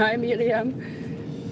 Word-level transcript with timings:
Hi 0.00 0.16
Miriam. 0.16 0.72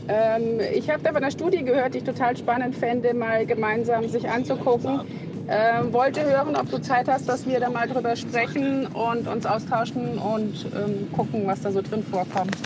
Ähm, 0.09 0.59
ich 0.73 0.89
habe 0.89 1.03
da 1.03 1.11
von 1.11 1.19
einer 1.19 1.31
Studie 1.31 1.63
gehört, 1.63 1.93
die 1.93 1.99
ich 1.99 2.05
total 2.05 2.35
spannend 2.37 2.75
fände, 2.75 3.13
mal 3.13 3.45
gemeinsam 3.45 4.09
sich 4.09 4.29
anzugucken. 4.29 5.03
Ähm, 5.51 5.93
wollte 5.93 6.25
hören, 6.25 6.57
ob 6.57 6.71
du 6.71 6.79
Zeit 6.79 7.09
hast, 7.09 7.29
dass 7.29 7.47
wir 7.47 7.61
da 7.61 7.69
mal 7.69 7.87
drüber 7.89 8.17
sprechen 8.17 8.87
und 8.87 9.29
uns 9.29 9.45
austauschen 9.45 10.19
und 10.19 10.67
ähm, 10.75 11.13
gucken, 11.13 11.47
was 11.47 11.61
da 11.61 11.71
so 11.71 11.83
drin 11.83 12.03
vorkommt. 12.03 12.57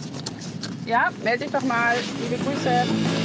Ja, 0.87 1.11
melde 1.25 1.45
dich 1.45 1.53
doch 1.53 1.63
mal. 1.63 1.95
Liebe 2.23 2.43
Grüße. 2.43 3.22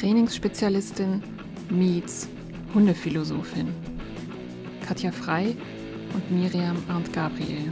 Trainingsspezialistin 0.00 1.22
meets 1.68 2.26
Hundephilosophin. 2.72 3.68
Katja 4.88 5.12
Frei 5.12 5.54
und 6.14 6.30
Miriam 6.30 6.76
Arndt 6.88 7.12
Gabriel. 7.12 7.70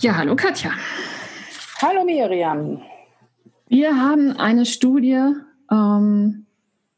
Ja, 0.00 0.16
hallo 0.16 0.34
Katja. 0.34 0.72
Hallo 1.80 2.04
Miriam. 2.04 2.82
Wir 3.68 3.96
haben 3.96 4.32
eine 4.32 4.66
Studie, 4.66 5.32
ähm, 5.70 6.46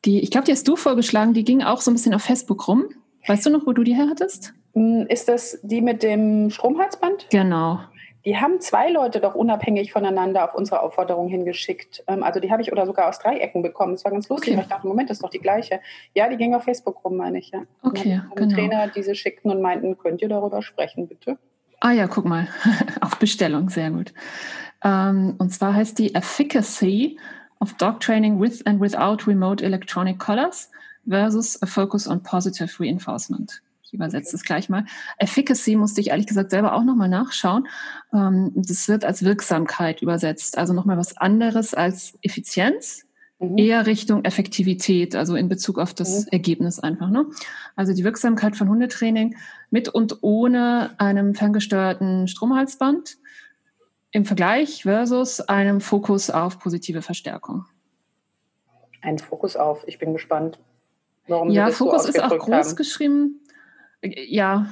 die, 0.05 0.21
ich 0.21 0.31
glaube, 0.31 0.47
die 0.47 0.53
hast 0.53 0.69
du 0.69 0.77
vorgeschlagen, 0.77 1.35
die 1.35 1.45
ging 1.45 1.63
auch 1.63 1.81
so 1.81 1.91
ein 1.91 1.95
bisschen 1.95 2.15
auf 2.15 2.23
Facebook 2.23 2.69
rum. 2.69 2.85
Weißt 3.27 3.47
du 3.47 3.51
noch, 3.51 3.67
wo 3.67 3.73
du 3.73 3.85
die 3.85 3.95
her 3.95 4.07
hattest? 4.11 4.53
Hm, 4.75 5.07
ist 5.09 5.29
das 5.29 5.59
die 5.63 5.81
mit 5.81 6.03
dem 6.03 6.51
Stromhalsband? 6.51 7.29
Genau. 7.31 7.81
Die 8.25 8.39
haben 8.39 8.61
zwei 8.61 8.91
Leute 8.91 9.21
doch 9.21 9.35
unabhängig 9.35 9.93
voneinander 9.93 10.45
auf 10.45 10.55
unsere 10.55 10.81
Aufforderung 10.81 11.29
hingeschickt. 11.29 12.03
Ähm, 12.07 12.23
also 12.23 12.41
die 12.41 12.51
habe 12.51 12.63
ich 12.63 12.73
oder 12.73 12.87
sogar 12.87 13.09
aus 13.09 13.19
Dreiecken 13.19 13.63
bekommen. 13.63 13.95
Das 13.95 14.05
war 14.05 14.13
ganz 14.13 14.29
lustig. 14.29 14.55
Okay. 14.55 14.63
Ich 14.63 14.69
dachte, 14.69 14.87
Moment, 14.87 15.11
das 15.11 15.19
ist 15.19 15.23
doch 15.23 15.31
die 15.31 15.41
gleiche. 15.41 15.81
Ja, 16.15 16.29
die 16.29 16.37
ging 16.37 16.55
auf 16.55 16.65
Facebook 16.65 17.05
rum, 17.05 17.17
meine 17.17 17.39
ich. 17.39 17.51
Ja. 17.51 17.63
Okay, 17.83 18.23
und 18.31 18.37
genau. 18.37 18.55
Trainer 18.55 18.89
diese 18.89 19.15
schickten 19.15 19.51
und 19.51 19.61
meinten, 19.61 19.99
könnt 19.99 20.23
ihr 20.23 20.29
darüber 20.29 20.63
sprechen, 20.63 21.07
bitte? 21.07 21.39
Ah 21.81 21.93
ja, 21.93 22.07
guck 22.07 22.25
mal. 22.25 22.49
auf 23.03 23.19
Bestellung, 23.19 23.69
sehr 23.69 23.91
gut. 23.91 24.15
Ähm, 24.83 25.35
und 25.39 25.51
zwar 25.51 25.75
heißt 25.75 25.99
die 25.99 26.15
Efficacy 26.15 27.19
of 27.65 27.77
Dog 27.79 27.99
Training 27.99 28.39
with 28.39 28.63
and 28.67 28.79
without 28.79 29.27
Remote 29.27 29.65
Electronic 29.65 30.19
Collars 30.19 30.69
versus 31.07 31.59
a 31.63 31.67
Focus 31.67 32.07
on 32.07 32.23
Positive 32.23 32.79
Reinforcement 32.79 33.63
übersetze 33.95 34.37
es 34.37 34.43
gleich 34.43 34.69
mal. 34.69 34.85
Efficacy 35.19 35.77
musste 35.77 36.01
ich 36.01 36.09
ehrlich 36.11 36.27
gesagt 36.27 36.51
selber 36.51 36.75
auch 36.75 36.85
nochmal 36.85 37.09
nachschauen. 37.09 37.69
Ähm, 38.13 38.53
das 38.55 38.89
wird 38.89 39.05
als 39.05 39.25
Wirksamkeit 39.25 40.03
übersetzt, 40.03 40.59
also 40.59 40.75
nochmal 40.75 40.99
was 40.99 41.17
anderes 41.17 41.73
als 41.73 42.19
Effizienz, 42.21 43.07
mhm. 43.39 43.57
eher 43.57 43.87
Richtung 43.87 44.25
Effektivität, 44.25 45.15
also 45.15 45.37
in 45.37 45.49
Bezug 45.49 45.79
auf 45.79 45.95
das 45.95 46.23
mhm. 46.25 46.33
Ergebnis 46.33 46.81
einfach. 46.81 47.09
Ne? 47.09 47.27
Also 47.77 47.95
die 47.95 48.05
Wirksamkeit 48.05 48.57
von 48.57 48.69
Hundetraining 48.69 49.37
mit 49.71 49.89
und 49.89 50.19
ohne 50.23 50.95
einem 50.99 51.35
ferngesteuerten 51.35 52.29
Stromhalsband 52.29 53.17
im 54.15 54.25
Vergleich 54.25 54.85
versus 54.85 55.41
einem 55.43 55.83
Fokus 55.83 56.31
auf 56.31 56.59
positive 56.59 57.03
Verstärkung. 57.03 57.67
Ein 59.03 59.19
Fokus 59.19 59.57
auf, 59.57 59.85
ich 59.87 59.99
bin 59.99 60.15
gespannt. 60.15 60.59
Warum 61.29 61.51
ja, 61.51 61.71
Fokus 61.71 62.05
so 62.05 62.09
ist 62.09 62.23
auch 62.23 62.39
groß 62.39 62.69
haben. 62.69 62.77
geschrieben 62.77 63.41
ja, 64.05 64.67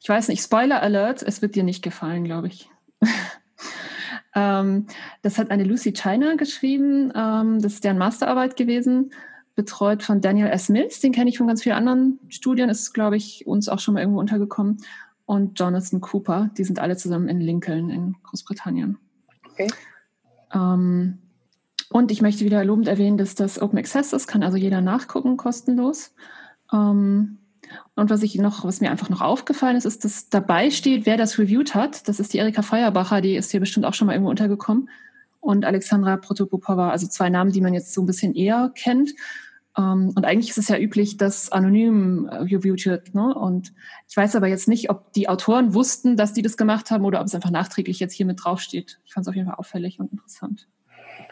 ich 0.00 0.08
weiß 0.08 0.28
nicht, 0.28 0.42
Spoiler 0.42 0.82
Alert, 0.82 1.22
es 1.22 1.42
wird 1.42 1.54
dir 1.54 1.64
nicht 1.64 1.82
gefallen, 1.82 2.24
glaube 2.24 2.48
ich. 2.48 2.70
ähm, 4.34 4.86
das 5.22 5.38
hat 5.38 5.50
eine 5.50 5.64
Lucy 5.64 5.92
China 5.92 6.34
geschrieben, 6.36 7.12
ähm, 7.14 7.60
das 7.60 7.74
ist 7.74 7.84
deren 7.84 7.98
Masterarbeit 7.98 8.56
gewesen, 8.56 9.12
betreut 9.54 10.02
von 10.02 10.20
Daniel 10.20 10.48
S. 10.48 10.68
Mills, 10.68 11.00
den 11.00 11.12
kenne 11.12 11.30
ich 11.30 11.38
von 11.38 11.48
ganz 11.48 11.62
vielen 11.62 11.76
anderen 11.76 12.20
Studien, 12.28 12.68
ist, 12.68 12.92
glaube 12.92 13.16
ich, 13.16 13.46
uns 13.46 13.68
auch 13.68 13.80
schon 13.80 13.94
mal 13.94 14.00
irgendwo 14.00 14.20
untergekommen. 14.20 14.78
Und 15.28 15.60
Jonathan 15.60 16.00
Cooper, 16.00 16.48
die 16.56 16.64
sind 16.64 16.78
alle 16.78 16.96
zusammen 16.96 17.28
in 17.28 17.38
Lincoln 17.38 17.90
in 17.90 18.16
Großbritannien. 18.22 18.96
Okay. 19.50 19.68
Ähm, 20.54 21.18
und 21.90 22.10
ich 22.10 22.22
möchte 22.22 22.46
wieder 22.46 22.64
lobend 22.64 22.88
erwähnen, 22.88 23.18
dass 23.18 23.34
das 23.34 23.60
Open 23.60 23.78
Access 23.78 24.14
ist, 24.14 24.26
kann 24.26 24.42
also 24.42 24.56
jeder 24.56 24.80
nachgucken, 24.80 25.36
kostenlos. 25.36 26.14
Ähm, 26.72 27.36
und 27.94 28.08
was 28.08 28.22
ich 28.22 28.36
noch, 28.36 28.64
was 28.64 28.80
mir 28.80 28.90
einfach 28.90 29.10
noch 29.10 29.20
aufgefallen 29.20 29.76
ist, 29.76 29.84
ist, 29.84 30.02
dass 30.06 30.30
dabei 30.30 30.70
steht, 30.70 31.04
wer 31.04 31.18
das 31.18 31.38
reviewed 31.38 31.74
hat. 31.74 32.08
Das 32.08 32.20
ist 32.20 32.32
die 32.32 32.38
Erika 32.38 32.62
Feuerbacher, 32.62 33.20
die 33.20 33.36
ist 33.36 33.50
hier 33.50 33.60
bestimmt 33.60 33.84
auch 33.84 33.92
schon 33.92 34.06
mal 34.06 34.14
irgendwo 34.14 34.30
untergekommen. 34.30 34.88
Und 35.40 35.66
Alexandra 35.66 36.16
Protopopova, 36.16 36.88
also 36.88 37.06
zwei 37.06 37.28
Namen, 37.28 37.52
die 37.52 37.60
man 37.60 37.74
jetzt 37.74 37.92
so 37.92 38.00
ein 38.00 38.06
bisschen 38.06 38.34
eher 38.34 38.72
kennt. 38.74 39.10
Ähm, 39.78 40.12
und 40.14 40.24
eigentlich 40.24 40.50
ist 40.50 40.58
es 40.58 40.68
ja 40.68 40.76
üblich, 40.76 41.16
dass 41.16 41.52
anonym 41.52 42.26
äh, 42.26 42.36
reviewed 42.36 42.84
wird. 42.84 43.14
Ne? 43.14 43.34
Und 43.34 43.72
ich 44.08 44.16
weiß 44.16 44.34
aber 44.36 44.48
jetzt 44.48 44.68
nicht, 44.68 44.90
ob 44.90 45.12
die 45.12 45.28
Autoren 45.28 45.72
wussten, 45.72 46.16
dass 46.16 46.32
die 46.32 46.42
das 46.42 46.56
gemacht 46.56 46.90
haben 46.90 47.04
oder 47.04 47.20
ob 47.20 47.26
es 47.26 47.34
einfach 47.34 47.50
nachträglich 47.50 48.00
jetzt 48.00 48.14
hier 48.14 48.26
mit 48.26 48.44
draufsteht. 48.44 49.00
Ich 49.06 49.14
fand 49.14 49.24
es 49.24 49.28
auf 49.28 49.36
jeden 49.36 49.46
Fall 49.46 49.56
auffällig 49.56 50.00
und 50.00 50.12
interessant. 50.12 50.68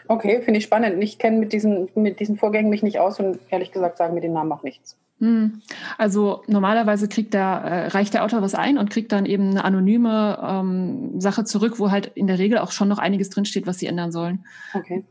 Okay, 0.07 0.41
finde 0.41 0.59
ich 0.59 0.63
spannend. 0.63 1.03
Ich 1.03 1.19
kenne 1.19 1.37
mit 1.37 1.51
diesen, 1.51 1.89
mit 1.95 2.19
diesen 2.19 2.37
Vorgängen 2.37 2.69
mich 2.69 2.83
nicht 2.83 2.99
aus 2.99 3.19
und 3.19 3.39
ehrlich 3.49 3.71
gesagt 3.71 3.97
sagen 3.97 4.13
mir 4.13 4.21
den 4.21 4.33
Namen 4.33 4.51
auch 4.51 4.63
nichts. 4.63 4.97
Hm. 5.19 5.61
Also 5.97 6.43
normalerweise 6.47 7.09
kriegt 7.09 7.33
der, 7.33 7.41
äh, 7.41 7.87
reicht 7.87 8.13
der 8.13 8.23
Autor 8.23 8.41
was 8.41 8.53
ein 8.53 8.77
und 8.77 8.89
kriegt 8.89 9.11
dann 9.11 9.25
eben 9.25 9.49
eine 9.49 9.65
anonyme 9.65 10.37
ähm, 10.41 11.19
Sache 11.19 11.43
zurück, 11.43 11.79
wo 11.79 11.91
halt 11.91 12.11
in 12.13 12.27
der 12.27 12.37
Regel 12.37 12.59
auch 12.59 12.71
schon 12.71 12.87
noch 12.87 12.99
einiges 12.99 13.29
drinsteht, 13.29 13.65
was 13.65 13.79
sie 13.79 13.87
ändern 13.87 14.11
sollen. 14.11 14.45
Okay. 14.73 15.03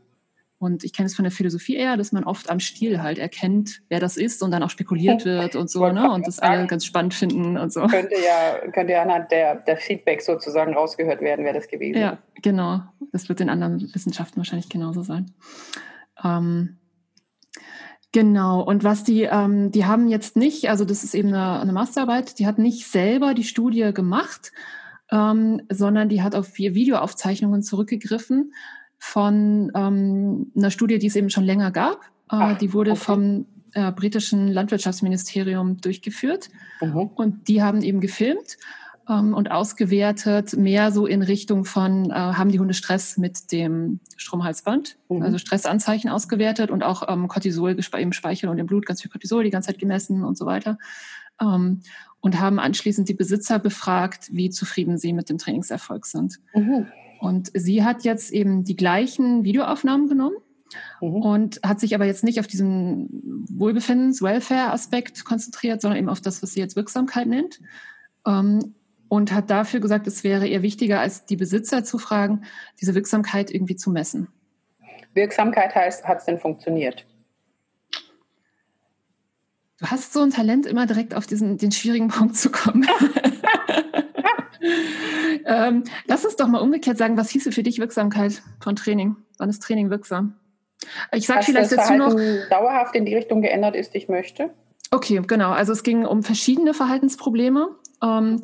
Und 0.59 0.83
ich 0.83 0.91
kenne 0.91 1.05
es 1.05 1.15
von 1.15 1.23
der 1.23 1.31
Philosophie 1.31 1.75
eher, 1.75 1.97
dass 1.97 2.11
man 2.11 2.23
oft 2.23 2.49
am 2.49 2.59
Stil 2.59 3.03
halt 3.03 3.19
erkennt, 3.19 3.81
wer 3.89 3.99
das 3.99 4.17
ist 4.17 4.41
und 4.41 4.49
dann 4.49 4.63
auch 4.63 4.71
spekuliert 4.71 5.23
wird 5.25 5.55
und 5.55 5.69
so, 5.69 5.87
ne? 5.91 6.11
Und 6.11 6.25
das 6.25 6.39
alle 6.39 6.65
ganz 6.65 6.83
spannend 6.83 7.13
finden 7.13 7.57
und 7.57 7.71
so. 7.71 7.85
Könnte 7.85 8.15
ja, 8.15 8.71
könnte 8.71 8.93
ja 8.93 9.03
anhand 9.03 9.31
der, 9.31 9.55
der 9.55 9.77
Feedback 9.77 10.21
sozusagen 10.21 10.73
rausgehört 10.73 11.21
werden, 11.21 11.45
wer 11.45 11.53
das 11.53 11.67
gewesen 11.67 11.95
ist. 11.95 12.01
Ja, 12.01 12.17
genau. 12.41 12.81
Das 13.11 13.29
wird 13.29 13.39
in 13.39 13.49
anderen 13.49 13.93
Wissenschaften 13.93 14.37
wahrscheinlich 14.37 14.69
genauso 14.69 15.03
sein. 15.03 15.33
Ähm, 16.23 16.77
Genau, 18.13 18.61
und 18.61 18.83
was 18.85 19.03
die, 19.03 19.23
ähm, 19.23 19.69
die 19.71 19.85
haben 19.85 20.07
jetzt 20.07 20.37
nicht, 20.37 20.69
also 20.69 20.85
das 20.85 21.03
ist 21.03 21.13
eben 21.13 21.27
eine, 21.27 21.59
eine 21.59 21.73
Masterarbeit, 21.73 22.39
die 22.39 22.47
hat 22.47 22.57
nicht 22.57 22.87
selber 22.87 23.33
die 23.33 23.43
Studie 23.43 23.91
gemacht, 23.93 24.53
ähm, 25.11 25.61
sondern 25.69 26.09
die 26.09 26.21
hat 26.21 26.33
auf 26.33 26.47
vier 26.47 26.73
Videoaufzeichnungen 26.73 27.63
zurückgegriffen 27.63 28.53
von 28.97 29.71
ähm, 29.75 30.51
einer 30.55 30.71
Studie, 30.71 30.99
die 30.99 31.07
es 31.07 31.15
eben 31.15 31.29
schon 31.29 31.43
länger 31.43 31.71
gab. 31.71 32.01
Äh, 32.31 32.35
Ach, 32.35 32.57
die 32.57 32.73
wurde 32.73 32.91
okay. 32.91 32.99
vom 32.99 33.45
äh, 33.73 33.91
britischen 33.91 34.47
Landwirtschaftsministerium 34.47 35.77
durchgeführt 35.77 36.49
mhm. 36.81 37.11
und 37.15 37.47
die 37.47 37.61
haben 37.61 37.81
eben 37.81 38.01
gefilmt 38.01 38.57
ähm, 39.09 39.33
und 39.33 39.51
ausgewertet, 39.51 40.57
mehr 40.57 40.91
so 40.91 41.05
in 41.05 41.21
Richtung 41.21 41.65
von, 41.65 42.09
äh, 42.09 42.13
haben 42.13 42.51
die 42.51 42.59
Hunde 42.59 42.73
Stress 42.73 43.17
mit 43.17 43.51
dem 43.51 43.99
Stromhalsband, 44.17 44.97
mhm. 45.09 45.21
also 45.21 45.37
Stressanzeichen 45.37 46.09
ausgewertet 46.09 46.71
und 46.71 46.83
auch 46.83 47.07
ähm, 47.07 47.27
Cortisol 47.27 47.77
im 47.97 48.13
Speichel 48.13 48.49
und 48.49 48.57
im 48.57 48.65
Blut, 48.65 48.85
ganz 48.85 49.01
viel 49.01 49.11
Cortisol 49.11 49.43
die 49.43 49.49
ganze 49.49 49.67
Zeit 49.67 49.79
gemessen 49.79 50.23
und 50.23 50.37
so 50.37 50.45
weiter. 50.45 50.77
Ähm, 51.41 51.81
und 52.19 52.39
haben 52.39 52.59
anschließend 52.59 53.07
die 53.07 53.13
Besitzer 53.13 53.59
befragt, 53.59 54.29
wie 54.31 54.49
zufrieden 54.49 54.97
sie 54.97 55.13
mit 55.13 55.29
dem 55.29 55.37
Trainingserfolg 55.37 56.05
sind. 56.05 56.39
Mhm. 56.53 56.87
Und 57.19 57.51
sie 57.53 57.83
hat 57.83 58.03
jetzt 58.03 58.31
eben 58.31 58.63
die 58.63 58.75
gleichen 58.75 59.43
Videoaufnahmen 59.43 60.07
genommen 60.07 60.37
Mhm. 61.01 61.21
und 61.21 61.59
hat 61.63 61.79
sich 61.79 61.95
aber 61.95 62.05
jetzt 62.05 62.23
nicht 62.23 62.39
auf 62.39 62.47
diesen 62.47 63.45
Wohlbefindens-, 63.57 64.21
Welfare-Aspekt 64.21 65.25
konzentriert, 65.25 65.81
sondern 65.81 65.99
eben 65.99 66.09
auf 66.09 66.21
das, 66.21 66.41
was 66.41 66.53
sie 66.53 66.59
jetzt 66.59 66.75
Wirksamkeit 66.75 67.27
nennt. 67.27 67.59
Ähm, 68.25 68.73
und 69.09 69.31
hat 69.31 69.49
dafür 69.49 69.79
gesagt, 69.79 70.05
es 70.05 70.25
wäre 70.25 70.47
ihr 70.47 70.61
wichtiger, 70.61 70.99
als 70.99 71.25
die 71.25 71.37
Besitzer 71.37 71.85
zu 71.85 71.97
fragen, 71.97 72.41
diese 72.81 72.93
Wirksamkeit 72.93 73.49
irgendwie 73.51 73.77
zu 73.77 73.89
messen. 73.89 74.27
Wirksamkeit 75.13 75.73
heißt, 75.73 76.05
hat 76.05 76.19
es 76.19 76.25
denn 76.25 76.37
funktioniert? 76.37 77.05
Du 79.79 79.85
hast 79.85 80.11
so 80.11 80.21
ein 80.21 80.31
Talent, 80.31 80.65
immer 80.65 80.87
direkt 80.87 81.15
auf 81.15 81.25
diesen, 81.25 81.57
den 81.57 81.71
schwierigen 81.71 82.07
Punkt 82.09 82.35
zu 82.35 82.51
kommen. 82.51 82.85
ähm, 85.45 85.83
lass 86.05 86.25
uns 86.25 86.35
doch 86.35 86.47
mal 86.47 86.59
umgekehrt 86.59 86.97
sagen, 86.97 87.17
was 87.17 87.29
hieße 87.29 87.51
für 87.51 87.63
dich 87.63 87.79
Wirksamkeit 87.79 88.41
von 88.59 88.75
Training? 88.75 89.15
Wann 89.37 89.49
ist 89.49 89.61
Training 89.61 89.89
wirksam? 89.89 90.35
Ich 91.11 91.27
sage 91.27 91.43
vielleicht 91.43 91.71
das 91.71 91.87
dazu 91.87 91.95
noch. 91.95 92.15
dauerhaft 92.49 92.95
in 92.95 93.05
die 93.05 93.15
Richtung 93.15 93.41
geändert 93.41 93.75
ist, 93.75 93.95
ich 93.95 94.09
möchte. 94.09 94.51
Okay, 94.91 95.21
genau. 95.25 95.51
Also 95.51 95.73
es 95.73 95.83
ging 95.83 96.05
um 96.05 96.23
verschiedene 96.23 96.73
Verhaltensprobleme. 96.73 97.69
Ähm, 98.01 98.43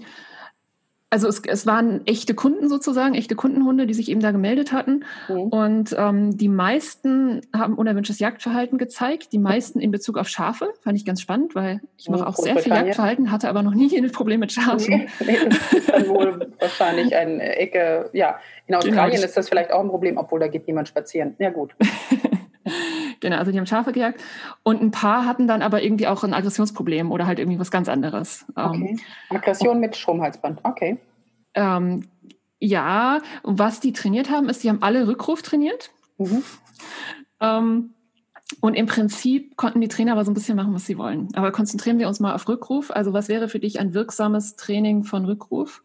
also 1.14 1.28
es, 1.28 1.44
es, 1.46 1.68
waren 1.68 2.02
echte 2.08 2.34
Kunden 2.34 2.68
sozusagen, 2.68 3.14
echte 3.14 3.36
Kundenhunde, 3.36 3.86
die 3.86 3.94
sich 3.94 4.10
eben 4.10 4.20
da 4.20 4.32
gemeldet 4.32 4.72
hatten. 4.72 5.06
Mhm. 5.30 5.42
Und 5.42 5.96
ähm, 5.96 6.36
die 6.36 6.50
meisten 6.50 7.42
haben 7.56 7.76
unerwünschtes 7.76 8.18
Jagdverhalten 8.18 8.80
gezeigt, 8.80 9.32
die 9.32 9.38
meisten 9.38 9.80
in 9.80 9.92
Bezug 9.92 10.18
auf 10.18 10.28
Schafe. 10.28 10.74
Fand 10.82 10.98
ich 10.98 11.06
ganz 11.06 11.22
spannend, 11.22 11.54
weil 11.54 11.82
ich 12.00 12.10
mache 12.10 12.26
auch 12.26 12.36
sehr 12.36 12.58
viel 12.58 12.74
Jagdverhalten, 12.74 13.30
hatte 13.30 13.48
aber 13.48 13.62
noch 13.62 13.76
nie 13.76 13.96
ein 13.96 14.12
Problem 14.12 14.40
mit 14.40 14.54
Schafen. 14.54 14.90
Nee, 14.90 15.08
nee, 15.24 15.38
das 15.48 15.74
ist 15.74 15.90
dann 15.90 16.08
wohl 16.08 16.52
wahrscheinlich 16.60 17.16
eine 17.16 17.58
Ecke, 17.58 18.10
ja. 18.14 18.40
In 18.66 18.74
Australien 18.74 19.12
genau. 19.12 19.26
ist 19.26 19.38
das 19.38 19.50
vielleicht 19.50 19.72
auch 19.72 19.82
ein 19.82 19.90
Problem, 19.90 20.18
obwohl 20.18 20.40
da 20.40 20.48
geht 20.48 20.66
niemand 20.66 20.88
spazieren. 20.88 21.36
Ja 21.38 21.52
gut. 21.52 21.76
genau, 23.24 23.38
also 23.38 23.52
die 23.52 23.58
haben 23.58 23.66
Schafe 23.66 23.92
gejagt. 23.92 24.22
Und 24.62 24.82
ein 24.82 24.92
paar 24.92 25.26
hatten 25.26 25.48
dann 25.48 25.62
aber 25.62 25.82
irgendwie 25.82 26.08
auch 26.08 26.24
ein 26.24 26.34
Aggressionsproblem 26.34 27.12
oder 27.12 27.26
halt 27.26 27.40
irgendwie 27.40 27.60
was 27.60 27.72
ganz 27.72 27.90
anderes. 27.90 28.46
Ähm, 28.56 28.84
okay. 28.84 29.00
Aggression 29.30 29.80
mit 29.80 29.96
Stromhalsband, 29.96 30.60
okay. 30.64 31.00
Ähm, 31.56 32.08
ja, 32.60 33.20
was 33.44 33.80
die 33.80 33.94
trainiert 33.94 34.30
haben, 34.30 34.48
ist, 34.48 34.64
die 34.64 34.70
haben 34.70 34.82
alle 34.84 35.08
Rückruf 35.08 35.42
trainiert. 35.42 35.92
Mhm. 36.18 36.44
Ähm, 37.42 37.94
und 38.62 38.76
im 38.76 38.86
Prinzip 38.86 39.58
konnten 39.58 39.82
die 39.82 39.88
Trainer 39.88 40.14
aber 40.14 40.26
so 40.26 40.32
ein 40.32 40.34
bisschen 40.34 40.56
machen, 40.56 40.74
was 40.74 40.86
sie 40.86 40.98
wollen. 40.98 41.30
Aber 41.34 41.52
konzentrieren 41.52 42.00
wir 42.00 42.08
uns 42.08 42.20
mal 42.20 42.34
auf 42.34 42.48
Rückruf. 42.48 42.92
Also 42.92 43.14
was 43.14 43.28
wäre 43.28 43.50
für 43.50 43.60
dich 43.60 43.80
ein 43.80 43.94
wirksames 43.94 44.56
Training 44.56 45.04
von 45.04 45.26
Rückruf? 45.26 45.84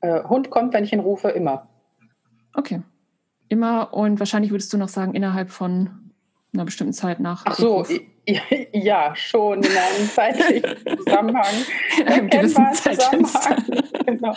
Äh, 0.00 0.22
Hund 0.24 0.50
kommt, 0.50 0.74
wenn 0.74 0.84
ich 0.84 0.92
ihn 0.92 1.00
rufe, 1.00 1.28
immer. 1.30 1.68
Okay. 2.54 2.82
Immer 3.48 3.94
und 3.94 4.18
wahrscheinlich 4.18 4.50
würdest 4.50 4.72
du 4.72 4.78
noch 4.78 4.88
sagen, 4.88 5.14
innerhalb 5.14 5.50
von 5.50 6.07
einer 6.52 6.64
bestimmten 6.64 6.92
Zeit 6.92 7.20
nach. 7.20 7.44
Ach 7.46 7.54
so, 7.54 7.84
ja, 8.72 9.14
schon 9.14 9.62
in 9.62 9.70
einem 9.70 10.08
zeitlichen 10.14 10.98
Zusammenhang. 10.98 11.54
In 11.98 12.08
einem 12.08 12.30
gewissen 12.30 12.66
Zusammenhang. 12.72 13.64
genau. 14.06 14.34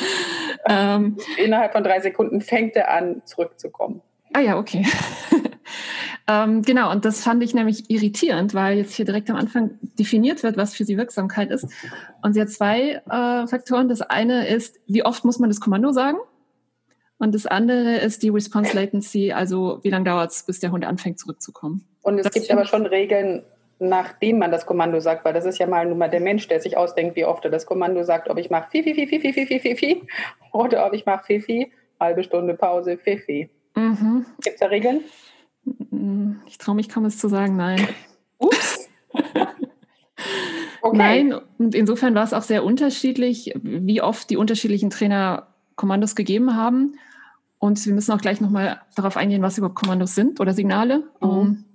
ähm, 0.68 1.18
Innerhalb 1.38 1.74
von 1.74 1.84
drei 1.84 2.00
Sekunden 2.00 2.42
fängt 2.42 2.75
er 2.75 2.92
an, 2.92 3.22
zurückzukommen. 3.25 4.02
Ah 4.34 4.40
ja, 4.40 4.58
okay. 4.58 4.86
ähm, 6.28 6.62
genau, 6.62 6.92
und 6.92 7.04
das 7.04 7.24
fand 7.24 7.44
ich 7.44 7.54
nämlich 7.54 7.90
irritierend, 7.90 8.54
weil 8.54 8.78
jetzt 8.78 8.94
hier 8.94 9.06
direkt 9.06 9.30
am 9.30 9.36
Anfang 9.36 9.72
definiert 10.00 10.44
wird, 10.44 10.56
was 10.56 10.74
für 10.74 10.86
sie 10.86 10.98
Wirksamkeit 10.98 11.52
ist. 11.52 11.68
Und 12.22 12.34
sie 12.34 12.42
hat 12.42 12.50
zwei 12.50 13.02
äh, 13.10 13.48
Faktoren. 13.48 13.90
Das 13.90 14.02
eine 14.02 14.48
ist, 14.48 14.80
wie 14.88 15.04
oft 15.04 15.25
muss 15.25 15.40
man 15.40 15.50
das 15.50 15.60
Kommando 15.60 15.92
sagen? 15.92 16.18
Und 17.18 17.36
das 17.36 17.46
andere 17.46 17.98
ist 17.98 18.24
die 18.24 18.30
Response 18.30 18.75
Latency, 18.75 19.31
also 19.31 19.80
wie 19.84 19.90
lange 19.90 20.06
dauert 20.06 20.31
es, 20.31 20.44
bis 20.44 20.60
der 20.60 20.72
Hund 20.72 20.86
anfängt 20.86 21.19
zurückzukommen. 21.19 21.86
Und 22.01 22.18
es 22.18 22.24
das 22.24 22.33
gibt 22.33 22.51
aber 22.51 22.65
schon 22.65 22.86
Regeln, 22.86 23.44
nachdem 23.80 24.38
man 24.38 24.51
das 24.51 24.65
Kommando 24.65 25.00
sagt, 25.00 25.25
weil 25.25 25.33
das 25.33 25.45
ist 25.45 25.57
ja 25.57 25.68
mal 25.68 25.86
nur 25.86 25.95
mal 25.95 26.09
der 26.09 26.19
Mensch, 26.19 26.48
der 26.48 26.59
sich 26.59 26.77
ausdenkt, 26.77 27.15
wie 27.15 27.25
oft 27.25 27.44
er 27.45 27.51
das 27.51 27.65
Kommando 27.65 28.03
sagt, 28.03 28.30
ob 28.30 28.38
ich 28.38 28.50
mache 28.50 28.69
Fifi, 28.69 28.94
Fifi, 28.94 29.19
Fifi, 29.19 29.33
Fifi, 29.33 29.59
Fifi 29.59 30.07
oder 30.51 30.86
ob 30.86 30.94
ich 30.94 31.06
mache 31.06 31.25
Fifi, 31.25 31.71
halbe 32.00 32.24
Stunde 32.24 32.53
Pause, 32.53 32.98
Fifi. 32.98 33.50
Mhm. 33.75 34.25
Gibt 34.44 34.56
es 34.56 34.59
da 34.59 34.68
Regeln? 34.68 35.01
Ich 36.48 36.57
traue 36.57 36.75
mich 36.75 36.89
kaum 36.89 37.06
es 37.06 37.18
zu 37.18 37.27
sagen, 37.27 37.56
nein. 37.56 37.88
Ups. 38.38 38.89
okay. 40.81 40.98
Nein, 40.98 41.36
und 41.57 41.75
insofern 41.75 42.15
war 42.15 42.24
es 42.24 42.33
auch 42.33 42.42
sehr 42.42 42.63
unterschiedlich, 42.63 43.53
wie 43.62 44.01
oft 44.01 44.30
die 44.30 44.38
unterschiedlichen 44.38 44.89
Trainer 44.89 45.48
Kommandos 45.75 46.15
gegeben 46.15 46.56
haben. 46.56 46.95
Und 47.59 47.83
wir 47.86 47.94
müssen 47.94 48.12
auch 48.12 48.21
gleich 48.21 48.42
nochmal 48.42 48.81
darauf 48.95 49.18
eingehen, 49.18 49.42
was 49.42 49.57
überhaupt 49.57 49.77
Kommandos 49.77 50.15
sind 50.15 50.39
oder 50.39 50.53
Signale. 50.53 51.00
Mhm. 51.21 51.30
Um, 51.30 51.48
ähm, 51.48 51.65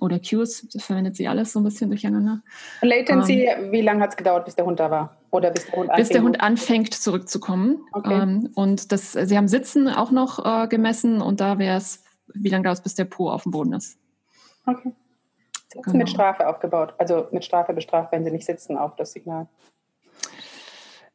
oder 0.00 0.18
Cues, 0.18 0.66
das 0.72 0.84
verwendet 0.84 1.16
sie 1.16 1.28
alles 1.28 1.52
so 1.52 1.60
ein 1.60 1.64
bisschen 1.64 1.90
durcheinander. 1.90 2.42
Latency, 2.82 3.44
ähm, 3.44 3.72
wie 3.72 3.82
lange 3.82 4.02
hat 4.02 4.10
es 4.10 4.16
gedauert, 4.16 4.44
bis 4.44 4.56
der 4.56 4.66
Hund 4.66 4.80
da 4.80 4.90
war? 4.90 5.16
Oder 5.30 5.50
bis 5.50 5.66
der 5.66 5.76
Hund, 5.76 5.90
bis 5.96 6.08
der 6.08 6.22
Hund 6.22 6.40
anfängt 6.40 6.94
zurückzukommen. 6.94 7.78
Okay. 7.92 8.22
Ähm, 8.22 8.50
und 8.54 8.92
das, 8.92 9.12
sie 9.12 9.36
haben 9.36 9.48
Sitzen 9.48 9.88
auch 9.88 10.10
noch 10.10 10.44
äh, 10.44 10.66
gemessen 10.68 11.20
und 11.20 11.40
da 11.40 11.58
wäre 11.58 11.76
es, 11.76 12.04
wie 12.34 12.48
lange 12.48 12.64
dauert 12.64 12.78
es, 12.78 12.82
bis 12.82 12.94
der 12.94 13.04
Po 13.04 13.30
auf 13.30 13.44
dem 13.44 13.52
Boden 13.52 13.72
ist. 13.74 13.98
Okay. 14.66 14.92
Sitzen 15.68 15.92
genau. 15.92 15.98
mit 15.98 16.10
Strafe 16.10 16.48
aufgebaut. 16.48 16.94
Also 16.98 17.28
mit 17.30 17.44
Strafe 17.44 17.72
bestraft, 17.72 18.12
wenn 18.12 18.24
sie 18.24 18.30
nicht 18.30 18.46
sitzen 18.46 18.76
auf 18.76 18.96
das 18.96 19.12
Signal. 19.12 19.46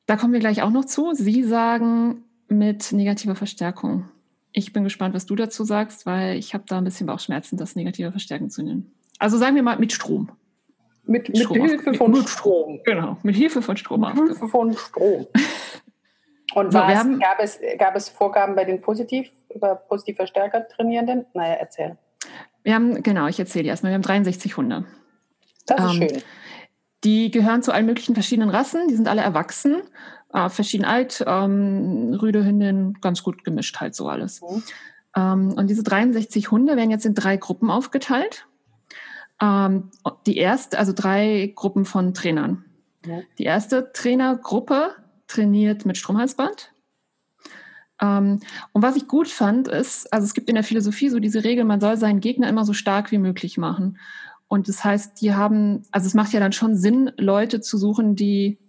Da 0.06 0.18
kommen 0.18 0.34
wir 0.34 0.40
gleich 0.40 0.62
auch 0.62 0.70
noch 0.70 0.86
zu. 0.86 1.14
Sie 1.14 1.44
sagen 1.44 2.24
mit 2.48 2.92
negativer 2.92 3.36
Verstärkung. 3.36 4.10
Ich 4.53 4.74
bin 4.74 4.83
gespannt, 4.83 5.15
was 5.15 5.25
du 5.25 5.36
dazu 5.36 5.63
sagst, 5.63 6.06
weil 6.06 6.38
ich 6.38 6.53
habe 6.53 6.65
da 6.68 6.77
ein 6.77 6.83
bisschen 6.83 7.07
Bauchschmerzen, 7.07 7.57
das 7.57 7.75
negative 7.75 8.12
Verstärken 8.12 8.50
zu 8.50 8.63
nennen. 8.63 8.94
Also 9.19 9.38
sagen 9.38 9.56
wir 9.56 9.63
mal 9.63 9.77
mit 9.77 9.94
Strom. 9.94 10.31
Mit, 11.03 11.30
mit, 11.30 11.39
Strom 11.39 11.65
Hilfe 11.65 11.94
von 11.94 12.12
mit 12.12 12.30
Strom. 12.30 12.80
Genau, 12.86 13.18
mit 13.24 13.36
Hilfe 13.36 13.62
von 13.62 13.77
Strom. 13.77 14.01
Mit 14.01 14.15
Hilfe 14.15 14.48
von 14.48 14.74
Strom. 14.74 15.27
Und 16.53 16.74
so, 16.74 16.80
was, 16.80 17.07
gab, 17.19 17.39
es, 17.39 17.59
gab 17.80 17.95
es 17.95 18.09
Vorgaben 18.09 18.56
bei 18.56 18.65
den 18.65 18.81
positiv, 18.81 19.30
über 19.56 19.75
positiv 19.75 20.18
Verstärker 20.18 20.68
Trainierenden? 20.68 21.25
Naja, 21.33 21.53
erzähl. 21.53 21.98
Wir 22.63 22.75
haben, 22.75 23.01
genau, 23.03 23.27
ich 23.27 23.39
erzähle 23.39 23.63
dir 23.63 23.69
erstmal, 23.69 23.92
wir 23.92 23.95
haben 23.95 24.01
63 24.01 24.57
Hunde. 24.57 24.86
Das 25.65 25.80
ist 25.80 25.92
ähm, 25.94 26.09
schön. 26.09 26.21
Die 27.03 27.31
gehören 27.31 27.63
zu 27.63 27.71
allen 27.71 27.86
möglichen 27.86 28.13
verschiedenen 28.13 28.50
Rassen, 28.50 28.88
die 28.88 28.95
sind 28.95 29.07
alle 29.07 29.21
erwachsen 29.21 29.81
äh, 30.33 30.50
verschieden 30.50 30.86
alt, 30.86 31.24
ähm, 31.28 32.18
Rüde, 32.22 32.45
Hündin, 32.45 32.98
ganz 33.01 33.24
gut 33.24 33.44
gemischt 33.44 33.80
halt 33.80 33.95
so 33.95 34.07
alles. 34.07 34.42
Mhm. 34.42 34.63
Ähm, 35.16 35.54
und 35.54 35.69
diese 35.69 35.83
63 35.83 36.51
Hunde 36.51 36.75
werden 36.78 36.92
jetzt 36.92 37.06
in 37.06 37.16
drei 37.16 37.38
Gruppen 37.38 37.69
aufgeteilt. 37.69 38.48
Ähm, 39.42 39.92
die 40.25 40.38
erste, 40.38 40.78
also 40.78 40.94
drei 40.94 41.51
Gruppen 41.56 41.86
von 41.86 42.13
Trainern. 42.13 42.66
Mhm. 43.06 43.24
Die 43.38 43.44
erste 43.44 43.92
Trainergruppe 43.94 44.92
trainiert 45.28 45.86
mit 45.86 45.98
Stromhalsband. 45.98 46.72
Ähm, 48.01 48.39
und 48.72 48.81
was 48.81 48.95
ich 48.95 49.07
gut 49.07 49.27
fand, 49.27 49.68
ist, 49.68 50.12
also 50.12 50.25
es 50.25 50.34
gibt 50.34 50.50
in 50.50 50.56
der 50.56 50.63
Philosophie 50.63 51.10
so 51.10 51.19
diese 51.19 51.44
Regel, 51.44 51.63
man 51.66 51.81
soll 51.81 51.98
seinen 51.98 52.19
Gegner 52.19 52.50
immer 52.50 52.66
so 52.66 52.74
stark 52.74 53.12
wie 53.12 53.18
möglich 53.18 53.57
machen. 53.57 53.98
Und 54.48 54.68
das 54.68 54.84
heißt, 54.84 55.22
die 55.22 55.34
haben, 55.34 55.84
also 55.92 56.07
es 56.07 56.13
macht 56.13 56.34
ja 56.34 56.39
dann 56.39 56.51
schon 56.51 56.75
Sinn, 56.75 57.12
Leute 57.18 57.62
zu 57.62 57.77
suchen, 57.77 58.16
die 58.16 58.60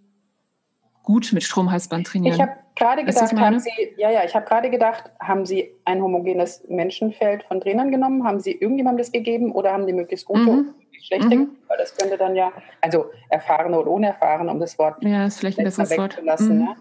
gut 1.03 1.33
mit 1.33 1.43
Stromhalsband 1.43 2.07
trainieren. 2.07 2.35
Ich 2.35 2.41
habe 2.41 2.53
gerade 2.75 3.05
gedacht, 3.05 3.33
haben 3.33 3.59
Sie, 3.59 3.71
ja, 3.97 4.11
ja, 4.11 4.25
ich 4.25 4.35
habe 4.35 4.47
gerade 4.47 4.71
gedacht, 4.71 5.11
haben 5.21 5.47
Sie 5.47 5.71
ein 5.85 6.03
homogenes 6.03 6.65
Menschenfeld 6.69 7.45
von 7.45 7.61
Trainern 7.61 7.91
genommen? 7.91 8.25
Haben 8.25 8.41
Sie 8.41 8.53
irgendjemandem 8.53 8.99
das 8.99 9.13
gegeben 9.13 9.53
oder 9.53 9.73
haben 9.73 9.87
die 9.87 9.93
möglichst 9.93 10.27
gute 10.27 10.41
mhm. 10.41 10.49
und 10.49 10.75
schlechte? 11.03 11.37
Mhm. 11.37 11.49
Weil 11.69 11.79
das 11.79 11.97
könnte 11.97 12.17
dann 12.17 12.35
ja, 12.35 12.53
also 12.81 13.07
erfahrene 13.29 13.79
oder 13.79 13.91
unerfahrene, 13.91 14.51
um 14.51 14.61
das 14.61 14.79
Wort 14.79 15.03
ja, 15.03 15.27
ist 15.27 15.39
vielleicht 15.39 15.59
ein 15.59 15.65
besseres 15.65 15.97
Wort. 15.97 16.21
Mhm. 16.23 16.61
Ja? 16.61 16.77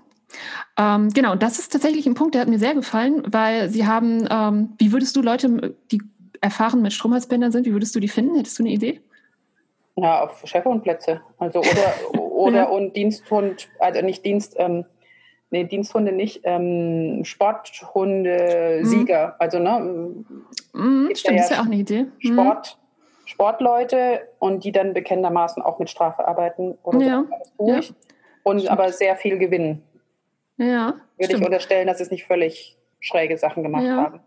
Ähm, 0.77 1.09
genau, 1.09 1.35
das 1.35 1.59
ist 1.59 1.71
tatsächlich 1.71 2.05
ein 2.05 2.13
Punkt, 2.13 2.35
der 2.35 2.41
hat 2.41 2.47
mir 2.47 2.59
sehr 2.59 2.73
gefallen, 2.73 3.23
weil 3.27 3.69
Sie 3.69 3.85
haben, 3.85 4.27
ähm, 4.29 4.73
wie 4.77 4.91
würdest 4.91 5.15
du 5.15 5.21
Leute, 5.21 5.75
die 5.91 6.01
erfahren 6.39 6.81
mit 6.81 6.93
Stromhalsbändern 6.93 7.51
sind, 7.51 7.65
wie 7.65 7.73
würdest 7.73 7.95
du 7.95 7.99
die 7.99 8.07
finden? 8.07 8.35
Hättest 8.35 8.57
du 8.57 8.63
eine 8.63 8.71
Idee? 8.71 9.01
Ja, 9.95 10.23
auf 10.23 10.41
Schäferhundplätze. 10.45 11.21
Also 11.37 11.59
oder, 11.59 12.19
oder 12.19 12.71
und 12.71 12.95
Diensthund, 12.95 13.69
also 13.79 14.01
nicht 14.01 14.25
Dienst, 14.25 14.55
ähm, 14.57 14.85
nee, 15.49 15.65
Diensthunde 15.65 16.11
nicht, 16.11 16.41
ähm, 16.43 17.23
Sporthunde, 17.23 18.79
mhm. 18.81 18.85
Sieger. 18.85 19.35
Also, 19.39 19.59
ne? 19.59 20.23
Mhm, 20.73 21.09
stimmt, 21.13 21.37
ja 21.37 21.43
ist 21.43 21.51
ja 21.51 21.61
auch 21.61 21.65
eine 21.65 21.75
Idee. 21.75 22.03
Mhm. 22.03 22.09
Sport, 22.19 22.77
Sportleute 23.25 24.27
und 24.39 24.63
die 24.63 24.71
dann 24.71 24.93
bekennendermaßen 24.93 25.61
auch 25.61 25.79
mit 25.79 25.89
Strafe 25.89 26.27
arbeiten 26.27 26.77
oder 26.83 26.99
ja. 26.99 27.25
so. 27.57 27.69
Ja. 27.69 27.79
Und 28.43 28.61
stimmt. 28.61 28.71
aber 28.71 28.91
sehr 28.91 29.15
viel 29.15 29.37
gewinnen. 29.37 29.83
Ja. 30.57 30.95
Würde 31.17 31.25
stimmt. 31.25 31.41
ich 31.41 31.45
unterstellen, 31.45 31.87
dass 31.87 32.01
es 32.01 32.11
nicht 32.11 32.25
völlig 32.25 32.77
schräge 32.99 33.37
Sachen 33.37 33.63
gemacht 33.63 33.83
ja. 33.83 33.97
haben. 33.97 34.19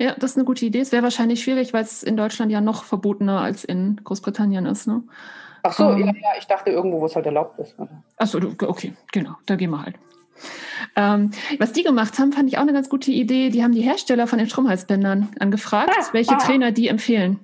Ja, 0.00 0.14
das 0.18 0.30
ist 0.30 0.38
eine 0.38 0.46
gute 0.46 0.64
Idee. 0.64 0.80
Es 0.80 0.92
wäre 0.92 1.02
wahrscheinlich 1.02 1.42
schwierig, 1.42 1.74
weil 1.74 1.84
es 1.84 2.02
in 2.02 2.16
Deutschland 2.16 2.50
ja 2.50 2.62
noch 2.62 2.84
verbotener 2.84 3.40
als 3.40 3.64
in 3.64 4.00
Großbritannien 4.02 4.64
ist. 4.64 4.86
Ne? 4.86 5.02
Ach 5.62 5.74
so, 5.74 5.90
ähm, 5.90 5.98
ja, 5.98 6.06
ja, 6.06 6.38
ich 6.38 6.46
dachte 6.46 6.70
irgendwo, 6.70 7.02
wo 7.02 7.04
es 7.04 7.14
halt 7.14 7.26
erlaubt 7.26 7.58
ist. 7.58 7.76
Ach 8.16 8.26
so, 8.26 8.40
okay, 8.66 8.94
genau, 9.12 9.32
da 9.44 9.56
gehen 9.56 9.70
wir 9.70 9.82
halt. 9.82 9.96
Ähm, 10.96 11.32
was 11.58 11.72
die 11.72 11.82
gemacht 11.82 12.18
haben, 12.18 12.32
fand 12.32 12.48
ich 12.48 12.56
auch 12.56 12.62
eine 12.62 12.72
ganz 12.72 12.88
gute 12.88 13.10
Idee. 13.10 13.50
Die 13.50 13.62
haben 13.62 13.72
die 13.72 13.82
Hersteller 13.82 14.26
von 14.26 14.38
den 14.38 14.48
Stromhalsbändern 14.48 15.28
angefragt, 15.38 15.90
ah, 15.94 16.06
welche 16.12 16.32
ah. 16.32 16.38
Trainer 16.38 16.72
die 16.72 16.88
empfehlen. 16.88 17.38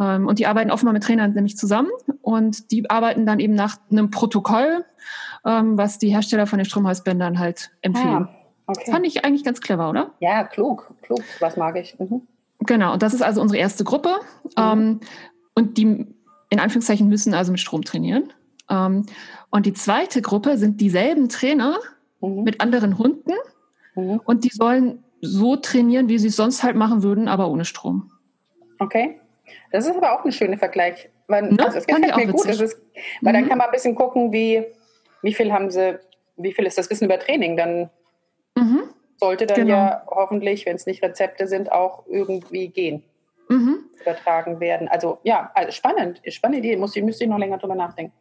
Ähm, 0.00 0.26
und 0.26 0.38
die 0.38 0.46
arbeiten 0.46 0.70
offenbar 0.70 0.94
mit 0.94 1.02
Trainern 1.02 1.34
nämlich 1.34 1.58
zusammen 1.58 1.90
und 2.22 2.70
die 2.70 2.88
arbeiten 2.88 3.26
dann 3.26 3.40
eben 3.40 3.54
nach 3.54 3.76
einem 3.90 4.10
Protokoll, 4.10 4.86
ähm, 5.44 5.76
was 5.76 5.98
die 5.98 6.08
Hersteller 6.08 6.46
von 6.46 6.58
den 6.58 6.64
Stromhalsbändern 6.64 7.38
halt 7.38 7.72
empfehlen. 7.82 8.28
Ah. 8.30 8.43
Okay. 8.66 8.90
Fand 8.90 9.06
ich 9.06 9.24
eigentlich 9.24 9.44
ganz 9.44 9.60
clever, 9.60 9.90
oder? 9.90 10.12
Ja, 10.20 10.44
klug, 10.44 10.94
klug, 11.02 11.22
was 11.40 11.56
mag 11.56 11.76
ich. 11.76 11.98
Mhm. 11.98 12.22
Genau, 12.60 12.94
und 12.94 13.02
das 13.02 13.12
ist 13.12 13.22
also 13.22 13.40
unsere 13.40 13.58
erste 13.58 13.84
Gruppe. 13.84 14.16
Mhm. 14.44 14.50
Ähm, 14.56 15.00
und 15.54 15.78
die 15.78 16.06
in 16.50 16.60
Anführungszeichen 16.60 17.08
müssen 17.08 17.34
also 17.34 17.52
mit 17.52 17.60
Strom 17.60 17.82
trainieren. 17.82 18.32
Ähm, 18.70 19.06
und 19.50 19.66
die 19.66 19.72
zweite 19.72 20.22
Gruppe 20.22 20.56
sind 20.56 20.80
dieselben 20.80 21.28
Trainer 21.28 21.78
mhm. 22.20 22.42
mit 22.42 22.60
anderen 22.60 22.98
Hunden 22.98 23.32
mhm. 23.94 24.20
und 24.24 24.44
die 24.44 24.50
sollen 24.50 25.04
so 25.20 25.56
trainieren, 25.56 26.08
wie 26.08 26.18
sie 26.18 26.28
es 26.28 26.36
sonst 26.36 26.62
halt 26.62 26.76
machen 26.76 27.02
würden, 27.02 27.28
aber 27.28 27.48
ohne 27.48 27.64
Strom. 27.64 28.10
Okay. 28.78 29.18
Das 29.72 29.86
ist 29.86 29.96
aber 29.96 30.12
auch 30.12 30.24
ein 30.24 30.32
schöner 30.32 30.58
Vergleich. 30.58 31.08
Weil, 31.26 31.50
no, 31.50 31.64
also 31.64 31.78
es 31.78 31.86
gefällt 31.86 32.16
mir 32.16 32.26
gut. 32.26 32.46
Ist, 32.46 32.80
weil 33.22 33.32
dann 33.32 33.44
mhm. 33.44 33.48
kann 33.48 33.58
man 33.58 33.68
ein 33.68 33.72
bisschen 33.72 33.94
gucken, 33.94 34.32
wie, 34.32 34.64
wie 35.22 35.34
viel 35.34 35.52
haben 35.52 35.70
sie, 35.70 35.98
wie 36.36 36.52
viel 36.52 36.66
ist 36.66 36.78
das 36.78 36.90
Wissen 36.90 37.06
über 37.06 37.18
Training 37.18 37.56
dann 37.56 37.90
Mhm. 38.56 38.82
Sollte 39.16 39.46
dann 39.46 39.56
genau. 39.56 39.74
ja 39.74 40.02
hoffentlich, 40.06 40.66
wenn 40.66 40.76
es 40.76 40.86
nicht 40.86 41.02
Rezepte 41.02 41.46
sind, 41.46 41.72
auch 41.72 42.04
irgendwie 42.06 42.68
gehen. 42.68 43.02
Mhm. 43.48 43.84
Übertragen 44.00 44.60
werden. 44.60 44.88
Also 44.88 45.18
ja, 45.22 45.50
also 45.54 45.72
spannend, 45.72 46.20
spannende 46.28 46.66
Idee. 46.66 46.76
Muss, 46.76 46.96
müsste 46.96 47.24
ich 47.24 47.30
noch 47.30 47.38
länger 47.38 47.58
drüber 47.58 47.74
nachdenken. 47.74 48.12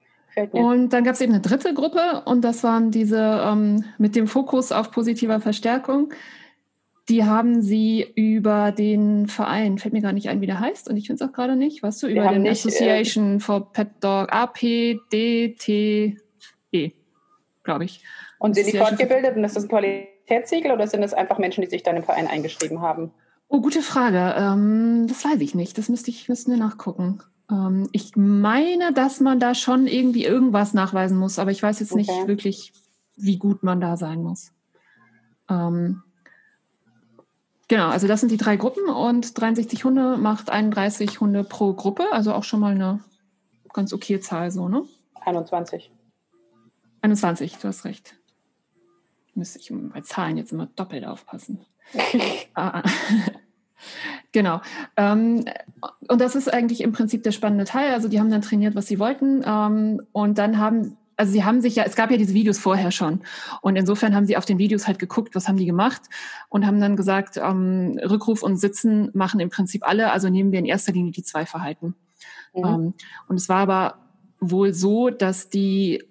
Und 0.51 0.89
dann 0.89 1.03
gab 1.03 1.13
es 1.13 1.21
eben 1.21 1.33
eine 1.33 1.41
dritte 1.41 1.73
Gruppe 1.73 2.23
und 2.25 2.41
das 2.41 2.63
waren 2.63 2.89
diese 2.89 3.43
ähm, 3.45 3.83
mit 3.99 4.15
dem 4.15 4.27
Fokus 4.27 4.71
auf 4.71 4.89
positiver 4.91 5.39
Verstärkung. 5.39 6.11
Die 7.09 7.23
haben 7.23 7.61
sie 7.61 8.11
über 8.15 8.71
den 8.71 9.27
Verein, 9.27 9.77
fällt 9.77 9.93
mir 9.93 10.01
gar 10.01 10.13
nicht 10.13 10.29
ein, 10.29 10.41
wie 10.41 10.47
der 10.47 10.59
heißt, 10.59 10.89
und 10.89 10.97
ich 10.97 11.05
finde 11.05 11.23
es 11.23 11.29
auch 11.29 11.33
gerade 11.33 11.55
nicht, 11.55 11.83
weißt 11.83 12.01
du, 12.01 12.07
über 12.07 12.29
den 12.29 12.43
nicht, 12.43 12.65
Association 12.65 13.37
äh, 13.37 13.39
for 13.41 13.73
Pet 13.73 13.89
Dog, 13.99 14.29
APDTE, 14.31 16.15
glaube 17.63 17.83
ich. 17.83 18.03
Und 18.39 18.55
sind 18.55 18.73
die 18.73 18.77
fortgebildet 18.77 19.35
und 19.35 19.43
ist 19.43 19.55
das 19.55 19.69
ein 19.69 19.69
Qualitätssiegel 20.33 20.71
oder 20.71 20.87
sind 20.87 21.01
das 21.01 21.13
einfach 21.13 21.37
Menschen, 21.37 21.61
die 21.61 21.69
sich 21.69 21.83
dann 21.83 21.95
im 21.95 22.03
Verein 22.03 22.27
eingeschrieben 22.27 22.81
haben? 22.81 23.11
Oh, 23.47 23.61
gute 23.61 23.81
Frage. 23.81 24.35
Ähm, 24.37 25.05
das 25.07 25.23
weiß 25.23 25.39
ich 25.41 25.55
nicht. 25.55 25.77
Das 25.77 25.89
müsste 25.89 26.09
ich 26.09 26.27
müssten 26.27 26.51
wir 26.51 26.57
nachgucken. 26.57 27.21
Ähm, 27.51 27.89
ich 27.91 28.15
meine, 28.15 28.93
dass 28.93 29.19
man 29.19 29.39
da 29.39 29.53
schon 29.53 29.87
irgendwie 29.87 30.25
irgendwas 30.25 30.73
nachweisen 30.73 31.17
muss, 31.17 31.39
aber 31.39 31.51
ich 31.51 31.61
weiß 31.61 31.79
jetzt 31.79 31.91
okay. 31.91 32.01
nicht 32.01 32.27
wirklich, 32.27 32.73
wie 33.15 33.37
gut 33.37 33.63
man 33.63 33.79
da 33.79 33.97
sein 33.97 34.23
muss. 34.23 34.51
Ähm, 35.49 36.03
Genau, 37.69 37.87
also 37.87 38.07
das 38.07 38.19
sind 38.19 38.29
die 38.29 38.37
drei 38.37 38.57
Gruppen 38.57 38.87
und 38.89 39.39
63 39.39 39.85
Hunde 39.85 40.17
macht 40.17 40.49
31 40.49 41.21
Hunde 41.21 41.43
pro 41.43 41.73
Gruppe, 41.73 42.03
also 42.11 42.33
auch 42.33 42.43
schon 42.43 42.59
mal 42.59 42.73
eine 42.73 42.99
ganz 43.71 43.93
okay 43.93 44.19
Zahl 44.19 44.51
so, 44.51 44.67
ne? 44.67 44.83
21. 45.21 45.89
21, 47.01 47.57
du 47.57 47.69
hast 47.69 47.85
recht. 47.85 48.15
Müsste 49.35 49.59
ich 49.59 49.71
bei 49.93 50.01
Zahlen 50.01 50.37
jetzt 50.37 50.51
immer 50.51 50.67
doppelt 50.67 51.05
aufpassen. 51.05 51.65
ah, 52.53 52.83
genau. 54.31 54.61
Ähm, 54.95 55.45
und 56.07 56.21
das 56.21 56.35
ist 56.35 56.53
eigentlich 56.53 56.81
im 56.81 56.91
Prinzip 56.91 57.23
der 57.23 57.31
spannende 57.31 57.65
Teil. 57.65 57.93
Also 57.93 58.07
die 58.07 58.19
haben 58.19 58.29
dann 58.29 58.41
trainiert, 58.41 58.75
was 58.75 58.87
sie 58.87 58.99
wollten. 58.99 59.43
Ähm, 59.45 60.01
und 60.11 60.37
dann 60.37 60.59
haben 60.59 60.97
also 61.15 61.31
sie 61.31 61.43
haben 61.43 61.61
sich 61.61 61.75
ja, 61.75 61.83
es 61.83 61.95
gab 61.95 62.11
ja 62.11 62.17
diese 62.17 62.33
Videos 62.33 62.59
vorher 62.59 62.91
schon. 62.91 63.21
Und 63.61 63.75
insofern 63.75 64.15
haben 64.15 64.25
sie 64.25 64.37
auf 64.37 64.45
den 64.45 64.57
Videos 64.57 64.87
halt 64.87 64.99
geguckt, 64.99 65.35
was 65.35 65.47
haben 65.47 65.57
die 65.57 65.65
gemacht 65.65 66.01
und 66.49 66.65
haben 66.65 66.79
dann 66.79 66.95
gesagt, 66.95 67.37
ähm, 67.37 67.99
Rückruf 68.03 68.43
und 68.43 68.57
Sitzen 68.57 69.09
machen 69.13 69.39
im 69.39 69.49
Prinzip 69.49 69.87
alle, 69.87 70.11
also 70.11 70.29
nehmen 70.29 70.51
wir 70.51 70.59
in 70.59 70.65
erster 70.65 70.91
Linie 70.91 71.11
die 71.11 71.23
zwei 71.23 71.45
Verhalten. 71.45 71.95
Mhm. 72.53 72.93
Und 73.27 73.35
es 73.35 73.49
war 73.49 73.59
aber 73.59 73.97
wohl 74.39 74.73
so, 74.73 75.09
dass 75.09 75.49
die 75.49 76.03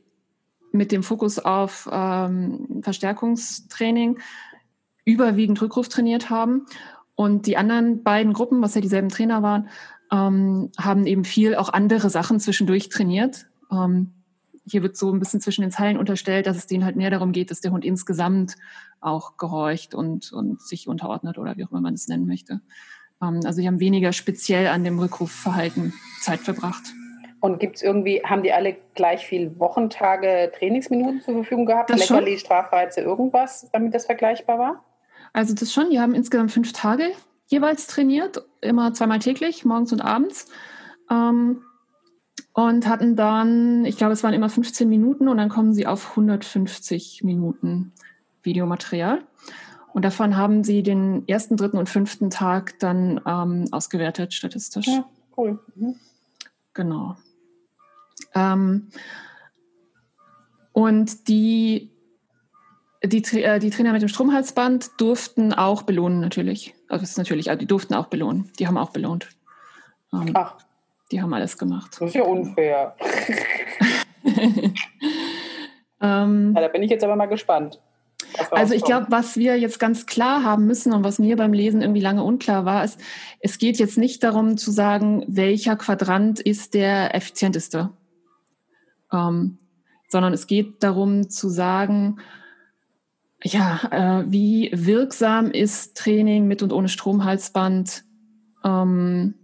mit 0.73 0.93
dem 0.93 1.03
Fokus 1.03 1.39
auf 1.39 1.89
ähm, 1.93 2.81
Verstärkungstraining 2.83 4.19
überwiegend 5.05 5.61
Rückruf 5.61 5.89
trainiert 5.89 6.31
haben. 6.31 6.67
Und 7.15 7.47
die 7.47 7.57
anderen 7.57 8.03
beiden 8.03 8.33
Gruppen, 8.33 8.63
was 8.63 8.75
ja 8.75 8.81
dieselben 8.81 9.09
Trainer 9.09 9.43
waren, 9.43 9.69
ähm, 10.11 10.71
haben 10.79 11.07
eben 11.07 11.25
viel 11.25 11.55
auch 11.57 11.69
andere 11.73 12.11
Sachen 12.11 12.41
zwischendurch 12.41 12.89
trainiert. 12.89 13.47
Ähm, 13.71 14.13
hier 14.65 14.83
wird 14.83 14.97
so 14.97 15.13
ein 15.13 15.19
bisschen 15.19 15.41
zwischen 15.41 15.63
den 15.63 15.71
Zeilen 15.71 15.97
unterstellt, 15.97 16.47
dass 16.47 16.57
es 16.57 16.67
denen 16.67 16.85
halt 16.85 16.97
mehr 16.97 17.11
darum 17.11 17.33
geht, 17.33 17.51
dass 17.51 17.61
der 17.61 17.73
Hund 17.73 17.85
insgesamt 17.85 18.57
auch 19.01 19.37
gehorcht 19.37 19.95
und, 19.95 20.33
und 20.33 20.63
sich 20.63 20.87
unterordnet 20.87 21.39
oder 21.39 21.57
wie 21.57 21.65
auch 21.65 21.71
immer 21.71 21.81
man 21.81 21.95
es 21.95 22.09
nennen 22.09 22.27
möchte. 22.27 22.61
Ähm, 23.21 23.41
also 23.45 23.61
die 23.61 23.67
haben 23.67 23.81
weniger 23.81 24.13
speziell 24.13 24.69
an 24.69 24.85
dem 24.85 24.99
Rückrufverhalten 24.99 25.93
Zeit 26.21 26.41
verbracht. 26.41 26.93
Und 27.43 27.59
gibt 27.59 27.75
es 27.75 27.83
irgendwie, 27.83 28.23
haben 28.25 28.45
die 28.45 28.53
alle 28.53 28.77
gleich 28.95 29.27
viel 29.27 29.59
Wochentage 29.59 30.53
Trainingsminuten 30.57 31.23
zur 31.23 31.35
Verfügung 31.35 31.67
gehabt? 31.67 31.91
Das 31.91 32.09
Leckerli, 32.09 32.39
Strafreize, 32.39 33.01
irgendwas, 33.01 33.69
damit 33.73 33.93
das 33.93 34.07
vergleichbar 34.07 34.61
war? 34.61 34.85
Also 35.33 35.53
das 35.53 35.73
schon, 35.73 35.91
die 35.91 35.99
haben 35.99 36.15
insgesamt 36.15 36.53
fünf 36.53 36.73
Tage 36.73 37.11
jeweils 37.49 37.89
trainiert, 37.89 38.45
immer 38.61 38.95
zweimal 38.95 39.19
täglich, 39.19 39.65
morgens 39.65 39.93
und 39.93 40.03
abends. 40.03 40.53
Ähm, 41.11 41.63
und 42.53 42.87
hatten 42.87 43.17
dann, 43.17 43.87
ich 43.87 43.97
glaube, 43.97 44.13
es 44.13 44.23
waren 44.23 44.35
immer 44.35 44.49
15 44.49 44.89
Minuten 44.89 45.27
und 45.27 45.39
dann 45.39 45.49
kommen 45.49 45.75
sie 45.75 45.89
auf 45.89 46.11
150 46.11 47.25
Minuten 47.25 47.93
Videomaterial. 48.45 49.21
Und 49.93 50.05
davon 50.05 50.37
haben 50.37 50.63
sie 50.63 50.85
den 50.85 51.27
ersten, 51.27 51.57
dritten 51.57 51.79
und 51.79 51.89
fünften 51.89 52.31
Tag 52.31 52.79
dann 52.79 53.21
ähm, 53.27 53.65
ausgewertet, 53.73 54.33
statistisch. 54.33 54.87
Ja, 54.87 55.05
cool. 55.37 55.59
Mhm. 55.75 55.97
Genau. 56.73 57.17
Ähm, 58.35 58.89
und 60.73 61.29
die, 61.29 61.91
die, 63.05 63.43
äh, 63.43 63.59
die 63.59 63.71
Trainer 63.71 63.93
mit 63.93 64.03
dem 64.03 64.09
Stromhalsband 64.09 64.91
durften 64.99 65.53
auch 65.53 65.83
belohnen, 65.83 66.21
natürlich. 66.21 66.75
Also 66.89 67.03
das 67.03 67.11
ist 67.11 67.19
natürlich, 67.19 67.51
also 67.51 67.59
die 67.59 67.67
durften 67.67 67.95
auch 67.95 68.07
belohnen. 68.07 68.51
Die 68.59 68.67
haben 68.67 68.79
auch 68.79 68.91
belohnt. 68.91 69.29
Ähm, 70.13 70.31
Ach. 70.35 70.57
Die 71.11 71.21
haben 71.21 71.33
alles 71.35 71.59
gemacht. 71.59 71.97
Das 72.01 72.09
ist 72.09 72.15
ja 72.15 72.23
unfair. 72.23 72.97
ähm, 76.01 76.53
ja, 76.55 76.61
da 76.61 76.69
bin 76.69 76.83
ich 76.83 76.91
jetzt 76.91 77.05
aber 77.05 77.17
mal 77.17 77.27
gespannt. 77.27 77.81
Also 78.51 78.75
ich 78.75 78.85
glaube, 78.85 79.07
was 79.11 79.37
wir 79.37 79.59
jetzt 79.59 79.79
ganz 79.79 80.07
klar 80.07 80.43
haben 80.43 80.67
müssen 80.67 80.93
und 80.93 81.05
was 81.05 81.19
mir 81.19 81.37
beim 81.37 81.53
Lesen 81.53 81.83
irgendwie 81.83 82.01
lange 82.01 82.23
unklar 82.23 82.65
war, 82.65 82.83
ist, 82.85 82.99
es 83.41 83.59
geht 83.59 83.79
jetzt 83.79 83.99
nicht 83.99 84.23
darum 84.23 84.57
zu 84.57 84.71
sagen, 84.71 85.25
welcher 85.27 85.77
Quadrant 85.77 86.41
ist 86.41 86.73
der 86.73 87.15
effizienteste, 87.15 87.91
ähm, 89.13 89.59
sondern 90.09 90.33
es 90.33 90.47
geht 90.47 90.83
darum 90.83 91.31
zu 91.31 91.49
sagen, 91.49 92.19
ja, 93.43 93.81
äh, 93.91 94.25
wie 94.31 94.71
wirksam 94.73 95.51
ist 95.51 95.97
Training 95.97 96.47
mit 96.47 96.63
und 96.63 96.73
ohne 96.73 96.89
Stromhalsband? 96.89 98.05
Ähm, 98.65 99.35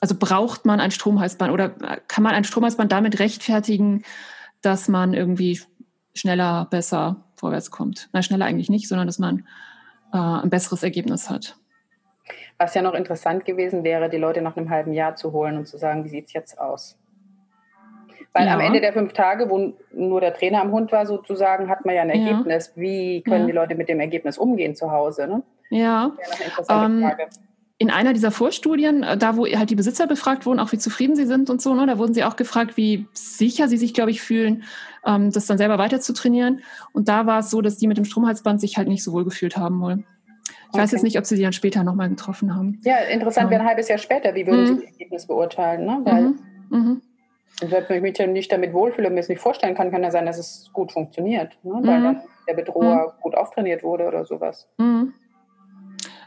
also 0.00 0.14
braucht 0.18 0.64
man 0.64 0.80
ein 0.80 0.90
Stromhalsband 0.90 1.52
oder 1.52 1.68
kann 1.68 2.22
man 2.22 2.34
ein 2.34 2.44
Stromhalsband 2.44 2.92
damit 2.92 3.18
rechtfertigen, 3.18 4.04
dass 4.60 4.88
man 4.88 5.14
irgendwie 5.14 5.60
schneller, 6.14 6.66
besser 6.70 7.24
vorwärts 7.34 7.70
kommt? 7.70 8.08
Na, 8.12 8.22
schneller 8.22 8.44
eigentlich 8.44 8.70
nicht, 8.70 8.88
sondern 8.88 9.06
dass 9.06 9.18
man 9.18 9.46
äh, 10.12 10.18
ein 10.18 10.50
besseres 10.50 10.82
Ergebnis 10.82 11.28
hat. 11.30 11.56
Was 12.58 12.74
ja 12.74 12.82
noch 12.82 12.94
interessant 12.94 13.44
gewesen 13.44 13.84
wäre, 13.84 14.08
die 14.08 14.16
Leute 14.16 14.42
nach 14.42 14.56
einem 14.56 14.70
halben 14.70 14.92
Jahr 14.92 15.16
zu 15.16 15.32
holen 15.32 15.56
und 15.56 15.66
zu 15.66 15.78
sagen, 15.78 16.04
wie 16.04 16.08
sieht 16.08 16.26
es 16.26 16.32
jetzt 16.32 16.58
aus? 16.58 16.98
Weil 18.36 18.48
ja. 18.48 18.54
am 18.54 18.60
Ende 18.60 18.82
der 18.82 18.92
fünf 18.92 19.14
Tage, 19.14 19.48
wo 19.48 19.72
nur 19.94 20.20
der 20.20 20.34
Trainer 20.34 20.60
am 20.60 20.70
Hund 20.70 20.92
war, 20.92 21.06
sozusagen, 21.06 21.70
hat 21.70 21.86
man 21.86 21.94
ja 21.94 22.02
ein 22.02 22.10
Ergebnis. 22.10 22.72
Ja. 22.74 22.82
Wie 22.82 23.22
können 23.22 23.40
ja. 23.42 23.46
die 23.46 23.52
Leute 23.52 23.74
mit 23.76 23.88
dem 23.88 23.98
Ergebnis 23.98 24.36
umgehen 24.36 24.74
zu 24.74 24.90
Hause? 24.90 25.26
Ne? 25.26 25.42
Ja. 25.70 26.12
Ähm, 26.68 27.10
in 27.78 27.90
einer 27.90 28.12
dieser 28.12 28.30
Vorstudien, 28.30 29.02
äh, 29.02 29.16
da 29.16 29.38
wo 29.38 29.46
halt 29.46 29.70
die 29.70 29.74
Besitzer 29.74 30.06
befragt 30.06 30.44
wurden, 30.44 30.60
auch 30.60 30.70
wie 30.72 30.76
zufrieden 30.76 31.16
sie 31.16 31.24
sind 31.24 31.48
und 31.48 31.62
so, 31.62 31.72
ne, 31.72 31.86
da 31.86 31.96
wurden 31.96 32.12
sie 32.12 32.24
auch 32.24 32.36
gefragt, 32.36 32.76
wie 32.76 33.06
sicher 33.14 33.68
sie 33.68 33.78
sich, 33.78 33.94
glaube 33.94 34.10
ich, 34.10 34.20
fühlen, 34.20 34.64
ähm, 35.06 35.32
das 35.32 35.46
dann 35.46 35.56
selber 35.56 35.78
weiter 35.78 36.00
zu 36.00 36.12
trainieren. 36.12 36.60
Und 36.92 37.08
da 37.08 37.24
war 37.24 37.38
es 37.38 37.50
so, 37.50 37.62
dass 37.62 37.78
die 37.78 37.86
mit 37.86 37.96
dem 37.96 38.04
Stromhalsband 38.04 38.60
sich 38.60 38.76
halt 38.76 38.88
nicht 38.88 39.02
so 39.02 39.14
wohl 39.14 39.24
gefühlt 39.24 39.56
haben 39.56 39.80
wollen. 39.80 40.04
Ich 40.44 40.74
okay. 40.74 40.82
weiß 40.82 40.92
jetzt 40.92 41.04
nicht, 41.04 41.18
ob 41.18 41.24
sie 41.24 41.36
die 41.36 41.42
dann 41.42 41.54
später 41.54 41.84
nochmal 41.84 42.10
getroffen 42.10 42.54
haben. 42.54 42.82
Ja, 42.84 42.98
interessant 42.98 43.48
wäre 43.48 43.62
ein 43.62 43.66
halbes 43.66 43.88
Jahr 43.88 43.98
später. 43.98 44.34
Wie 44.34 44.46
würden 44.46 44.60
mhm. 44.60 44.66
Sie 44.66 44.74
das 44.74 44.84
Ergebnis 44.84 45.26
beurteilen? 45.26 45.86
Ne? 45.86 46.00
Weil 46.04 46.22
mhm. 46.22 46.38
Mhm. 46.68 47.02
Wenn 47.60 47.96
ich 47.96 48.02
mich 48.02 48.18
nicht 48.28 48.52
damit 48.52 48.72
wohlfühle 48.72 49.08
und 49.08 49.14
mir 49.14 49.20
es 49.20 49.28
nicht 49.28 49.40
vorstellen 49.40 49.74
kann, 49.74 49.90
kann 49.90 50.02
ja 50.02 50.10
sein, 50.10 50.26
dass 50.26 50.38
es 50.38 50.70
gut 50.72 50.92
funktioniert. 50.92 51.56
Ne? 51.62 51.80
Weil 51.82 52.00
mhm. 52.00 52.04
dann 52.04 52.22
der 52.48 52.54
Bedroher 52.54 53.14
mhm. 53.16 53.22
gut 53.22 53.34
auftrainiert 53.34 53.82
wurde 53.82 54.06
oder 54.06 54.24
sowas. 54.24 54.68
Mhm. 54.78 55.14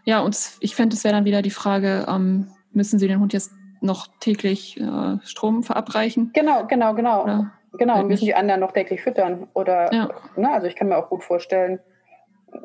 Ja, 0.05 0.21
und 0.21 0.37
ich 0.59 0.75
fände, 0.75 0.95
es 0.95 1.03
wäre 1.03 1.13
dann 1.13 1.25
wieder 1.25 1.41
die 1.41 1.51
Frage, 1.51 2.05
ähm, 2.07 2.47
müssen 2.71 2.99
Sie 2.99 3.07
den 3.07 3.19
Hund 3.19 3.33
jetzt 3.33 3.51
noch 3.81 4.07
täglich 4.19 4.79
äh, 4.79 5.17
Strom 5.23 5.63
verabreichen? 5.63 6.31
Genau, 6.33 6.65
genau, 6.65 6.93
genau. 6.93 7.23
Oder 7.23 7.51
genau, 7.77 7.95
halt 7.95 8.07
müssen 8.07 8.25
nicht. 8.25 8.33
die 8.33 8.35
anderen 8.35 8.61
noch 8.61 8.71
täglich 8.71 9.01
füttern? 9.01 9.47
Oder, 9.53 9.93
ja. 9.93 10.09
ne, 10.35 10.51
also 10.51 10.67
ich 10.67 10.75
kann 10.75 10.89
mir 10.89 10.97
auch 10.97 11.09
gut 11.09 11.23
vorstellen, 11.23 11.79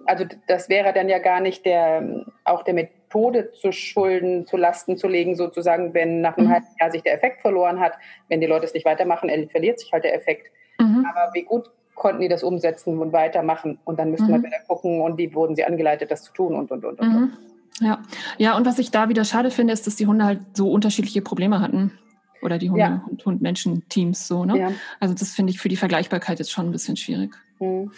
also 0.07 0.25
das 0.49 0.69
wäre 0.69 0.93
dann 0.93 1.09
ja 1.09 1.19
gar 1.19 1.41
nicht 1.41 1.67
der, 1.67 2.25
auch 2.45 2.63
der 2.63 2.75
Methode 2.75 3.53
zu 3.53 3.73
schulden, 3.73 4.47
zu 4.47 4.57
Lasten 4.57 4.97
zu 4.97 5.09
legen, 5.09 5.35
sozusagen, 5.35 5.95
wenn 5.95 6.21
nach 6.21 6.37
einem 6.37 6.49
mhm. 6.49 6.53
halben 6.53 6.67
Jahr 6.81 6.91
sich 6.91 7.03
der 7.03 7.15
Effekt 7.15 7.41
verloren 7.41 7.81
hat. 7.81 7.95
Wenn 8.29 8.41
die 8.41 8.47
Leute 8.47 8.67
es 8.67 8.75
nicht 8.75 8.87
weitermachen, 8.87 9.31
verliert 9.51 9.81
sich 9.81 9.93
halt 9.93 10.05
der 10.05 10.15
Effekt. 10.15 10.51
Mhm. 10.79 11.07
Aber 11.09 11.33
wie 11.35 11.43
gut 11.43 11.71
konnten 11.95 12.21
die 12.21 12.29
das 12.29 12.43
umsetzen 12.43 12.99
und 12.99 13.13
weitermachen. 13.13 13.79
Und 13.85 13.99
dann 13.99 14.11
müsste 14.11 14.27
mhm. 14.27 14.33
man 14.33 14.43
wieder 14.45 14.59
gucken 14.67 15.01
und 15.01 15.17
wie 15.17 15.35
wurden 15.35 15.57
sie 15.57 15.65
angeleitet, 15.65 16.11
das 16.11 16.25
zu 16.25 16.33
tun 16.33 16.55
und, 16.55 16.71
und, 16.71 16.85
und, 16.85 17.01
und. 17.01 17.09
Mhm. 17.09 17.33
Ja. 17.81 18.03
ja, 18.39 18.57
und 18.57 18.67
was 18.67 18.79
ich 18.79 18.93
da 18.93 19.09
wieder 19.09 19.25
schade 19.25 19.51
finde, 19.51 19.73
ist, 19.73 19.87
dass 19.87 19.97
die 19.97 20.07
Hunde 20.07 20.25
halt 20.25 20.41
so 20.53 20.71
unterschiedliche 20.71 21.23
Probleme 21.23 21.61
hatten. 21.61 21.99
Oder 22.41 22.59
die 22.59 22.69
Hunde- 22.69 22.81
ja. 22.81 23.05
und 23.11 23.25
Hund-Menschen-Teams 23.25 24.29
so, 24.29 24.45
ne? 24.45 24.59
Ja. 24.59 24.73
Also 25.01 25.15
das 25.15 25.35
finde 25.35 25.51
ich 25.51 25.59
für 25.59 25.69
die 25.69 25.77
Vergleichbarkeit 25.77 26.39
jetzt 26.39 26.53
schon 26.53 26.67
ein 26.67 26.73
bisschen 26.73 26.97
schwierig. 26.97 27.35
Mhm. 27.59 27.91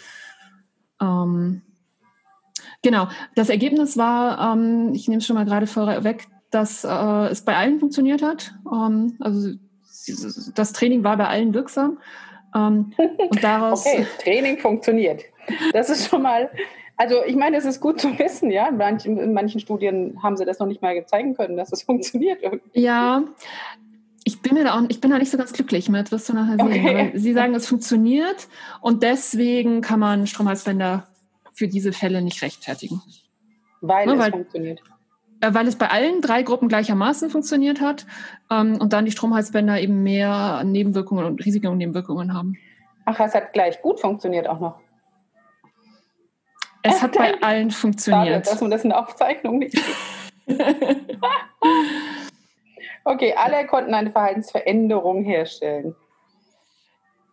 Ähm, 1.01 1.61
genau. 2.81 3.07
Das 3.35 3.49
Ergebnis 3.49 3.97
war, 3.97 4.53
ähm, 4.53 4.91
ich 4.93 5.07
nehme 5.07 5.19
es 5.19 5.25
schon 5.25 5.35
mal 5.35 5.45
gerade 5.45 5.67
vorweg, 5.67 6.27
dass 6.51 6.83
äh, 6.83 7.27
es 7.27 7.43
bei 7.43 7.55
allen 7.55 7.79
funktioniert 7.79 8.21
hat. 8.21 8.53
Ähm, 8.71 9.17
also 9.19 9.51
das 10.55 10.73
Training 10.73 11.03
war 11.03 11.17
bei 11.17 11.27
allen 11.27 11.53
wirksam. 11.53 11.99
Ähm, 12.55 12.93
und 13.29 13.43
daraus 13.43 13.85
okay, 13.85 14.05
Training 14.23 14.57
funktioniert. 14.57 15.23
Das 15.73 15.89
ist 15.89 16.09
schon 16.09 16.21
mal 16.21 16.49
Also 16.97 17.23
ich 17.25 17.35
meine, 17.35 17.57
es 17.57 17.65
ist 17.65 17.79
gut 17.79 18.01
zu 18.01 18.17
wissen, 18.17 18.49
ja. 18.49 18.67
In 18.67 18.77
manchen, 18.77 19.17
in 19.17 19.33
manchen 19.33 19.59
Studien 19.59 20.21
haben 20.23 20.35
sie 20.35 20.45
das 20.45 20.59
noch 20.59 20.67
nicht 20.67 20.81
mal 20.81 21.05
zeigen 21.05 21.35
können, 21.35 21.55
dass 21.55 21.71
es 21.71 21.83
funktioniert. 21.83 22.39
Ja, 22.73 23.23
ich 24.23 24.41
bin, 24.41 24.55
mir 24.55 24.65
da 24.65 24.77
auch, 24.77 24.83
ich 24.89 24.99
bin 24.99 25.11
da 25.11 25.19
nicht 25.19 25.31
so 25.31 25.37
ganz 25.37 25.53
glücklich 25.53 25.87
mit, 25.87 26.11
wirst 26.11 26.27
du 26.27 26.33
nachher 26.33 26.57
sehen. 26.57 26.85
Okay. 26.85 27.11
Sie 27.15 27.33
sagen, 27.33 27.55
es 27.55 27.67
funktioniert 27.67 28.47
und 28.81 29.01
deswegen 29.01 29.79
kann 29.81 30.01
man 30.01 30.27
Stromhalsbänder 30.27 31.07
für 31.57 31.67
diese 31.67 31.91
Fälle 31.91 32.21
nicht 32.21 32.41
rechtfertigen. 32.43 33.01
Weil 33.81 34.05
ne, 34.05 34.13
es 34.13 34.19
weil, 34.19 34.31
funktioniert. 34.31 34.79
Äh, 35.41 35.53
weil 35.53 35.67
es 35.67 35.75
bei 35.75 35.89
allen 35.89 36.21
drei 36.21 36.43
Gruppen 36.43 36.69
gleichermaßen 36.69 37.31
funktioniert 37.31 37.81
hat 37.81 38.05
ähm, 38.51 38.79
und 38.79 38.93
dann 38.93 39.05
die 39.05 39.11
Stromhalsbänder 39.11 39.81
eben 39.81 40.03
mehr 40.03 40.63
Nebenwirkungen 40.63 41.25
und 41.25 41.43
Risiken 41.43 41.67
und 41.67 41.79
Nebenwirkungen 41.79 42.33
haben. 42.33 42.57
Ach, 43.05 43.19
es 43.19 43.33
hat 43.33 43.53
gleich 43.53 43.81
gut 43.81 43.99
funktioniert 43.99 44.47
auch 44.47 44.59
noch. 44.59 44.79
Es 46.83 47.01
hat 47.01 47.13
bei 47.13 47.41
allen 47.41 47.71
funktioniert. 47.71 48.45
Schade, 48.45 48.49
dass 48.49 48.61
man 48.61 48.71
das 48.71 48.83
in 48.83 48.91
der 48.91 48.99
Aufzeichnung 48.99 49.57
nicht 49.59 49.77
okay, 53.03 53.33
alle 53.35 53.67
konnten 53.67 53.93
eine 53.93 54.11
Verhaltensveränderung 54.11 55.25
herstellen. 55.25 55.93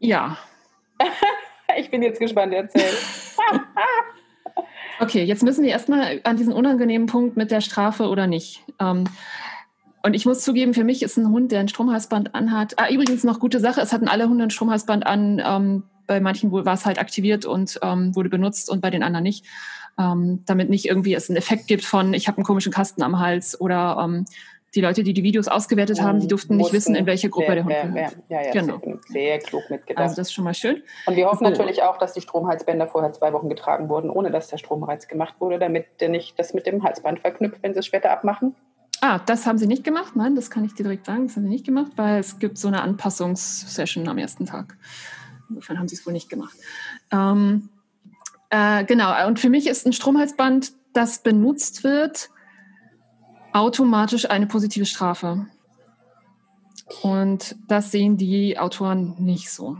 Ja. 0.00 0.36
ich 1.76 1.90
bin 1.90 2.02
jetzt 2.02 2.18
gespannt, 2.18 2.52
erzähl. 2.54 2.82
okay, 5.00 5.24
jetzt 5.24 5.42
müssen 5.42 5.64
wir 5.64 5.70
erstmal 5.70 6.20
an 6.24 6.36
diesen 6.36 6.52
unangenehmen 6.52 7.06
Punkt 7.06 7.36
mit 7.36 7.50
der 7.50 7.60
Strafe 7.60 8.08
oder 8.08 8.26
nicht. 8.26 8.62
Ähm, 8.80 9.04
und 10.02 10.14
ich 10.14 10.26
muss 10.26 10.42
zugeben, 10.42 10.74
für 10.74 10.84
mich 10.84 11.02
ist 11.02 11.16
ein 11.16 11.30
Hund, 11.30 11.50
der 11.50 11.60
ein 11.60 11.68
Stromhalsband 11.68 12.34
anhat. 12.34 12.74
Ah, 12.78 12.90
übrigens 12.90 13.24
noch 13.24 13.40
gute 13.40 13.58
Sache, 13.58 13.80
es 13.80 13.92
hatten 13.92 14.08
alle 14.08 14.28
Hunde 14.28 14.44
ein 14.44 14.50
Stromhalsband 14.50 15.06
an. 15.06 15.40
Ähm, 15.44 15.82
bei 16.06 16.20
manchen 16.20 16.52
war 16.52 16.74
es 16.74 16.84
halt 16.84 16.98
aktiviert 16.98 17.46
und 17.46 17.80
ähm, 17.82 18.14
wurde 18.14 18.28
benutzt 18.28 18.68
und 18.68 18.82
bei 18.82 18.90
den 18.90 19.02
anderen 19.02 19.22
nicht. 19.22 19.46
Ähm, 19.98 20.42
damit 20.44 20.70
nicht 20.70 20.86
irgendwie 20.86 21.14
es 21.14 21.30
einen 21.30 21.36
Effekt 21.36 21.68
gibt 21.68 21.84
von, 21.84 22.14
ich 22.14 22.26
habe 22.26 22.38
einen 22.38 22.44
komischen 22.44 22.72
Kasten 22.72 23.02
am 23.02 23.18
Hals 23.18 23.58
oder 23.60 23.96
ähm, 24.04 24.24
die 24.74 24.80
Leute, 24.80 25.02
die 25.02 25.14
die 25.14 25.22
Videos 25.22 25.48
ausgewertet 25.48 26.00
haben, 26.02 26.20
die 26.20 26.26
durften 26.26 26.56
nicht 26.56 26.72
wissen, 26.72 26.94
in 26.94 27.06
welche 27.06 27.30
Gruppe 27.30 27.54
der 27.54 27.64
Hund 27.64 27.74
wer, 27.74 27.86
gehört. 27.86 28.16
Ja, 28.28 28.42
ja, 28.42 28.52
genau. 28.52 28.80
sehr 29.08 29.38
klug 29.38 29.62
mitgedacht. 29.70 30.02
Also 30.02 30.16
das 30.16 30.28
ist 30.28 30.34
schon 30.34 30.44
mal 30.44 30.54
schön. 30.54 30.82
Und 31.06 31.16
wir 31.16 31.26
hoffen 31.26 31.44
natürlich 31.44 31.82
auch, 31.82 31.98
dass 31.98 32.12
die 32.12 32.20
Stromhalsbänder 32.20 32.88
vorher 32.88 33.12
zwei 33.12 33.32
Wochen 33.32 33.48
getragen 33.48 33.88
wurden, 33.88 34.10
ohne 34.10 34.30
dass 34.30 34.48
der 34.48 34.58
Stromreiz 34.58 35.06
gemacht 35.06 35.34
wurde, 35.38 35.58
damit 35.58 35.86
der 36.00 36.08
nicht 36.08 36.38
das 36.38 36.54
mit 36.54 36.66
dem 36.66 36.82
Halsband 36.82 37.20
verknüpft, 37.20 37.62
wenn 37.62 37.72
sie 37.72 37.80
es 37.80 37.86
später 37.86 38.10
abmachen. 38.10 38.54
Ah, 39.00 39.18
das 39.18 39.46
haben 39.46 39.58
sie 39.58 39.66
nicht 39.66 39.84
gemacht. 39.84 40.16
Nein, 40.16 40.34
das 40.34 40.50
kann 40.50 40.64
ich 40.64 40.74
dir 40.74 40.82
direkt 40.82 41.06
sagen. 41.06 41.26
Das 41.26 41.36
haben 41.36 41.44
sie 41.44 41.50
nicht 41.50 41.66
gemacht, 41.66 41.92
weil 41.96 42.18
es 42.18 42.38
gibt 42.38 42.58
so 42.58 42.68
eine 42.68 42.82
Anpassungssession 42.82 44.08
am 44.08 44.18
ersten 44.18 44.46
Tag. 44.46 44.76
Insofern 45.48 45.78
haben 45.78 45.88
sie 45.88 45.96
es 45.96 46.06
wohl 46.06 46.12
nicht 46.12 46.30
gemacht. 46.30 46.56
Ähm, 47.12 47.68
äh, 48.50 48.84
genau, 48.84 49.26
und 49.26 49.38
für 49.38 49.50
mich 49.50 49.66
ist 49.66 49.86
ein 49.86 49.92
Stromhalsband, 49.92 50.72
das 50.94 51.18
benutzt 51.18 51.84
wird, 51.84 52.30
automatisch 53.54 54.28
eine 54.28 54.46
positive 54.46 54.84
Strafe. 54.84 55.46
Und 57.02 57.56
das 57.68 57.90
sehen 57.90 58.18
die 58.18 58.58
Autoren 58.58 59.14
nicht 59.18 59.50
so. 59.50 59.78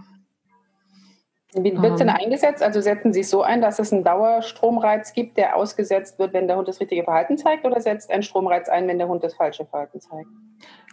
Wie 1.53 1.81
wird 1.81 1.93
es 1.93 1.99
denn 1.99 2.09
ähm. 2.09 2.17
eingesetzt? 2.19 2.63
Also 2.63 2.81
setzen 2.81 3.13
Sie 3.13 3.21
es 3.21 3.31
so 3.31 3.43
ein, 3.43 3.61
dass 3.61 3.79
es 3.79 3.93
einen 3.93 4.03
Dauerstromreiz 4.03 5.13
gibt, 5.13 5.37
der 5.37 5.55
ausgesetzt 5.55 6.19
wird, 6.19 6.33
wenn 6.33 6.49
der 6.49 6.57
Hund 6.57 6.67
das 6.67 6.81
richtige 6.81 7.05
Verhalten 7.05 7.39
zeigt, 7.39 7.65
oder 7.65 7.81
setzt 7.81 8.11
ein 8.11 8.23
Stromreiz 8.23 8.69
ein, 8.69 8.89
wenn 8.89 8.99
der 8.99 9.07
Hund 9.07 9.23
das 9.23 9.35
falsche 9.35 9.65
Verhalten 9.65 10.01
zeigt? 10.01 10.29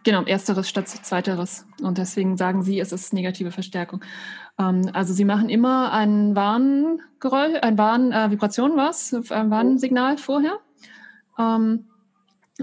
Genau, 0.03 0.23
ersteres 0.23 0.69
statt 0.69 0.87
zweiteres. 0.87 1.65
Und 1.81 1.97
deswegen 1.97 2.37
sagen 2.37 2.63
Sie, 2.63 2.79
es 2.79 2.91
ist 2.91 3.13
negative 3.13 3.51
Verstärkung. 3.51 4.03
Ähm, 4.59 4.89
also 4.93 5.13
Sie 5.13 5.25
machen 5.25 5.49
immer 5.49 5.91
ein 5.93 6.35
Warngeräusch, 6.35 7.59
ein 7.61 7.77
Warnvibration, 7.77 8.73
äh, 8.73 8.77
was? 8.77 9.13
Ein 9.31 9.49
Warnsignal 9.49 10.17
vorher. 10.17 10.59
Ähm, 11.39 11.87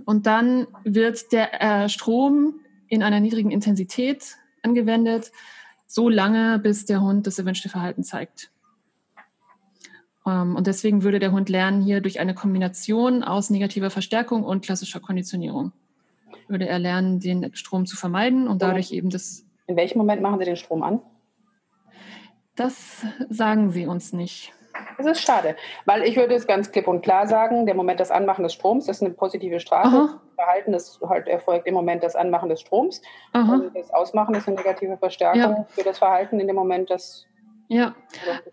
und 0.04 0.26
dann 0.26 0.66
wird 0.84 1.32
der 1.32 1.62
äh, 1.84 1.88
Strom 1.88 2.60
in 2.88 3.02
einer 3.02 3.20
niedrigen 3.20 3.50
Intensität 3.50 4.36
angewendet 4.62 5.30
so 5.88 6.08
lange, 6.08 6.58
bis 6.58 6.84
der 6.84 7.00
Hund 7.00 7.26
das 7.26 7.38
erwünschte 7.38 7.68
Verhalten 7.68 8.04
zeigt. 8.04 8.52
Ähm, 10.26 10.54
und 10.54 10.66
deswegen 10.66 11.02
würde 11.02 11.18
der 11.18 11.32
Hund 11.32 11.48
lernen, 11.48 11.82
hier 11.82 12.00
durch 12.00 12.20
eine 12.20 12.34
Kombination 12.34 13.24
aus 13.24 13.50
negativer 13.50 13.90
Verstärkung 13.90 14.44
und 14.44 14.64
klassischer 14.64 15.00
Konditionierung, 15.00 15.72
würde 16.46 16.68
er 16.68 16.78
lernen, 16.78 17.20
den 17.20 17.54
Strom 17.54 17.86
zu 17.86 17.96
vermeiden 17.96 18.46
und 18.46 18.62
dadurch 18.62 18.92
eben 18.92 19.10
das. 19.10 19.44
In 19.66 19.76
welchem 19.76 19.98
Moment 19.98 20.22
machen 20.22 20.38
Sie 20.38 20.44
den 20.44 20.56
Strom 20.56 20.82
an? 20.82 21.00
Das 22.54 23.04
sagen 23.30 23.70
Sie 23.70 23.86
uns 23.86 24.12
nicht. 24.12 24.52
Das 24.96 25.06
ist 25.06 25.22
schade, 25.22 25.56
weil 25.84 26.02
ich 26.02 26.16
würde 26.16 26.34
es 26.34 26.46
ganz 26.46 26.70
klipp 26.72 26.88
und 26.88 27.02
klar 27.02 27.26
sagen, 27.26 27.66
der 27.66 27.74
Moment 27.74 28.00
des 28.00 28.10
Anmachen 28.10 28.42
des 28.42 28.54
Stroms 28.54 28.86
das 28.86 28.96
ist 28.96 29.02
eine 29.02 29.14
positive 29.14 29.60
Strafe. 29.60 29.96
Aha. 29.96 30.20
Verhalten 30.34 30.74
ist 30.74 31.00
halt 31.08 31.28
erfolgt 31.28 31.66
im 31.66 31.74
Moment 31.74 32.02
des 32.02 32.14
Anmachen 32.14 32.48
des 32.48 32.60
Stroms. 32.60 33.02
Aha. 33.32 33.54
Und 33.54 33.76
das 33.76 33.92
Ausmachen 33.92 34.34
ist 34.34 34.46
eine 34.46 34.56
negative 34.56 34.96
Verstärkung 34.96 35.40
ja. 35.40 35.66
für 35.68 35.82
das 35.82 35.98
Verhalten 35.98 36.40
in 36.40 36.46
dem 36.46 36.56
Moment 36.56 36.90
des 36.90 37.26
ja, 37.70 37.94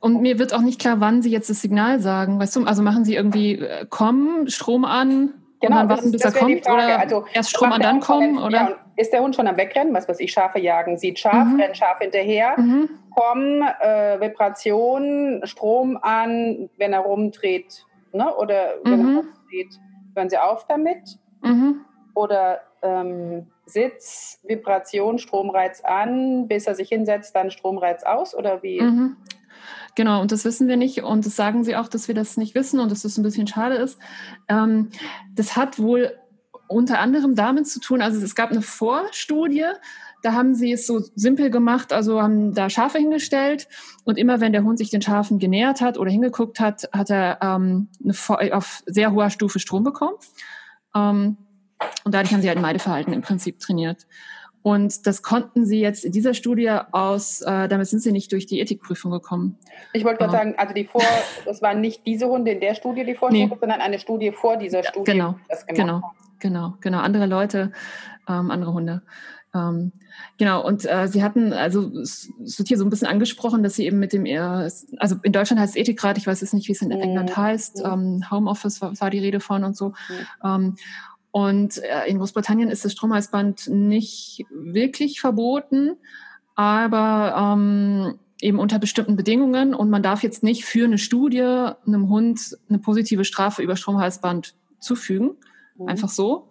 und 0.02 0.22
mir 0.22 0.40
wird 0.40 0.54
auch 0.54 0.60
nicht 0.60 0.78
klar, 0.78 1.00
wann 1.00 1.22
Sie 1.22 1.32
jetzt 1.32 1.50
das 1.50 1.62
Signal 1.62 2.02
sagen. 2.02 2.38
Weißt 2.38 2.54
du, 2.58 2.66
also 2.66 2.84
machen 2.84 3.06
Sie 3.06 3.16
irgendwie, 3.16 3.54
äh, 3.60 3.86
komm, 3.90 4.48
Strom 4.50 4.84
an, 4.84 5.34
Genau, 5.62 5.82
und 5.82 5.90
dann 5.90 5.98
warten, 5.98 6.12
bis 6.12 6.22
er 6.22 6.32
kommt 6.32 6.70
oder 6.70 7.00
also, 7.00 7.26
erst 7.34 7.52
Strom 7.52 7.72
an, 7.72 7.82
dann 7.82 8.00
kommen? 8.00 8.38
Oder? 8.38 8.58
Ja, 8.58 8.85
ist 8.98 9.12
der 9.12 9.22
Hund 9.22 9.36
schon 9.36 9.48
am 9.48 9.58
Wegrennen? 9.58 9.94
Was 9.94 10.08
weiß 10.08 10.20
ich, 10.20 10.32
Schafe 10.32 10.60
jagen, 10.60 10.98
sieht 10.98 11.20
Schaf, 11.20 11.48
mhm. 11.48 11.60
rennt 11.60 11.78
Schaf 11.78 12.00
hinterher, 12.00 12.56
mhm. 12.58 12.90
kommen, 13.16 13.62
äh, 13.62 14.20
Vibration, 14.20 15.42
Strom 15.44 15.98
an, 16.02 16.70
wenn 16.78 16.94
er 16.94 17.02
rumdreht, 17.02 17.86
ne? 18.14 18.34
oder 18.36 18.76
wenn 18.84 19.02
mhm. 19.02 19.10
er 19.10 19.18
rumdreht, 19.18 19.80
hören 20.16 20.30
sie 20.30 20.38
auf 20.38 20.66
damit. 20.68 21.20
Mhm. 21.42 21.82
Oder 22.14 22.62
ähm, 22.82 23.48
Sitz, 23.66 24.40
Vibration, 24.44 25.18
Stromreiz 25.18 25.82
an, 25.82 26.48
bis 26.48 26.68
er 26.68 26.76
sich 26.76 26.90
hinsetzt, 26.90 27.36
dann 27.36 27.52
Stromreiz 27.52 28.04
aus 28.04 28.36
oder 28.36 28.64
wie? 28.64 28.82
Mhm. 28.82 29.18
Genau, 29.96 30.22
und 30.22 30.32
das 30.32 30.44
wissen 30.46 30.68
wir 30.68 30.78
nicht 30.78 31.04
und 31.04 31.26
das 31.26 31.36
sagen 31.36 31.64
sie 31.64 31.76
auch, 31.76 31.88
dass 31.88 32.08
wir 32.08 32.16
das 32.16 32.38
nicht 32.38 32.54
wissen 32.54 32.80
und 32.80 32.92
dass 32.92 33.04
das 33.04 33.18
ein 33.18 33.24
bisschen 33.24 33.48
schade 33.48 33.76
ist. 33.76 33.98
Ähm, 34.50 34.90
das 35.34 35.56
hat 35.56 35.80
wohl 35.80 36.18
unter 36.68 37.00
anderem 37.00 37.36
damit 37.36 37.68
zu 37.68 37.80
tun, 37.80 38.02
also 38.02 38.24
es 38.24 38.36
gab 38.36 38.52
eine 38.52 38.62
Vorstudie, 38.62 39.66
da 40.24 40.34
haben 40.34 40.56
sie 40.56 40.72
es 40.72 40.88
so 40.88 41.02
simpel 41.16 41.52
gemacht, 41.52 41.94
also 41.94 42.22
haben 42.22 42.54
da 42.54 42.70
Schafe 42.70 42.98
hingestellt 42.98 43.68
und 44.04 44.18
immer 44.18 44.42
wenn 44.42 44.54
der 44.54 44.64
Hund 44.64 44.80
sich 44.80 44.90
den 44.90 45.02
Schafen 45.02 45.38
genähert 45.38 45.82
hat 45.82 45.98
oder 45.98 46.10
hingeguckt 46.10 46.60
hat, 46.60 46.90
hat 46.92 47.12
er 47.12 47.38
ähm, 47.42 47.90
eine, 48.04 48.56
auf 48.56 48.82
sehr 48.88 49.12
hoher 49.12 49.30
Stufe 49.30 49.60
Strom 49.60 49.84
bekommen. 49.84 50.16
Ähm, 50.96 51.38
und 52.04 52.14
dadurch 52.14 52.34
haben 52.34 52.42
sie 52.42 52.48
halt 52.48 52.58
ein 52.58 52.64
Meideverhalten 52.64 53.14
im 53.14 53.22
Prinzip 53.22 53.60
trainiert. 53.60 54.08
Und 54.64 55.06
das 55.06 55.22
konnten 55.22 55.64
sie 55.64 55.80
jetzt 55.80 56.04
in 56.04 56.12
dieser 56.12 56.34
Studie 56.34 56.72
aus, 56.92 57.42
äh, 57.42 57.68
damit 57.68 57.88
sind 57.88 58.00
sie 58.00 58.12
nicht 58.12 58.32
durch 58.32 58.48
die 58.48 58.60
Ethikprüfung 58.60 59.12
gekommen. 59.12 59.60
Ich 59.94 60.04
wollte 60.04 60.18
gerade 60.18 60.32
sagen, 60.32 60.56
also 60.58 60.74
die 60.74 60.86
vor, 60.86 61.04
das 61.46 61.62
waren 61.62 61.82
nicht 61.82 62.08
diese 62.08 62.26
Hunde 62.26 62.50
in 62.50 62.60
der 62.62 62.74
Studie, 62.74 63.06
die 63.06 63.14
Vorstudie, 63.14 63.46
nee. 63.46 63.58
sondern 63.60 63.80
eine 63.80 64.00
Studie 64.00 64.32
vor 64.32 64.58
dieser 64.58 64.84
Studie. 64.84 65.12
Genau, 65.12 65.36
genau, 65.68 66.02
genau, 66.40 66.76
genau. 66.82 67.00
Andere 67.00 67.26
Leute, 67.26 67.72
ähm, 68.28 68.52
andere 68.52 68.74
Hunde. 68.74 69.02
Ähm, 69.54 69.92
genau, 70.38 70.66
und 70.66 70.86
äh, 70.86 71.08
sie 71.08 71.24
hatten, 71.24 71.54
also 71.54 71.90
es 72.00 72.30
wird 72.58 72.68
hier 72.68 72.78
so 72.78 72.84
ein 72.84 72.90
bisschen 72.90 73.08
angesprochen, 73.08 73.64
dass 73.64 73.76
sie 73.76 73.86
eben 73.86 74.00
mit 74.00 74.12
dem, 74.12 74.26
äh, 74.26 74.70
also 74.98 75.16
in 75.24 75.32
Deutschland 75.32 75.62
heißt 75.62 75.76
es 75.76 75.82
Ethikrat, 75.82 76.18
ich 76.18 76.28
weiß 76.28 76.42
jetzt 76.42 76.54
nicht, 76.54 76.68
wie 76.68 76.74
es 76.74 76.82
in 76.82 76.92
England 76.92 77.36
heißt, 77.36 77.82
ähm, 77.86 78.24
Homeoffice 78.30 78.82
war, 78.82 79.00
war, 79.00 79.10
die 79.10 79.20
Rede 79.20 79.40
von 79.40 79.64
und 79.64 79.78
so. 79.78 79.94
Mhm. 80.44 80.76
Und 81.32 81.84
äh, 81.84 82.08
in 82.08 82.18
Großbritannien 82.18 82.70
ist 82.70 82.86
das 82.86 82.94
Stromhalsband 82.94 83.68
nicht 83.68 84.46
wirklich 84.50 85.20
verboten, 85.20 85.98
aber 86.56 87.36
ähm, 87.38 88.18
eben 88.40 88.58
unter 88.58 88.80
bestimmten 88.80 89.18
Bedingungen. 89.18 89.74
Und 89.74 89.90
man 89.90 90.02
darf 90.02 90.24
jetzt 90.24 90.44
nicht 90.44 90.64
für 90.64 90.86
eine 90.86 90.98
Studie 90.98 91.42
einem 91.42 92.08
Hund 92.08 92.58
eine 92.70 92.80
positive 92.80 93.26
Strafe 93.26 93.62
über 93.62 93.76
Stromhalsband 93.76 94.56
zufügen. 94.80 95.32
Mhm. 95.78 95.88
Einfach 95.88 96.10
so. 96.10 96.50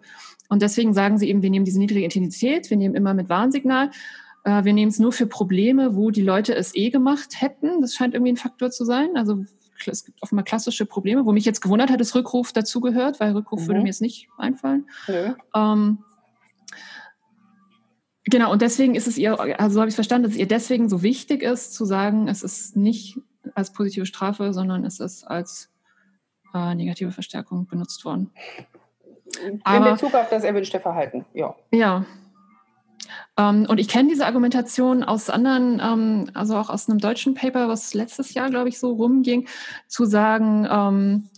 Und 0.49 0.61
deswegen 0.61 0.93
sagen 0.93 1.17
sie 1.17 1.29
eben, 1.29 1.41
wir 1.41 1.49
nehmen 1.49 1.65
diese 1.65 1.79
niedrige 1.79 2.03
Intensität, 2.03 2.69
wir 2.69 2.77
nehmen 2.77 2.95
immer 2.95 3.13
mit 3.13 3.29
Warnsignal. 3.29 3.91
Äh, 4.43 4.63
wir 4.63 4.73
nehmen 4.73 4.89
es 4.89 4.99
nur 4.99 5.11
für 5.11 5.27
Probleme, 5.27 5.95
wo 5.95 6.11
die 6.11 6.21
Leute 6.21 6.55
es 6.55 6.75
eh 6.75 6.89
gemacht 6.89 7.41
hätten. 7.41 7.81
Das 7.81 7.95
scheint 7.95 8.13
irgendwie 8.13 8.33
ein 8.33 8.37
Faktor 8.37 8.71
zu 8.71 8.85
sein. 8.85 9.09
Also 9.15 9.43
es 9.87 10.05
gibt 10.05 10.21
offenbar 10.21 10.45
klassische 10.45 10.85
Probleme, 10.85 11.25
wo 11.25 11.31
mich 11.31 11.45
jetzt 11.45 11.61
gewundert 11.61 11.89
hat, 11.89 11.99
dass 11.99 12.15
Rückruf 12.15 12.53
dazugehört, 12.53 13.19
weil 13.19 13.33
Rückruf 13.33 13.61
mhm. 13.61 13.67
würde 13.67 13.81
mir 13.81 13.87
jetzt 13.87 14.01
nicht 14.01 14.29
einfallen. 14.37 14.87
Ähm, 15.53 15.99
genau, 18.23 18.51
und 18.51 18.61
deswegen 18.61 18.95
ist 18.95 19.07
es 19.07 19.17
ihr, 19.17 19.39
also 19.59 19.73
so 19.73 19.79
habe 19.81 19.89
ich 19.89 19.95
verstanden, 19.95 20.23
dass 20.23 20.33
es 20.33 20.39
ihr 20.39 20.47
deswegen 20.47 20.89
so 20.89 21.01
wichtig 21.01 21.43
ist, 21.43 21.73
zu 21.73 21.85
sagen, 21.85 22.27
es 22.27 22.43
ist 22.43 22.75
nicht 22.75 23.19
als 23.53 23.73
positive 23.73 24.05
Strafe, 24.05 24.53
sondern 24.53 24.85
es 24.85 24.99
ist 24.99 25.23
als 25.23 25.71
äh, 26.53 26.73
negative 26.75 27.11
Verstärkung 27.11 27.67
benutzt 27.67 28.05
worden. 28.05 28.31
In 29.37 29.61
Aber, 29.63 29.91
Bezug 29.91 30.13
auf 30.13 30.29
das 30.29 30.43
erwünschte 30.43 30.79
Verhalten, 30.79 31.25
ja. 31.33 31.55
Ja. 31.71 32.05
Ähm, 33.37 33.65
und 33.67 33.79
ich 33.79 33.87
kenne 33.87 34.09
diese 34.09 34.25
Argumentation 34.25 35.03
aus 35.03 35.29
anderen, 35.29 35.81
ähm, 35.83 36.31
also 36.33 36.57
auch 36.57 36.69
aus 36.69 36.89
einem 36.89 36.99
deutschen 36.99 37.33
Paper, 37.33 37.67
was 37.67 37.93
letztes 37.93 38.33
Jahr, 38.33 38.49
glaube 38.49 38.69
ich, 38.69 38.79
so 38.79 38.93
rumging, 38.93 39.47
zu 39.87 40.05
sagen, 40.05 40.67
ähm, 40.69 41.29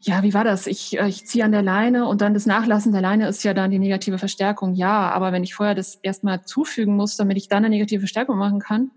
ja, 0.00 0.22
wie 0.22 0.34
war 0.34 0.44
das? 0.44 0.66
Ich, 0.66 0.98
äh, 0.98 1.08
ich 1.08 1.26
ziehe 1.26 1.44
an 1.44 1.52
der 1.52 1.62
Leine 1.62 2.06
und 2.06 2.20
dann 2.20 2.34
das 2.34 2.44
Nachlassen 2.44 2.92
der 2.92 3.00
Leine 3.00 3.26
ist 3.26 3.42
ja 3.42 3.54
dann 3.54 3.70
die 3.70 3.78
negative 3.78 4.18
Verstärkung. 4.18 4.74
Ja, 4.74 5.10
aber 5.10 5.32
wenn 5.32 5.44
ich 5.44 5.54
vorher 5.54 5.74
das 5.74 5.96
erstmal 5.96 6.44
zufügen 6.44 6.94
muss, 6.94 7.16
damit 7.16 7.38
ich 7.38 7.48
dann 7.48 7.64
eine 7.64 7.70
negative 7.70 8.00
Verstärkung 8.00 8.36
machen 8.36 8.60
kann, 8.60 8.90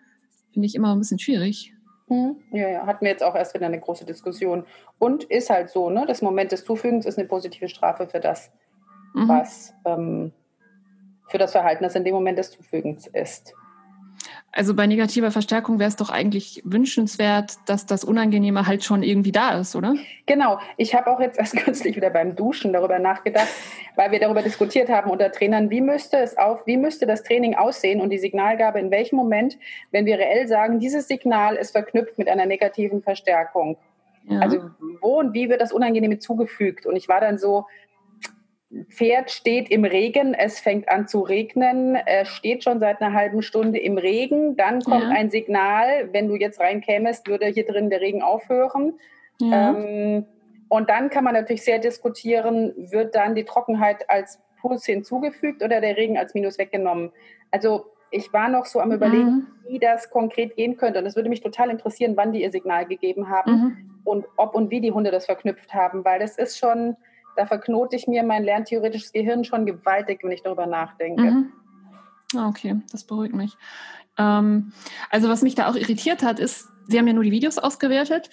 finde 0.52 0.66
ich 0.66 0.76
immer 0.76 0.94
ein 0.94 1.00
bisschen 1.00 1.20
schwierig. 1.20 1.74
Hm, 2.08 2.38
ja, 2.52 2.70
ja, 2.70 2.86
hatten 2.86 3.04
wir 3.04 3.12
jetzt 3.12 3.24
auch 3.24 3.36
erst 3.36 3.54
wieder 3.54 3.66
eine 3.66 3.80
große 3.80 4.06
Diskussion. 4.06 4.66
Und 4.98 5.26
ist 5.26 5.50
halt 5.50 5.70
so, 5.70 5.90
ne? 5.90 6.06
Das 6.08 6.22
Moment 6.22 6.52
des 6.52 6.64
Zufügens 6.64 7.06
ist 7.06 7.18
eine 7.18 7.28
positive 7.28 7.68
Strafe 7.68 8.08
für 8.08 8.20
das, 8.20 8.52
mhm. 9.14 9.28
was 9.28 9.74
ähm, 9.86 10.32
für 11.28 11.38
das 11.38 11.52
Verhalten, 11.52 11.84
das 11.84 11.96
in 11.96 12.06
dem 12.06 12.14
Moment 12.14 12.38
des 12.38 12.52
Zufügens 12.52 13.08
ist. 13.08 13.54
Also 14.52 14.74
bei 14.74 14.88
negativer 14.88 15.32
Verstärkung 15.32 15.78
wäre 15.78 15.88
es 15.88 15.96
doch 15.96 16.10
eigentlich 16.10 16.62
wünschenswert, 16.66 17.58
dass 17.68 17.86
das 17.86 18.04
Unangenehme 18.04 18.66
halt 18.66 18.84
schon 18.84 19.04
irgendwie 19.04 19.32
da 19.32 19.60
ist, 19.60 19.76
oder? 19.76 19.96
Genau. 20.26 20.60
Ich 20.78 20.96
habe 20.96 21.08
auch 21.08 21.20
jetzt 21.20 21.38
erst 21.40 21.56
kürzlich 21.58 21.96
wieder 21.96 22.10
beim 22.10 22.36
Duschen 22.36 22.74
darüber 22.74 23.00
nachgedacht, 23.00 23.48
weil 23.96 24.12
wir 24.12 24.20
darüber 24.20 24.42
diskutiert 24.42 24.90
haben 24.90 25.12
unter 25.12 25.32
Trainern, 25.32 25.70
wie 25.70 25.82
müsste 25.82 26.18
es 26.18 26.38
auf, 26.38 26.66
wie 26.66 26.78
müsste 26.78 27.06
das 27.06 27.24
Training 27.24 27.56
aussehen 27.56 28.02
und 28.02 28.10
die 28.10 28.18
Signalgabe 28.18 28.80
in 28.80 28.92
welchem 28.92 29.16
Moment, 29.16 29.58
wenn 29.92 30.06
wir 30.06 30.18
reell 30.18 30.48
sagen, 30.48 30.80
dieses 30.80 31.08
Signal 31.08 31.56
ist 31.56 31.72
verknüpft 31.72 32.18
mit 32.18 32.28
einer 32.28 32.46
negativen 32.46 33.02
Verstärkung. 33.02 33.78
Ja. 34.30 34.40
Also 34.40 34.70
wo 35.02 35.20
und 35.20 35.34
wie 35.34 35.50
wird 35.50 35.62
das 35.62 35.72
Unangenehme 35.72 36.20
zugefügt? 36.20 36.86
Und 36.86 36.96
ich 36.96 37.08
war 37.08 37.22
dann 37.22 37.38
so, 37.38 37.66
Pferd 38.90 39.32
steht 39.32 39.70
im 39.72 39.86
Regen, 39.86 40.34
es 40.34 40.60
fängt 40.60 40.90
an 40.90 41.08
zu 41.08 41.22
regnen, 41.22 41.96
er 41.96 42.26
steht 42.26 42.66
schon 42.66 42.80
seit 42.80 43.02
einer 43.02 43.14
halben 43.14 43.42
Stunde 43.42 43.80
im 43.80 43.98
Regen, 43.98 44.58
dann 44.58 44.82
kommt 44.82 45.04
ja. 45.04 45.10
ein 45.10 45.30
Signal, 45.30 46.10
wenn 46.12 46.28
du 46.28 46.36
jetzt 46.36 46.60
reinkämest, 46.60 47.28
würde 47.28 47.46
hier 47.48 47.66
drin 47.66 47.90
der 47.90 48.02
Regen 48.02 48.22
aufhören. 48.22 49.00
Ja. 49.40 49.74
Ähm, 49.74 50.26
und 50.70 50.90
dann 50.90 51.10
kann 51.10 51.24
man 51.24 51.34
natürlich 51.34 51.64
sehr 51.64 51.80
diskutieren, 51.80 52.74
wird 52.92 53.16
dann 53.16 53.36
die 53.36 53.46
Trockenheit 53.46 54.10
als 54.10 54.42
Plus 54.60 54.86
hinzugefügt 54.86 55.64
oder 55.64 55.80
der 55.80 55.96
Regen 55.96 56.18
als 56.18 56.34
Minus 56.34 56.58
weggenommen. 56.58 57.12
Also 57.52 57.86
ich 58.12 58.34
war 58.34 58.50
noch 58.50 58.66
so 58.66 58.82
am 58.82 58.92
Überlegen, 58.92 59.26
mhm. 59.26 59.48
wie 59.70 59.80
das 59.80 60.10
konkret 60.10 60.56
gehen 60.58 60.76
könnte. 60.76 61.00
Und 61.00 61.06
es 61.06 61.16
würde 61.16 61.30
mich 61.30 61.42
total 61.42 61.70
interessieren, 61.70 62.18
wann 62.18 62.34
die 62.34 62.42
ihr 62.42 62.52
Signal 62.52 62.86
gegeben 62.86 63.30
haben 63.30 63.52
mhm. 63.52 64.02
und 64.04 64.26
ob 64.36 64.56
und 64.56 64.72
wie 64.72 64.82
die 64.82 64.92
Hunde 64.92 65.12
das 65.12 65.26
verknüpft 65.26 65.74
haben, 65.74 66.04
weil 66.04 66.20
das 66.20 66.38
ist 66.38 66.58
schon 66.58 66.98
da 67.38 67.46
verknote 67.46 67.96
ich 67.96 68.08
mir 68.08 68.24
mein 68.24 68.44
lerntheoretisches 68.44 69.14
Gehirn 69.14 69.44
schon 69.44 69.66
gewaltig, 69.66 70.20
wenn 70.24 70.32
ich 70.32 70.44
darüber 70.44 70.66
nachdenke. 70.66 71.22
Mhm. 71.22 71.54
Ah, 72.36 72.50
okay, 72.50 72.82
das 72.92 73.06
beruhigt 73.06 73.34
mich. 73.34 73.56
Ähm, 74.18 74.74
also 75.10 75.30
was 75.30 75.44
mich 75.44 75.56
da 75.56 75.70
auch 75.70 75.76
irritiert 75.76 76.24
hat, 76.24 76.40
ist, 76.40 76.68
Sie 76.88 76.98
haben 76.98 77.08
ja 77.08 77.14
nur 77.14 77.24
die 77.24 77.32
Videos 77.32 77.58
ausgewertet 77.58 78.30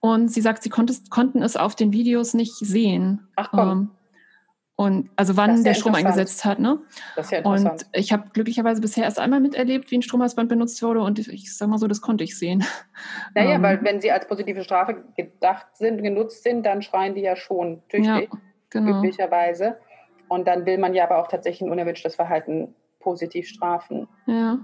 und 0.00 0.28
sie 0.28 0.40
sagt, 0.40 0.62
sie 0.62 0.70
konntest, 0.70 1.10
konnten 1.10 1.42
es 1.42 1.56
auf 1.56 1.74
den 1.74 1.92
Videos 1.92 2.34
nicht 2.34 2.54
sehen. 2.54 3.28
Ach 3.36 3.50
komm. 3.50 3.68
Ähm, 3.68 3.90
und 4.76 5.10
also 5.16 5.36
wann 5.36 5.56
ja 5.56 5.62
der 5.64 5.74
Strom 5.74 5.96
eingesetzt 5.96 6.44
hat, 6.44 6.60
ne? 6.60 6.78
Das 7.16 7.26
ist 7.26 7.32
ja 7.32 7.38
interessant. 7.38 7.82
Und 7.82 7.98
ich 7.98 8.12
habe 8.12 8.28
glücklicherweise 8.32 8.80
bisher 8.80 9.02
erst 9.02 9.18
einmal 9.18 9.40
miterlebt, 9.40 9.90
wie 9.90 9.98
ein 9.98 10.02
Stromhalsband 10.02 10.48
benutzt 10.48 10.80
wurde 10.84 11.00
und 11.00 11.18
ich, 11.18 11.28
ich 11.28 11.56
sage 11.56 11.68
mal 11.68 11.78
so, 11.78 11.88
das 11.88 12.00
konnte 12.00 12.24
ich 12.24 12.38
sehen. 12.38 12.64
Naja, 13.34 13.56
ähm, 13.56 13.62
weil 13.62 13.82
wenn 13.84 14.00
sie 14.00 14.10
als 14.10 14.26
positive 14.26 14.62
Strafe 14.64 15.04
gedacht 15.16 15.76
sind, 15.76 16.02
genutzt 16.02 16.42
sind, 16.44 16.64
dann 16.64 16.82
schreien 16.82 17.14
die 17.14 17.20
ja 17.20 17.36
schon 17.36 17.82
tüchtig. 17.88 18.28
Ja 18.32 18.38
genau. 18.70 18.98
üblicherweise. 18.98 19.78
Und 20.28 20.46
dann 20.46 20.66
will 20.66 20.78
man 20.78 20.94
ja 20.94 21.04
aber 21.04 21.18
auch 21.18 21.28
tatsächlich 21.28 21.62
ein 21.62 21.72
unerwünschtes 21.72 22.14
Verhalten 22.16 22.74
positiv 23.00 23.48
strafen. 23.48 24.08
Ja. 24.26 24.58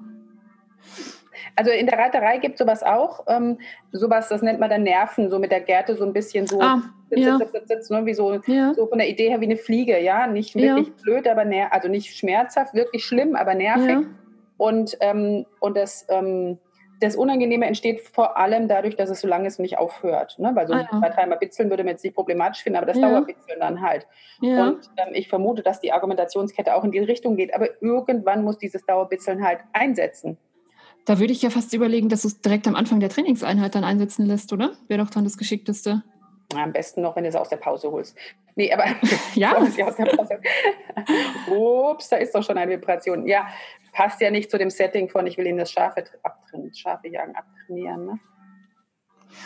Also 1.57 1.71
in 1.71 1.87
der 1.87 1.99
Reiterei 1.99 2.39
gibt 2.39 2.55
es 2.55 2.59
sowas 2.59 2.83
auch. 2.83 3.25
Ähm, 3.29 3.59
sowas, 3.93 4.29
das 4.29 4.43
nennt 4.43 4.61
man 4.61 4.71
dann 4.71 4.83
Nerven, 4.83 5.31
so 5.31 5.39
mit 5.39 5.51
der 5.51 5.61
Gerte 5.61 5.97
so 5.97 6.05
ein 6.05 6.13
bisschen 6.13 6.47
so, 6.47 6.61
ah, 6.61 6.83
sitz, 7.11 7.21
ja. 7.21 7.39
sitz, 7.39 7.53
sitz, 7.53 7.69
sitz, 7.69 7.91
ne, 7.91 8.05
wie 8.07 8.15
so, 8.15 8.41
ja. 8.47 8.75
so 8.75 8.87
von 8.87 8.99
der 8.99 9.09
Idee 9.09 9.31
her 9.31 9.41
wie 9.41 9.47
eine 9.47 9.57
Fliege, 9.57 10.01
ja. 10.01 10.27
Nicht 10.27 10.55
wirklich 10.55 10.89
ja. 10.89 10.95
blöd, 11.03 11.29
aber 11.29 11.45
ner 11.45 11.73
also 11.73 11.89
nicht 11.89 12.17
schmerzhaft, 12.17 12.75
wirklich 12.75 13.05
schlimm, 13.05 13.37
aber 13.37 13.55
nervig. 13.55 14.07
Und, 14.57 14.97
ähm, 15.01 15.47
und 15.61 15.77
das 15.77 16.07
ähm, 16.09 16.59
das 17.05 17.17
Unangenehme 17.17 17.67
entsteht 17.67 18.01
vor 18.01 18.37
allem 18.37 18.69
dadurch, 18.69 18.97
dass 18.97 19.11
es 19.11 19.21
so 19.21 19.29
lange 19.29 19.47
ist 19.47 19.59
und 19.59 19.63
nicht 19.63 19.79
aufhört. 19.79 20.39
Ne? 20.39 20.51
Weil 20.55 20.67
so 20.67 20.75
ah, 20.75 20.89
ja. 20.91 21.01
ein 21.01 21.39
Bitzeln 21.39 21.71
würde 21.71 21.85
man 21.85 21.93
jetzt 21.93 22.05
nicht 22.05 22.15
problematisch 22.15 22.63
finden, 22.63 22.77
aber 22.77 22.87
das 22.87 22.99
ja. 22.99 23.09
Dauerbitzeln 23.09 23.61
dann 23.61 23.81
halt. 23.81 24.07
Ja. 24.41 24.69
Und 24.69 24.91
ähm, 24.97 25.15
ich 25.15 25.29
vermute, 25.29 25.63
dass 25.63 25.81
die 25.81 25.93
Argumentationskette 25.93 26.75
auch 26.75 26.85
in 26.85 26.93
die 26.93 26.99
Richtung 26.99 27.37
geht. 27.37 27.55
Aber 27.55 27.69
irgendwann 27.83 28.43
muss 28.43 28.59
dieses 28.59 28.85
Dauerbitzeln 28.87 29.45
halt 29.45 29.61
einsetzen. 29.73 30.39
Da 31.05 31.19
würde 31.19 31.33
ich 31.33 31.43
ja 31.43 31.51
fast 31.51 31.75
überlegen, 31.75 32.09
dass 32.09 32.23
du 32.23 32.29
es 32.29 32.41
direkt 32.41 32.67
am 32.67 32.75
Anfang 32.75 33.01
der 33.01 33.11
Trainingseinheit 33.11 33.75
dann 33.75 33.85
einsetzen 33.85 34.25
lässt, 34.25 34.53
oder? 34.53 34.73
Wäre 34.89 35.05
doch 35.05 35.11
dann 35.11 35.25
das 35.25 35.37
Geschickteste. 35.37 36.03
Am 36.55 36.73
besten 36.73 37.03
noch, 37.03 37.17
wenn 37.17 37.25
du 37.25 37.31
es 37.31 37.37
aus 37.37 37.49
der 37.49 37.57
Pause 37.57 37.91
holst. 37.91 38.17
Nee, 38.55 38.73
aber 38.73 38.85
ja. 39.35 39.57
aus 39.57 39.75
der 39.75 39.85
Pause. 39.85 40.41
Ups, 41.51 42.09
da 42.09 42.17
ist 42.17 42.35
doch 42.35 42.43
schon 42.43 42.59
eine 42.59 42.73
Vibration. 42.73 43.27
Ja, 43.27 43.49
passt 43.93 44.21
ja 44.21 44.31
nicht 44.31 44.51
zu 44.51 44.59
dem 44.59 44.71
Setting 44.71 45.09
von, 45.09 45.27
ich 45.27 45.37
will 45.39 45.47
Ihnen 45.47 45.59
das 45.59 45.71
Schafe 45.71 46.05
abtrainieren, 46.23 46.75
Schafe 46.75 47.09
jagen 47.09 47.35
abtrainieren. 47.35 48.07
Ne? 48.07 48.21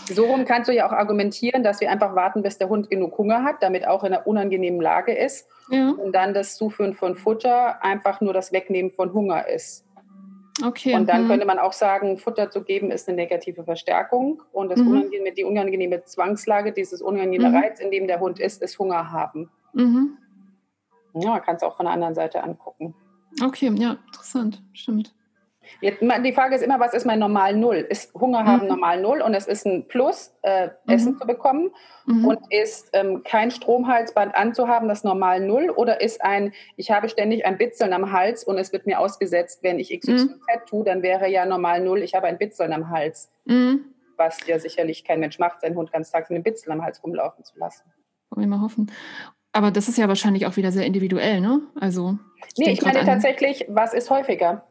So 0.07 0.27
rum 0.27 0.45
kannst 0.45 0.69
du 0.69 0.75
ja 0.75 0.87
auch 0.87 0.93
argumentieren, 0.93 1.63
dass 1.63 1.81
wir 1.81 1.91
einfach 1.91 2.15
warten, 2.15 2.43
bis 2.43 2.59
der 2.59 2.69
Hund 2.69 2.91
genug 2.91 3.17
Hunger 3.17 3.43
hat, 3.45 3.63
damit 3.63 3.87
auch 3.87 4.05
in 4.05 4.13
einer 4.13 4.27
unangenehmen 4.27 4.81
Lage 4.81 5.13
ist. 5.13 5.49
Ja. 5.71 5.91
Und 5.91 6.13
dann 6.13 6.35
das 6.35 6.57
Zuführen 6.57 6.95
von 6.95 7.17
Futter 7.17 7.83
einfach 7.83 8.21
nur 8.21 8.33
das 8.33 8.53
Wegnehmen 8.53 8.91
von 8.91 9.13
Hunger 9.13 9.49
ist. 9.49 9.85
Okay. 10.65 10.95
Und 10.95 11.09
dann 11.09 11.25
mhm. 11.25 11.29
könnte 11.29 11.47
man 11.47 11.59
auch 11.59 11.73
sagen, 11.73 12.19
Futter 12.19 12.51
zu 12.51 12.63
geben 12.63 12.91
ist 12.91 13.09
eine 13.09 13.17
negative 13.17 13.65
Verstärkung 13.65 14.43
und 14.53 14.71
das 14.71 14.81
mhm. 14.81 14.89
unangenehme, 14.89 15.33
die 15.33 15.45
unangenehme 15.45 16.05
Zwangslage, 16.05 16.73
dieses 16.73 17.01
unangenehme 17.03 17.51
mhm. 17.51 17.57
Reiz, 17.57 17.81
in 17.81 17.91
dem 17.91 18.07
der 18.07 18.21
Hund 18.21 18.41
ist, 18.41 18.63
ist 18.63 18.79
Hunger 18.79 19.11
haben. 19.11 19.51
Mhm. 19.73 20.19
Ja, 21.15 21.31
man 21.31 21.43
kann 21.43 21.57
es 21.57 21.63
auch 21.63 21.77
von 21.77 21.87
der 21.87 21.93
anderen 21.93 22.15
Seite 22.15 22.43
angucken. 22.43 22.95
Okay, 23.43 23.73
ja, 23.77 23.99
interessant, 24.07 24.63
stimmt. 24.73 25.15
Die 25.83 26.33
Frage 26.33 26.55
ist 26.55 26.63
immer, 26.63 26.81
was 26.81 26.95
ist 26.95 27.07
mein 27.07 27.19
Normal 27.19 27.57
Null? 27.57 27.87
Ist 27.89 28.13
Hunger 28.15 28.45
haben 28.45 28.63
mhm. 28.63 28.69
Normal 28.69 29.01
Null 29.01 29.21
und 29.21 29.35
es 29.35 29.47
ist 29.47 29.67
ein 29.67 29.87
Plus, 29.87 30.35
äh, 30.43 30.69
Essen 30.87 31.15
mhm. 31.15 31.19
zu 31.19 31.27
bekommen 31.27 31.71
mhm. 32.07 32.25
und 32.27 32.39
ist 32.51 32.91
ähm, 32.93 33.23
kein 33.25 33.51
Stromhalsband 33.51 34.35
anzuhaben, 34.35 34.89
das 34.89 35.05
Normal 35.05 35.41
Null 35.41 35.71
oder 35.71 36.01
ist 36.01 36.23
ein, 36.23 36.53
ich 36.77 36.91
habe 36.91 37.09
ständig 37.09 37.47
ein 37.47 37.59
Bitzeln 37.59 37.93
am 37.93 38.13
Hals 38.13 38.45
und 38.45 38.59
es 38.59 38.73
wird 38.73 38.87
mir 38.87 38.99
ausgesetzt, 38.99 39.63
wenn 39.63 39.79
ich 39.79 39.91
XYZ 39.91 40.25
mhm. 40.25 40.41
tue, 40.67 40.85
dann 40.85 41.03
wäre 41.03 41.29
ja 41.29 41.47
Normal 41.47 41.83
Null, 41.83 42.03
ich 42.03 42.15
habe 42.15 42.27
ein 42.27 42.39
Bitzeln 42.39 42.73
am 42.73 42.91
Hals. 42.91 43.31
Mhm. 43.45 43.85
Was 44.17 44.39
ja 44.47 44.59
sicherlich 44.59 45.05
kein 45.05 45.21
Mensch 45.21 45.39
macht, 45.39 45.61
seinen 45.61 45.77
Hund 45.77 45.93
ganz 45.93 46.11
tags 46.11 46.29
mit 46.29 46.37
einem 46.37 46.45
Bitzeln 46.45 46.73
am 46.73 46.83
Hals 46.85 47.03
rumlaufen 47.05 47.45
zu 47.45 47.59
lassen. 47.59 47.85
Wollen 48.31 48.49
wir 48.51 48.57
mal 48.57 48.63
hoffen. 48.63 48.91
Aber 49.53 49.71
das 49.71 49.89
ist 49.89 49.99
ja 49.99 50.09
wahrscheinlich 50.09 50.47
auch 50.47 50.57
wieder 50.57 50.73
sehr 50.73 50.85
individuell, 50.85 51.41
ne? 51.41 51.63
Also. 51.81 52.19
Nee, 52.57 52.71
ich 52.71 52.83
meine 52.83 53.05
tatsächlich, 53.05 53.65
was 53.69 53.95
ist 53.95 54.11
häufiger? 54.11 54.65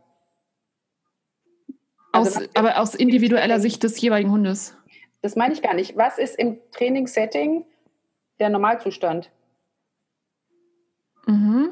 Also 2.18 2.40
aus, 2.40 2.50
aber 2.56 2.80
aus 2.80 2.96
individueller 2.96 3.60
Sicht 3.60 3.84
des 3.84 4.00
jeweiligen 4.00 4.32
Hundes. 4.32 4.76
Das 5.22 5.36
meine 5.36 5.54
ich 5.54 5.62
gar 5.62 5.74
nicht. 5.74 5.98
Was 5.98 6.18
ist 6.18 6.38
im 6.38 6.58
Trainingssetting 6.72 7.66
der 8.40 8.50
Normalzustand? 8.50 9.32
Mhm. 11.26 11.70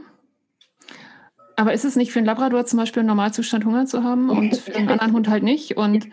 Aber 1.55 1.73
ist 1.73 1.85
es 1.85 1.95
nicht 1.95 2.11
für 2.11 2.19
einen 2.19 2.25
Labrador 2.25 2.65
zum 2.65 2.79
Beispiel 2.79 3.03
ein 3.03 3.05
Normalzustand, 3.05 3.65
Hunger 3.65 3.85
zu 3.85 4.03
haben 4.03 4.29
und 4.37 4.57
für 4.57 4.75
einen 4.75 4.89
anderen 4.89 5.13
Hund 5.13 5.29
halt 5.29 5.43
nicht? 5.43 5.77
Und, 5.77 6.07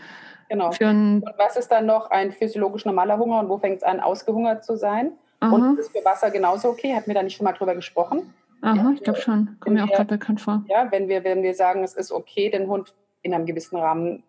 genau. 0.49 0.69
und 0.69 1.25
was 1.37 1.57
ist 1.57 1.69
dann 1.69 1.87
noch 1.87 2.11
ein 2.11 2.33
physiologisch 2.33 2.85
normaler 2.85 3.19
Hunger 3.19 3.41
und 3.41 3.49
wo 3.49 3.59
fängt 3.59 3.79
es 3.79 3.83
an, 3.83 4.01
ausgehungert 4.01 4.65
zu 4.65 4.77
sein? 4.77 5.13
Aha. 5.41 5.53
Und 5.53 5.79
ist 5.79 5.91
für 5.91 6.05
Wasser 6.05 6.31
genauso 6.31 6.69
okay? 6.69 6.95
Hatten 6.95 7.09
wir 7.09 7.15
da 7.15 7.23
nicht 7.23 7.37
schon 7.37 7.45
mal 7.45 7.53
drüber 7.53 7.75
gesprochen? 7.75 8.33
Aha, 8.61 8.77
ja, 8.77 8.91
ich 8.95 9.03
glaube 9.03 9.21
schon. 9.21 9.57
Kommt 9.59 9.75
mir 9.75 9.85
auch 9.85 9.91
gerade 9.91 10.17
bekannt 10.17 10.41
vor. 10.41 10.63
Ja, 10.69 10.87
wenn 10.93 11.09
wir, 11.09 11.25
wenn 11.25 11.43
wir 11.43 11.55
sagen, 11.55 11.83
es 11.83 11.95
ist 11.95 12.13
okay, 12.13 12.49
den 12.49 12.69
Hund 12.69 12.95
in 13.23 13.35
einem 13.35 13.47
gewissen 13.47 13.77
Rahmen, 13.77 14.25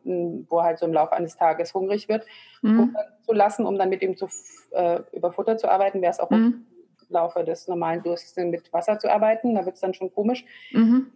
wo 0.49 0.60
er 0.60 0.63
halt 0.65 0.79
so 0.79 0.86
im 0.86 0.93
Laufe 0.93 1.13
eines 1.13 1.36
Tages 1.36 1.73
hungrig 1.73 2.08
wird, 2.08 2.25
mhm. 2.62 2.95
zu 3.25 3.34
lassen, 3.34 3.65
um 3.65 3.77
dann 3.77 3.89
mit 3.89 4.01
ihm 4.01 4.15
zu, 4.15 4.27
äh, 4.71 4.99
über 5.12 5.32
Futter 5.32 5.58
zu 5.58 5.69
arbeiten, 5.69 6.01
wäre 6.01 6.12
es 6.12 6.19
auch 6.19 6.29
mhm. 6.29 6.65
im 6.99 7.08
Laufe 7.10 7.43
des 7.43 7.67
normalen 7.67 8.03
Durstes 8.03 8.36
mit 8.45 8.71
Wasser 8.71 8.99
zu 8.99 9.12
arbeiten. 9.12 9.56
Da 9.56 9.65
wird 9.65 9.75
es 9.75 9.82
dann 9.82 9.93
schon 9.93 10.13
komisch. 10.13 10.45
Mhm. 10.71 11.12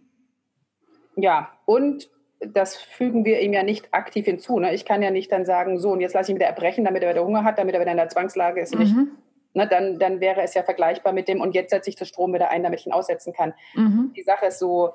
Ja, 1.16 1.50
und 1.66 2.10
das 2.40 2.76
fügen 2.76 3.24
wir 3.24 3.40
ihm 3.40 3.52
ja 3.52 3.62
nicht 3.62 3.92
aktiv 3.92 4.24
hinzu. 4.24 4.58
Ne? 4.60 4.74
Ich 4.74 4.84
kann 4.84 5.02
ja 5.02 5.10
nicht 5.10 5.32
dann 5.32 5.44
sagen, 5.44 5.78
so, 5.78 5.90
und 5.90 6.00
jetzt 6.00 6.14
lasse 6.14 6.30
ich 6.30 6.34
ihn 6.34 6.38
wieder 6.38 6.46
erbrechen, 6.46 6.84
damit 6.84 7.02
er 7.02 7.10
wieder 7.10 7.24
Hunger 7.24 7.44
hat, 7.44 7.58
damit 7.58 7.74
er 7.74 7.80
wieder 7.80 7.90
in 7.90 7.96
der 7.96 8.08
Zwangslage 8.08 8.60
ist. 8.60 8.76
Nicht, 8.76 8.94
mhm 8.94 9.18
ne, 9.58 9.66
dann, 9.66 9.98
dann 9.98 10.20
wäre 10.20 10.42
es 10.42 10.54
ja 10.54 10.62
vergleichbar 10.62 11.12
mit 11.12 11.28
dem, 11.28 11.40
und 11.40 11.54
jetzt 11.54 11.70
setze 11.70 11.90
ich 11.90 11.96
das 11.96 12.08
Strom 12.08 12.32
wieder 12.32 12.50
ein, 12.50 12.62
damit 12.62 12.80
ich 12.80 12.86
ihn 12.86 12.92
aussetzen 12.92 13.32
kann. 13.32 13.52
Mhm. 13.74 14.12
Die 14.16 14.22
Sache 14.22 14.46
ist 14.46 14.58
so, 14.58 14.94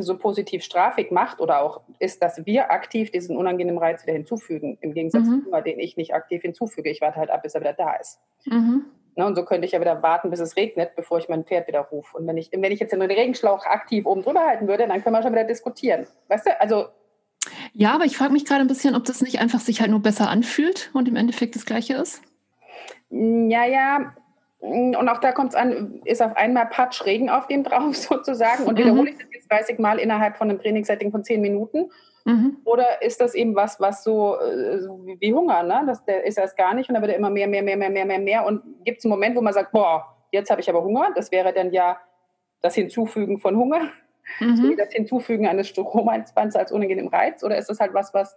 so 0.00 0.16
positiv 0.18 0.62
strafig 0.62 1.10
macht 1.10 1.40
oder 1.40 1.62
auch 1.62 1.82
ist, 1.98 2.22
dass 2.22 2.44
wir 2.46 2.70
aktiv 2.70 3.10
diesen 3.10 3.36
unangenehmen 3.36 3.78
Reiz 3.78 4.02
wieder 4.02 4.14
hinzufügen, 4.14 4.78
im 4.80 4.94
Gegensatz 4.94 5.26
mhm. 5.26 5.40
zu 5.40 5.46
Hunger, 5.46 5.62
den 5.62 5.78
ich 5.78 5.96
nicht 5.96 6.14
aktiv 6.14 6.42
hinzufüge. 6.42 6.90
Ich 6.90 7.00
warte 7.00 7.16
halt 7.16 7.30
ab, 7.30 7.42
bis 7.42 7.54
er 7.54 7.60
wieder 7.60 7.74
da 7.74 7.94
ist. 7.94 8.20
Mhm. 8.46 8.86
Ne, 9.18 9.26
und 9.26 9.34
so 9.34 9.44
könnte 9.44 9.66
ich 9.66 9.72
ja 9.72 9.80
wieder 9.80 10.00
warten, 10.00 10.30
bis 10.30 10.38
es 10.38 10.56
regnet, 10.56 10.94
bevor 10.94 11.18
ich 11.18 11.28
mein 11.28 11.44
Pferd 11.44 11.66
wieder 11.66 11.80
rufe. 11.80 12.16
Und 12.16 12.26
wenn 12.28 12.36
ich, 12.36 12.50
wenn 12.52 12.70
ich 12.70 12.78
jetzt 12.78 12.92
den 12.92 13.02
Regenschlauch 13.02 13.66
aktiv 13.66 14.06
oben 14.06 14.22
drüber 14.22 14.46
halten 14.46 14.68
würde, 14.68 14.86
dann 14.86 15.02
können 15.02 15.16
wir 15.16 15.22
schon 15.22 15.32
wieder 15.32 15.42
diskutieren. 15.42 16.06
Weißt 16.28 16.46
du, 16.46 16.60
also. 16.60 16.86
Ja, 17.72 17.94
aber 17.94 18.04
ich 18.04 18.16
frage 18.16 18.32
mich 18.32 18.44
gerade 18.44 18.60
ein 18.60 18.68
bisschen, 18.68 18.94
ob 18.94 19.04
das 19.04 19.20
nicht 19.20 19.40
einfach 19.40 19.58
sich 19.58 19.80
halt 19.80 19.90
nur 19.90 20.00
besser 20.00 20.30
anfühlt 20.30 20.90
und 20.94 21.08
im 21.08 21.16
Endeffekt 21.16 21.56
das 21.56 21.66
Gleiche 21.66 21.94
ist. 21.94 22.22
Ja, 23.10 23.64
ja. 23.64 24.14
Und 24.60 25.08
auch 25.08 25.18
da 25.18 25.32
kommt 25.32 25.50
es 25.50 25.54
an, 25.56 26.00
ist 26.04 26.22
auf 26.22 26.36
einmal 26.36 26.66
Patsch 26.66 27.04
Regen 27.04 27.28
auf 27.28 27.48
dem 27.48 27.64
drauf 27.64 27.96
sozusagen 27.96 28.66
und 28.66 28.74
mhm. 28.74 28.78
wiederhole 28.78 29.10
ich 29.10 29.18
das 29.18 29.27
30 29.48 29.78
Mal 29.78 29.98
innerhalb 29.98 30.36
von 30.36 30.50
einem 30.50 30.60
Trainingssetting 30.60 31.10
von 31.10 31.24
10 31.24 31.40
Minuten 31.40 31.90
Mhm. 32.28 32.58
Oder 32.64 33.00
ist 33.00 33.22
das 33.22 33.34
eben 33.34 33.54
was, 33.54 33.80
was 33.80 34.04
so, 34.04 34.38
äh, 34.38 34.80
so 34.80 35.02
wie 35.18 35.32
Hunger, 35.32 35.62
ne? 35.62 35.84
Das, 35.86 36.04
der 36.04 36.24
ist 36.24 36.36
erst 36.36 36.58
gar 36.58 36.74
nicht 36.74 36.90
und 36.90 36.94
dann 36.94 37.02
wird 37.02 37.12
er 37.12 37.18
immer 37.18 37.30
mehr, 37.30 37.48
mehr, 37.48 37.62
mehr, 37.62 37.78
mehr, 37.78 37.88
mehr, 37.88 38.04
mehr, 38.04 38.18
mehr. 38.18 38.46
Und 38.46 38.62
gibt 38.84 38.98
es 38.98 39.04
einen 39.06 39.10
Moment, 39.10 39.34
wo 39.34 39.40
man 39.40 39.54
sagt, 39.54 39.72
boah, 39.72 40.14
jetzt 40.30 40.50
habe 40.50 40.60
ich 40.60 40.68
aber 40.68 40.84
Hunger. 40.84 41.10
Das 41.14 41.32
wäre 41.32 41.54
dann 41.54 41.72
ja 41.72 41.98
das 42.60 42.74
Hinzufügen 42.74 43.38
von 43.38 43.56
Hunger. 43.56 43.88
Mhm. 44.40 44.76
Das 44.76 44.92
Hinzufügen 44.92 45.46
eines 45.46 45.68
Stromeinspanns 45.68 46.54
als 46.54 46.70
unangenehm 46.70 47.08
Reiz. 47.08 47.42
Oder 47.42 47.56
ist 47.56 47.70
das 47.70 47.80
halt 47.80 47.94
was, 47.94 48.12
was 48.12 48.36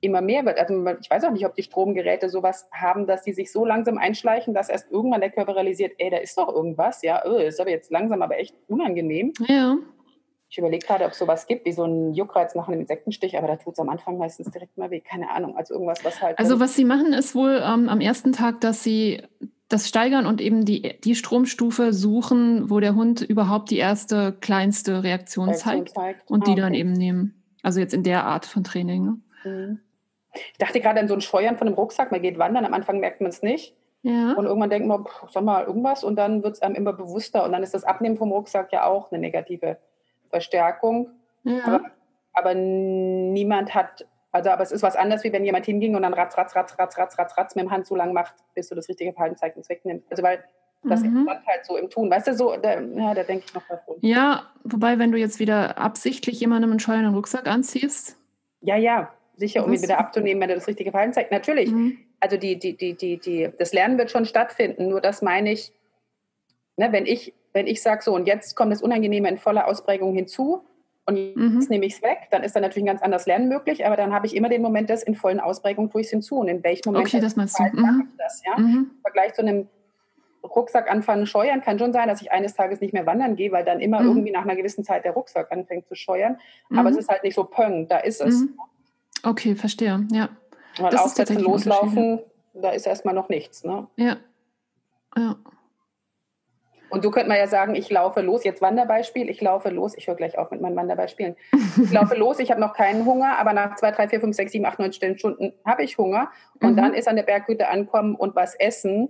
immer 0.00 0.20
mehr 0.20 0.44
wird? 0.44 0.58
Also 0.58 0.84
ich 1.00 1.08
weiß 1.08 1.22
auch 1.22 1.30
nicht, 1.30 1.46
ob 1.46 1.54
die 1.54 1.62
Stromgeräte 1.62 2.28
sowas 2.28 2.68
haben, 2.72 3.06
dass 3.06 3.22
die 3.22 3.32
sich 3.32 3.52
so 3.52 3.64
langsam 3.64 3.96
einschleichen, 3.96 4.54
dass 4.54 4.68
erst 4.68 4.90
irgendwann 4.90 5.20
der 5.20 5.30
Körper 5.30 5.54
realisiert, 5.54 5.92
ey, 5.98 6.10
da 6.10 6.16
ist 6.16 6.36
doch 6.36 6.52
irgendwas, 6.52 7.02
ja, 7.02 7.22
oh, 7.24 7.36
ist 7.36 7.60
aber 7.60 7.70
jetzt 7.70 7.92
langsam, 7.92 8.22
aber 8.22 8.40
echt 8.40 8.56
unangenehm. 8.66 9.32
Ja. 9.46 9.76
Ich 10.48 10.58
überlege 10.58 10.86
gerade, 10.86 11.04
ob 11.04 11.12
es 11.12 11.18
sowas 11.18 11.46
gibt, 11.46 11.66
wie 11.66 11.72
so 11.72 11.84
ein 11.84 12.12
Juckreiz 12.12 12.54
nach 12.54 12.68
einem 12.68 12.80
Insektenstich, 12.80 13.36
aber 13.36 13.48
da 13.48 13.56
tut 13.56 13.72
es 13.72 13.78
am 13.80 13.88
Anfang 13.88 14.18
meistens 14.18 14.50
direkt 14.50 14.76
mal 14.78 14.90
weh. 14.90 15.00
Keine 15.00 15.30
Ahnung. 15.30 15.56
Also 15.56 15.74
irgendwas, 15.74 16.04
was 16.04 16.22
halt. 16.22 16.38
Also 16.38 16.60
was 16.60 16.76
sie 16.76 16.84
machen, 16.84 17.12
ist 17.12 17.34
wohl 17.34 17.60
ähm, 17.64 17.88
am 17.88 18.00
ersten 18.00 18.32
Tag, 18.32 18.60
dass 18.60 18.82
sie 18.82 19.22
das 19.68 19.88
steigern 19.88 20.26
und 20.26 20.40
eben 20.40 20.64
die, 20.64 21.00
die 21.02 21.14
Stromstufe 21.14 21.92
suchen, 21.92 22.70
wo 22.70 22.80
der 22.80 22.94
Hund 22.94 23.22
überhaupt 23.22 23.70
die 23.70 23.78
erste 23.78 24.32
kleinste 24.40 25.02
Reaktion, 25.02 25.48
Reaktion 25.48 25.54
zeigt, 25.54 25.90
zeigt, 25.90 26.30
und 26.30 26.42
ah, 26.42 26.44
die 26.44 26.52
okay. 26.52 26.60
dann 26.60 26.74
eben 26.74 26.92
nehmen. 26.92 27.42
Also 27.62 27.80
jetzt 27.80 27.94
in 27.94 28.02
der 28.02 28.24
Art 28.24 28.46
von 28.46 28.62
Training. 28.62 29.04
Ne? 29.04 29.20
Mhm. 29.44 29.80
Ich 30.34 30.58
dachte 30.58 30.80
gerade 30.80 31.00
an 31.00 31.08
so 31.08 31.14
ein 31.14 31.20
Scheuern 31.20 31.56
von 31.56 31.66
einem 31.66 31.76
Rucksack. 31.76 32.12
Man 32.12 32.22
geht 32.22 32.38
wandern, 32.38 32.64
am 32.64 32.74
Anfang 32.74 33.00
merkt 33.00 33.20
man 33.20 33.30
es 33.30 33.42
nicht. 33.42 33.74
Ja. 34.02 34.34
Und 34.34 34.44
irgendwann 34.44 34.68
denkt 34.68 34.86
man, 34.86 35.06
sag 35.30 35.44
mal, 35.44 35.64
irgendwas 35.64 36.04
und 36.04 36.16
dann 36.16 36.42
wird 36.42 36.56
es 36.56 36.62
einem 36.62 36.74
immer 36.74 36.92
bewusster. 36.92 37.44
Und 37.44 37.52
dann 37.52 37.62
ist 37.62 37.72
das 37.72 37.84
Abnehmen 37.84 38.18
vom 38.18 38.32
Rucksack 38.32 38.70
ja 38.72 38.84
auch 38.84 39.10
eine 39.10 39.20
negative 39.20 39.78
Verstärkung. 40.34 41.10
Ja. 41.44 41.64
Aber, 41.64 41.80
aber, 42.32 42.54
niemand 42.54 43.72
hat, 43.72 44.06
also 44.32 44.50
aber 44.50 44.64
es 44.64 44.72
ist 44.72 44.82
was 44.82 44.96
anderes, 44.96 45.22
wie 45.22 45.32
wenn 45.32 45.44
jemand 45.44 45.66
hinging 45.66 45.94
und 45.94 46.02
dann 46.02 46.12
ratz, 46.12 46.36
ratz, 46.36 46.56
ratz, 46.56 46.76
ratz, 46.76 46.98
ratz, 46.98 47.16
ratz, 47.18 47.38
ratz 47.38 47.54
mit 47.54 47.64
dem 47.64 47.70
Hand 47.70 47.86
so 47.86 47.94
lang 47.94 48.12
macht, 48.12 48.34
bis 48.54 48.68
du 48.68 48.74
das 48.74 48.88
richtige 48.88 49.12
Verhalten 49.12 49.36
zeigst 49.36 49.56
und 49.56 49.68
wegnimmst. 49.68 50.10
Also 50.10 50.24
weil 50.24 50.42
das 50.82 51.02
mhm. 51.02 51.28
halt 51.46 51.64
so 51.64 51.76
im 51.76 51.88
Tun. 51.88 52.10
Weißt 52.10 52.26
du, 52.26 52.34
so, 52.34 52.56
da, 52.56 52.80
ja, 52.80 53.14
da 53.14 53.22
denke 53.22 53.44
ich 53.46 53.54
noch 53.54 53.66
davon. 53.68 53.96
Ja, 54.00 54.50
wobei, 54.64 54.98
wenn 54.98 55.12
du 55.12 55.18
jetzt 55.18 55.38
wieder 55.38 55.78
absichtlich 55.78 56.40
jemandem 56.40 56.70
einen 56.72 56.80
scheuernden 56.80 57.14
Rucksack 57.14 57.46
anziehst. 57.46 58.18
Ja, 58.60 58.76
ja, 58.76 59.12
sicher, 59.36 59.64
um 59.64 59.72
ihn 59.72 59.82
wieder 59.82 59.98
abzunehmen, 59.98 60.42
wenn 60.42 60.50
er 60.50 60.56
das 60.56 60.66
richtige 60.66 60.90
Verhalten 60.90 61.14
zeigt. 61.14 61.30
Natürlich. 61.30 61.70
Mhm. 61.70 61.98
Also 62.20 62.36
die, 62.36 62.58
die, 62.58 62.76
die, 62.76 62.94
die, 62.94 63.18
die, 63.18 63.50
das 63.58 63.72
Lernen 63.72 63.96
wird 63.96 64.10
schon 64.10 64.26
stattfinden. 64.26 64.88
Nur 64.88 65.00
das 65.00 65.22
meine 65.22 65.52
ich, 65.52 65.72
ne, 66.76 66.90
wenn 66.90 67.06
ich 67.06 67.32
wenn 67.54 67.66
ich 67.66 67.80
sage, 67.80 68.02
so 68.02 68.14
und 68.14 68.26
jetzt 68.26 68.54
kommt 68.54 68.72
das 68.72 68.82
Unangenehme 68.82 69.28
in 69.28 69.38
voller 69.38 69.66
Ausprägung 69.66 70.14
hinzu 70.14 70.64
und 71.06 71.16
jetzt 71.16 71.36
mhm. 71.36 71.66
nehme 71.68 71.86
ich 71.86 71.94
es 71.94 72.02
weg, 72.02 72.28
dann 72.30 72.42
ist 72.42 72.54
dann 72.54 72.62
natürlich 72.62 72.84
ein 72.84 72.88
ganz 72.88 73.02
anderes 73.02 73.26
Lernen 73.26 73.48
möglich, 73.48 73.86
aber 73.86 73.96
dann 73.96 74.12
habe 74.12 74.26
ich 74.26 74.34
immer 74.34 74.48
den 74.48 74.60
Moment 74.60 74.90
des 74.90 75.02
in 75.02 75.14
vollen 75.14 75.38
Ausprägung 75.40 75.90
tue 75.90 76.00
ich 76.00 76.08
es 76.08 76.10
hinzu. 76.10 76.36
Und 76.36 76.48
in 76.48 76.62
welchem 76.64 76.92
Moment 76.92 77.06
okay, 77.06 77.20
das 77.20 77.36
meinst 77.36 77.58
du. 77.58 77.62
Mhm. 77.62 77.80
mache 77.80 78.02
ich 78.02 78.16
das? 78.18 78.42
Ja? 78.44 78.58
Mhm. 78.58 78.90
Im 78.94 79.00
Vergleich 79.02 79.34
zu 79.34 79.42
einem 79.42 79.68
Rucksack 80.42 80.90
anfangen 80.90 81.26
scheuern 81.26 81.62
kann 81.62 81.78
schon 81.78 81.92
sein, 81.92 82.08
dass 82.08 82.20
ich 82.20 82.32
eines 82.32 82.54
Tages 82.54 82.80
nicht 82.80 82.92
mehr 82.92 83.06
wandern 83.06 83.36
gehe, 83.36 83.52
weil 83.52 83.64
dann 83.64 83.80
immer 83.80 84.00
mhm. 84.00 84.08
irgendwie 84.08 84.30
nach 84.30 84.42
einer 84.42 84.56
gewissen 84.56 84.84
Zeit 84.84 85.04
der 85.04 85.12
Rucksack 85.12 85.52
anfängt 85.52 85.86
zu 85.86 85.94
scheuern. 85.94 86.38
Aber 86.74 86.88
es 86.88 86.96
mhm. 86.96 87.00
ist 87.00 87.08
halt 87.08 87.22
nicht 87.22 87.34
so 87.34 87.44
pöng, 87.44 87.86
da 87.88 87.98
ist 87.98 88.20
es. 88.20 88.40
Mhm. 88.40 88.58
Okay, 89.22 89.54
verstehe, 89.54 90.06
ja. 90.10 90.28
Weil 90.78 90.90
das 90.90 91.02
aufsetzen, 91.02 91.38
loslaufen, 91.38 92.20
da 92.54 92.70
ist 92.70 92.86
erstmal 92.86 93.14
noch 93.14 93.28
nichts. 93.28 93.62
Ne? 93.64 93.86
Ja. 93.96 94.16
Ja. 95.16 95.36
Und 96.94 97.02
so 97.02 97.10
könnte 97.10 97.28
man 97.28 97.38
ja 97.38 97.48
sagen, 97.48 97.74
ich 97.74 97.90
laufe 97.90 98.20
los, 98.20 98.44
jetzt 98.44 98.62
Wanderbeispiel, 98.62 99.28
ich 99.28 99.40
laufe 99.40 99.68
los, 99.68 99.98
ich 99.98 100.06
höre 100.06 100.14
gleich 100.14 100.38
auf 100.38 100.52
mit 100.52 100.60
meinen 100.60 100.76
Wanderbeispielen. 100.76 101.34
Ich 101.82 101.90
laufe 101.90 102.14
los, 102.14 102.38
ich 102.38 102.52
habe 102.52 102.60
noch 102.60 102.72
keinen 102.72 103.04
Hunger, 103.04 103.36
aber 103.36 103.52
nach 103.52 103.74
zwei, 103.74 103.90
drei, 103.90 104.06
vier, 104.06 104.20
fünf, 104.20 104.36
sechs, 104.36 104.52
sieben, 104.52 104.64
acht, 104.64 104.78
neun 104.78 104.92
Stunden 104.92 105.54
habe 105.64 105.82
ich 105.82 105.98
Hunger. 105.98 106.30
Und 106.60 106.74
mhm. 106.74 106.76
dann 106.76 106.94
ist 106.94 107.08
an 107.08 107.16
der 107.16 107.24
Berghütte 107.24 107.68
ankommen 107.68 108.14
und 108.14 108.36
was 108.36 108.54
essen, 108.54 109.08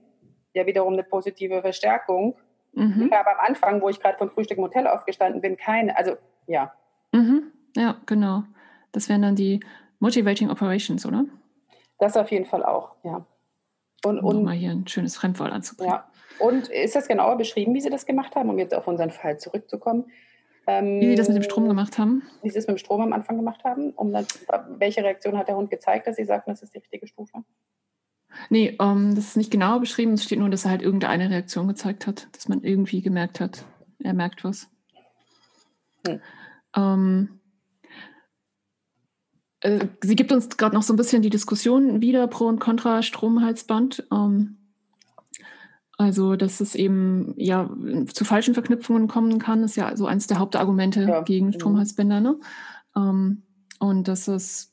ja 0.55 0.64
wiederum 0.64 0.94
eine 0.94 1.03
positive 1.03 1.61
Verstärkung. 1.61 2.37
Mhm. 2.73 3.12
Aber 3.12 3.38
am 3.38 3.47
Anfang, 3.49 3.83
wo 3.83 3.90
ich 3.90 4.01
gerade 4.01 4.16
vom 4.16 4.31
Frühstück 4.31 4.57
im 4.57 4.64
Hotel 4.64 4.87
aufgestanden 4.87 5.42
bin, 5.42 5.59
keine, 5.59 5.94
also 5.94 6.16
ja. 6.47 6.73
Mhm. 7.12 7.53
Ja, 7.77 7.97
genau. 8.07 8.44
Das 8.92 9.11
wären 9.11 9.20
dann 9.20 9.37
die 9.37 9.61
Motivating 9.99 10.49
Operations, 10.49 11.05
oder? 11.05 11.27
Das 11.99 12.16
auf 12.16 12.31
jeden 12.31 12.47
Fall 12.47 12.64
auch, 12.64 12.94
ja. 13.03 13.27
Und, 14.07 14.20
und 14.20 14.37
um 14.37 14.44
mal 14.44 14.55
hier 14.55 14.70
ein 14.70 14.87
schönes 14.87 15.16
Fremdwort 15.16 15.53
anzubringen. 15.53 15.92
Ja, 15.92 16.07
und 16.38 16.68
ist 16.68 16.97
das 16.97 17.09
genauer 17.09 17.37
beschrieben, 17.37 17.75
wie 17.75 17.81
Sie 17.81 17.90
das 17.90 18.07
gemacht 18.07 18.35
haben, 18.37 18.51
um 18.51 18.59
jetzt 18.59 18.75
auf 18.75 18.87
unseren 18.87 19.11
Fall 19.11 19.38
zurückzukommen? 19.38 20.07
Ähm, 20.66 21.01
wie 21.01 21.09
Sie 21.09 21.14
das 21.14 21.29
mit 21.29 21.37
dem 21.37 21.42
Strom 21.42 21.68
gemacht 21.68 21.99
haben? 21.99 22.23
Wie 22.42 22.51
Sie 22.51 22.59
es 22.59 22.66
mit 22.66 22.77
dem 22.77 22.79
Strom 22.79 23.01
am 23.01 23.12
Anfang 23.12 23.37
gemacht 23.37 23.64
haben? 23.64 23.90
Um 23.90 24.12
dann, 24.12 24.27
welche 24.79 25.03
Reaktion 25.03 25.37
hat 25.37 25.49
der 25.49 25.57
Hund 25.57 25.70
gezeigt, 25.70 26.07
dass 26.07 26.16
Sie 26.16 26.25
sagten, 26.25 26.51
das 26.51 26.62
ist 26.62 26.75
die 26.75 26.79
richtige 26.79 27.07
Stufe? 27.07 27.44
Nee, 28.51 28.77
um, 28.79 28.87
ähm, 28.87 29.14
das 29.14 29.27
ist 29.27 29.37
nicht 29.37 29.51
genauer 29.51 29.81
beschrieben. 29.81 30.14
Es 30.14 30.25
steht 30.25 30.38
nur, 30.38 30.51
dass 30.51 30.64
er 30.64 30.73
halt 30.73 30.83
irgendeine 30.83 31.31
Reaktion 31.31 31.68
gezeigt 31.68 32.07
hat, 32.07 32.29
dass 32.33 32.49
man 32.49 32.62
irgendwie 32.62 33.03
gemerkt 33.03 33.40
hat, 33.40 33.64
er 34.03 34.14
merkt 34.14 34.44
was. 34.44 34.68
Hm. 36.07 36.20
Ähm, 36.77 37.40
äh, 39.61 39.87
sie 40.03 40.16
gibt 40.16 40.33
uns 40.33 40.57
gerade 40.57 40.75
noch 40.75 40.83
so 40.83 40.92
ein 40.92 40.97
bisschen 40.97 41.23
die 41.23 41.31
Diskussion 41.31 42.01
wieder 42.01 42.27
pro 42.27 42.47
und 42.47 42.59
contra 42.59 43.03
Stromhalsband. 43.03 44.07
Ähm, 44.12 44.59
also, 45.96 46.35
dass 46.35 46.61
es 46.61 46.74
eben 46.74 47.35
ja 47.37 47.70
zu 48.12 48.24
falschen 48.24 48.54
Verknüpfungen 48.54 49.07
kommen 49.07 49.38
kann, 49.38 49.62
ist 49.62 49.76
ja 49.76 49.96
so 49.96 50.07
eines 50.07 50.26
der 50.26 50.38
Hauptargumente 50.38 51.02
ja. 51.02 51.22
gegen 51.22 51.46
mhm. 51.46 51.52
Stromhalsbänder. 51.52 52.20
Ne? 52.20 52.37
Ähm, 52.96 53.42
und 53.78 54.09
dass 54.09 54.26
es 54.28 54.72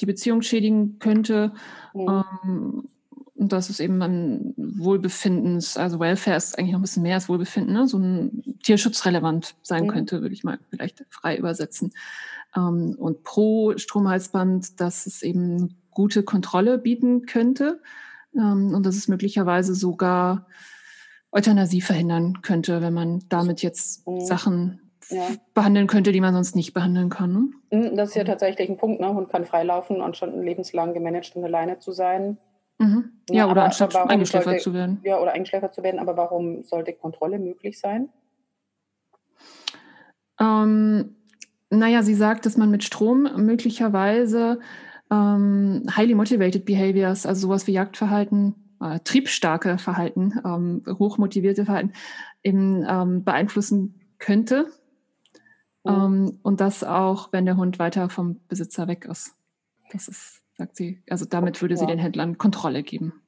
die 0.00 0.06
Beziehung 0.06 0.42
schädigen 0.42 0.98
könnte. 0.98 1.52
Mhm. 1.94 2.24
Ähm, 2.42 2.88
und 3.34 3.52
dass 3.52 3.68
es 3.68 3.80
eben 3.80 4.00
ein 4.02 4.54
Wohlbefindens, 4.56 5.76
also 5.76 6.00
Welfare 6.00 6.38
ist 6.38 6.58
eigentlich 6.58 6.72
noch 6.72 6.78
ein 6.78 6.82
bisschen 6.82 7.02
mehr 7.02 7.16
als 7.16 7.28
Wohlbefinden, 7.28 7.74
ne? 7.74 7.86
so 7.86 7.98
ein 7.98 8.56
tierschutzrelevant 8.62 9.54
sein 9.62 9.84
mhm. 9.84 9.88
könnte, 9.88 10.22
würde 10.22 10.34
ich 10.34 10.42
mal 10.42 10.58
vielleicht 10.70 11.04
frei 11.10 11.36
übersetzen. 11.36 11.92
Ähm, 12.56 12.96
und 12.98 13.22
pro 13.22 13.76
Stromhalsband, 13.76 14.80
dass 14.80 15.06
es 15.06 15.22
eben 15.22 15.76
gute 15.90 16.22
Kontrolle 16.22 16.78
bieten 16.78 17.26
könnte 17.26 17.80
ähm, 18.36 18.74
und 18.74 18.84
dass 18.86 18.96
es 18.96 19.08
möglicherweise 19.08 19.74
sogar 19.74 20.46
Euthanasie 21.32 21.80
verhindern 21.80 22.42
könnte, 22.42 22.80
wenn 22.82 22.94
man 22.94 23.24
damit 23.28 23.62
jetzt 23.62 24.06
mhm. 24.06 24.20
Sachen 24.20 24.80
ja. 25.10 25.28
behandeln 25.54 25.86
könnte, 25.86 26.12
die 26.12 26.20
man 26.20 26.34
sonst 26.34 26.56
nicht 26.56 26.72
behandeln 26.72 27.10
kann. 27.10 27.32
Ne? 27.70 27.78
Mhm, 27.78 27.96
das 27.96 28.10
ist 28.10 28.14
ja 28.14 28.24
tatsächlich 28.24 28.68
ein 28.68 28.76
Punkt. 28.76 29.00
Ne? 29.00 29.12
Hund 29.12 29.28
kann 29.28 29.44
freilaufen 29.44 30.00
und 30.00 30.16
schon 30.16 30.42
lebenslang 30.42 30.94
gemanagt 30.94 31.36
und 31.36 31.44
alleine 31.44 31.78
zu 31.78 31.92
sein. 31.92 32.38
Mhm. 32.78 33.12
Ja, 33.30 33.36
ja, 33.36 33.44
oder 33.44 33.52
aber, 33.52 33.64
anstatt 33.64 33.94
aber 33.94 34.10
eingeschläfert 34.10 34.44
sollte, 34.44 34.62
zu 34.62 34.74
werden. 34.74 35.00
Ja, 35.02 35.18
oder 35.18 35.32
eingeschläfert 35.32 35.74
zu 35.74 35.82
werden. 35.82 35.98
Aber 35.98 36.16
warum 36.16 36.62
sollte 36.62 36.92
Kontrolle 36.92 37.38
möglich 37.38 37.78
sein? 37.78 38.08
Ähm, 40.38 41.16
naja, 41.70 42.02
sie 42.02 42.14
sagt, 42.14 42.46
dass 42.46 42.56
man 42.56 42.70
mit 42.70 42.84
Strom 42.84 43.28
möglicherweise 43.36 44.60
ähm, 45.10 45.86
highly 45.94 46.14
motivated 46.14 46.64
behaviors, 46.64 47.26
also 47.26 47.48
sowas 47.48 47.66
wie 47.66 47.72
Jagdverhalten, 47.72 48.54
äh, 48.80 49.00
triebstarke 49.00 49.78
Verhalten, 49.78 50.40
ähm, 50.44 50.82
hochmotivierte 50.98 51.64
Verhalten 51.64 51.92
eben 52.42 52.84
ähm, 52.88 53.24
beeinflussen 53.24 54.00
könnte. 54.18 54.66
Mhm. 55.88 56.40
und 56.42 56.60
das 56.60 56.82
auch, 56.82 57.32
wenn 57.32 57.44
der 57.44 57.56
Hund 57.56 57.78
weiter 57.78 58.08
vom 58.08 58.40
Besitzer 58.48 58.88
weg 58.88 59.04
ist. 59.04 59.36
Das 59.92 60.08
ist, 60.08 60.42
sagt 60.56 60.74
sie, 60.74 61.00
also 61.08 61.26
damit 61.26 61.62
würde 61.62 61.74
ja. 61.74 61.78
sie 61.78 61.86
den 61.86 62.00
Händlern 62.00 62.38
Kontrolle 62.38 62.82
geben. 62.82 63.22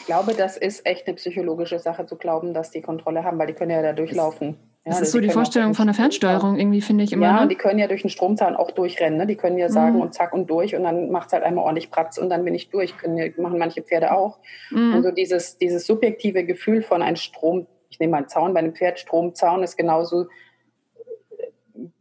Ich 0.00 0.06
glaube, 0.06 0.34
das 0.34 0.56
ist 0.56 0.86
echt 0.86 1.06
eine 1.06 1.16
psychologische 1.16 1.78
Sache 1.78 2.06
zu 2.06 2.16
glauben, 2.16 2.54
dass 2.54 2.70
die 2.70 2.82
Kontrolle 2.82 3.24
haben, 3.24 3.38
weil 3.38 3.46
die 3.48 3.54
können 3.54 3.70
ja 3.70 3.82
da 3.82 3.92
durchlaufen. 3.92 4.56
Ja, 4.88 4.98
das 4.98 5.08
ist 5.08 5.12
so 5.12 5.20
die 5.20 5.28
Vorstellung 5.28 5.74
von 5.74 5.86
der 5.86 5.94
Fernsteuerung 5.94 6.56
irgendwie, 6.56 6.80
finde 6.80 7.04
ich 7.04 7.12
immer. 7.12 7.26
Ja, 7.26 7.36
ne? 7.36 7.42
und 7.42 7.48
die 7.50 7.56
können 7.56 7.78
ja 7.78 7.86
durch 7.86 8.02
den 8.02 8.10
Stromzahn 8.10 8.56
auch 8.56 8.70
durchrennen. 8.70 9.18
Ne? 9.18 9.26
Die 9.26 9.36
können 9.36 9.58
ja 9.58 9.68
sagen 9.68 9.96
mhm. 9.96 10.00
und 10.00 10.14
zack 10.14 10.32
und 10.32 10.48
durch 10.48 10.74
und 10.74 10.84
dann 10.84 11.10
macht 11.10 11.26
es 11.26 11.32
halt 11.34 11.44
einmal 11.44 11.64
ordentlich 11.64 11.90
Pratz 11.90 12.16
und 12.16 12.30
dann 12.30 12.44
bin 12.44 12.54
ich 12.54 12.70
durch. 12.70 12.96
Können 12.96 13.18
ja, 13.18 13.26
machen 13.36 13.58
manche 13.58 13.82
Pferde 13.82 14.12
auch. 14.12 14.38
Mhm. 14.70 14.94
Und 14.94 15.02
so 15.02 15.10
dieses, 15.10 15.58
dieses 15.58 15.86
subjektive 15.86 16.44
Gefühl 16.44 16.82
von 16.82 17.02
einem 17.02 17.16
Strom, 17.16 17.66
ich 17.90 18.00
nehme 18.00 18.12
mal 18.12 18.18
einen 18.18 18.28
Zaun 18.28 18.54
bei 18.54 18.60
einem 18.60 18.74
Pferd, 18.74 18.98
Stromzaun 18.98 19.62
ist 19.62 19.76
genauso, 19.76 20.26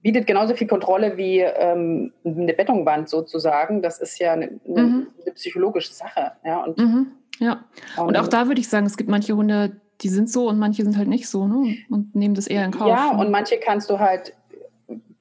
bietet 0.02 0.26
genauso 0.26 0.56
viel 0.56 0.67
Kontrolle 0.67 1.17
wie 1.17 1.39
ähm, 1.39 2.13
eine 2.23 2.54
Betonwand 2.54 3.10
sozusagen. 3.10 3.82
Das 3.82 4.00
ist 4.00 4.17
ja 4.19 4.32
eine, 4.32 4.60
eine, 4.65 4.84
mhm. 4.84 5.08
eine 5.23 5.34
psychologische 5.34 5.93
Sache. 5.93 6.32
Ja? 6.45 6.63
Und 6.63 6.78
mhm. 6.78 7.12
Ja, 7.39 7.65
und 7.97 8.17
auch 8.17 8.28
da 8.28 8.47
würde 8.47 8.60
ich 8.60 8.67
sagen, 8.67 8.88
es 8.88 8.97
gibt 8.97 9.10
manche 9.10 9.36
Hunde, 9.36 9.80
die 10.02 10.10
sind 10.10 10.30
so 10.30 10.48
und 10.48 10.60
manche 10.60 10.84
sind 10.84 10.98
halt 10.98 11.08
nicht 11.08 11.28
so 11.28 11.48
ne? 11.48 11.78
und 11.90 12.16
nehmen 12.16 12.36
das 12.36 12.48
eher 12.48 12.66
in 12.66 12.72
Kauf. 12.72 12.88
Ja, 12.88 13.12
und 13.12 13.32
manche 13.32 13.58
kannst 13.58 13.90
du 13.90 14.00
halt 14.00 14.34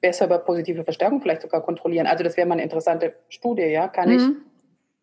besser 0.01 0.25
über 0.25 0.39
positive 0.39 0.83
Verstärkung 0.83 1.21
vielleicht 1.21 1.41
sogar 1.41 1.61
kontrollieren. 1.61 2.07
Also 2.07 2.23
das 2.23 2.37
wäre 2.37 2.47
mal 2.47 2.53
eine 2.53 2.63
interessante 2.63 3.13
Studie, 3.29 3.63
ja. 3.63 3.87
Kann 3.87 4.09
mhm. 4.09 4.15
ich, 4.15 4.23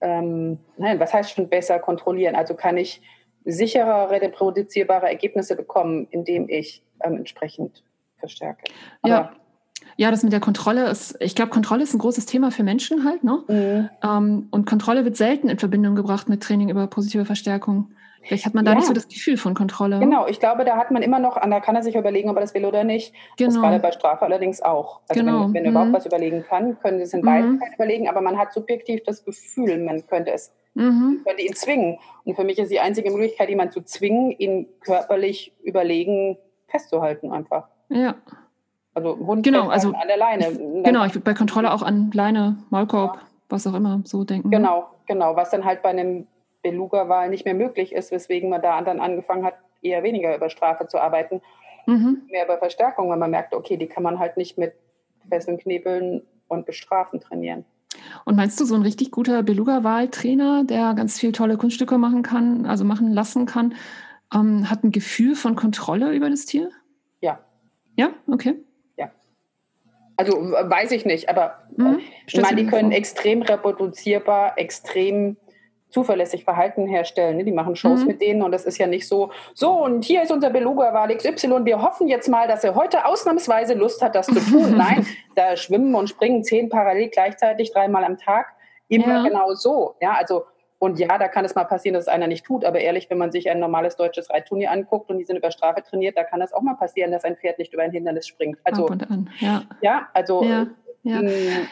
ähm, 0.01 0.59
nein, 0.77 1.01
was 1.01 1.13
heißt 1.13 1.33
schon 1.33 1.49
besser 1.49 1.79
kontrollieren? 1.79 2.37
Also 2.37 2.55
kann 2.55 2.77
ich 2.77 3.03
sicherere, 3.45 4.11
reproduzierbare 4.11 5.07
Ergebnisse 5.09 5.57
bekommen, 5.57 6.07
indem 6.11 6.49
ich 6.49 6.83
ähm, 7.03 7.17
entsprechend 7.17 7.83
verstärke. 8.19 8.65
Aber 9.03 9.13
ja. 9.13 9.33
Ja, 9.97 10.11
das 10.11 10.23
mit 10.23 10.33
der 10.33 10.41
Kontrolle 10.41 10.89
ist, 10.89 11.17
ich 11.21 11.35
glaube, 11.35 11.51
Kontrolle 11.51 11.83
ist 11.83 11.95
ein 11.95 11.99
großes 11.99 12.27
Thema 12.27 12.51
für 12.51 12.63
Menschen 12.63 13.05
halt, 13.05 13.23
ne? 13.23 13.45
Mhm. 13.47 13.91
Ähm, 14.03 14.49
und 14.51 14.65
Kontrolle 14.67 15.05
wird 15.05 15.17
selten 15.17 15.49
in 15.49 15.59
Verbindung 15.59 15.95
gebracht 15.95 16.29
mit 16.29 16.43
Training 16.43 16.69
über 16.69 16.87
positive 16.87 17.25
Verstärkung. 17.25 17.93
Vielleicht 18.25 18.47
hat 18.47 18.55
man 18.55 18.65
da 18.65 18.73
ja. 18.73 18.77
nicht 18.77 18.87
so 18.87 18.93
das 18.93 19.09
Gefühl 19.09 19.37
von 19.37 19.55
Kontrolle. 19.55 19.99
Genau, 20.01 20.27
ich 20.27 20.41
glaube, 20.41 20.65
da 20.65 20.77
hat 20.77 20.91
man 20.91 21.03
immer 21.03 21.19
noch, 21.19 21.41
da 21.41 21.61
kann 21.61 21.77
er 21.77 21.83
sich 21.83 21.95
überlegen, 21.95 22.31
ob 22.31 22.37
er 22.37 22.41
das 22.41 22.55
will 22.55 22.65
oder 22.65 22.85
nicht. 22.85 23.15
Genau. 23.37 23.51
Das 23.51 23.61
gerade 23.61 23.79
bei 23.79 23.93
Strafe 23.93 24.25
allerdings 24.25 24.63
auch. 24.63 25.01
Also 25.09 25.21
genau. 25.21 25.45
wenn, 25.47 25.55
wenn 25.55 25.65
er 25.65 25.71
mhm. 25.71 25.77
überhaupt 25.77 25.93
was 25.93 26.07
überlegen 26.07 26.43
kann, 26.43 26.79
können 26.81 26.99
sie 26.99 27.05
es 27.05 27.13
in 27.13 27.21
mhm. 27.21 27.27
beiden 27.27 27.59
Fällen 27.59 27.75
überlegen, 27.75 28.09
aber 28.09 28.21
man 28.21 28.39
hat 28.39 28.53
subjektiv 28.53 29.03
das 29.05 29.25
Gefühl, 29.25 29.79
man 29.85 30.07
könnte 30.07 30.33
es, 30.33 30.53
mhm. 30.75 31.21
könnte 31.27 31.43
ihn 31.43 31.55
zwingen. 31.55 31.99
Und 32.25 32.35
für 32.35 32.45
mich 32.45 32.59
ist 32.59 32.71
die 32.71 32.81
einzige 32.81 33.11
Möglichkeit, 33.11 33.49
jemanden 33.49 33.73
zu 33.73 33.83
zwingen, 33.83 34.31
ihn 34.31 34.67
körperlich 34.81 35.53
überlegen 35.63 36.39
festzuhalten 36.67 37.31
einfach. 37.31 37.69
Ja. 37.89 38.17
Also 38.95 39.19
Hund 39.19 39.45
genau, 39.45 39.69
also 39.69 39.89
an 39.89 40.07
der 40.07 40.17
Leine. 40.17 40.83
Genau, 40.85 41.05
ich 41.05 41.15
würde 41.15 41.25
bei 41.25 41.35
Kontrolle 41.35 41.73
auch 41.73 41.83
an 41.83 42.11
Leine, 42.15 42.59
Maulkorb, 42.71 43.17
ja. 43.17 43.23
was 43.49 43.67
auch 43.67 43.75
immer 43.75 44.01
so 44.05 44.23
denken. 44.23 44.51
Genau, 44.51 44.89
genau, 45.07 45.35
was 45.35 45.51
dann 45.51 45.65
halt 45.65 45.83
bei 45.83 45.91
einem 45.91 46.29
Beluga-Wahl 46.65 47.31
nicht 47.31 47.45
mehr 47.45 47.55
möglich 47.55 47.93
ist, 47.93 48.11
weswegen 48.11 48.51
man 48.51 48.63
da 48.63 48.83
dann 48.83 48.99
angefangen 48.99 49.45
hat, 49.45 49.55
eher 49.83 50.03
weniger 50.03 50.35
über 50.35 50.51
Strafe 50.51 50.89
zu 50.89 50.99
arbeiten, 50.99 51.41
mhm. 51.87 52.23
mehr 52.31 52.47
über 52.47 52.59
Verstärkung, 52.59 53.11
weil 53.11 53.19
man 53.19 53.31
merkt, 53.31 53.55
okay, 53.55 53.77
die 53.77 53.87
kann 53.87 54.03
man 54.03 54.19
halt 54.19 54.37
nicht 54.37 54.59
mit 54.59 54.73
Fesseln, 55.29 55.59
Knebeln 55.59 56.23
und 56.49 56.67
Bestrafen 56.67 57.21
trainieren. 57.21 57.65
Und 58.25 58.37
meinst 58.37 58.59
du, 58.59 58.65
so 58.65 58.75
ein 58.75 58.83
richtig 58.83 59.11
guter 59.11 59.43
Beluga-Wahl-Trainer, 59.43 60.65
der 60.65 60.95
ganz 60.95 61.21
viel 61.21 61.33
tolle 61.33 61.57
Kunststücke 61.57 61.99
machen 61.99 62.23
kann, 62.23 62.67
also 62.67 62.85
machen 62.85 63.13
lassen 63.13 63.47
kann, 63.47 63.75
ähm, 64.35 64.69
hat 64.71 64.83
ein 64.83 64.91
Gefühl 64.91 65.37
von 65.37 65.55
Kontrolle 65.55 66.13
über 66.15 66.31
das 66.31 66.47
Tier? 66.47 66.71
Ja. 67.21 67.41
Ja, 67.97 68.11
okay. 68.27 68.57
Ja. 68.97 69.11
Also 70.17 70.33
weiß 70.33 70.93
ich 70.93 71.05
nicht, 71.05 71.29
aber 71.29 71.69
mhm. 71.77 72.01
ich 72.27 72.41
meine, 72.41 72.57
die 72.57 72.67
können 72.67 72.91
extrem 72.91 73.43
reproduzierbar, 73.43 74.59
extrem 74.59 75.37
zuverlässig 75.95 76.43
Verhalten 76.43 76.89
herstellen. 76.89 77.37
Ne? 77.37 77.45
Die 77.45 77.53
machen 77.53 77.77
Shows 77.77 78.01
mhm. 78.01 78.09
mit 78.09 78.21
denen 78.21 78.43
und 78.43 78.51
das 78.51 78.65
ist 78.65 78.79
ja 78.79 78.89
nicht 78.89 79.07
so, 79.07 79.31
so 79.55 79.71
und 79.71 80.05
hier 80.05 80.23
ist 80.23 80.33
unser 80.33 80.51
Beluga-Wal 80.51 81.17
XY, 81.17 81.65
wir 81.65 81.81
hoffen 81.81 82.09
jetzt 82.09 82.29
mal, 82.29 82.49
dass 82.49 82.65
er 82.65 82.75
heute 82.75 83.07
ausnahmsweise 83.07 83.75
Lust 83.75 84.03
hat, 84.03 84.17
das 84.17 84.27
zu 84.27 84.41
tun. 84.51 84.77
Nein, 84.77 85.07
da 85.37 85.57
schwimmen 85.57 85.95
und 85.95 86.09
springen 86.09 86.43
zehn 86.43 86.69
parallel 86.69 87.11
gleichzeitig 87.11 87.73
dreimal 87.73 88.03
am 88.05 88.19
Tag. 88.19 88.49
Immer 88.89 89.07
ja. 89.07 89.23
genau 89.23 89.55
so. 89.55 89.95
Ja, 90.01 90.15
also 90.15 90.45
und 90.81 90.99
ja, 90.99 91.17
da 91.17 91.29
kann 91.29 91.45
es 91.45 91.55
mal 91.55 91.65
passieren, 91.65 91.95
dass 91.95 92.05
es 92.05 92.09
einer 92.09 92.27
nicht 92.27 92.45
tut. 92.45 92.65
Aber 92.65 92.81
ehrlich, 92.81 93.09
wenn 93.09 93.17
man 93.17 93.31
sich 93.31 93.49
ein 93.49 93.61
normales 93.61 93.97
deutsches 93.97 94.29
Reitturnier 94.31 94.73
anguckt 94.73 95.09
und 95.09 95.19
die 95.19 95.25
sind 95.25 95.37
über 95.37 95.51
Strafe 95.51 95.83
trainiert, 95.83 96.17
da 96.17 96.25
kann 96.25 96.43
es 96.43 96.53
auch 96.53 96.61
mal 96.61 96.75
passieren, 96.75 97.13
dass 97.13 97.25
ein 97.25 97.37
Pferd 97.37 97.59
nicht 97.59 97.73
über 97.73 97.85
ein 97.85 97.93
Hindernis 97.93 98.27
springt. 98.27 98.59
Also, 98.65 98.91
ja. 99.39 99.63
ja. 99.81 100.09
also 100.13 100.43
ja. 100.43 100.67
Ja. 101.05 101.21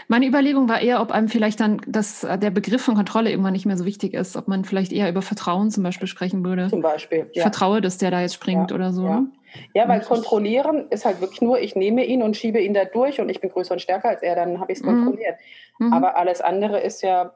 Meine 0.09 0.27
Überlegung 0.27 0.69
war 0.69 0.81
eher, 0.81 1.01
ob 1.01 1.11
einem 1.11 1.29
vielleicht 1.29 1.59
dann 1.59 1.81
das, 1.87 2.23
äh, 2.23 2.39
der 2.39 2.51
Begriff 2.51 2.83
von 2.83 2.95
Kontrolle 2.95 3.31
irgendwann 3.31 3.55
nicht 3.55 3.65
mehr 3.65 3.79
so 3.79 3.87
wichtig 3.87 4.13
ist, 4.13 4.37
ob 4.37 4.47
man 4.47 4.65
vielleicht 4.65 4.93
eher 4.93 5.09
über 5.09 5.23
Vertrauen 5.23 5.71
zum 5.71 5.83
Beispiel 5.83 6.07
sprechen 6.07 6.45
würde. 6.45 6.69
Zum 6.69 6.83
Beispiel. 6.83 7.31
Ich 7.33 7.41
vertraue, 7.41 7.81
dass 7.81 7.97
der 7.97 8.11
da 8.11 8.21
jetzt 8.21 8.35
springt 8.35 8.71
ja, 8.71 8.75
oder 8.75 8.93
so. 8.93 9.07
Ja. 9.07 9.21
Ne? 9.21 9.33
ja, 9.75 9.89
weil 9.89 10.01
kontrollieren 10.01 10.89
ist 10.91 11.05
halt 11.05 11.21
wirklich 11.21 11.41
nur, 11.41 11.61
ich 11.61 11.77
nehme 11.77 12.05
ihn 12.05 12.23
und 12.23 12.37
schiebe 12.37 12.61
ihn 12.61 12.75
da 12.75 12.85
durch 12.85 13.21
und 13.21 13.29
ich 13.29 13.41
bin 13.41 13.51
größer 13.51 13.73
und 13.75 13.81
stärker 13.81 14.09
als 14.09 14.23
er, 14.23 14.35
dann 14.35 14.61
habe 14.61 14.73
ich 14.73 14.79
es 14.79 14.85
mhm. 14.85 15.05
kontrolliert. 15.05 15.37
Mhm. 15.79 15.93
Aber 15.93 16.17
alles 16.17 16.41
andere 16.41 16.81
ist 16.81 17.03
ja, 17.03 17.35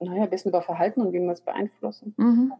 naja, 0.00 0.24
ein 0.24 0.30
bisschen 0.30 0.50
über 0.50 0.62
Verhalten 0.62 1.00
und 1.00 1.12
wie 1.12 1.20
man 1.20 1.30
es 1.30 1.40
beeinflussen. 1.40 2.14
Mhm. 2.16 2.52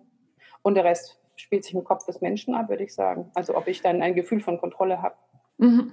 Und 0.62 0.74
der 0.74 0.84
Rest 0.84 1.20
spielt 1.36 1.64
sich 1.64 1.74
im 1.74 1.84
Kopf 1.84 2.04
des 2.06 2.20
Menschen 2.20 2.54
ab, 2.54 2.68
würde 2.68 2.84
ich 2.84 2.94
sagen. 2.94 3.30
Also 3.34 3.56
ob 3.56 3.68
ich 3.68 3.82
dann 3.82 4.02
ein 4.02 4.14
Gefühl 4.14 4.40
von 4.40 4.58
Kontrolle 4.58 5.02
habe. 5.02 5.14
Mhm. 5.58 5.92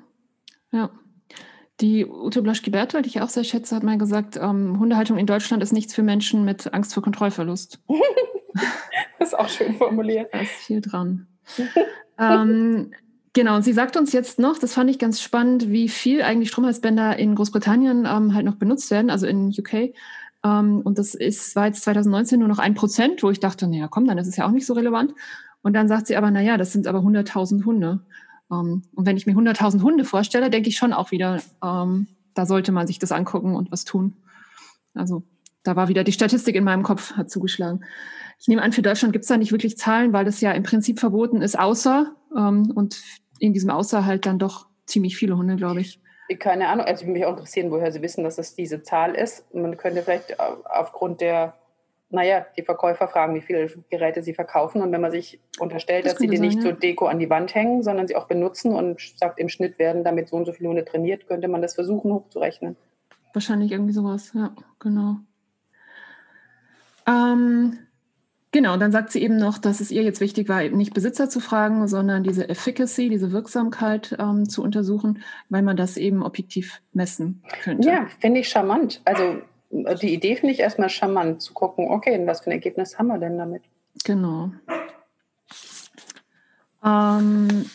Ja. 0.71 0.89
Die 1.81 2.05
Ute 2.05 2.41
Blaschke-Berthold, 2.41 3.05
die 3.05 3.09
ich 3.09 3.21
auch 3.21 3.29
sehr 3.29 3.43
schätze, 3.43 3.75
hat 3.75 3.83
mal 3.83 3.97
gesagt, 3.97 4.37
ähm, 4.37 4.79
Hundehaltung 4.79 5.17
in 5.17 5.25
Deutschland 5.25 5.61
ist 5.61 5.73
nichts 5.73 5.93
für 5.93 6.03
Menschen 6.03 6.45
mit 6.45 6.73
Angst 6.73 6.93
vor 6.93 7.03
Kontrollverlust. 7.03 7.79
das 9.19 9.29
ist 9.29 9.37
auch 9.37 9.49
schön 9.49 9.75
formuliert. 9.75 10.33
Da 10.33 10.39
ist 10.39 10.51
viel 10.51 10.79
dran. 10.79 11.27
ähm, 12.19 12.91
genau, 13.33 13.57
und 13.57 13.63
sie 13.63 13.73
sagt 13.73 13.97
uns 13.97 14.13
jetzt 14.13 14.39
noch, 14.39 14.57
das 14.57 14.73
fand 14.73 14.89
ich 14.89 14.99
ganz 14.99 15.21
spannend, 15.21 15.69
wie 15.69 15.89
viel 15.89 16.21
eigentlich 16.21 16.49
Stromhalsbänder 16.49 17.19
in 17.19 17.35
Großbritannien 17.35 18.07
ähm, 18.09 18.33
halt 18.33 18.45
noch 18.45 18.55
benutzt 18.55 18.89
werden, 18.89 19.09
also 19.09 19.27
in 19.27 19.49
UK. 19.49 19.93
Ähm, 20.45 20.81
und 20.81 20.97
das 20.97 21.13
ist, 21.13 21.57
war 21.57 21.67
jetzt 21.67 21.83
2019 21.83 22.39
nur 22.39 22.47
noch 22.47 22.59
ein 22.59 22.73
Prozent, 22.73 23.21
wo 23.21 23.31
ich 23.31 23.41
dachte, 23.41 23.67
naja, 23.67 23.89
komm, 23.89 24.07
dann 24.07 24.17
ist 24.17 24.27
es 24.27 24.37
ja 24.37 24.47
auch 24.47 24.51
nicht 24.51 24.65
so 24.65 24.73
relevant. 24.73 25.13
Und 25.61 25.73
dann 25.73 25.89
sagt 25.89 26.07
sie 26.07 26.15
aber, 26.15 26.31
naja, 26.31 26.57
das 26.57 26.71
sind 26.71 26.87
aber 26.87 26.99
100.000 26.99 27.65
Hunde. 27.65 27.99
Ähm, 28.51 28.83
und 28.93 29.05
wenn 29.05 29.17
ich 29.17 29.25
mir 29.25 29.33
100.000 29.33 29.81
Hunde 29.81 30.05
vorstelle, 30.05 30.49
denke 30.49 30.69
ich 30.69 30.77
schon 30.77 30.93
auch 30.93 31.11
wieder, 31.11 31.41
ähm, 31.63 32.07
da 32.33 32.45
sollte 32.45 32.71
man 32.71 32.87
sich 32.87 32.99
das 32.99 33.11
angucken 33.11 33.55
und 33.55 33.71
was 33.71 33.85
tun. 33.85 34.17
Also 34.93 35.23
da 35.63 35.75
war 35.75 35.87
wieder 35.87 36.03
die 36.03 36.11
Statistik 36.11 36.55
in 36.55 36.63
meinem 36.63 36.83
Kopf, 36.83 37.13
hat 37.13 37.29
zugeschlagen. 37.29 37.83
Ich 38.39 38.47
nehme 38.47 38.61
an, 38.61 38.73
für 38.73 38.81
Deutschland 38.81 39.13
gibt 39.13 39.23
es 39.23 39.29
da 39.29 39.37
nicht 39.37 39.51
wirklich 39.51 39.77
Zahlen, 39.77 40.13
weil 40.13 40.25
das 40.25 40.41
ja 40.41 40.51
im 40.51 40.63
Prinzip 40.63 40.99
verboten 40.99 41.41
ist, 41.41 41.57
außer 41.57 42.15
ähm, 42.37 42.71
und 42.75 43.01
in 43.39 43.53
diesem 43.53 43.69
Außer 43.69 44.05
halt 44.05 44.25
dann 44.25 44.39
doch 44.39 44.67
ziemlich 44.85 45.17
viele 45.17 45.37
Hunde, 45.37 45.55
glaube 45.55 45.81
ich. 45.81 45.99
Keine 46.39 46.69
Ahnung, 46.69 46.85
also 46.85 47.01
ich 47.01 47.07
würde 47.07 47.19
mich 47.19 47.25
auch 47.25 47.33
interessieren, 47.33 47.71
woher 47.71 47.91
Sie 47.91 48.01
wissen, 48.01 48.23
dass 48.23 48.37
es 48.37 48.55
diese 48.55 48.81
Zahl 48.81 49.13
ist. 49.13 49.53
Man 49.53 49.77
könnte 49.77 50.01
vielleicht 50.01 50.39
aufgrund 50.39 51.21
der 51.21 51.53
naja, 52.15 52.45
die 52.57 52.63
Verkäufer 52.63 53.07
fragen, 53.07 53.35
wie 53.35 53.41
viele 53.41 53.67
Geräte 53.89 54.23
sie 54.23 54.33
verkaufen. 54.33 54.81
Und 54.81 54.91
wenn 54.91 55.01
man 55.01 55.11
sich 55.11 55.39
unterstellt, 55.59 56.05
das 56.05 56.13
dass 56.13 56.21
sie 56.21 56.27
die 56.27 56.37
sein, 56.37 56.47
nicht 56.47 56.57
ja. 56.57 56.63
zur 56.63 56.73
Deko 56.73 57.05
an 57.05 57.19
die 57.19 57.29
Wand 57.29 57.53
hängen, 57.53 57.83
sondern 57.83 58.07
sie 58.07 58.15
auch 58.15 58.27
benutzen 58.27 58.73
und 58.73 58.99
sagt, 59.17 59.39
im 59.39 59.49
Schnitt 59.49 59.77
werden 59.77 60.03
damit 60.03 60.29
so 60.29 60.37
und 60.37 60.45
so 60.45 60.53
viele 60.53 60.69
Hunde 60.69 60.85
trainiert, 60.85 61.27
könnte 61.27 61.47
man 61.47 61.61
das 61.61 61.75
versuchen 61.75 62.11
hochzurechnen. 62.11 62.75
Wahrscheinlich 63.33 63.71
irgendwie 63.71 63.93
sowas, 63.93 64.31
ja, 64.33 64.55
genau. 64.79 65.17
Ähm, 67.05 67.77
genau, 68.51 68.77
dann 68.77 68.93
sagt 68.93 69.11
sie 69.11 69.21
eben 69.21 69.37
noch, 69.37 69.57
dass 69.57 69.81
es 69.81 69.91
ihr 69.91 70.03
jetzt 70.03 70.21
wichtig 70.21 70.47
war, 70.47 70.63
eben 70.63 70.77
nicht 70.77 70.93
Besitzer 70.93 71.29
zu 71.29 71.41
fragen, 71.41 71.87
sondern 71.87 72.23
diese 72.23 72.47
Efficacy, 72.47 73.09
diese 73.09 73.33
Wirksamkeit 73.33 74.15
ähm, 74.17 74.47
zu 74.47 74.63
untersuchen, 74.63 75.21
weil 75.49 75.61
man 75.61 75.75
das 75.75 75.97
eben 75.97 76.23
objektiv 76.23 76.81
messen 76.93 77.43
könnte. 77.61 77.89
Ja, 77.89 78.07
finde 78.19 78.39
ich 78.39 78.47
charmant. 78.47 79.01
Also 79.03 79.41
die 80.01 80.13
Idee 80.13 80.35
finde 80.35 80.53
ich 80.53 80.59
erstmal 80.59 80.89
charmant, 80.89 81.41
zu 81.41 81.53
gucken, 81.53 81.89
okay, 81.89 82.21
was 82.25 82.41
für 82.41 82.47
ein 82.47 82.53
Ergebnis 82.53 82.97
haben 82.97 83.07
wir 83.07 83.17
denn 83.17 83.37
damit? 83.37 83.63
Genau. 84.03 84.51
Ähm, 86.83 87.65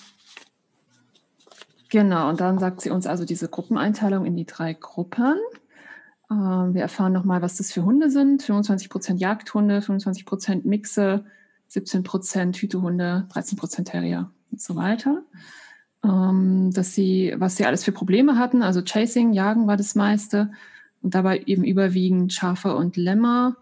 genau, 1.91 2.29
und 2.29 2.41
dann 2.41 2.59
sagt 2.59 2.81
sie 2.81 2.91
uns 2.91 3.07
also 3.07 3.25
diese 3.25 3.49
Gruppeneinteilung 3.49 4.25
in 4.25 4.37
die 4.37 4.47
drei 4.47 4.73
Gruppen. 4.73 5.37
Ähm, 6.31 6.75
wir 6.75 6.83
erfahren 6.83 7.13
nochmal, 7.13 7.43
was 7.43 7.57
das 7.57 7.73
für 7.73 7.85
Hunde 7.85 8.11
sind. 8.11 8.43
25% 8.43 9.17
Jagdhunde, 9.17 9.81
25% 9.81 10.63
Mixe, 10.65 11.25
17% 11.71 12.57
Hütehunde, 12.57 13.27
13% 13.33 13.85
Terrier 13.85 14.31
und 14.51 14.61
so 14.61 14.77
weiter. 14.77 15.23
Ähm, 16.03 16.71
dass 16.73 16.95
sie, 16.95 17.35
was 17.37 17.57
sie 17.57 17.67
alles 17.67 17.85
für 17.85 17.93
Probleme 17.93 18.39
hatten, 18.39 18.63
also 18.63 18.81
Chasing, 18.81 19.33
Jagen 19.33 19.67
war 19.67 19.77
das 19.77 19.95
meiste, 19.95 20.51
und 21.03 21.15
dabei 21.15 21.43
eben 21.47 21.65
überwiegend 21.65 22.33
Schafe 22.33 22.75
und 22.75 22.97
Lämmer, 22.97 23.57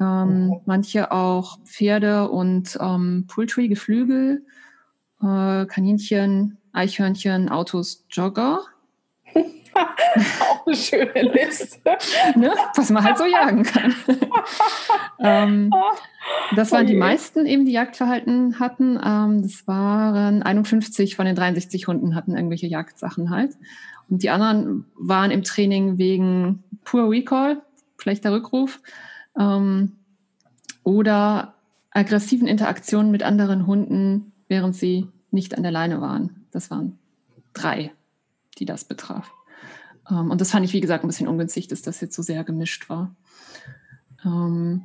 ähm, 0.00 0.46
mhm. 0.46 0.60
manche 0.66 1.12
auch 1.12 1.58
Pferde 1.64 2.28
und 2.28 2.76
ähm, 2.80 3.26
Poultry, 3.28 3.68
Geflügel, 3.68 4.44
äh, 5.22 5.66
Kaninchen, 5.66 6.58
Eichhörnchen, 6.72 7.48
Autos, 7.48 8.04
Jogger. 8.10 8.60
auch 9.74 10.66
eine 10.66 10.76
schöne 10.76 11.22
Liste. 11.32 11.78
ne? 12.36 12.52
Was 12.76 12.90
man 12.90 13.04
halt 13.04 13.18
so 13.18 13.24
jagen 13.24 13.62
kann. 13.62 13.94
ähm, 15.20 15.70
das 16.56 16.72
waren 16.72 16.86
die 16.86 16.96
meisten 16.96 17.46
eben, 17.46 17.64
die 17.64 17.72
Jagdverhalten 17.72 18.58
hatten. 18.58 18.98
Ähm, 19.04 19.42
das 19.42 19.66
waren 19.66 20.42
51 20.42 21.16
von 21.16 21.26
den 21.26 21.36
63 21.36 21.86
Hunden 21.86 22.14
hatten 22.14 22.36
irgendwelche 22.36 22.66
Jagdsachen 22.66 23.30
halt. 23.30 23.56
Und 24.08 24.22
die 24.22 24.30
anderen 24.30 24.86
waren 24.94 25.30
im 25.30 25.42
Training 25.42 25.98
wegen 25.98 26.62
Poor 26.84 27.10
Recall, 27.10 27.62
schlechter 27.98 28.32
Rückruf, 28.32 28.80
ähm, 29.38 29.92
oder 30.82 31.54
aggressiven 31.90 32.46
Interaktionen 32.46 33.10
mit 33.10 33.22
anderen 33.22 33.66
Hunden, 33.66 34.32
während 34.48 34.74
sie 34.74 35.08
nicht 35.30 35.56
an 35.56 35.62
der 35.62 35.72
Leine 35.72 36.00
waren. 36.00 36.46
Das 36.50 36.70
waren 36.70 36.98
drei, 37.54 37.92
die 38.58 38.66
das 38.66 38.84
betraf. 38.84 39.32
Ähm, 40.10 40.30
und 40.30 40.40
das 40.40 40.50
fand 40.50 40.64
ich, 40.64 40.72
wie 40.72 40.80
gesagt, 40.80 41.04
ein 41.04 41.08
bisschen 41.08 41.28
ungünstig, 41.28 41.68
dass 41.68 41.82
das 41.82 42.00
jetzt 42.00 42.14
so 42.14 42.22
sehr 42.22 42.44
gemischt 42.44 42.88
war. 42.88 43.14
Ähm, 44.24 44.82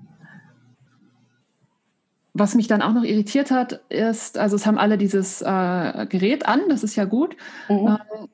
was 2.34 2.56
mich 2.56 2.68
dann 2.68 2.82
auch 2.82 2.94
noch 2.94 3.04
irritiert 3.04 3.52
hat, 3.52 3.74
ist, 3.90 4.38
also 4.38 4.56
es 4.56 4.66
haben 4.66 4.78
alle 4.78 4.98
dieses 4.98 5.42
äh, 5.42 6.08
Gerät 6.08 6.48
an, 6.48 6.62
das 6.70 6.84
ist 6.84 6.96
ja 6.96 7.06
gut. 7.06 7.36
Mhm. 7.68 7.88
Ähm, 7.88 8.30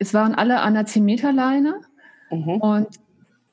es 0.00 0.14
waren 0.14 0.34
alle 0.34 0.60
an 0.60 0.74
der 0.74 0.86
10-Meter-Leine 0.86 1.76
mhm. 2.30 2.56
und 2.56 2.88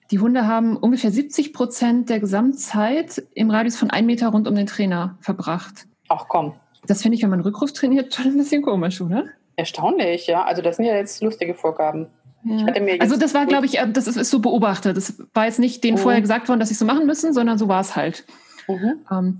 die 0.10 0.20
Hunde 0.20 0.48
haben 0.48 0.78
ungefähr 0.78 1.12
70 1.12 1.54
Prozent 1.54 2.10
der 2.10 2.20
Gesamtzeit 2.20 3.22
im 3.34 3.52
Radius 3.52 3.76
von 3.76 3.92
einem 3.92 4.08
Meter 4.08 4.30
rund 4.30 4.48
um 4.48 4.56
den 4.56 4.66
Trainer 4.66 5.18
verbracht. 5.20 5.86
Ach 6.08 6.26
komm. 6.30 6.54
Das 6.88 7.02
finde 7.02 7.18
ich, 7.18 7.24
wenn 7.24 7.30
man 7.30 7.42
Rückruf 7.42 7.74
trainiert, 7.74 8.14
schon 8.14 8.28
ein 8.28 8.38
bisschen 8.38 8.62
komisch, 8.62 9.02
oder? 9.02 9.26
Erstaunlich, 9.58 10.28
ja. 10.28 10.46
Also 10.46 10.62
das 10.62 10.78
sind 10.78 10.86
ja 10.86 10.96
jetzt 10.96 11.22
lustige 11.22 11.54
Vorgaben. 11.54 12.08
Ja. 12.44 12.68
also 13.00 13.18
das 13.18 13.34
war, 13.34 13.46
glaube 13.46 13.66
ich, 13.66 13.80
äh, 13.80 13.92
das 13.92 14.08
ist, 14.08 14.16
ist, 14.16 14.30
so 14.30 14.40
beobachtet. 14.40 14.96
Das 14.96 15.22
war 15.34 15.46
jetzt 15.46 15.60
nicht 15.60 15.84
denen 15.84 15.98
mhm. 15.98 16.02
vorher 16.02 16.22
gesagt 16.22 16.48
worden, 16.48 16.62
dass 16.62 16.70
sie 16.70 16.76
so 16.76 16.86
machen 16.86 17.06
müssen, 17.06 17.34
sondern 17.34 17.58
so 17.58 17.68
war 17.68 17.82
es 17.82 17.98
halt. 17.98 18.26
Mhm. 18.70 19.02
Um, 19.10 19.40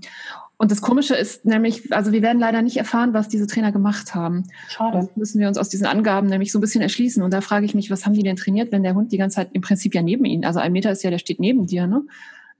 und 0.60 0.72
das 0.72 0.82
Komische 0.82 1.14
ist 1.14 1.44
nämlich, 1.44 1.92
also 1.92 2.10
wir 2.10 2.20
werden 2.20 2.40
leider 2.40 2.62
nicht 2.62 2.76
erfahren, 2.76 3.14
was 3.14 3.28
diese 3.28 3.46
Trainer 3.46 3.70
gemacht 3.70 4.16
haben. 4.16 4.42
Schade. 4.68 4.98
Das 4.98 5.16
müssen 5.16 5.40
wir 5.40 5.46
uns 5.46 5.56
aus 5.56 5.68
diesen 5.68 5.86
Angaben 5.86 6.26
nämlich 6.26 6.50
so 6.50 6.58
ein 6.58 6.60
bisschen 6.60 6.82
erschließen. 6.82 7.22
Und 7.22 7.32
da 7.32 7.40
frage 7.40 7.64
ich 7.64 7.76
mich, 7.76 7.92
was 7.92 8.04
haben 8.04 8.14
die 8.14 8.24
denn 8.24 8.34
trainiert, 8.34 8.72
wenn 8.72 8.82
der 8.82 8.96
Hund 8.96 9.12
die 9.12 9.18
ganze 9.18 9.36
Zeit 9.36 9.50
im 9.52 9.62
Prinzip 9.62 9.94
ja 9.94 10.02
neben 10.02 10.24
ihnen, 10.24 10.44
also 10.44 10.58
ein 10.58 10.72
Meter 10.72 10.90
ist 10.90 11.04
ja, 11.04 11.10
der 11.10 11.18
steht 11.18 11.38
neben 11.38 11.66
dir, 11.66 11.86
ne? 11.86 12.02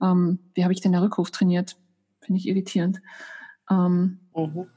Ähm, 0.01 0.39
wie 0.53 0.63
habe 0.63 0.71
ich 0.71 0.79
denn 0.79 0.93
der 0.93 1.01
Rückruf 1.01 1.29
trainiert? 1.29 1.75
Finde 2.21 2.39
ich 2.39 2.47
irritierend. 2.47 3.01
Ähm, 3.69 4.19
mhm. 4.33 4.67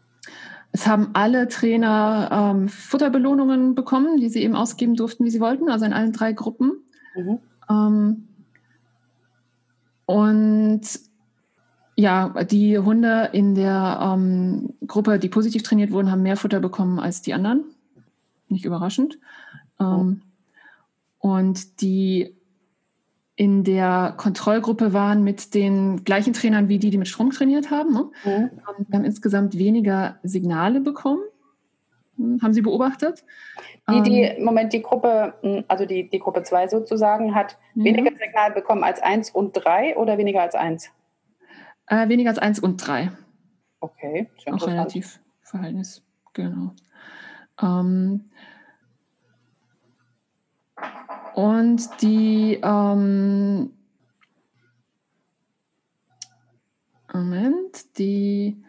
Es 0.73 0.89
haben 0.89 1.11
alle 1.12 1.47
Trainer 1.47 2.55
ähm, 2.57 2.68
Futterbelohnungen 2.68 3.77
bekommen, 3.77 4.18
die 4.18 4.31
sie 4.31 4.43
eben 4.43 4.57
ausgeben 4.57 4.97
durften, 4.97 5.25
wie 5.25 5.31
sie 5.31 5.41
wollten, 5.41 5.70
also 5.70 5.85
in 5.85 5.93
allen 5.93 6.12
drei 6.12 6.33
Gruppen. 6.33 6.73
Mhm. 7.14 7.39
Ähm, 7.70 8.29
und 10.07 10.83
ja, 11.95 12.30
die 12.45 12.78
Hunde 12.78 13.30
in 13.32 13.55
der 13.55 14.01
ähm, 14.03 14.74
Gruppe, 14.86 15.18
die 15.18 15.28
positiv 15.28 15.62
trainiert 15.62 15.90
wurden, 15.93 16.11
haben 16.11 16.22
mehr 16.22 16.36
Futter 16.36 16.61
bekommen 16.61 16.99
als 16.99 17.22
die 17.22 17.34
anderen. 17.34 17.64
Nicht 18.49 18.64
überraschend. 18.64 19.18
Ähm, 19.78 20.22
und 21.18 21.80
die 21.80 22.34
in 23.36 23.64
der 23.64 24.14
Kontrollgruppe 24.16 24.93
waren 24.93 25.24
mit 25.24 25.55
den 25.55 26.05
gleichen 26.05 26.32
Trainern 26.32 26.68
wie 26.68 26.78
die, 26.78 26.90
die 26.90 26.99
mit 26.99 27.09
Strom 27.09 27.30
trainiert 27.30 27.70
haben. 27.70 27.93
Ne? 27.93 28.11
Mhm. 28.24 28.30
Ähm, 28.30 28.86
haben 28.93 29.05
insgesamt 29.05 29.59
weniger 29.59 30.18
Signale 30.22 30.80
bekommen. 30.80 31.22
Hm, 32.16 32.40
haben 32.43 32.53
Sie 32.53 32.62
beobachtet? 32.62 33.24
Die, 33.90 34.03
die, 34.03 34.20
ähm, 34.22 34.45
Moment, 34.45 34.72
die 34.72 34.82
Gruppe, 34.82 35.34
hm, 35.40 35.64
also 35.66 35.86
die, 35.86 36.09
die 36.09 36.18
Gruppe 36.18 36.43
2 36.43 36.68
sozusagen, 36.68 37.34
hat 37.34 37.59
ja. 37.74 37.84
weniger 37.84 38.11
Signale 38.16 38.55
bekommen 38.55 38.84
als 38.84 39.01
1 39.01 39.30
und 39.30 39.53
3 39.53 39.97
oder 39.97 40.18
weniger 40.18 40.43
als 40.43 40.55
1? 40.55 40.90
Äh, 41.87 42.09
weniger 42.09 42.30
als 42.30 42.39
1 42.39 42.61
und 42.61 42.76
3. 42.78 43.11
Okay, 43.80 44.30
sehr 44.43 44.55
Auch 44.55 44.66
relativ 44.66 45.20
Verhältnis, 45.43 46.03
genau. 46.33 46.74
Ähm, 47.61 48.30
und 51.35 51.89
die 52.01 52.61
ähm, 52.62 53.70
Moment, 57.12 57.99
die 57.99 58.62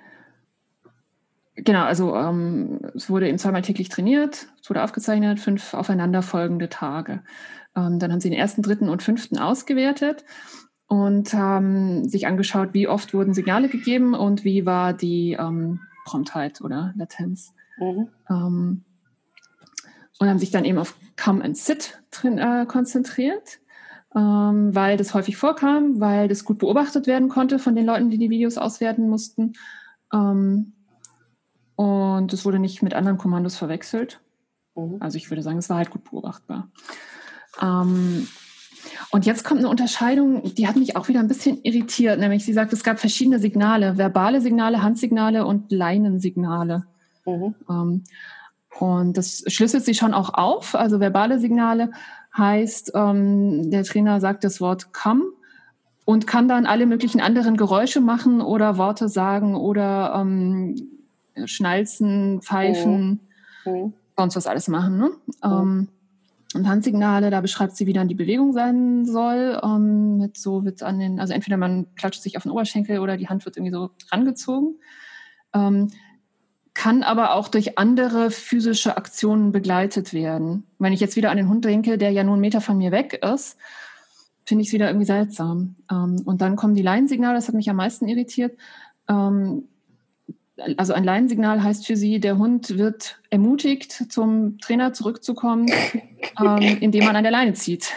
genau, 1.56 1.84
also 1.84 2.16
ähm, 2.16 2.80
es 2.96 3.10
wurde 3.10 3.30
eben 3.30 3.38
zweimal 3.38 3.62
täglich 3.62 3.90
trainiert, 3.90 4.48
es 4.62 4.70
wurde 4.70 4.84
aufgezeichnet, 4.84 5.40
fünf 5.40 5.74
aufeinanderfolgende 5.74 6.70
Tage. 6.70 7.24
Ähm, 7.76 8.00
dann 8.00 8.12
haben 8.12 8.20
sie 8.20 8.30
den 8.30 8.40
ersten, 8.40 8.62
dritten 8.62 8.90
und 8.90 9.04
fünften 9.04 9.38
ausgewertet 9.38 10.26
und 10.88 11.34
haben 11.34 12.08
sich 12.08 12.28
angeschaut, 12.28 12.70
wie 12.74 12.88
oft 12.88 13.14
wurden 13.14 13.34
Signale 13.34 13.70
gegeben 13.70 14.14
und 14.14 14.44
wie 14.44 14.66
war 14.66 14.94
die 14.94 15.38
ähm, 15.40 15.80
Promptheit 16.06 16.62
oder 16.62 16.94
Latenz. 16.96 17.54
Mhm. 17.78 18.08
Ähm, 18.30 18.84
und 20.20 20.30
haben 20.30 20.40
sich 20.40 20.52
dann 20.52 20.66
eben 20.66 20.78
auf 20.78 20.96
Come 21.22 21.44
and 21.44 21.58
Sit 21.58 22.02
drin, 22.12 22.38
äh, 22.38 22.66
konzentriert, 22.68 23.60
ähm, 24.16 24.76
weil 24.76 24.98
das 24.98 25.14
häufig 25.14 25.38
vorkam, 25.38 26.00
weil 26.00 26.28
das 26.28 26.46
gut 26.46 26.60
beobachtet 26.60 27.08
werden 27.08 27.30
konnte 27.30 27.60
von 27.60 27.76
den 27.76 27.86
Leuten, 27.86 28.10
die 28.10 28.18
die 28.18 28.30
Videos 28.30 28.58
auswerten 28.58 29.10
mussten. 29.10 29.54
Ähm, 30.14 30.74
und 31.76 32.32
es 32.32 32.46
wurde 32.46 32.60
nicht 32.60 32.84
mit 32.84 32.94
anderen 32.94 33.18
Kommandos 33.18 33.58
verwechselt. 33.58 34.22
Mhm. 34.76 34.98
Also 35.00 35.18
ich 35.18 35.30
würde 35.32 35.42
sagen, 35.42 35.58
es 35.58 35.70
war 35.70 35.78
halt 35.78 35.90
gut 35.90 36.04
beobachtbar. 36.04 36.70
Ähm, 37.62 38.28
und 39.12 39.26
jetzt 39.26 39.44
kommt 39.44 39.60
eine 39.60 39.70
Unterscheidung, 39.70 40.54
die 40.56 40.68
hat 40.68 40.76
mich 40.76 40.96
auch 40.96 41.08
wieder 41.08 41.20
ein 41.20 41.28
bisschen 41.28 41.60
irritiert. 41.64 42.20
Nämlich, 42.20 42.46
sie 42.46 42.54
sagt, 42.54 42.74
es 42.74 42.84
gab 42.84 43.00
verschiedene 43.00 43.40
Signale, 43.40 43.98
verbale 43.98 44.42
Signale, 44.42 44.82
Handsignale 44.82 45.46
und 45.46 45.72
Leinensignale. 45.72 46.86
Mhm. 47.26 47.56
Ähm, 47.70 48.04
und 48.80 49.18
das 49.18 49.44
schlüsselt 49.48 49.86
sich 49.86 49.98
schon 49.98 50.14
auch 50.14 50.34
auf. 50.34 50.76
Also 50.76 51.00
verbale 51.00 51.40
Signale 51.40 51.92
heißt, 52.38 52.92
ähm, 52.96 53.70
der 53.70 53.84
Trainer 53.84 54.20
sagt 54.20 54.44
das 54.44 54.60
Wort 54.62 54.94
come 54.94 55.24
und 56.06 56.28
kann 56.28 56.48
dann 56.48 56.66
alle 56.66 56.86
möglichen 56.86 57.22
anderen 57.22 57.56
Geräusche 57.56 58.02
machen 58.02 58.42
oder 58.42 58.78
Worte 58.78 59.10
sagen 59.10 59.56
oder 59.56 60.14
ähm, 60.16 60.76
schnalzen, 61.46 62.42
pfeifen, 62.42 63.22
mhm. 63.66 63.72
mhm. 63.72 63.94
sonst 64.18 64.36
was 64.36 64.48
alles 64.48 64.68
machen. 64.68 64.98
Ne? 64.98 65.12
Mhm. 65.44 65.88
Und 66.54 66.68
Handsignale, 66.68 67.30
da 67.32 67.42
beschreibt 67.42 67.76
sie, 67.76 67.88
wie 67.88 67.94
dann 67.94 68.08
die 68.08 68.16
Bewegung 68.16 68.54
sein 68.54 69.06
soll. 69.06 69.60
Ähm, 69.64 70.18
mit 70.18 70.38
so 70.38 70.66
wird 70.66 70.84
an 70.84 71.00
den, 71.00 71.20
also 71.20 71.34
entweder 71.34 71.58
man 71.58 71.88
klatscht 71.96 72.22
sich 72.22 72.38
auf 72.38 72.44
den 72.44 72.52
Oberschenkel 72.52 73.00
oder 73.00 73.18
die 73.18 73.28
Hand 73.28 73.46
wird 73.46 73.58
irgendwie 73.58 73.74
so 73.74 73.90
rangezogen. 74.12 74.76
Ähm, 75.54 75.90
kann 76.74 77.04
aber 77.04 77.36
auch 77.36 77.50
durch 77.50 77.78
andere 77.78 78.32
physische 78.32 78.98
Aktionen 78.98 79.52
begleitet 79.52 80.14
werden. 80.14 80.64
Wenn 80.80 80.94
ich 80.94 81.00
jetzt 81.00 81.16
wieder 81.16 81.32
an 81.32 81.38
den 81.38 81.50
Hund 81.50 81.66
denke, 81.66 81.98
der 81.98 82.12
ja 82.12 82.24
nur 82.24 82.34
einen 82.34 82.42
Meter 82.42 82.62
von 82.62 82.78
mir 82.78 82.92
weg 82.92 83.22
ist, 83.24 83.58
finde 84.46 84.64
ich 84.64 84.70
es 84.70 84.74
wieder 84.74 84.88
irgendwie 84.88 85.06
seltsam. 85.06 85.76
Ähm, 85.92 86.22
und 86.26 86.42
dann 86.42 86.56
kommen 86.56 86.76
die 86.76 86.82
Leinsignale, 86.82 87.36
das 87.36 87.48
hat 87.48 87.56
mich 87.56 87.70
am 87.70 87.76
meisten 87.76 88.08
irritiert. 88.08 88.58
Ähm, 89.08 89.68
also 90.78 90.94
ein 90.94 91.04
Leinsignal 91.04 91.64
heißt 91.64 91.86
für 91.88 91.96
sie, 91.96 92.20
der 92.20 92.38
Hund 92.38 92.78
wird 92.78 93.20
ermutigt, 93.30 93.92
zum 94.12 94.58
Trainer 94.60 94.94
zurückzukommen, 94.94 95.72
ähm, 96.40 96.78
indem 96.82 97.06
man 97.06 97.16
an 97.16 97.24
der 97.24 97.32
Leine 97.32 97.54
zieht. 97.54 97.94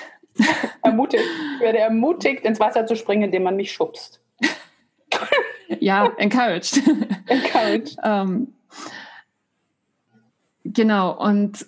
Ermutigt. 0.82 1.24
Ich 1.54 1.60
werde 1.60 1.78
ermutigt, 1.78 2.44
ins 2.44 2.60
Wasser 2.60 2.86
zu 2.86 2.96
springen, 2.96 3.24
indem 3.24 3.42
man 3.42 3.56
mich 3.56 3.72
schubst. 3.72 4.20
ja, 5.80 6.12
encouraged. 6.18 6.82
Encouraged. 7.26 7.96
ähm, 8.04 8.52
Genau, 10.72 11.12
und 11.12 11.66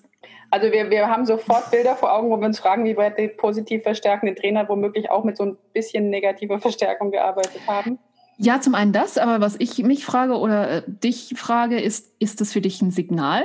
also 0.51 0.72
wir, 0.72 0.91
wir 0.91 1.09
haben 1.09 1.26
sofort 1.26 1.70
Bilder 1.70 1.95
vor 1.95 2.12
Augen, 2.12 2.30
wo 2.30 2.36
wir 2.39 2.47
uns 2.47 2.59
fragen, 2.59 2.84
wie 2.84 2.97
weit 2.97 3.18
die 3.18 3.28
positiv 3.28 3.82
verstärkenden 3.82 4.34
Trainer 4.34 4.68
womöglich 4.68 5.11
auch 5.11 5.22
mit 5.24 5.36
so 5.36 5.45
ein 5.45 5.59
bisschen 5.72 6.09
negativer 6.09 6.59
Verstärkung 6.59 7.11
gearbeitet 7.11 7.61
haben. 7.66 7.99
Ja, 8.39 8.61
zum 8.61 8.76
einen 8.76 8.93
das, 8.93 9.18
aber 9.18 9.41
was 9.41 9.57
ich 9.59 9.82
mich 9.82 10.05
frage 10.05 10.39
oder 10.39 10.70
äh, 10.70 10.82
dich 10.86 11.34
frage, 11.36 11.80
ist, 11.80 12.14
ist 12.20 12.41
das 12.41 12.53
für 12.53 12.61
dich 12.61 12.80
ein 12.80 12.93
Signal? 12.93 13.43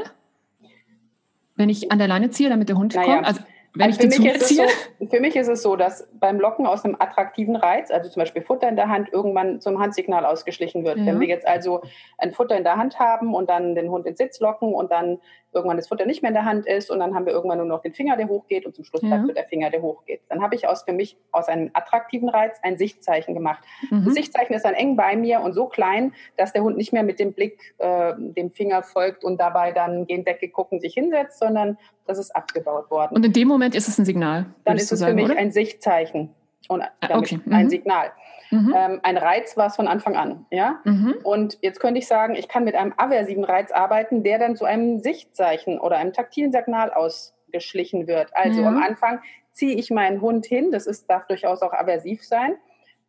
Wenn 1.55 1.69
ich 1.69 1.91
an 1.91 1.97
der 1.97 2.07
Leine 2.07 2.29
ziehe, 2.29 2.49
damit 2.49 2.69
der 2.69 2.77
Hund 2.77 2.93
naja, 2.93 3.15
kommt? 3.15 3.27
Also, 3.27 3.41
wenn 3.73 3.87
also 3.87 4.07
ich 4.07 4.15
für, 4.15 4.21
mich 4.21 4.39
ziehe? 4.41 4.67
So, 4.99 5.07
für 5.07 5.19
mich 5.19 5.35
ist 5.35 5.47
es 5.47 5.63
so, 5.63 5.75
dass 5.75 6.07
beim 6.13 6.39
Locken 6.39 6.67
aus 6.67 6.85
einem 6.85 6.95
attraktiven 6.99 7.55
Reiz, 7.55 7.89
also 7.89 8.07
zum 8.07 8.21
Beispiel 8.21 8.43
Futter 8.43 8.69
in 8.69 8.75
der 8.75 8.87
Hand, 8.87 9.11
irgendwann 9.11 9.61
zum 9.61 9.79
Handsignal 9.79 10.25
ausgeschlichen 10.25 10.85
wird. 10.85 10.97
Ja. 10.97 11.07
Wenn 11.07 11.19
wir 11.19 11.27
jetzt 11.27 11.47
also 11.47 11.81
ein 12.19 12.31
Futter 12.31 12.55
in 12.55 12.63
der 12.63 12.77
Hand 12.77 12.99
haben 12.99 13.33
und 13.33 13.49
dann 13.49 13.73
den 13.73 13.89
Hund 13.89 14.05
in 14.05 14.15
Sitz 14.15 14.39
locken 14.39 14.75
und 14.75 14.91
dann 14.91 15.19
irgendwann 15.53 15.77
das 15.77 15.87
Futter 15.87 16.05
nicht 16.05 16.21
mehr 16.21 16.29
in 16.29 16.35
der 16.35 16.45
Hand 16.45 16.65
ist 16.65 16.89
und 16.89 16.99
dann 16.99 17.15
haben 17.15 17.25
wir 17.25 17.33
irgendwann 17.33 17.57
nur 17.57 17.67
noch 17.67 17.81
den 17.81 17.93
Finger, 17.93 18.17
der 18.17 18.27
hochgeht 18.27 18.65
und 18.65 18.75
zum 18.75 18.83
Schluss 18.85 19.01
bleibt 19.01 19.27
ja. 19.27 19.33
der 19.33 19.45
Finger, 19.45 19.69
der 19.69 19.81
hochgeht. 19.81 20.21
Dann 20.29 20.41
habe 20.41 20.55
ich 20.55 20.67
aus 20.67 20.83
für 20.83 20.93
mich 20.93 21.17
aus 21.31 21.47
einem 21.47 21.69
attraktiven 21.73 22.29
Reiz 22.29 22.57
ein 22.61 22.77
Sichtzeichen 22.77 23.33
gemacht. 23.33 23.63
Mhm. 23.89 24.05
Das 24.05 24.13
Sichtzeichen 24.13 24.53
ist 24.53 24.65
dann 24.65 24.73
eng 24.73 24.95
bei 24.95 25.15
mir 25.15 25.41
und 25.41 25.53
so 25.53 25.67
klein, 25.67 26.13
dass 26.37 26.53
der 26.53 26.63
Hund 26.63 26.77
nicht 26.77 26.93
mehr 26.93 27.03
mit 27.03 27.19
dem 27.19 27.33
Blick 27.33 27.73
äh, 27.77 28.13
dem 28.17 28.51
Finger 28.51 28.83
folgt 28.83 29.23
und 29.23 29.39
dabei 29.39 29.71
dann 29.71 30.05
gehen 30.07 30.25
Decke 30.25 30.49
gucken 30.49 30.79
sich 30.79 30.93
hinsetzt, 30.93 31.39
sondern 31.39 31.77
das 32.05 32.17
ist 32.17 32.35
abgebaut 32.35 32.89
worden. 32.91 33.15
Und 33.15 33.25
in 33.25 33.33
dem 33.33 33.47
Moment 33.47 33.75
ist 33.75 33.87
es 33.87 33.97
ein 33.97 34.05
Signal. 34.05 34.45
Dann 34.65 34.77
ist 34.77 34.91
es 34.91 34.99
sagen, 34.99 35.11
für 35.11 35.15
mich 35.15 35.31
oder? 35.31 35.37
ein 35.37 35.51
Sichtzeichen 35.51 36.29
und 36.69 36.81
ah, 36.81 36.89
damit 37.01 37.17
okay. 37.17 37.39
mhm. 37.45 37.53
ein 37.53 37.69
Signal. 37.69 38.11
Mhm. 38.53 38.73
Ähm, 38.75 38.99
ein 39.01 39.17
Reiz 39.17 39.57
war 39.57 39.67
es 39.67 39.75
von 39.75 39.87
Anfang 39.87 40.15
an. 40.15 40.45
Ja? 40.51 40.79
Mhm. 40.83 41.15
Und 41.23 41.57
jetzt 41.61 41.79
könnte 41.79 41.99
ich 41.99 42.07
sagen, 42.07 42.35
ich 42.35 42.47
kann 42.47 42.63
mit 42.63 42.75
einem 42.75 42.93
aversiven 42.97 43.43
Reiz 43.43 43.71
arbeiten, 43.71 44.23
der 44.23 44.37
dann 44.37 44.55
zu 44.55 44.65
einem 44.65 44.99
Sichtzeichen 44.99 45.79
oder 45.79 45.97
einem 45.97 46.13
taktilen 46.13 46.51
Signal 46.51 46.91
ausgeschlichen 46.91 48.05
wird. 48.07 48.29
Also 48.35 48.61
ja. 48.61 48.67
am 48.67 48.81
Anfang 48.81 49.21
ziehe 49.51 49.75
ich 49.75 49.89
meinen 49.89 50.21
Hund 50.21 50.45
hin, 50.45 50.71
das 50.71 50.85
ist, 50.85 51.09
darf 51.09 51.25
durchaus 51.25 51.61
auch 51.63 51.73
aversiv 51.73 52.23
sein. 52.23 52.55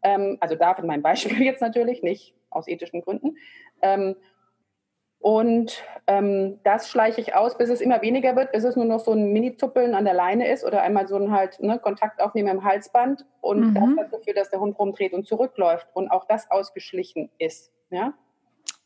Ähm, 0.03 0.39
also 0.41 0.55
darf 0.55 0.79
in 0.79 0.87
meinem 0.87 1.03
Beispiel 1.03 1.43
jetzt 1.43 1.61
natürlich, 1.61 2.03
nicht 2.03 2.35
aus 2.49 2.67
ethischen 2.67 3.03
Gründen. 3.03 3.37
Ähm, 3.83 4.17
und 5.25 5.83
ähm, 6.07 6.61
das 6.65 6.91
schleiche 6.91 7.19
ich 7.19 7.35
aus, 7.35 7.57
bis 7.57 7.71
es 7.71 7.81
immer 7.81 8.03
weniger 8.03 8.37
wird, 8.37 8.53
bis 8.53 8.63
es 8.63 8.77
nur 8.77 8.85
noch 8.85 9.01
so 9.01 9.13
ein 9.13 9.33
Mini-Zuppeln 9.33 9.95
an 9.95 10.05
der 10.05 10.13
Leine 10.13 10.53
ist 10.53 10.67
oder 10.67 10.83
einmal 10.83 11.09
so 11.09 11.17
ein 11.17 11.33
halt 11.33 11.63
ne, 11.63 11.79
Kontakt 11.79 12.21
aufnehmen 12.21 12.51
im 12.51 12.63
Halsband. 12.63 13.25
Und 13.41 13.71
mhm. 13.71 13.75
das 13.75 14.05
hat 14.05 14.13
dafür, 14.13 14.35
dass 14.35 14.51
der 14.51 14.61
Hund 14.61 14.79
rumdreht 14.79 15.15
und 15.15 15.27
zurückläuft 15.27 15.89
und 15.95 16.11
auch 16.11 16.27
das 16.27 16.51
ausgeschlichen 16.51 17.31
ist. 17.39 17.73
Ja? 17.89 18.13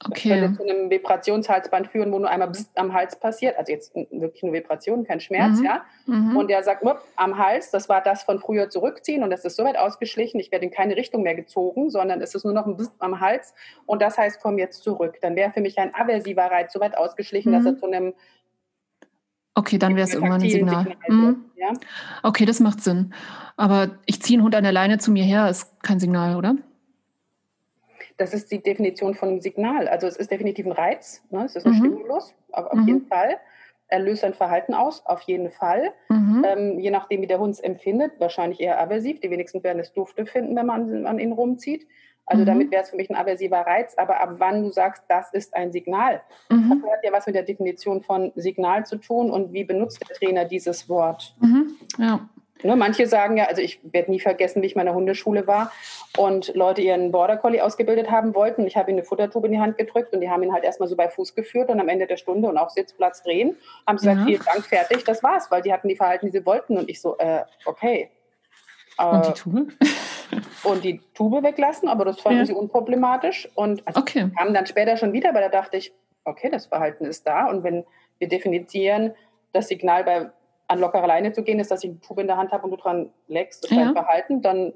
Okay. 0.05 0.29
Das 0.29 0.41
könnte 0.41 0.57
zu 0.59 0.63
einem 0.63 0.91
Vibrationshalsband 0.91 1.89
führen, 1.89 2.13
wo 2.13 2.21
nur 2.21 2.31
einmal 2.31 2.53
am 2.77 2.93
Hals 2.93 3.19
passiert. 3.19 3.59
Also 3.59 3.73
jetzt 3.73 3.95
wirklich 3.97 4.45
eine 4.45 4.53
Vibration, 4.53 5.05
kein 5.05 5.19
Schmerz, 5.19 5.59
mhm. 5.59 5.65
ja. 5.65 5.85
Mhm. 6.07 6.37
Und 6.37 6.49
der 6.51 6.63
sagt, 6.63 6.85
am 7.17 7.39
Hals, 7.39 7.73
das 7.73 7.89
war 7.89 8.01
das 8.01 8.23
von 8.23 8.39
früher 8.39 8.71
zurückziehen 8.71 9.25
und 9.25 9.31
das 9.31 9.45
ist 9.45 9.57
so 9.57 9.65
weit 9.65 9.77
ausgeschlichen, 9.77 10.39
ich 10.39 10.53
werde 10.53 10.67
in 10.67 10.71
keine 10.71 10.97
Richtung 10.97 11.23
mehr 11.23 11.35
gezogen, 11.35 11.91
sondern 11.91 12.21
es 12.21 12.35
ist 12.35 12.45
nur 12.45 12.55
noch 12.55 12.67
ein 12.67 12.77
bisschen 12.77 12.95
am 13.01 13.19
Hals 13.21 13.55
und 13.87 14.01
das 14.01 14.17
heißt, 14.17 14.41
komm 14.41 14.59
jetzt 14.59 14.85
zurück. 14.85 15.19
Dann 15.21 15.35
wäre 15.35 15.51
für 15.51 15.61
mich 15.61 15.79
ein 15.79 15.93
aversiver 15.93 16.45
Reiz 16.45 16.73
so 16.73 16.79
weit 16.79 16.97
ausgeschlichen, 16.97 17.51
mhm. 17.51 17.57
dass 17.57 17.67
er 17.67 17.79
zu 17.79 17.87
einem 17.87 18.15
Okay, 19.55 19.77
dann 19.77 19.97
wäre 19.97 20.07
es 20.07 20.15
irgendwann 20.15 20.41
ein 20.41 20.49
Signal. 20.49 20.85
Signal 20.85 21.33
mhm. 21.33 21.45
ja? 21.57 21.73
Okay, 22.23 22.45
das 22.45 22.61
macht 22.61 22.81
Sinn. 22.81 23.13
Aber 23.57 23.99
ich 24.07 24.23
ziehe 24.23 24.37
einen 24.37 24.45
Hund 24.45 24.55
an 24.55 24.63
der 24.63 24.71
Leine 24.71 24.99
zu 24.99 25.11
mir 25.11 25.25
her, 25.25 25.51
ist 25.51 25.83
kein 25.83 25.99
Signal, 25.99 26.37
oder? 26.37 26.55
Das 28.19 28.35
ist 28.35 28.51
die 28.51 28.63
Definition 28.63 29.15
von 29.15 29.41
Signal. 29.41 29.89
Also 29.89 30.07
es 30.07 30.17
ist 30.17 30.31
definitiv 30.31 30.67
ein 30.67 30.73
Reiz, 30.73 31.23
ne? 31.31 31.45
es 31.45 31.57
ist 31.57 31.67
ein 31.67 31.73
mhm. 31.73 31.77
Stimulus, 31.77 32.35
auf, 32.53 32.73
mhm. 32.75 32.87
jeden 32.87 33.07
Fall. 33.07 33.39
Er 33.87 34.01
löst 34.01 34.21
sein 34.21 34.35
Verhalten 34.35 34.75
aus, 34.75 35.07
auf 35.07 35.23
jeden 35.23 35.51
Fall. 35.51 35.93
Mhm. 36.11 36.45
Ähm, 36.47 36.79
je 36.79 36.91
nachdem, 36.91 37.23
wie 37.23 37.27
der 37.27 37.39
Hund 37.39 37.55
es 37.55 37.61
empfindet, 37.61 38.13
wahrscheinlich 38.19 38.61
eher 38.61 38.81
aversiv. 38.81 39.21
Die 39.21 39.31
wenigsten 39.31 39.63
werden 39.63 39.79
es 39.79 39.93
dufte 39.93 40.27
finden, 40.27 40.55
wenn 40.57 40.67
man 40.67 41.07
an 41.07 41.19
ihn 41.19 41.33
rumzieht. 41.33 41.87
Also 42.27 42.43
mhm. 42.43 42.47
damit 42.47 42.71
wäre 42.71 42.83
es 42.83 42.91
für 42.91 42.97
mich 42.97 43.09
ein 43.09 43.17
aversiver 43.17 43.61
Reiz. 43.61 43.95
Aber 43.97 44.21
ab 44.21 44.35
wann 44.39 44.63
du 44.63 44.71
sagst, 44.71 45.05
das 45.09 45.33
ist 45.33 45.55
ein 45.55 45.73
Signal, 45.73 46.21
mhm. 46.51 46.83
das 46.83 46.93
hat 46.93 47.05
ja 47.05 47.13
was 47.13 47.27
mit 47.27 47.35
der 47.35 47.45
Definition 47.45 48.03
von 48.03 48.33
Signal 48.37 48.85
zu 48.85 48.97
tun 48.97 49.31
und 49.31 49.53
wie 49.53 49.65
benutzt 49.65 50.01
der 50.07 50.15
Trainer 50.15 50.45
dieses 50.45 50.89
Wort. 50.89 51.35
Mhm. 51.41 51.77
Ja. 51.99 52.29
Ne, 52.63 52.75
manche 52.75 53.07
sagen 53.07 53.37
ja, 53.37 53.45
also 53.45 53.63
ich 53.63 53.81
werde 53.83 54.11
nie 54.11 54.19
vergessen, 54.19 54.63
wie 54.63 54.67
ich 54.67 54.75
in 54.75 54.79
meiner 54.79 54.95
Hundeschule 54.95 55.47
war 55.47 55.71
und 56.17 56.55
Leute 56.55 56.83
ihren 56.83 57.13
Border 57.13 57.37
Collie 57.37 57.63
ausgebildet 57.63 58.11
haben 58.11 58.35
wollten. 58.35 58.67
Ich 58.67 58.77
habe 58.77 58.91
ihnen 58.91 58.99
eine 58.99 59.07
Futtertube 59.07 59.47
in 59.47 59.53
die 59.53 59.61
Hand 59.61 59.79
gedrückt 59.79 60.13
und 60.13 60.21
die 60.21 60.31
haben 60.31 60.43
ihn 60.43 60.53
halt 60.53 60.65
erstmal 60.65 60.89
so 60.89 60.97
bei 60.97 61.09
Fuß 61.09 61.35
geführt 61.35 61.71
und 61.71 61.79
am 61.79 61.89
Ende 61.89 62.07
der 62.07 62.17
Stunde 62.17 62.49
und 62.49 62.59
auch 62.59 62.71
Sitzplatz 62.71 63.23
drehen, 63.23 63.57
haben 63.87 63.99
sie 63.99 64.09
gesagt, 64.09 64.27
vielen 64.27 64.45
Dank, 64.45 64.67
fertig, 64.67 65.05
das 65.05 65.23
war's, 65.23 65.51
weil 65.51 65.63
die 65.63 65.73
hatten 65.73 65.89
die 65.89 65.97
Verhalten, 65.97 66.27
die 66.27 66.33
sie 66.33 66.45
wollten 66.45 66.77
und 66.77 66.91
ich 66.91 67.01
so, 67.01 67.17
äh, 67.19 67.45
okay. 67.65 68.11
Äh, 68.99 69.07
und 69.07 69.27
die 69.27 69.33
Tube? 69.33 69.73
und 70.65 70.85
die 70.85 71.01
Tube 71.15 71.43
weglassen, 71.43 71.89
aber 71.89 72.05
das 72.05 72.21
fanden 72.21 72.41
ja. 72.41 72.47
sie 72.47 72.55
unproblematisch 72.55 73.49
und 73.55 73.87
also 73.87 74.01
okay. 74.01 74.31
kamen 74.37 74.53
dann 74.53 74.67
später 74.67 74.97
schon 74.97 75.13
wieder, 75.13 75.33
weil 75.33 75.43
da 75.43 75.49
dachte 75.49 75.77
ich, 75.77 75.93
okay, 76.25 76.51
das 76.51 76.67
Verhalten 76.67 77.05
ist 77.05 77.27
da 77.27 77.47
und 77.47 77.63
wenn 77.63 77.85
wir 78.19 78.29
definieren, 78.29 79.15
das 79.53 79.69
Signal 79.69 80.05
bei 80.05 80.31
an 80.69 80.81
lockerer 80.81 81.07
Leine 81.07 81.33
zu 81.33 81.43
gehen, 81.43 81.59
ist, 81.59 81.71
dass 81.71 81.83
ich 81.83 81.91
eine 81.91 82.01
Tube 82.01 82.21
in 82.21 82.27
der 82.27 82.37
Hand 82.37 82.53
habe 82.53 82.65
und 82.65 82.71
du 82.71 82.77
dran 82.77 83.11
leckst, 83.27 83.65
das 83.65 83.71
ja. 83.71 83.93
Verhalten, 83.93 84.43
dann, 84.43 84.75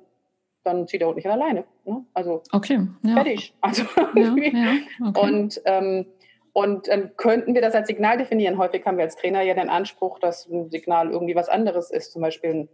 dann 0.65 0.89
zieht 0.89 1.03
er 1.03 1.09
auch 1.09 1.15
nicht 1.15 1.29
an 1.29 1.39
der 1.39 1.47
Leine. 1.47 1.65
Ne? 1.85 2.05
Also 2.15 2.43
okay. 2.53 2.81
ja. 3.03 3.15
fertig. 3.15 3.55
Also 3.61 3.83
ja, 4.15 4.35
ja. 4.37 5.09
Okay. 5.09 5.21
Und, 5.21 5.61
ähm, 5.67 6.07
und 6.55 6.89
dann 6.89 7.17
könnten 7.17 7.55
wir 7.55 7.63
das 7.63 7.75
als 7.75 7.89
Signal 7.89 8.19
definieren. 8.19 8.59
Häufig 8.59 8.85
haben 8.85 8.97
wir 8.97 9.05
als 9.05 9.17
Trainer 9.17 9.43
ja 9.43 9.55
den 9.55 9.69
Anspruch, 9.69 10.19
dass 10.19 10.49
ein 10.49 10.71
Signal 10.71 11.11
irgendwie 11.11 11.35
was 11.35 11.49
anderes 11.49 11.91
ist, 11.91 12.13
zum 12.13 12.23
Beispiel 12.23 12.51
ein 12.51 12.69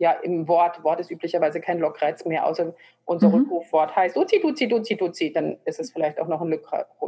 ja, 0.00 0.12
im 0.12 0.48
Wort, 0.48 0.82
Wort 0.82 0.98
ist 0.98 1.10
üblicherweise 1.10 1.60
kein 1.60 1.78
Lockreiz 1.78 2.24
mehr, 2.24 2.46
außer 2.46 2.72
unser 3.04 3.28
mhm. 3.28 3.34
Rückrufwort 3.34 3.94
heißt 3.94 4.16
Uzi, 4.16 4.40
Duzi, 4.40 4.66
Duzi, 4.66 4.96
Duzi, 4.96 5.30
dann 5.30 5.58
ist 5.66 5.78
es 5.78 5.92
vielleicht 5.92 6.18
auch 6.18 6.26
noch 6.26 6.40
ein, 6.40 6.48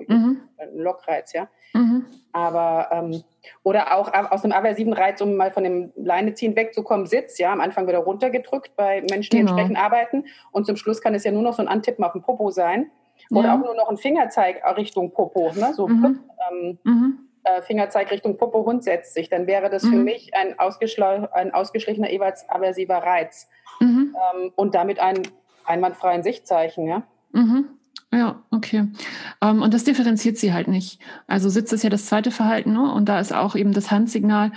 mhm. 0.09 0.43
ein 0.59 0.77
Lockreiz, 0.77 1.33
ja. 1.33 1.49
Mhm. 1.73 2.05
Aber, 2.33 2.91
ähm, 2.93 3.23
oder 3.63 3.97
auch 3.97 4.13
aus 4.31 4.45
einem 4.45 4.53
aversiven 4.53 4.93
Reiz, 4.93 5.23
um 5.23 5.37
mal 5.37 5.51
von 5.51 5.65
dem 5.65 5.91
Leineziehen 5.97 6.55
wegzukommen, 6.55 7.07
Sitz, 7.07 7.39
ja, 7.39 7.51
am 7.51 7.63
Anfang 7.63 7.89
wieder 7.89 8.01
runtergedrückt 8.01 8.77
bei 8.77 9.01
Menschen, 9.09 9.31
die 9.31 9.39
genau. 9.39 9.53
entsprechend 9.53 9.79
arbeiten 9.79 10.27
und 10.51 10.67
zum 10.67 10.77
Schluss 10.77 11.01
kann 11.01 11.15
es 11.15 11.25
ja 11.25 11.33
nur 11.33 11.43
noch 11.43 11.55
so 11.55 11.63
ein 11.63 11.69
Antippen 11.69 12.05
auf 12.05 12.13
dem 12.13 12.21
Popo 12.21 12.51
sein 12.51 12.91
oder 13.31 13.49
ja. 13.49 13.55
auch 13.55 13.65
nur 13.65 13.75
noch 13.75 13.89
ein 13.89 13.97
Fingerzeig 13.97 14.63
Richtung 14.77 15.13
Popo, 15.13 15.51
ne, 15.55 15.73
so 15.73 15.89
mhm. 15.89 16.21
ähm, 16.51 16.79
mhm 16.85 17.29
äh, 17.45 17.63
Fingerzeig 17.63 18.11
Richtung 18.11 18.37
Popo, 18.37 18.65
Hund 18.65 18.85
setzt 18.85 19.15
sich, 19.15 19.29
dann 19.29 19.47
wäre 19.47 19.71
das 19.71 19.83
mhm. 19.83 19.91
für 19.91 19.97
mich 19.97 20.35
ein, 20.35 20.55
ein 20.59 21.55
ausgeschlichener, 21.55 22.11
jeweils 22.11 22.49
aversiver 22.49 22.99
Reiz. 22.99 23.49
Mhm. 23.81 24.15
Ähm, 24.35 24.53
und 24.55 24.75
damit 24.75 24.99
ein 25.01 25.23
einwandfreien 25.65 26.23
Sichtzeichen, 26.23 26.87
ja. 26.87 27.03
Mhm. 27.33 27.67
Ja, 28.13 28.43
okay. 28.51 28.81
Um, 28.81 29.49
ähm, 29.49 29.63
und 29.63 29.73
das 29.73 29.85
differenziert 29.85 30.37
sie 30.37 30.53
halt 30.53 30.69
nicht. 30.69 31.01
Also 31.27 31.49
Sitz 31.49 31.73
ist 31.73 31.83
ja 31.83 31.91
das 31.91 32.07
zweite 32.07 32.31
Verhalten, 32.31 32.75
ne? 32.75 32.93
und 32.93 33.09
da 33.09 33.19
ist 33.19 33.33
auch 33.33 33.57
eben 33.57 33.73
das 33.73 33.91
Handsignal, 33.91 34.53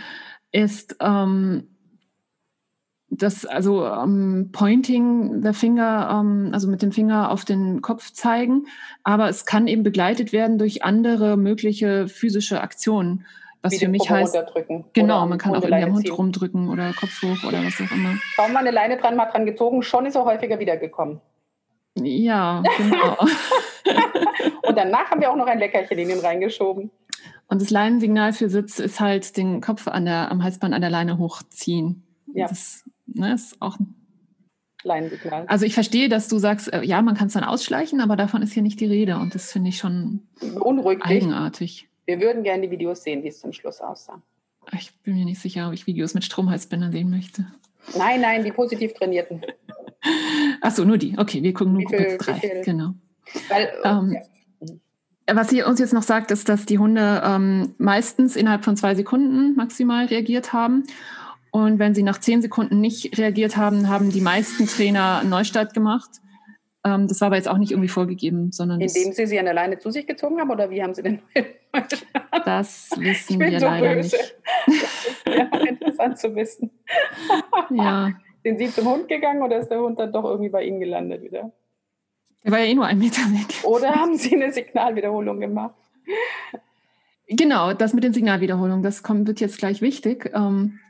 ist 0.52 0.98
ähm, 1.00 1.75
das, 3.10 3.46
also 3.46 3.86
ähm, 3.86 4.50
Pointing 4.52 5.42
der 5.42 5.54
Finger, 5.54 6.20
ähm, 6.20 6.50
also 6.54 6.68
mit 6.68 6.82
dem 6.82 6.92
Finger 6.92 7.32
auf 7.32 7.46
den 7.46 7.82
Kopf 7.82 8.12
zeigen, 8.12 8.68
aber 9.04 9.30
es 9.30 9.46
kann 9.46 9.68
eben 9.68 9.84
begleitet 9.84 10.34
werden 10.34 10.58
durch 10.58 10.84
andere 10.84 11.38
mögliche 11.38 12.08
physische 12.08 12.62
Aktionen. 12.62 13.26
Was 13.62 13.74
Wie 13.74 13.80
für 13.80 13.88
mich 13.88 14.08
heißt, 14.08 14.38
genau, 14.94 15.26
man 15.26 15.40
kann 15.40 15.56
auch 15.56 15.64
irgendwie 15.64 15.84
am 15.84 15.94
Hund 15.94 16.06
ziehen. 16.06 16.14
rumdrücken 16.14 16.70
oder 16.70 16.94
Kopf 16.94 17.24
hoch 17.24 17.48
oder 17.48 17.64
was 17.64 17.82
auch 17.82 17.92
immer. 17.92 18.16
Kaum 18.36 18.54
mal 18.54 18.60
eine 18.60 18.70
Leine 18.70 18.98
dran, 18.98 19.16
mal 19.16 19.26
dran 19.26 19.46
gezogen, 19.46 19.82
schon 19.82 20.06
ist 20.06 20.16
er 20.16 20.26
häufiger 20.26 20.60
wiedergekommen. 20.60 21.20
Ja, 21.96 22.62
genau. 22.78 23.18
und 24.68 24.78
danach 24.78 25.10
haben 25.10 25.22
wir 25.22 25.32
auch 25.32 25.36
noch 25.36 25.48
ein 25.48 25.58
Leckerchen 25.58 25.98
in 25.98 26.10
ihn 26.10 26.20
reingeschoben. 26.20 26.92
Und 27.48 27.62
das 27.62 27.70
Leinensignal 27.70 28.34
für 28.34 28.50
Sitz 28.50 28.80
ist 28.80 29.00
halt 29.00 29.38
den 29.38 29.62
Kopf 29.62 29.88
an 29.88 30.06
der, 30.06 30.30
am 30.32 30.44
Halsband 30.44 30.74
an 30.74 30.82
der 30.82 30.90
Leine 30.90 31.18
hochziehen. 31.18 32.04
Ja. 32.34 32.48
Das 32.48 32.84
Ne, 33.08 33.34
ist 33.34 33.62
auch 33.62 33.78
Leinsignal. 34.86 35.46
Also 35.48 35.66
ich 35.66 35.74
verstehe, 35.74 36.10
dass 36.10 36.28
du 36.28 36.38
sagst, 36.38 36.72
äh, 36.72 36.84
ja, 36.84 37.02
man 37.02 37.16
kann 37.16 37.28
es 37.28 37.34
dann 37.34 37.44
ausschleichen, 37.44 38.00
aber 38.02 38.16
davon 38.16 38.42
ist 38.42 38.54
hier 38.54 38.64
nicht 38.64 38.80
die 38.80 38.86
Rede 38.86 39.18
und 39.18 39.36
das 39.36 39.52
finde 39.52 39.70
ich 39.70 39.78
schon 39.78 40.22
Beunruhigt 40.40 41.02
eigenartig. 41.04 41.90
Wir 42.06 42.22
würden 42.22 42.44
gerne 42.44 42.64
die 42.64 42.72
Videos 42.72 43.04
sehen, 43.04 43.24
wie 43.24 43.30
es 43.30 43.40
zum 43.40 43.52
Schluss 43.52 43.82
aussah. 43.82 44.22
Ich 44.74 44.96
bin 45.02 45.16
mir 45.16 45.26
nicht 45.26 45.42
sicher, 45.42 45.68
ob 45.68 45.74
ich 45.74 45.88
Videos 45.88 46.14
mit 46.14 46.24
Stromhalsbändern 46.24 46.92
sehen 46.92 47.10
möchte. 47.10 47.48
Nein, 47.98 48.22
nein, 48.22 48.44
die 48.44 48.52
positiv 48.52 48.94
trainierten. 48.94 49.42
Achso, 50.62 50.86
nur 50.86 50.98
die. 50.98 51.18
Okay, 51.18 51.42
wir 51.42 51.54
gucken 51.54 51.74
nur 51.74 51.84
Gruppe 51.84 52.18
3. 52.20 52.62
Genau. 52.64 52.94
Weil, 53.50 53.70
ähm, 53.84 54.14
ja. 54.14 55.36
Was 55.36 55.50
sie 55.50 55.64
uns 55.64 55.80
jetzt 55.80 55.94
noch 55.94 56.04
sagt, 56.04 56.30
ist, 56.30 56.50
dass 56.50 56.66
die 56.68 56.78
Hunde 56.78 57.22
ähm, 57.26 57.74
meistens 57.80 58.36
innerhalb 58.36 58.64
von 58.64 58.78
zwei 58.78 58.94
Sekunden 58.94 59.56
maximal 59.56 60.06
reagiert 60.06 60.54
haben 60.54 60.84
und 61.56 61.80
wenn 61.80 61.96
sie 61.96 62.04
nach 62.04 62.20
zehn 62.20 62.42
Sekunden 62.42 62.82
nicht 62.82 63.18
reagiert 63.18 63.56
haben, 63.56 63.88
haben 63.88 64.12
die 64.12 64.20
meisten 64.20 64.68
Trainer 64.68 65.20
einen 65.22 65.30
Neustart 65.30 65.74
gemacht. 65.74 66.10
Ähm, 66.84 67.08
das 67.08 67.22
war 67.22 67.28
aber 67.28 67.38
jetzt 67.38 67.48
auch 67.48 67.58
nicht 67.58 67.72
irgendwie 67.72 67.88
vorgegeben, 67.88 68.52
sondern. 68.52 68.82
Indem 68.82 69.14
sie 69.14 69.26
sie 69.26 69.40
an 69.40 69.46
der 69.46 69.54
Leine 69.54 69.80
zu 69.80 69.90
sich 69.90 70.06
gezogen 70.06 70.38
haben 70.38 70.50
oder 70.52 70.70
wie 70.70 70.84
haben 70.84 70.94
sie 70.94 71.02
denn? 71.02 71.22
das 72.46 72.90
wissen 72.98 73.40
wir 73.40 73.58
so 73.58 73.68
leider 73.68 73.96
böse. 73.96 74.18
nicht. 74.18 74.36
Das 74.66 75.08
ist 75.08 75.28
ja 75.28 75.60
interessant 75.66 76.18
zu 76.18 76.36
wissen. 76.36 76.72
ja. 77.70 78.12
Sind 78.44 78.60
Sie 78.60 78.70
zum 78.70 78.90
Hund 78.90 79.08
gegangen 79.08 79.42
oder 79.42 79.58
ist 79.60 79.70
der 79.70 79.80
Hund 79.80 79.98
dann 79.98 80.12
doch 80.12 80.26
irgendwie 80.26 80.50
bei 80.50 80.66
Ihnen 80.66 80.82
gelandet 80.82 81.24
wieder? 81.24 81.54
Der 82.44 82.52
war 82.52 82.60
ja 82.60 82.66
eh 82.66 82.76
nur 82.76 82.86
ein 82.86 83.00
Meter 83.00 83.22
weg. 83.32 83.64
Oder 83.64 83.96
haben 83.96 84.18
Sie 84.18 84.36
eine 84.36 84.52
Signalwiederholung 84.52 85.40
gemacht? 85.40 85.76
Genau, 87.30 87.72
das 87.72 87.94
mit 87.94 88.04
den 88.04 88.12
Signalwiederholungen, 88.12 88.84
das 88.84 89.04
kommt, 89.04 89.26
wird 89.26 89.40
jetzt 89.40 89.58
gleich 89.58 89.82
wichtig. 89.82 90.30
Ähm, 90.36 90.82
äh, 90.84 90.85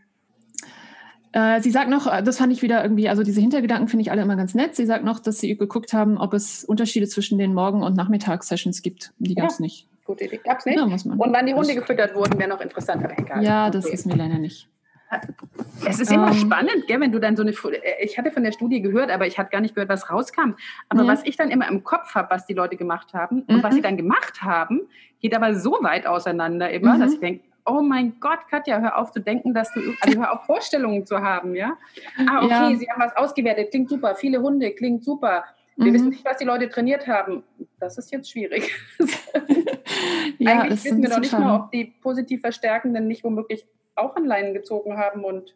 sie 1.61 1.71
sagt 1.71 1.89
noch, 1.89 2.07
äh, 2.07 2.23
das 2.23 2.37
fand 2.37 2.53
ich 2.53 2.61
wieder 2.61 2.81
irgendwie, 2.81 3.09
also 3.09 3.23
diese 3.23 3.41
Hintergedanken 3.41 3.87
finde 3.87 4.03
ich 4.03 4.11
alle 4.11 4.21
immer 4.21 4.35
ganz 4.35 4.53
nett. 4.53 4.75
Sie 4.75 4.85
sagt 4.85 5.03
noch, 5.03 5.19
dass 5.19 5.39
sie 5.39 5.57
geguckt 5.57 5.91
haben, 5.93 6.17
ob 6.17 6.33
es 6.33 6.63
Unterschiede 6.63 7.07
zwischen 7.07 7.37
den 7.37 7.53
Morgen- 7.53 7.83
und 7.83 7.95
Nachmittagssessions 7.97 8.81
gibt. 8.81 9.11
Die 9.17 9.35
gab 9.35 9.49
es 9.49 9.59
ja, 9.59 9.63
nicht. 9.63 9.87
Gute 10.05 10.25
Idee. 10.25 10.39
Gab 10.43 10.59
es 10.59 10.65
nicht. 10.65 10.77
Ja, 10.77 10.83
und 10.83 11.33
wann 11.33 11.45
die 11.45 11.53
Hunde 11.53 11.75
gefüttert 11.75 12.15
wurden, 12.15 12.39
wäre 12.39 12.49
noch 12.49 12.61
interessant, 12.61 13.03
aber 13.03 13.19
egal. 13.19 13.43
Ja, 13.43 13.69
das 13.69 13.85
okay. 13.85 13.95
ist 13.95 14.05
mir 14.05 14.15
leider 14.15 14.37
nicht. 14.37 14.69
Es 15.85 15.99
ist 15.99 16.11
immer 16.11 16.29
ähm, 16.29 16.33
spannend, 16.33 16.87
gell, 16.87 16.99
wenn 16.99 17.11
du 17.11 17.19
dann 17.19 17.35
so 17.35 17.43
eine. 17.43 17.53
Ich 18.01 18.17
hatte 18.17 18.31
von 18.31 18.43
der 18.43 18.51
Studie 18.51 18.81
gehört, 18.81 19.11
aber 19.11 19.27
ich 19.27 19.37
hatte 19.37 19.51
gar 19.51 19.61
nicht 19.61 19.75
gehört, 19.75 19.89
was 19.89 20.09
rauskam. 20.09 20.55
Aber 20.89 21.03
ja. 21.03 21.07
was 21.07 21.23
ich 21.25 21.37
dann 21.37 21.51
immer 21.51 21.67
im 21.69 21.83
Kopf 21.83 22.15
habe, 22.15 22.29
was 22.31 22.45
die 22.45 22.53
Leute 22.53 22.75
gemacht 22.75 23.13
haben 23.13 23.41
und 23.43 23.61
was 23.61 23.73
sie 23.73 23.81
mhm. 23.81 23.83
dann 23.83 23.97
gemacht 23.97 24.41
haben, 24.41 24.81
geht 25.21 25.35
aber 25.35 25.53
so 25.55 25.77
weit 25.81 26.07
auseinander 26.07 26.69
immer, 26.71 26.95
mhm. 26.95 26.99
dass 26.99 27.13
ich 27.13 27.19
denke, 27.19 27.43
oh 27.65 27.81
mein 27.81 28.19
Gott, 28.19 28.39
Katja, 28.49 28.79
hör 28.79 28.97
auf 28.97 29.11
zu 29.11 29.19
denken, 29.19 29.53
dass 29.53 29.71
du, 29.73 29.81
also 30.01 30.19
hör 30.19 30.33
auf 30.33 30.45
Vorstellungen 30.45 31.05
zu 31.05 31.19
haben, 31.19 31.55
ja? 31.55 31.77
Ah, 32.27 32.43
okay, 32.43 32.49
ja. 32.49 32.75
sie 32.75 32.89
haben 32.89 33.01
was 33.01 33.15
ausgewertet, 33.15 33.71
klingt 33.71 33.89
super, 33.89 34.15
viele 34.15 34.41
Hunde, 34.41 34.71
klingt 34.71 35.03
super. 35.03 35.43
Wir 35.77 35.91
mhm. 35.91 35.93
wissen 35.93 36.09
nicht, 36.09 36.25
was 36.25 36.37
die 36.37 36.45
Leute 36.45 36.69
trainiert 36.69 37.05
haben. 37.07 37.43
Das 37.79 37.97
ist 37.97 38.11
jetzt 38.11 38.31
schwierig. 38.31 38.71
ja, 40.37 40.61
Eigentlich 40.61 40.85
wissen 40.85 41.01
wir 41.01 41.09
noch 41.09 41.19
nicht 41.19 41.33
mal, 41.33 41.59
ob 41.59 41.71
die 41.71 41.85
positiv 42.01 42.41
Verstärkenden 42.41 43.07
nicht 43.07 43.23
womöglich 43.23 43.65
auch 43.95 44.15
an 44.15 44.25
Leinen 44.25 44.53
gezogen 44.53 44.97
haben 44.97 45.23
und 45.23 45.55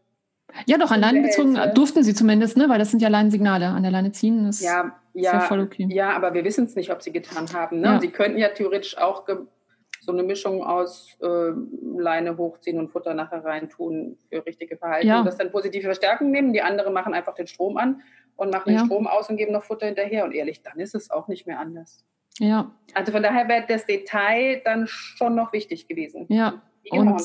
ja, 0.65 0.79
doch, 0.79 0.89
an 0.89 0.99
Leinen 0.99 1.21
gezogen 1.21 1.59
durften 1.75 2.03
sie 2.03 2.15
zumindest, 2.15 2.57
ne? 2.57 2.67
weil 2.69 2.79
das 2.79 2.89
sind 2.89 3.03
ja 3.03 3.07
Leinensignale. 3.07 3.67
An 3.67 3.83
der 3.83 3.91
Leine 3.91 4.11
ziehen 4.11 4.47
ist 4.47 4.61
ja, 4.61 4.95
ja, 5.13 5.33
ja 5.33 5.39
voll 5.41 5.59
okay. 5.59 5.87
Ja, 5.91 6.15
aber 6.15 6.33
wir 6.33 6.43
wissen 6.43 6.65
es 6.65 6.75
nicht, 6.75 6.91
ob 6.91 7.03
sie 7.03 7.11
getan 7.11 7.53
haben. 7.53 7.81
Ne? 7.81 7.85
Ja. 7.85 7.99
Sie 7.99 8.09
könnten 8.09 8.39
ja 8.39 8.49
theoretisch 8.49 8.97
auch 8.97 9.25
so 10.09 10.13
eine 10.13 10.23
Mischung 10.23 10.63
aus 10.63 11.15
äh, 11.21 11.51
Leine 11.99 12.35
hochziehen 12.35 12.79
und 12.79 12.89
Futter 12.89 13.13
nachher 13.13 13.45
reintun 13.45 14.17
für 14.27 14.43
richtige 14.43 14.75
Verhalten. 14.75 15.07
Ja. 15.07 15.19
Und 15.19 15.25
das 15.25 15.37
dann 15.37 15.51
positive 15.51 15.83
Verstärkung 15.83 16.31
nehmen. 16.31 16.51
Die 16.51 16.63
anderen 16.63 16.93
machen 16.93 17.13
einfach 17.13 17.35
den 17.35 17.45
Strom 17.45 17.77
an 17.77 18.01
und 18.35 18.51
machen 18.51 18.73
ja. 18.73 18.79
den 18.79 18.85
Strom 18.87 19.05
aus 19.05 19.29
und 19.29 19.37
geben 19.37 19.53
noch 19.53 19.63
Futter 19.63 19.85
hinterher. 19.85 20.25
Und 20.25 20.31
ehrlich, 20.31 20.63
dann 20.63 20.79
ist 20.79 20.95
es 20.95 21.11
auch 21.11 21.27
nicht 21.27 21.45
mehr 21.45 21.59
anders. 21.59 22.03
Ja. 22.39 22.71
Also 22.95 23.11
von 23.11 23.21
daher 23.21 23.47
wäre 23.47 23.65
das 23.67 23.85
Detail 23.85 24.63
dann 24.65 24.87
schon 24.87 25.35
noch 25.35 25.53
wichtig 25.53 25.87
gewesen. 25.87 26.25
Ja. 26.29 26.63
Und 26.91 27.21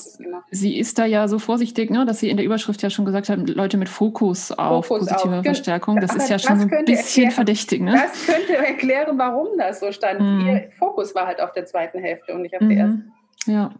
sie 0.50 0.78
ist 0.78 0.98
da 0.98 1.06
ja 1.06 1.28
so 1.28 1.38
vorsichtig, 1.38 1.90
ne, 1.90 2.04
dass 2.04 2.20
sie 2.20 2.30
in 2.30 2.36
der 2.36 2.44
Überschrift 2.44 2.82
ja 2.82 2.90
schon 2.90 3.04
gesagt 3.04 3.28
hat, 3.28 3.48
Leute 3.48 3.76
mit 3.76 3.88
Fokus 3.88 4.52
auf 4.52 4.86
Fokus 4.86 5.08
positive 5.08 5.38
auf. 5.38 5.44
Verstärkung. 5.44 6.00
Das 6.00 6.10
Aber 6.10 6.22
ist 6.22 6.28
ja 6.28 6.38
schon 6.38 6.60
so 6.60 6.68
ein 6.68 6.84
bisschen 6.84 7.24
erklären, 7.24 7.30
verdächtig. 7.30 7.80
Ne? 7.82 7.92
Das 7.92 8.26
könnte 8.26 8.56
erklären, 8.56 9.18
warum 9.18 9.48
das 9.58 9.80
so 9.80 9.92
stand. 9.92 10.20
Mhm. 10.20 10.46
Ihr 10.46 10.70
Fokus 10.78 11.14
war 11.14 11.26
halt 11.26 11.40
auf 11.40 11.52
der 11.52 11.66
zweiten 11.66 11.98
Hälfte 11.98 12.34
und 12.34 12.42
nicht 12.42 12.54
auf 12.54 12.60
der 12.60 12.68
mhm. 12.68 12.76
ersten. 12.76 13.12
Ja. 13.46 13.70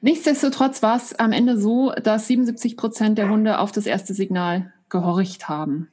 Nichtsdestotrotz 0.00 0.82
war 0.82 0.96
es 0.96 1.18
am 1.18 1.32
Ende 1.32 1.58
so, 1.58 1.92
dass 1.92 2.26
77 2.26 2.76
Prozent 2.76 3.18
der 3.18 3.28
Hunde 3.28 3.58
auf 3.58 3.72
das 3.72 3.86
erste 3.86 4.14
Signal 4.14 4.72
gehorcht 4.88 5.48
haben. 5.48 5.88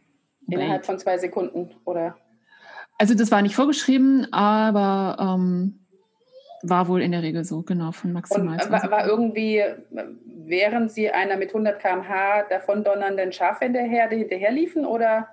Innerhalb 0.48 0.86
von 0.86 1.00
zwei 1.00 1.18
Sekunden, 1.18 1.72
oder? 1.86 2.16
Also 2.98 3.14
das 3.14 3.32
war 3.32 3.42
nicht 3.42 3.56
vorgeschrieben, 3.56 4.32
aber 4.32 5.36
ähm, 5.38 5.85
war 6.70 6.88
wohl 6.88 7.02
in 7.02 7.12
der 7.12 7.24
Regel 7.24 7.44
so, 7.44 7.62
genau, 7.62 7.92
von 7.92 8.14
maximal. 8.14 8.60
Und 8.62 8.72
war, 8.72 8.92
war, 8.92 9.08
irgendwie, 9.08 9.64
während 10.26 10.92
Sie 10.92 11.10
einer 11.10 11.38
mit 11.38 11.50
100 11.50 11.80
km/h 11.80 12.44
davon 12.50 12.84
donnernden 12.84 13.32
Schaf 13.32 13.62
in 13.62 13.74
der 13.74 13.84
Herde 13.84 14.16
hinterherliefen 14.16 14.86
oder 14.86 15.28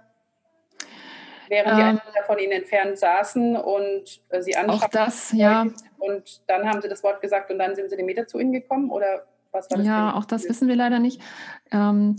während 1.49 1.72
ähm, 1.72 1.76
die 1.76 1.83
einer 1.83 2.26
von 2.26 2.39
Ihnen 2.39 2.53
entfernt 2.53 2.99
saßen 2.99 3.57
und 3.57 4.20
äh, 4.30 4.43
Sie 4.43 4.57
anschauen? 4.57 4.80
Auch 4.80 4.89
das, 4.89 5.33
ja. 5.33 5.66
Und 5.99 6.43
dann 6.49 6.68
haben 6.68 6.80
Sie 6.80 6.89
das 6.89 7.03
Wort 7.03 7.20
gesagt 7.20 7.51
und 7.51 7.59
dann 7.59 7.74
sind 7.74 7.91
Sie 7.91 7.97
den 7.97 8.07
Meter 8.07 8.26
zu 8.26 8.39
Ihnen 8.39 8.53
gekommen 8.53 8.91
oder 8.91 9.26
was 9.53 9.70
war 9.70 9.78
das? 9.78 9.87
Ja, 9.87 10.14
auch 10.14 10.24
das 10.24 10.49
wissen 10.49 10.68
wir 10.68 10.76
leider 10.76 10.99
nicht. 10.99 11.20
Ähm, 11.70 12.16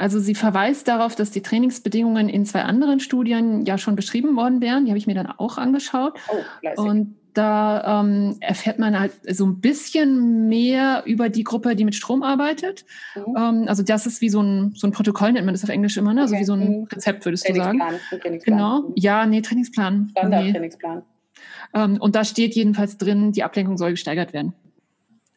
also 0.00 0.18
sie 0.18 0.34
verweist 0.34 0.88
darauf, 0.88 1.14
dass 1.14 1.30
die 1.30 1.42
Trainingsbedingungen 1.42 2.30
in 2.30 2.46
zwei 2.46 2.62
anderen 2.62 3.00
Studien 3.00 3.66
ja 3.66 3.76
schon 3.76 3.96
beschrieben 3.96 4.34
worden 4.34 4.62
wären. 4.62 4.86
Die 4.86 4.90
habe 4.90 4.98
ich 4.98 5.06
mir 5.06 5.14
dann 5.14 5.26
auch 5.26 5.58
angeschaut. 5.58 6.18
Oh, 6.30 6.82
und 6.82 7.19
da 7.34 8.00
ähm, 8.00 8.36
erfährt 8.40 8.78
man 8.78 8.98
halt 8.98 9.12
so 9.30 9.46
ein 9.46 9.60
bisschen 9.60 10.48
mehr 10.48 11.02
über 11.06 11.28
die 11.28 11.44
Gruppe, 11.44 11.76
die 11.76 11.84
mit 11.84 11.94
Strom 11.94 12.22
arbeitet. 12.22 12.84
Mhm. 13.14 13.36
Ähm, 13.36 13.64
also 13.66 13.82
das 13.82 14.06
ist 14.06 14.20
wie 14.20 14.28
so 14.28 14.42
ein, 14.42 14.72
so 14.74 14.86
ein 14.86 14.92
Protokoll, 14.92 15.32
nennt 15.32 15.46
man 15.46 15.54
das 15.54 15.64
auf 15.64 15.70
Englisch 15.70 15.96
immer, 15.96 16.14
ne? 16.14 16.22
Also 16.22 16.34
okay. 16.34 16.42
wie 16.42 16.46
so 16.46 16.52
ein 16.54 16.80
mhm. 16.80 16.84
Rezept, 16.84 17.24
würdest 17.24 17.48
du 17.48 17.54
sagen. 17.54 17.80
Trainingsplan. 18.20 18.58
Genau. 18.58 18.92
Ja, 18.96 19.26
nee, 19.26 19.40
Trainingsplan. 19.40 20.08
Standard-Trainingsplan. 20.10 20.98
Nee. 20.98 21.80
Ähm, 21.80 21.96
und 22.00 22.14
da 22.14 22.24
steht 22.24 22.54
jedenfalls 22.54 22.98
drin, 22.98 23.32
die 23.32 23.42
Ablenkung 23.42 23.78
soll 23.78 23.92
gesteigert 23.92 24.32
werden. 24.32 24.54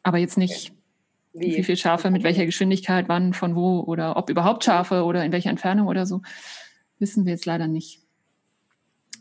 Aber 0.02 0.18
jetzt 0.18 0.38
nicht 0.38 0.70
okay. 0.70 0.78
Wie? 1.34 1.58
Wie 1.58 1.64
viele 1.64 1.78
Schafe 1.78 2.12
mit 2.12 2.24
welcher 2.24 2.46
Geschwindigkeit, 2.46 3.10
wann, 3.10 3.34
von 3.34 3.56
wo 3.56 3.80
oder 3.80 4.18
ob 4.18 4.30
überhaupt 4.30 4.64
Schafe 4.64 5.04
oder 5.04 5.26
in 5.26 5.32
welcher 5.32 5.50
Entfernung 5.50 5.88
oder 5.88 6.06
so, 6.06 6.22
wissen 7.00 7.26
wir 7.26 7.34
jetzt 7.34 7.48
leider 7.48 7.68
nicht. 7.68 8.02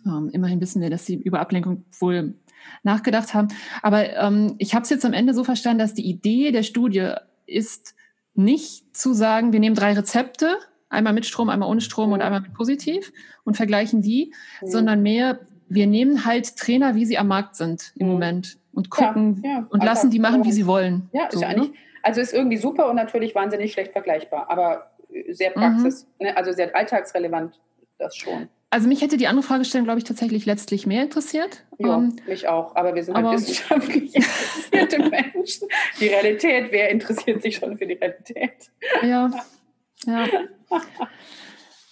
Ähm, 0.04 0.28
immerhin 0.32 0.60
wissen 0.60 0.82
wir, 0.82 0.90
dass 0.90 1.06
sie 1.06 1.14
über 1.14 1.40
Ablenkung 1.40 1.84
wohl 1.98 2.34
nachgedacht 2.82 3.34
haben. 3.34 3.48
Aber 3.82 4.10
ähm, 4.16 4.54
ich 4.58 4.74
habe 4.74 4.82
es 4.82 4.90
jetzt 4.90 5.04
am 5.04 5.12
Ende 5.12 5.34
so 5.34 5.44
verstanden, 5.44 5.78
dass 5.78 5.94
die 5.94 6.06
Idee 6.08 6.52
der 6.52 6.62
Studie 6.62 7.12
ist 7.46 7.94
nicht 8.34 8.96
zu 8.96 9.12
sagen, 9.12 9.52
wir 9.52 9.60
nehmen 9.60 9.76
drei 9.76 9.92
Rezepte, 9.92 10.56
einmal 10.88 11.12
mit 11.12 11.26
Strom, 11.26 11.48
einmal 11.48 11.68
ohne 11.68 11.80
Strom 11.80 12.10
ja. 12.10 12.14
und 12.14 12.22
einmal 12.22 12.40
mit 12.40 12.54
positiv 12.54 13.12
und 13.44 13.56
vergleichen 13.56 14.02
die, 14.02 14.32
ja. 14.60 14.68
sondern 14.68 15.02
mehr, 15.02 15.40
wir 15.68 15.86
nehmen 15.86 16.24
halt 16.24 16.56
Trainer, 16.56 16.94
wie 16.94 17.06
sie 17.06 17.18
am 17.18 17.28
Markt 17.28 17.56
sind 17.56 17.92
im 17.96 18.06
ja. 18.06 18.12
Moment 18.12 18.58
und 18.72 18.90
gucken 18.90 19.44
und 19.70 19.80
also 19.80 19.86
lassen 19.86 20.10
die 20.10 20.18
machen, 20.18 20.44
wie 20.44 20.52
sie 20.52 20.66
wollen. 20.66 21.08
Ja, 21.12 21.26
ist 21.26 21.34
so, 21.34 21.42
ja 21.42 21.48
eigentlich, 21.48 21.70
ne? 21.70 21.76
Also 22.02 22.20
ist 22.20 22.34
irgendwie 22.34 22.56
super 22.56 22.90
und 22.90 22.96
natürlich 22.96 23.34
wahnsinnig 23.34 23.72
schlecht 23.72 23.92
vergleichbar, 23.92 24.50
aber 24.50 24.90
sehr 25.30 25.50
mhm. 25.50 25.54
praxis, 25.54 26.06
mhm. 26.18 26.26
ne, 26.26 26.36
also 26.36 26.52
sehr 26.52 26.74
alltagsrelevant, 26.74 27.60
das 27.98 28.16
schon. 28.16 28.48
Also 28.72 28.88
mich 28.88 29.02
hätte 29.02 29.18
die 29.18 29.26
andere 29.26 29.42
Fragestellung, 29.42 29.84
glaube 29.84 29.98
ich, 29.98 30.04
tatsächlich 30.04 30.46
letztlich 30.46 30.86
mehr 30.86 31.02
interessiert. 31.02 31.62
Ja, 31.76 31.96
um, 31.96 32.04
ähm, 32.04 32.16
mich 32.26 32.48
auch. 32.48 32.74
Aber 32.74 32.94
wir 32.94 33.04
sind 33.04 33.14
halt 33.14 33.38
wissenschaftlich 33.38 34.14
interessierte 34.14 34.98
Menschen. 35.10 35.68
Die 36.00 36.06
Realität, 36.06 36.68
wer 36.70 36.88
interessiert 36.88 37.42
sich 37.42 37.56
schon 37.56 37.76
für 37.76 37.86
die 37.86 37.92
Realität? 37.92 38.70
Ja, 39.02 39.30
ja. 40.06 40.26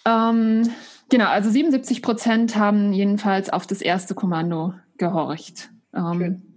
ähm, 0.07 0.71
genau, 1.07 1.27
also 1.27 1.51
77 1.51 2.01
Prozent 2.01 2.55
haben 2.55 2.93
jedenfalls 2.93 3.51
auf 3.51 3.67
das 3.67 3.83
erste 3.83 4.15
Kommando 4.15 4.73
gehorcht. 4.97 5.69
Ähm, 5.95 6.50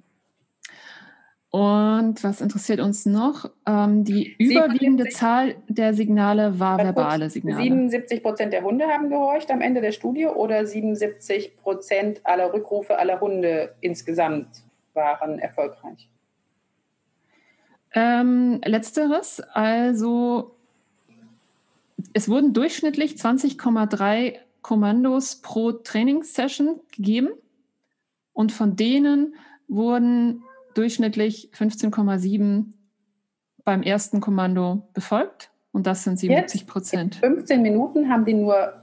und 1.54 2.24
was 2.24 2.40
interessiert 2.40 2.80
uns 2.80 3.06
noch? 3.06 3.48
Ähm, 3.64 4.02
die 4.02 4.34
überwiegende 4.38 5.04
77, 5.04 5.16
Zahl 5.16 5.54
der 5.68 5.94
Signale 5.94 6.58
war 6.58 6.78
verbale 6.78 7.30
Signale. 7.30 7.62
77 7.62 8.24
Prozent 8.24 8.52
der 8.52 8.64
Hunde 8.64 8.86
haben 8.86 9.08
gehorcht 9.08 9.52
am 9.52 9.60
Ende 9.60 9.80
der 9.80 9.92
Studie 9.92 10.26
oder 10.26 10.66
77 10.66 11.56
Prozent 11.56 12.22
aller 12.24 12.52
Rückrufe 12.52 12.98
aller 12.98 13.20
Hunde 13.20 13.76
insgesamt 13.80 14.48
waren 14.94 15.38
erfolgreich? 15.38 16.08
Ähm, 17.92 18.60
letzteres, 18.64 19.40
also 19.52 20.56
es 22.14 22.28
wurden 22.28 22.52
durchschnittlich 22.52 23.12
20,3 23.12 24.38
Kommandos 24.60 25.36
pro 25.36 25.70
Trainingssession 25.70 26.80
gegeben 26.90 27.28
und 28.32 28.50
von 28.50 28.74
denen 28.74 29.36
wurden 29.68 30.42
durchschnittlich 30.74 31.50
15,7 31.56 32.66
beim 33.64 33.82
ersten 33.82 34.20
Kommando 34.20 34.88
befolgt. 34.92 35.50
Und 35.72 35.86
das 35.86 36.04
sind 36.04 36.18
77 36.18 36.66
Prozent. 36.66 37.16
15 37.16 37.62
Minuten 37.62 38.08
haben 38.08 38.24
die 38.24 38.34
nur 38.34 38.74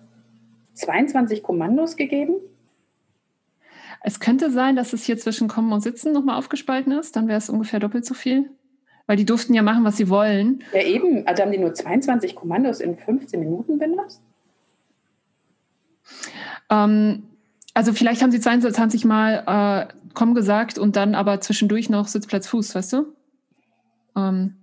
22 0.74 1.42
Kommandos 1.44 1.96
gegeben? 1.96 2.36
Es 4.04 4.20
könnte 4.20 4.52
sein, 4.52 4.76
dass 4.76 4.94
es 4.94 5.06
hier 5.06 5.18
zwischen 5.18 5.48
Kommen 5.48 5.72
und 5.72 5.82
Sitzen 5.82 6.12
nochmal 6.12 6.38
aufgespalten 6.38 6.92
ist. 6.92 7.16
Dann 7.16 7.28
wäre 7.28 7.38
es 7.38 7.50
ungefähr 7.50 7.80
doppelt 7.80 8.06
so 8.06 8.14
viel. 8.14 8.50
Weil 9.06 9.18
die 9.18 9.26
durften 9.26 9.54
ja 9.54 9.62
machen, 9.62 9.84
was 9.84 9.98
sie 9.98 10.10
wollen. 10.10 10.64
Ja, 10.74 10.82
eben. 10.82 11.26
Also 11.28 11.44
haben 11.44 11.52
die 11.52 11.58
nur 11.58 11.74
22 11.74 12.36
Kommandos 12.36 12.80
in 12.80 12.98
15 12.98 13.40
Minuten 13.40 13.78
benutzt? 13.78 14.22
Ähm, 16.70 17.24
also 17.74 17.94
vielleicht 17.94 18.22
haben 18.22 18.32
sie 18.32 18.40
22 18.40 19.06
Mal 19.06 19.88
äh, 19.90 19.94
komm 20.14 20.34
gesagt 20.34 20.78
und 20.78 20.96
dann 20.96 21.16
aber 21.16 21.42
zwischendurch 21.42 21.90
noch 21.90 22.08
Sitzplatz 22.08 22.48
Fuß, 22.48 22.76
weißt 22.76 22.94
du? 22.94 23.06
Ähm, 24.16 24.58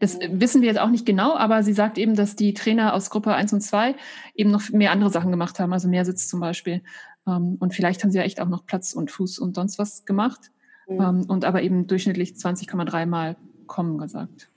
das 0.00 0.18
wissen 0.20 0.60
wir 0.60 0.68
jetzt 0.68 0.80
auch 0.80 0.90
nicht 0.90 1.06
genau, 1.06 1.36
aber 1.36 1.62
sie 1.62 1.72
sagt 1.72 1.98
eben, 1.98 2.16
dass 2.16 2.34
die 2.34 2.52
Trainer 2.54 2.94
aus 2.94 3.10
Gruppe 3.10 3.34
1 3.34 3.52
und 3.52 3.60
2 3.60 3.94
eben 4.34 4.50
noch 4.50 4.70
mehr 4.70 4.90
andere 4.90 5.10
Sachen 5.10 5.30
gemacht 5.30 5.60
haben, 5.60 5.72
also 5.72 5.88
mehr 5.88 6.04
Sitz 6.04 6.28
zum 6.28 6.40
Beispiel. 6.40 6.82
Ähm, 7.26 7.56
und 7.60 7.74
vielleicht 7.74 8.02
haben 8.02 8.10
sie 8.10 8.18
ja 8.18 8.24
echt 8.24 8.40
auch 8.40 8.48
noch 8.48 8.66
Platz 8.66 8.92
und 8.92 9.10
Fuß 9.10 9.38
und 9.38 9.54
sonst 9.54 9.78
was 9.78 10.04
gemacht. 10.04 10.50
Mhm. 10.88 11.00
Ähm, 11.00 11.24
und 11.28 11.44
aber 11.44 11.62
eben 11.62 11.86
durchschnittlich 11.86 12.32
20,3 12.32 13.06
Mal 13.06 13.36
kommen 13.66 13.98
gesagt. 13.98 14.50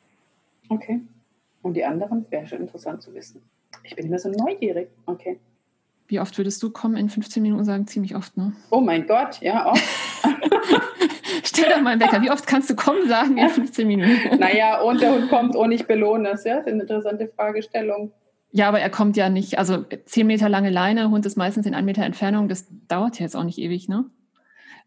Okay. 0.69 1.01
Und 1.61 1.75
die 1.75 1.85
anderen? 1.85 2.25
Wäre 2.31 2.47
schon 2.47 2.59
interessant 2.59 3.01
zu 3.01 3.13
wissen. 3.13 3.43
Ich 3.83 3.95
bin 3.95 4.07
immer 4.07 4.17
so 4.17 4.29
neugierig. 4.29 4.89
Okay. 5.05 5.39
Wie 6.11 6.19
oft 6.19 6.37
würdest 6.37 6.61
du 6.61 6.71
kommen 6.71 6.97
in 6.97 7.07
15 7.07 7.41
Minuten 7.41 7.63
sagen? 7.63 7.87
Ziemlich 7.87 8.17
oft, 8.17 8.35
ne? 8.35 8.51
Oh 8.69 8.81
mein 8.81 9.07
Gott, 9.07 9.39
ja, 9.39 9.71
oft. 9.71 9.81
Stell 11.45 11.69
doch 11.69 11.79
mal 11.79 11.91
einen 11.91 12.01
Wecker. 12.01 12.21
Wie 12.21 12.29
oft 12.29 12.45
kannst 12.45 12.69
du 12.69 12.75
kommen 12.75 13.07
sagen 13.07 13.37
in 13.37 13.47
15 13.47 13.87
Minuten? 13.87 14.19
naja, 14.39 14.81
und 14.81 15.01
der 15.01 15.13
Hund 15.13 15.29
kommt 15.29 15.55
und 15.55 15.71
ich 15.71 15.87
belohne 15.87 16.31
das. 16.31 16.43
Ja, 16.43 16.55
das 16.55 16.65
ist 16.65 16.71
eine 16.73 16.81
interessante 16.81 17.31
Fragestellung. 17.33 18.11
Ja, 18.51 18.67
aber 18.67 18.81
er 18.81 18.89
kommt 18.89 19.15
ja 19.15 19.29
nicht, 19.29 19.57
also 19.57 19.85
10 19.85 20.27
Meter 20.27 20.49
lange 20.49 20.69
Leine, 20.69 21.09
Hund 21.11 21.25
ist 21.25 21.37
meistens 21.37 21.65
in 21.65 21.73
1 21.73 21.85
Meter 21.85 22.03
Entfernung, 22.03 22.49
das 22.49 22.67
dauert 22.89 23.17
ja 23.17 23.23
jetzt 23.23 23.37
auch 23.37 23.45
nicht 23.45 23.57
ewig, 23.57 23.87
ne? 23.87 24.03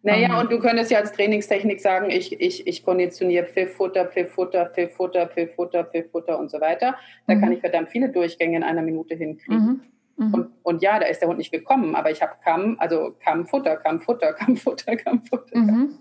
Naja, 0.02 0.26
um, 0.26 0.34
ähm. 0.34 0.40
und 0.40 0.52
du 0.52 0.58
könntest 0.58 0.90
ja 0.90 0.98
als 0.98 1.12
Trainingstechnik 1.12 1.80
sagen, 1.80 2.10
ich, 2.10 2.38
ich, 2.38 2.66
ich 2.66 2.84
konditioniere 2.84 3.46
Pfifffutter, 3.46 4.04
Pfifffutter, 4.04 4.66
Pfifffutter, 4.66 5.26
Pfifffutter, 5.26 5.84
Pfifffutter 5.84 6.38
und 6.38 6.50
so 6.50 6.60
weiter. 6.60 6.96
Da 7.26 7.34
mhm. 7.34 7.40
kann 7.40 7.52
ich 7.52 7.60
verdammt 7.60 7.88
viele 7.88 8.10
Durchgänge 8.10 8.58
in 8.58 8.62
einer 8.62 8.82
Minute 8.82 9.14
hinkriegen. 9.14 9.80
Mhm. 10.16 10.34
Und, 10.34 10.52
und, 10.62 10.82
ja, 10.82 10.98
da 11.00 11.06
ist 11.06 11.20
der 11.20 11.28
Hund 11.28 11.38
nicht 11.38 11.50
gekommen, 11.50 11.96
aber 11.96 12.10
ich 12.10 12.22
habe 12.22 12.34
kam, 12.42 12.76
also 12.78 13.16
kam 13.20 13.46
Futter, 13.46 13.76
kam 13.76 14.00
Futter, 14.00 14.32
kam 14.38 14.56
Futter, 14.56 14.96
kam 14.96 15.24
Futter. 15.24 15.58
Mhm. 15.58 15.98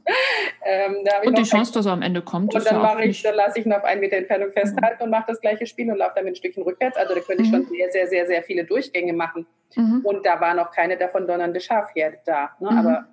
Ähm, 0.63 0.95
und 1.25 1.37
die 1.37 1.43
Chance, 1.43 1.73
dass 1.73 1.87
er 1.87 1.93
am 1.93 2.03
Ende 2.03 2.21
kommt, 2.21 2.53
und 2.53 2.65
dann 2.65 2.81
mache 2.81 3.03
ich, 3.05 3.23
dann 3.23 3.35
lasse 3.35 3.59
ich 3.59 3.65
ihn 3.65 3.73
auf 3.73 3.83
einen 3.83 4.01
Meter 4.01 4.17
Entfernung 4.17 4.49
mhm. 4.49 4.53
festhalten 4.53 4.97
mhm. 4.99 5.05
und 5.05 5.09
mache 5.09 5.25
das 5.27 5.41
gleiche 5.41 5.65
Spiel 5.65 5.89
und 5.91 5.97
laufe 5.97 6.13
damit 6.15 6.33
ein 6.33 6.35
Stückchen 6.35 6.63
rückwärts. 6.63 6.95
Also 6.95 7.15
da 7.15 7.21
könnte 7.21 7.43
ich 7.43 7.49
schon 7.49 7.61
mhm. 7.61 7.69
sehr, 7.69 7.91
sehr, 7.91 8.07
sehr, 8.07 8.27
sehr 8.27 8.43
viele 8.43 8.65
Durchgänge 8.65 9.13
machen. 9.13 9.47
Mhm. 9.75 10.01
Und 10.03 10.25
da 10.25 10.39
war 10.39 10.53
noch 10.53 10.71
keine 10.71 10.97
davon 10.97 11.25
donnernde 11.25 11.59
Schafherde 11.59 12.19
da. 12.25 12.51
Ne? 12.59 12.69
Aber 12.69 13.05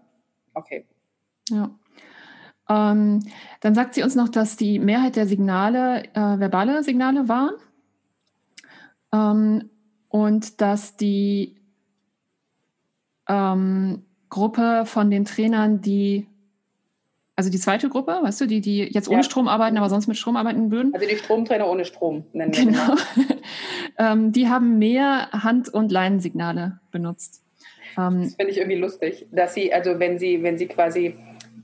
okay. 0.54 0.84
Ja. 1.48 1.70
Ähm, 2.68 3.20
dann 3.60 3.74
sagt 3.74 3.94
sie 3.94 4.02
uns 4.02 4.14
noch, 4.14 4.28
dass 4.28 4.56
die 4.56 4.78
Mehrheit 4.78 5.16
der 5.16 5.26
Signale 5.26 6.04
äh, 6.14 6.38
verbale 6.38 6.82
Signale 6.82 7.28
waren. 7.28 7.54
Ähm, 9.12 9.70
und 10.10 10.60
dass 10.60 10.96
die 10.96 11.56
ähm, 13.28 14.02
Gruppe 14.28 14.82
von 14.84 15.10
den 15.10 15.24
Trainern, 15.24 15.80
die, 15.80 16.26
also 17.36 17.48
die 17.48 17.58
zweite 17.58 17.88
Gruppe, 17.88 18.18
weißt 18.22 18.42
du, 18.42 18.46
die, 18.46 18.60
die 18.60 18.80
jetzt 18.80 19.08
ohne 19.08 19.18
ja. 19.18 19.22
Strom 19.22 19.48
arbeiten, 19.48 19.78
aber 19.78 19.88
sonst 19.88 20.08
mit 20.08 20.18
Strom 20.18 20.36
arbeiten 20.36 20.70
würden. 20.70 20.92
Also 20.92 21.08
die 21.08 21.16
Stromtrainer 21.16 21.68
ohne 21.68 21.84
Strom 21.84 22.24
nennen 22.32 22.54
wir 22.54 22.66
Genau. 22.66 22.96
ähm, 23.98 24.32
die 24.32 24.48
haben 24.48 24.78
mehr 24.78 25.30
Hand- 25.32 25.68
und 25.68 25.90
Leinensignale 25.92 26.80
benutzt. 26.90 27.42
Ähm, 27.96 28.22
das 28.24 28.34
finde 28.34 28.52
ich 28.52 28.58
irgendwie 28.58 28.78
lustig, 28.78 29.26
dass 29.30 29.54
sie, 29.54 29.72
also 29.72 29.98
wenn 30.00 30.18
sie, 30.18 30.42
wenn 30.42 30.58
sie 30.58 30.66
quasi 30.66 31.14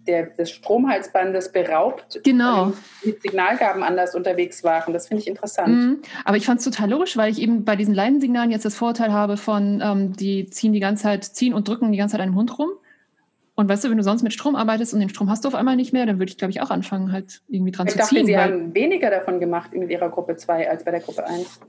der, 0.06 0.26
des 0.26 0.50
Stromhalsbandes 0.50 1.52
beraubt, 1.52 2.20
genau. 2.24 2.72
mit 3.04 3.22
Signalgaben 3.22 3.82
anders 3.82 4.14
unterwegs 4.14 4.64
waren. 4.64 4.92
Das 4.92 5.08
finde 5.08 5.22
ich 5.22 5.28
interessant. 5.28 5.68
Mhm. 5.68 5.98
Aber 6.24 6.36
ich 6.36 6.46
fand 6.46 6.60
es 6.60 6.64
total 6.64 6.90
logisch, 6.90 7.16
weil 7.16 7.30
ich 7.30 7.40
eben 7.40 7.64
bei 7.64 7.76
diesen 7.76 7.94
Leinensignalen 7.94 8.50
jetzt 8.50 8.64
das 8.64 8.74
Vorteil 8.74 9.12
habe 9.12 9.36
von, 9.36 9.82
ähm, 9.82 10.12
die 10.14 10.46
ziehen 10.46 10.72
die 10.72 10.80
ganze 10.80 11.04
Zeit, 11.04 11.24
ziehen 11.24 11.54
und 11.54 11.68
drücken 11.68 11.92
die 11.92 11.98
ganze 11.98 12.12
Zeit 12.12 12.20
einem 12.20 12.36
Hund 12.36 12.58
rum. 12.58 12.70
Und 13.56 13.70
weißt 13.70 13.84
du, 13.84 13.90
wenn 13.90 13.96
du 13.96 14.02
sonst 14.02 14.22
mit 14.22 14.34
Strom 14.34 14.54
arbeitest 14.54 14.92
und 14.92 15.00
den 15.00 15.08
Strom 15.08 15.30
hast 15.30 15.44
du 15.44 15.48
auf 15.48 15.54
einmal 15.54 15.76
nicht 15.76 15.92
mehr, 15.92 16.04
dann 16.04 16.18
würde 16.18 16.30
ich, 16.30 16.36
glaube 16.36 16.50
ich, 16.50 16.60
auch 16.60 16.70
anfangen, 16.70 17.10
halt 17.10 17.40
irgendwie 17.48 17.72
dran 17.72 17.86
ich 17.86 17.94
zu 17.94 17.98
dachte, 17.98 18.14
ziehen. 18.14 18.26
Sie 18.26 18.36
haben 18.36 18.74
weniger 18.74 19.10
davon 19.10 19.40
gemacht 19.40 19.72
mit 19.72 19.90
Ihrer 19.90 20.10
Gruppe 20.10 20.36
2 20.36 20.68
als 20.68 20.84
bei 20.84 20.90
der 20.90 21.00
Gruppe 21.00 21.26
1. 21.26 21.60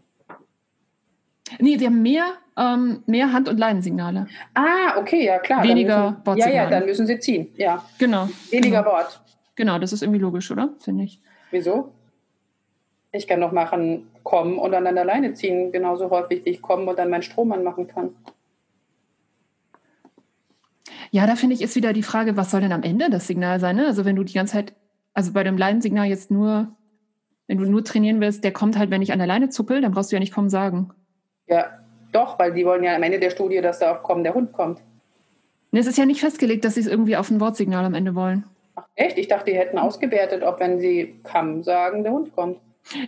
Nee, 1.59 1.77
sie 1.77 1.85
haben 1.85 2.01
mehr, 2.01 2.33
ähm, 2.57 3.03
mehr 3.05 3.33
Hand- 3.33 3.49
und 3.49 3.57
Leinensignale. 3.57 4.27
Ah, 4.53 4.97
okay, 4.97 5.25
ja 5.25 5.39
klar. 5.39 5.63
Weniger 5.63 6.21
Wortsignale. 6.23 6.55
Ja, 6.55 6.63
ja, 6.63 6.69
dann 6.69 6.85
müssen 6.85 7.07
sie 7.07 7.19
ziehen, 7.19 7.49
ja. 7.55 7.83
Genau. 7.97 8.29
Weniger 8.51 8.83
genau. 8.83 8.95
Wort. 8.95 9.21
Genau, 9.55 9.79
das 9.79 9.93
ist 9.93 10.03
irgendwie 10.03 10.19
logisch, 10.19 10.51
oder? 10.51 10.69
Finde 10.79 11.03
ich. 11.03 11.19
Wieso? 11.51 11.91
Ich 13.11 13.27
kann 13.27 13.39
noch 13.39 13.51
machen, 13.51 14.07
kommen 14.23 14.59
und 14.59 14.71
dann 14.71 14.85
an 14.85 14.95
der 14.95 15.05
Leine 15.05 15.33
ziehen, 15.33 15.71
genauso 15.71 16.09
häufig, 16.09 16.45
wie 16.45 16.51
ich 16.51 16.61
kommen 16.61 16.87
und 16.87 16.99
dann 16.99 17.09
meinen 17.09 17.23
Strom 17.23 17.51
anmachen 17.51 17.87
kann. 17.87 18.09
Ja, 21.11 21.25
da 21.25 21.35
finde 21.35 21.55
ich, 21.55 21.61
ist 21.61 21.75
wieder 21.75 21.93
die 21.93 22.03
Frage, 22.03 22.35
was 22.35 22.51
soll 22.51 22.61
denn 22.61 22.73
am 22.73 22.83
Ende 22.83 23.09
das 23.09 23.27
Signal 23.27 23.59
sein? 23.59 23.77
Ne? 23.77 23.87
Also 23.87 24.05
wenn 24.05 24.15
du 24.15 24.23
die 24.23 24.33
ganze 24.33 24.53
Zeit, 24.53 24.73
also 25.13 25.31
bei 25.31 25.43
dem 25.43 25.57
Leinensignal 25.57 26.07
jetzt 26.07 26.29
nur, 26.29 26.67
wenn 27.47 27.57
du 27.57 27.65
nur 27.65 27.83
trainieren 27.83 28.19
willst, 28.19 28.43
der 28.43 28.51
kommt 28.51 28.77
halt, 28.77 28.91
wenn 28.91 29.01
ich 29.01 29.13
an 29.13 29.19
der 29.19 29.27
Leine 29.27 29.49
zuppel, 29.49 29.81
dann 29.81 29.93
brauchst 29.93 30.11
du 30.11 30.17
ja 30.17 30.19
nicht 30.19 30.33
kommen 30.33 30.49
sagen. 30.49 30.91
Ja, 31.47 31.79
doch, 32.11 32.37
weil 32.39 32.53
die 32.53 32.65
wollen 32.65 32.83
ja 32.83 32.95
am 32.95 33.03
Ende 33.03 33.19
der 33.19 33.29
Studie, 33.29 33.61
dass 33.61 33.79
da 33.79 33.95
auch 33.95 34.03
kommen, 34.03 34.23
der 34.23 34.33
Hund 34.33 34.53
kommt. 34.53 34.81
Ne, 35.71 35.79
es 35.79 35.87
ist 35.87 35.97
ja 35.97 36.05
nicht 36.05 36.21
festgelegt, 36.21 36.63
dass 36.65 36.75
sie 36.75 36.81
es 36.81 36.87
irgendwie 36.87 37.17
auf 37.17 37.29
ein 37.29 37.39
Wortsignal 37.39 37.85
am 37.85 37.93
Ende 37.93 38.15
wollen. 38.15 38.45
Ach 38.75 38.85
echt? 38.95 39.17
Ich 39.17 39.27
dachte, 39.27 39.51
die 39.51 39.57
hätten 39.57 39.77
ausgewertet, 39.77 40.43
ob 40.43 40.59
wenn 40.59 40.79
sie 40.79 41.19
kam 41.23 41.63
sagen, 41.63 42.03
der 42.03 42.13
Hund 42.13 42.35
kommt. 42.35 42.59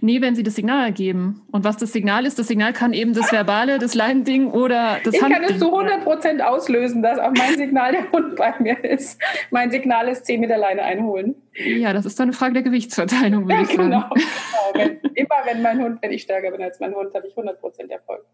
Nee, 0.02 0.22
wenn 0.22 0.36
sie 0.36 0.44
das 0.44 0.56
Signal 0.56 0.92
geben. 0.92 1.42
Und 1.52 1.64
was 1.64 1.78
das 1.78 1.94
Signal 1.94 2.26
ist, 2.26 2.38
das 2.40 2.48
Signal 2.48 2.74
kann 2.74 2.94
eben 2.94 3.14
das 3.14 3.32
Verbale, 3.32 3.80
das 3.80 3.96
Leinending 3.96 4.52
oder 4.52 4.98
das 5.04 5.14
Ich 5.14 5.22
Handding 5.22 5.42
kann 5.42 5.54
es 5.54 5.60
zu 5.60 5.68
100 5.68 6.04
Prozent 6.04 6.42
auslösen, 6.42 7.02
dass 7.02 7.20
auch 7.20 7.32
mein 7.38 7.56
Signal 7.56 7.92
der 7.92 8.12
Hund 8.12 8.36
bei 8.36 8.54
mir 8.60 8.84
ist. 8.84 9.22
Mein 9.52 9.72
Signal 9.72 10.08
ist 10.10 10.26
10 10.26 10.42
Meter 10.42 10.58
Leine 10.58 10.84
einholen. 10.84 11.36
Ja, 11.54 11.94
das 11.94 12.06
ist 12.06 12.20
dann 12.20 12.30
eine 12.30 12.34
Frage 12.34 12.54
der 12.54 12.64
Gewichtsverteilung, 12.64 13.44
würde 13.44 13.54
ja, 13.56 13.62
ich 13.62 13.68
sagen. 13.70 13.90
Genau. 13.90 14.10
genau. 14.10 14.74
Wenn, 14.74 15.12
immer 15.16 15.36
wenn 15.46 15.62
mein 15.62 15.82
Hund, 15.82 16.02
wenn 16.02 16.12
ich 16.12 16.24
stärker 16.24 16.52
bin 16.52 16.62
als 16.62 16.80
mein 16.80 16.94
Hund, 16.94 17.14
habe 17.14 17.28
ich 17.28 17.32
100 17.32 17.60
Prozent 17.60 17.92
Erfolg. 17.92 18.26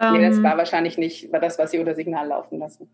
Ähm, 0.00 0.14
nee, 0.14 0.28
das 0.28 0.42
war 0.42 0.56
wahrscheinlich 0.56 0.96
nicht 0.98 1.30
war 1.32 1.40
das, 1.40 1.58
was 1.58 1.70
sie 1.70 1.78
unter 1.78 1.94
Signal 1.94 2.26
laufen 2.28 2.58
lassen. 2.58 2.88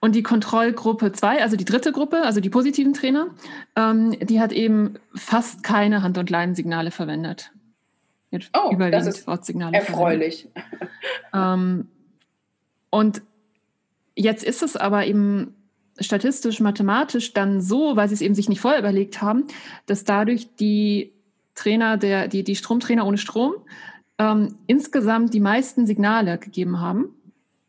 Und 0.00 0.14
die 0.14 0.22
Kontrollgruppe 0.22 1.12
2, 1.12 1.42
also 1.42 1.56
die 1.56 1.64
dritte 1.64 1.92
Gruppe, 1.92 2.22
also 2.22 2.40
die 2.40 2.50
positiven 2.50 2.92
Trainer, 2.92 3.28
ähm, 3.76 4.16
die 4.20 4.40
hat 4.40 4.52
eben 4.52 4.98
fast 5.14 5.62
keine 5.62 6.02
Hand- 6.02 6.18
und 6.18 6.30
Leinensignale 6.30 6.90
verwendet. 6.90 7.50
oh, 8.52 8.74
das 8.76 9.06
ist 9.06 9.26
Wortsignale 9.26 9.76
erfreulich. 9.76 10.48
Ähm, 11.32 11.88
und 12.90 13.22
jetzt 14.14 14.44
ist 14.44 14.62
es 14.62 14.76
aber 14.76 15.04
eben 15.04 15.54
statistisch, 15.98 16.60
mathematisch 16.60 17.32
dann 17.32 17.60
so, 17.60 17.96
weil 17.96 18.08
sie 18.08 18.14
es 18.14 18.20
eben 18.20 18.34
sich 18.34 18.48
nicht 18.48 18.60
vorher 18.60 18.78
überlegt 18.78 19.20
haben, 19.20 19.46
dass 19.86 20.04
dadurch 20.04 20.54
die 20.56 21.12
Trainer, 21.54 21.96
der, 21.96 22.28
die, 22.28 22.44
die 22.44 22.56
Stromtrainer 22.56 23.06
ohne 23.06 23.18
Strom 23.18 23.54
ähm, 24.18 24.56
insgesamt 24.66 25.34
die 25.34 25.40
meisten 25.40 25.86
Signale 25.86 26.38
gegeben 26.38 26.80
haben. 26.80 27.14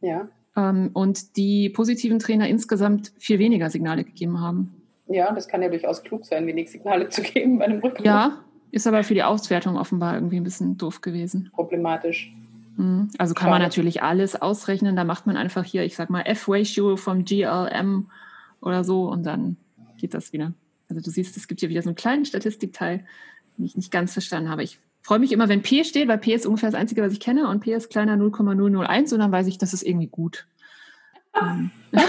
Ja. 0.02 0.28
Ähm, 0.56 0.92
und 0.94 1.38
die 1.38 1.70
positiven 1.70 2.20
Trainer 2.20 2.48
insgesamt 2.48 3.12
viel 3.18 3.40
weniger 3.40 3.70
Signale 3.70 4.04
gegeben 4.04 4.40
haben. 4.40 4.74
Ja, 5.08 5.32
das 5.34 5.48
kann 5.48 5.62
ja 5.62 5.70
durchaus 5.70 6.04
klug 6.04 6.26
sein, 6.26 6.48
wenig 6.48 6.72
Signale 6.72 7.10
zu 7.10 7.22
geben 7.22 7.60
bei 7.60 7.66
einem 7.66 7.80
Rückruf. 7.80 8.06
Ja, 8.06 8.40
ist 8.72 8.88
aber 8.88 9.04
für 9.04 9.14
die 9.14 9.24
Auswertung 9.24 9.78
offenbar 9.78 10.16
irgendwie 10.16 10.38
ein 10.38 10.44
bisschen 10.44 10.78
doof 10.78 11.02
gewesen. 11.02 11.52
Problematisch. 11.54 12.34
Mhm. 12.78 13.10
Also 13.18 13.34
kann 13.34 13.50
man 13.50 13.62
natürlich 13.62 14.02
alles 14.04 14.42
ausrechnen. 14.42 14.96
Da 14.96 15.04
macht 15.04 15.28
man 15.28 15.38
einfach 15.38 15.64
hier, 15.64 15.84
ich 15.84 15.96
sag 15.96 16.10
mal, 16.10 16.22
F-Ratio 16.22 16.98
vom 16.98 17.24
GLM 17.24 18.10
oder 18.62 18.84
so 18.84 19.10
und 19.10 19.24
dann 19.26 19.58
geht 19.98 20.14
das 20.14 20.34
wieder. 20.34 20.54
Also 20.90 21.02
du 21.02 21.10
siehst, 21.10 21.38
es 21.38 21.48
gibt 21.48 21.62
hier 21.62 21.70
wieder 21.70 21.82
so 21.82 21.90
einen 21.90 21.96
kleinen 21.96 22.26
Statistikteil, 22.26 23.06
den 23.58 23.66
ich 23.66 23.76
nicht 23.76 23.92
ganz 23.92 24.14
verstanden 24.14 24.50
habe. 24.50 24.64
Ich 24.64 24.80
freue 25.06 25.20
mich 25.20 25.32
immer, 25.32 25.48
wenn 25.48 25.62
P 25.62 25.84
steht, 25.84 26.08
weil 26.08 26.18
P 26.18 26.34
ist 26.34 26.48
ungefähr 26.48 26.72
das 26.72 26.80
Einzige, 26.80 27.04
was 27.04 27.14
ich 27.14 27.20
kenne 27.20 27.48
und 27.48 27.60
P 27.60 27.74
ist 27.74 27.92
kleiner 27.92 28.18
0,001 28.18 29.14
und 29.14 29.20
dann 29.20 29.32
weiß 29.32 29.46
ich, 29.46 29.60
das 29.60 29.72
ist 29.72 29.84
irgendwie 29.84 30.08
gut. 30.08 30.48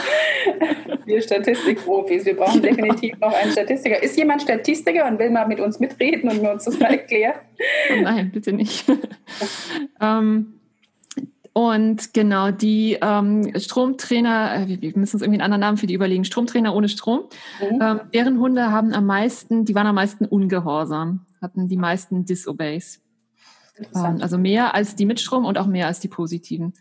wir 1.05 1.21
Statistikprofis, 1.21 2.25
wir 2.25 2.37
brauchen 2.37 2.63
definitiv 2.63 3.19
noch 3.19 3.35
einen 3.35 3.53
Statistiker. 3.53 4.03
Ist 4.03 4.17
jemand 4.17 4.41
Statistiker 4.43 5.07
und 5.07 5.19
will 5.19 5.29
mal 5.31 5.47
mit 5.47 5.61
uns 5.61 5.79
mitreden 5.79 6.31
und 6.31 6.41
mir 6.41 6.53
uns 6.53 6.65
das 6.65 6.79
mal 6.79 6.93
erklären? 6.93 7.35
Oh 7.93 8.01
nein, 8.01 8.31
bitte 8.33 8.55
nicht. 8.55 8.87
ähm, 10.01 10.55
und 11.53 12.15
genau, 12.15 12.51
die 12.51 12.97
ähm, 13.03 13.53
Stromtrainer, 13.59 14.69
äh, 14.69 14.81
wir 14.81 14.93
müssen 14.97 15.17
uns 15.17 15.23
irgendwie 15.23 15.41
einen 15.41 15.53
anderen 15.53 15.61
Namen 15.61 15.77
für 15.77 15.87
die 15.87 15.95
überlegen, 15.95 16.25
Stromtrainer 16.25 16.75
ohne 16.75 16.89
Strom, 16.89 17.25
mhm. 17.61 17.81
ähm, 17.83 18.01
deren 18.15 18.39
Hunde 18.41 18.71
haben 18.71 18.95
am 18.95 19.07
meisten, 19.07 19.65
die 19.65 19.75
waren 19.75 19.87
am 19.87 19.97
meisten 19.97 20.25
ungehorsam, 20.25 21.27
hatten 21.47 21.69
die 21.69 21.77
meisten 21.77 22.25
Disobeys. 22.25 23.01
Ähm, 23.95 24.19
also 24.21 24.39
mehr 24.39 24.75
als 24.75 24.97
die 24.97 25.07
mit 25.07 25.21
Strom 25.21 25.45
und 25.45 25.59
auch 25.59 25.67
mehr 25.67 25.87
als 25.87 26.01
die 26.01 26.09
positiven. 26.09 26.75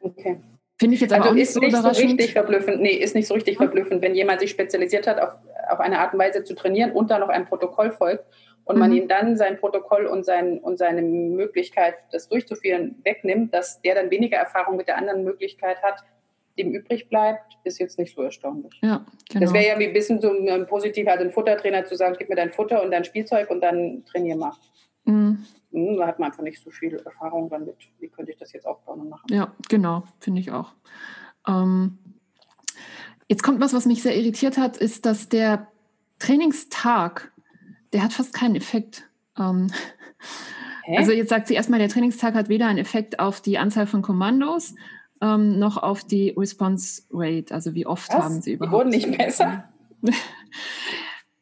Okay. 0.00 0.40
Finde 0.78 0.94
ich 0.94 1.00
jetzt 1.00 1.12
aber 1.12 1.24
also 1.24 1.32
auch 1.32 1.34
nicht 1.34 1.52
so 1.52 1.60
nicht. 1.60 1.76
So 1.76 1.88
richtig 1.88 2.32
verblüffend. 2.32 2.80
Nee, 2.80 2.94
ist 2.94 3.14
nicht 3.14 3.26
so 3.26 3.34
richtig 3.34 3.58
verblüffend, 3.58 4.00
wenn 4.02 4.14
jemand 4.14 4.40
sich 4.40 4.50
spezialisiert 4.50 5.06
hat, 5.06 5.20
auf, 5.20 5.34
auf 5.68 5.78
eine 5.78 5.98
Art 5.98 6.14
und 6.14 6.18
Weise 6.18 6.42
zu 6.42 6.54
trainieren 6.54 6.92
und 6.92 7.10
dann 7.10 7.20
noch 7.20 7.28
ein 7.28 7.44
Protokoll 7.46 7.90
folgt 7.90 8.24
und 8.64 8.76
mhm. 8.76 8.80
man 8.80 8.92
ihm 8.92 9.08
dann 9.08 9.36
sein 9.36 9.58
Protokoll 9.58 10.06
und, 10.06 10.24
sein, 10.24 10.58
und 10.58 10.78
seine 10.78 11.02
Möglichkeit, 11.02 11.96
das 12.12 12.28
durchzuführen, 12.28 12.96
wegnimmt, 13.04 13.52
dass 13.52 13.82
der 13.82 13.94
dann 13.94 14.10
weniger 14.10 14.38
Erfahrung 14.38 14.76
mit 14.76 14.88
der 14.88 14.96
anderen 14.96 15.22
Möglichkeit 15.22 15.82
hat, 15.82 16.02
dem 16.58 16.72
übrig 16.72 17.08
bleibt, 17.08 17.58
ist 17.64 17.78
jetzt 17.78 17.98
nicht 17.98 18.14
so 18.14 18.22
erstaunlich. 18.22 18.78
Ja, 18.82 19.04
genau. 19.28 19.44
Das 19.44 19.52
wäre 19.52 19.66
ja 19.66 19.78
wie 19.78 19.86
ein 19.86 19.92
bisschen 19.92 20.20
so 20.20 20.30
ein 20.30 20.66
positiv, 20.66 21.06
also 21.08 21.24
ein 21.24 21.30
Futtertrainer 21.30 21.84
zu 21.84 21.96
sagen, 21.96 22.16
gib 22.18 22.28
mir 22.28 22.36
dein 22.36 22.52
Futter 22.52 22.82
und 22.82 22.90
dein 22.90 23.04
Spielzeug 23.04 23.50
und 23.50 23.60
dann 23.60 24.04
trainier 24.04 24.36
mal. 24.36 24.52
Mhm. 25.04 25.44
Hm, 25.72 25.96
da 25.96 26.06
hat 26.06 26.18
man 26.18 26.30
einfach 26.30 26.42
nicht 26.42 26.62
so 26.62 26.70
viel 26.70 26.96
Erfahrung 26.96 27.48
damit. 27.48 27.76
Wie 27.98 28.08
könnte 28.08 28.32
ich 28.32 28.38
das 28.38 28.52
jetzt 28.52 28.66
aufbauen 28.66 29.00
und 29.00 29.08
machen? 29.08 29.26
Ja, 29.30 29.54
genau, 29.68 30.04
finde 30.18 30.40
ich 30.40 30.50
auch. 30.50 30.72
Ähm, 31.46 31.98
jetzt 33.28 33.42
kommt 33.42 33.60
was, 33.60 33.72
was 33.72 33.86
mich 33.86 34.02
sehr 34.02 34.16
irritiert 34.16 34.58
hat, 34.58 34.76
ist, 34.76 35.06
dass 35.06 35.28
der 35.28 35.68
Trainingstag, 36.18 37.32
der 37.92 38.02
hat 38.02 38.12
fast 38.12 38.34
keinen 38.34 38.56
Effekt. 38.56 39.08
Ähm, 39.38 39.68
also 40.96 41.12
jetzt 41.12 41.30
sagt 41.30 41.46
sie 41.46 41.54
erstmal, 41.54 41.78
der 41.78 41.88
Trainingstag 41.88 42.34
hat 42.34 42.48
weder 42.48 42.66
einen 42.66 42.78
Effekt 42.78 43.20
auf 43.20 43.40
die 43.40 43.58
Anzahl 43.58 43.86
von 43.86 44.02
Kommandos 44.02 44.74
ähm, 45.20 45.58
noch 45.58 45.76
auf 45.76 46.04
die 46.04 46.30
Response 46.36 47.02
Rate, 47.12 47.54
also 47.54 47.74
wie 47.74 47.86
oft 47.86 48.12
was? 48.12 48.22
haben 48.22 48.40
sie 48.40 48.52
überhaupt. 48.52 48.72
Die 48.72 48.76
wurden 48.76 49.10
nicht 49.10 49.18
besser? 49.18 49.64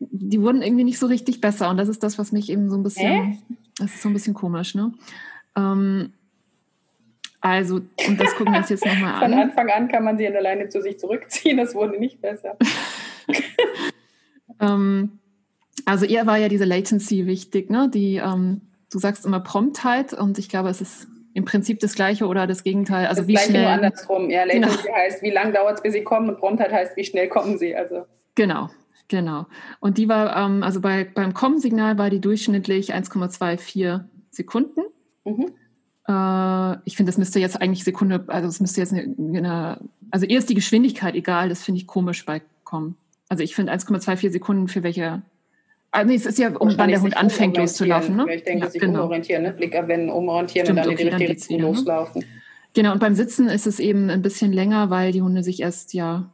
die 0.00 0.42
wurden 0.42 0.62
irgendwie 0.62 0.84
nicht 0.84 0.98
so 0.98 1.06
richtig 1.06 1.40
besser 1.40 1.70
und 1.70 1.76
das 1.76 1.88
ist 1.88 2.02
das, 2.02 2.18
was 2.18 2.32
mich 2.32 2.50
eben 2.50 2.68
so 2.68 2.76
ein 2.76 2.82
bisschen, 2.82 3.10
Hä? 3.10 3.38
das 3.78 3.94
ist 3.94 4.02
so 4.02 4.08
ein 4.08 4.12
bisschen 4.12 4.34
komisch, 4.34 4.74
ne? 4.74 4.92
Ähm, 5.56 6.12
also, 7.40 7.76
und 7.76 8.20
das 8.20 8.34
gucken 8.34 8.52
wir 8.52 8.58
uns 8.58 8.68
jetzt 8.68 8.84
nochmal 8.84 9.14
an. 9.22 9.30
Von 9.30 9.40
Anfang 9.40 9.70
an 9.70 9.88
kann 9.88 10.04
man 10.04 10.18
sie 10.18 10.26
alleine 10.26 10.68
zu 10.68 10.82
sich 10.82 10.98
zurückziehen, 10.98 11.56
das 11.56 11.74
wurde 11.74 11.98
nicht 11.98 12.20
besser. 12.20 12.56
ähm, 14.60 15.18
also 15.84 16.04
ihr 16.04 16.26
war 16.26 16.36
ja 16.36 16.48
diese 16.48 16.64
Latency 16.64 17.26
wichtig, 17.26 17.70
ne? 17.70 17.88
Die, 17.88 18.16
ähm, 18.16 18.62
du 18.90 18.98
sagst 18.98 19.24
immer 19.24 19.40
Promptheit 19.40 20.12
und 20.12 20.38
ich 20.38 20.48
glaube, 20.48 20.68
es 20.68 20.80
ist 20.80 21.06
im 21.38 21.44
Prinzip 21.44 21.78
das 21.78 21.94
Gleiche 21.94 22.26
oder 22.26 22.48
das 22.48 22.64
Gegenteil. 22.64 23.06
Also 23.06 23.22
das 23.22 23.28
wie 23.28 23.34
Gleiche 23.34 23.50
schnell. 23.50 23.62
Nur 23.62 23.70
andersrum. 23.70 24.28
Ja, 24.28 24.44
Latency 24.44 24.82
genau. 24.82 24.96
heißt, 24.96 25.22
wie 25.22 25.30
lange 25.30 25.52
dauert 25.52 25.76
es, 25.76 25.82
bis 25.82 25.92
sie 25.92 26.02
kommen 26.02 26.28
und 26.28 26.38
Promptheit 26.38 26.72
heißt, 26.72 26.96
wie 26.96 27.04
schnell 27.04 27.28
kommen 27.28 27.58
sie. 27.58 27.76
Also. 27.76 28.06
Genau, 28.34 28.70
genau. 29.06 29.46
Und 29.78 29.98
die 29.98 30.08
war, 30.08 30.36
ähm, 30.36 30.64
also 30.64 30.80
bei, 30.80 31.04
beim 31.04 31.32
Kommen-Signal 31.32 31.96
war 31.96 32.10
die 32.10 32.20
durchschnittlich 32.20 32.92
1,24 32.92 34.00
Sekunden. 34.30 34.80
Mhm. 35.24 35.52
Äh, 36.08 36.76
ich 36.84 36.96
finde, 36.96 37.10
das 37.10 37.18
müsste 37.18 37.38
jetzt 37.38 37.62
eigentlich 37.62 37.84
Sekunde, 37.84 38.24
also 38.26 38.48
es 38.48 38.60
müsste 38.60 38.80
jetzt 38.80 38.92
eine, 38.92 39.14
eine 39.16 39.78
also 40.10 40.26
ihr 40.26 40.38
ist 40.38 40.50
die 40.50 40.54
Geschwindigkeit 40.54 41.14
egal, 41.14 41.48
das 41.48 41.62
finde 41.62 41.80
ich 41.80 41.86
komisch 41.86 42.26
bei 42.26 42.42
Kommen. 42.64 42.96
Also 43.28 43.44
ich 43.44 43.54
finde 43.54 43.72
1,24 43.72 44.30
Sekunden 44.30 44.66
für 44.66 44.82
welche 44.82 45.22
Nee, 46.04 46.14
es 46.14 46.26
ist 46.26 46.38
ja, 46.38 46.50
um, 46.56 46.76
wann 46.76 46.90
der 46.90 47.00
Hund 47.00 47.16
anfängt 47.16 47.56
loszulaufen. 47.56 48.16
Ne? 48.16 48.34
Ich 48.34 48.44
denke, 48.44 48.64
ja, 48.64 48.70
sich 48.70 48.80
genau. 48.80 49.00
umorientieren, 49.00 49.42
ne? 49.42 49.52
Blick 49.52 49.76
abwenden, 49.76 50.10
umorientieren 50.10 50.66
Stimmt, 50.66 50.78
und 50.80 50.86
dann 50.86 50.94
okay, 50.94 51.02
in 51.02 51.08
die 51.08 51.24
richtige 51.24 51.30
Richtung 51.30 51.56
ne? 51.56 51.62
loslaufen. 51.62 52.24
Genau, 52.74 52.92
und 52.92 53.00
beim 53.00 53.14
Sitzen 53.14 53.48
ist 53.48 53.66
es 53.66 53.80
eben 53.80 54.10
ein 54.10 54.22
bisschen 54.22 54.52
länger, 54.52 54.90
weil 54.90 55.12
die 55.12 55.22
Hunde 55.22 55.42
sich 55.42 55.60
erst 55.60 55.94
ja 55.94 56.30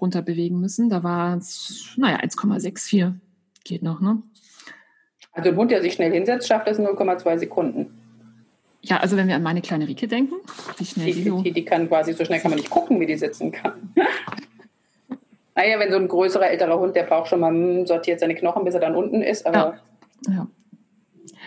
runter 0.00 0.22
bewegen 0.22 0.60
müssen. 0.60 0.90
Da 0.90 1.02
war 1.02 1.36
es, 1.36 1.94
naja, 1.96 2.18
1,64 2.18 3.12
geht 3.64 3.82
noch, 3.82 4.00
ne? 4.00 4.22
Also 5.32 5.50
ein 5.50 5.56
Hund, 5.56 5.70
der 5.70 5.82
sich 5.82 5.92
schnell 5.92 6.12
hinsetzt, 6.12 6.48
schafft 6.48 6.66
das 6.66 6.78
in 6.78 6.86
0,2 6.86 7.38
Sekunden. 7.38 7.94
Ja, 8.80 8.98
also 8.98 9.16
wenn 9.16 9.28
wir 9.28 9.34
an 9.34 9.42
meine 9.42 9.60
kleine 9.60 9.86
Rike 9.86 10.06
denken, 10.08 10.36
wie 10.78 10.84
schnell 10.84 11.12
die, 11.12 11.24
die. 11.24 11.42
Die, 11.42 11.52
die 11.52 11.64
kann 11.64 11.88
quasi, 11.88 12.12
so 12.12 12.24
schnell 12.24 12.40
kann 12.40 12.50
man 12.50 12.58
nicht 12.58 12.70
gucken, 12.70 13.00
wie 13.00 13.06
die 13.06 13.16
sitzen 13.16 13.52
kann. 13.52 13.92
Naja, 15.56 15.78
wenn 15.78 15.90
so 15.90 15.96
ein 15.96 16.06
größerer, 16.06 16.50
älterer 16.50 16.78
Hund, 16.78 16.94
der 16.94 17.04
braucht 17.04 17.28
schon 17.28 17.40
mal, 17.40 17.50
hm, 17.50 17.86
sortiert 17.86 18.20
seine 18.20 18.34
Knochen, 18.34 18.64
bis 18.64 18.74
er 18.74 18.80
dann 18.80 18.94
unten 18.94 19.22
ist. 19.22 19.46
Aber 19.46 19.78
ja. 20.28 20.32
ja. 20.32 20.46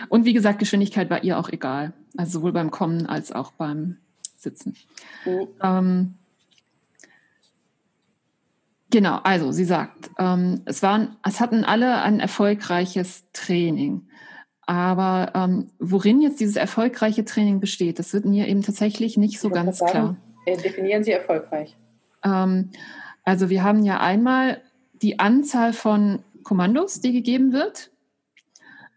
Und 0.09 0.25
wie 0.25 0.33
gesagt, 0.33 0.59
Geschwindigkeit 0.59 1.09
war 1.09 1.23
ihr 1.23 1.37
auch 1.37 1.49
egal. 1.49 1.93
Also 2.17 2.39
sowohl 2.39 2.51
beim 2.51 2.71
Kommen 2.71 3.05
als 3.05 3.31
auch 3.31 3.51
beim 3.51 3.97
Sitzen. 4.35 4.75
Mhm. 5.25 5.47
Ähm, 5.61 6.13
genau, 8.89 9.19
also 9.23 9.51
sie 9.51 9.65
sagt, 9.65 10.09
ähm, 10.17 10.61
es, 10.65 10.81
waren, 10.81 11.17
es 11.27 11.39
hatten 11.39 11.63
alle 11.63 12.01
ein 12.01 12.19
erfolgreiches 12.19 13.25
Training. 13.31 14.07
Aber 14.65 15.31
ähm, 15.35 15.67
worin 15.79 16.21
jetzt 16.21 16.39
dieses 16.39 16.55
erfolgreiche 16.55 17.25
Training 17.25 17.59
besteht, 17.59 17.99
das 17.99 18.13
wird 18.13 18.25
mir 18.25 18.47
eben 18.47 18.61
tatsächlich 18.61 19.17
nicht 19.17 19.39
so 19.39 19.49
ganz 19.49 19.79
klar. 19.79 20.17
Äh, 20.45 20.57
definieren 20.57 21.03
Sie 21.03 21.11
erfolgreich. 21.11 21.75
Ähm, 22.23 22.71
also 23.29 23.51
wir 23.51 23.63
haben 23.63 23.83
ja 23.83 23.99
einmal 23.99 24.59
die 25.03 25.19
Anzahl 25.19 25.71
von 25.71 26.19
Kommandos, 26.43 26.99
die 26.99 27.13
gegeben 27.13 27.53
wird. 27.53 27.91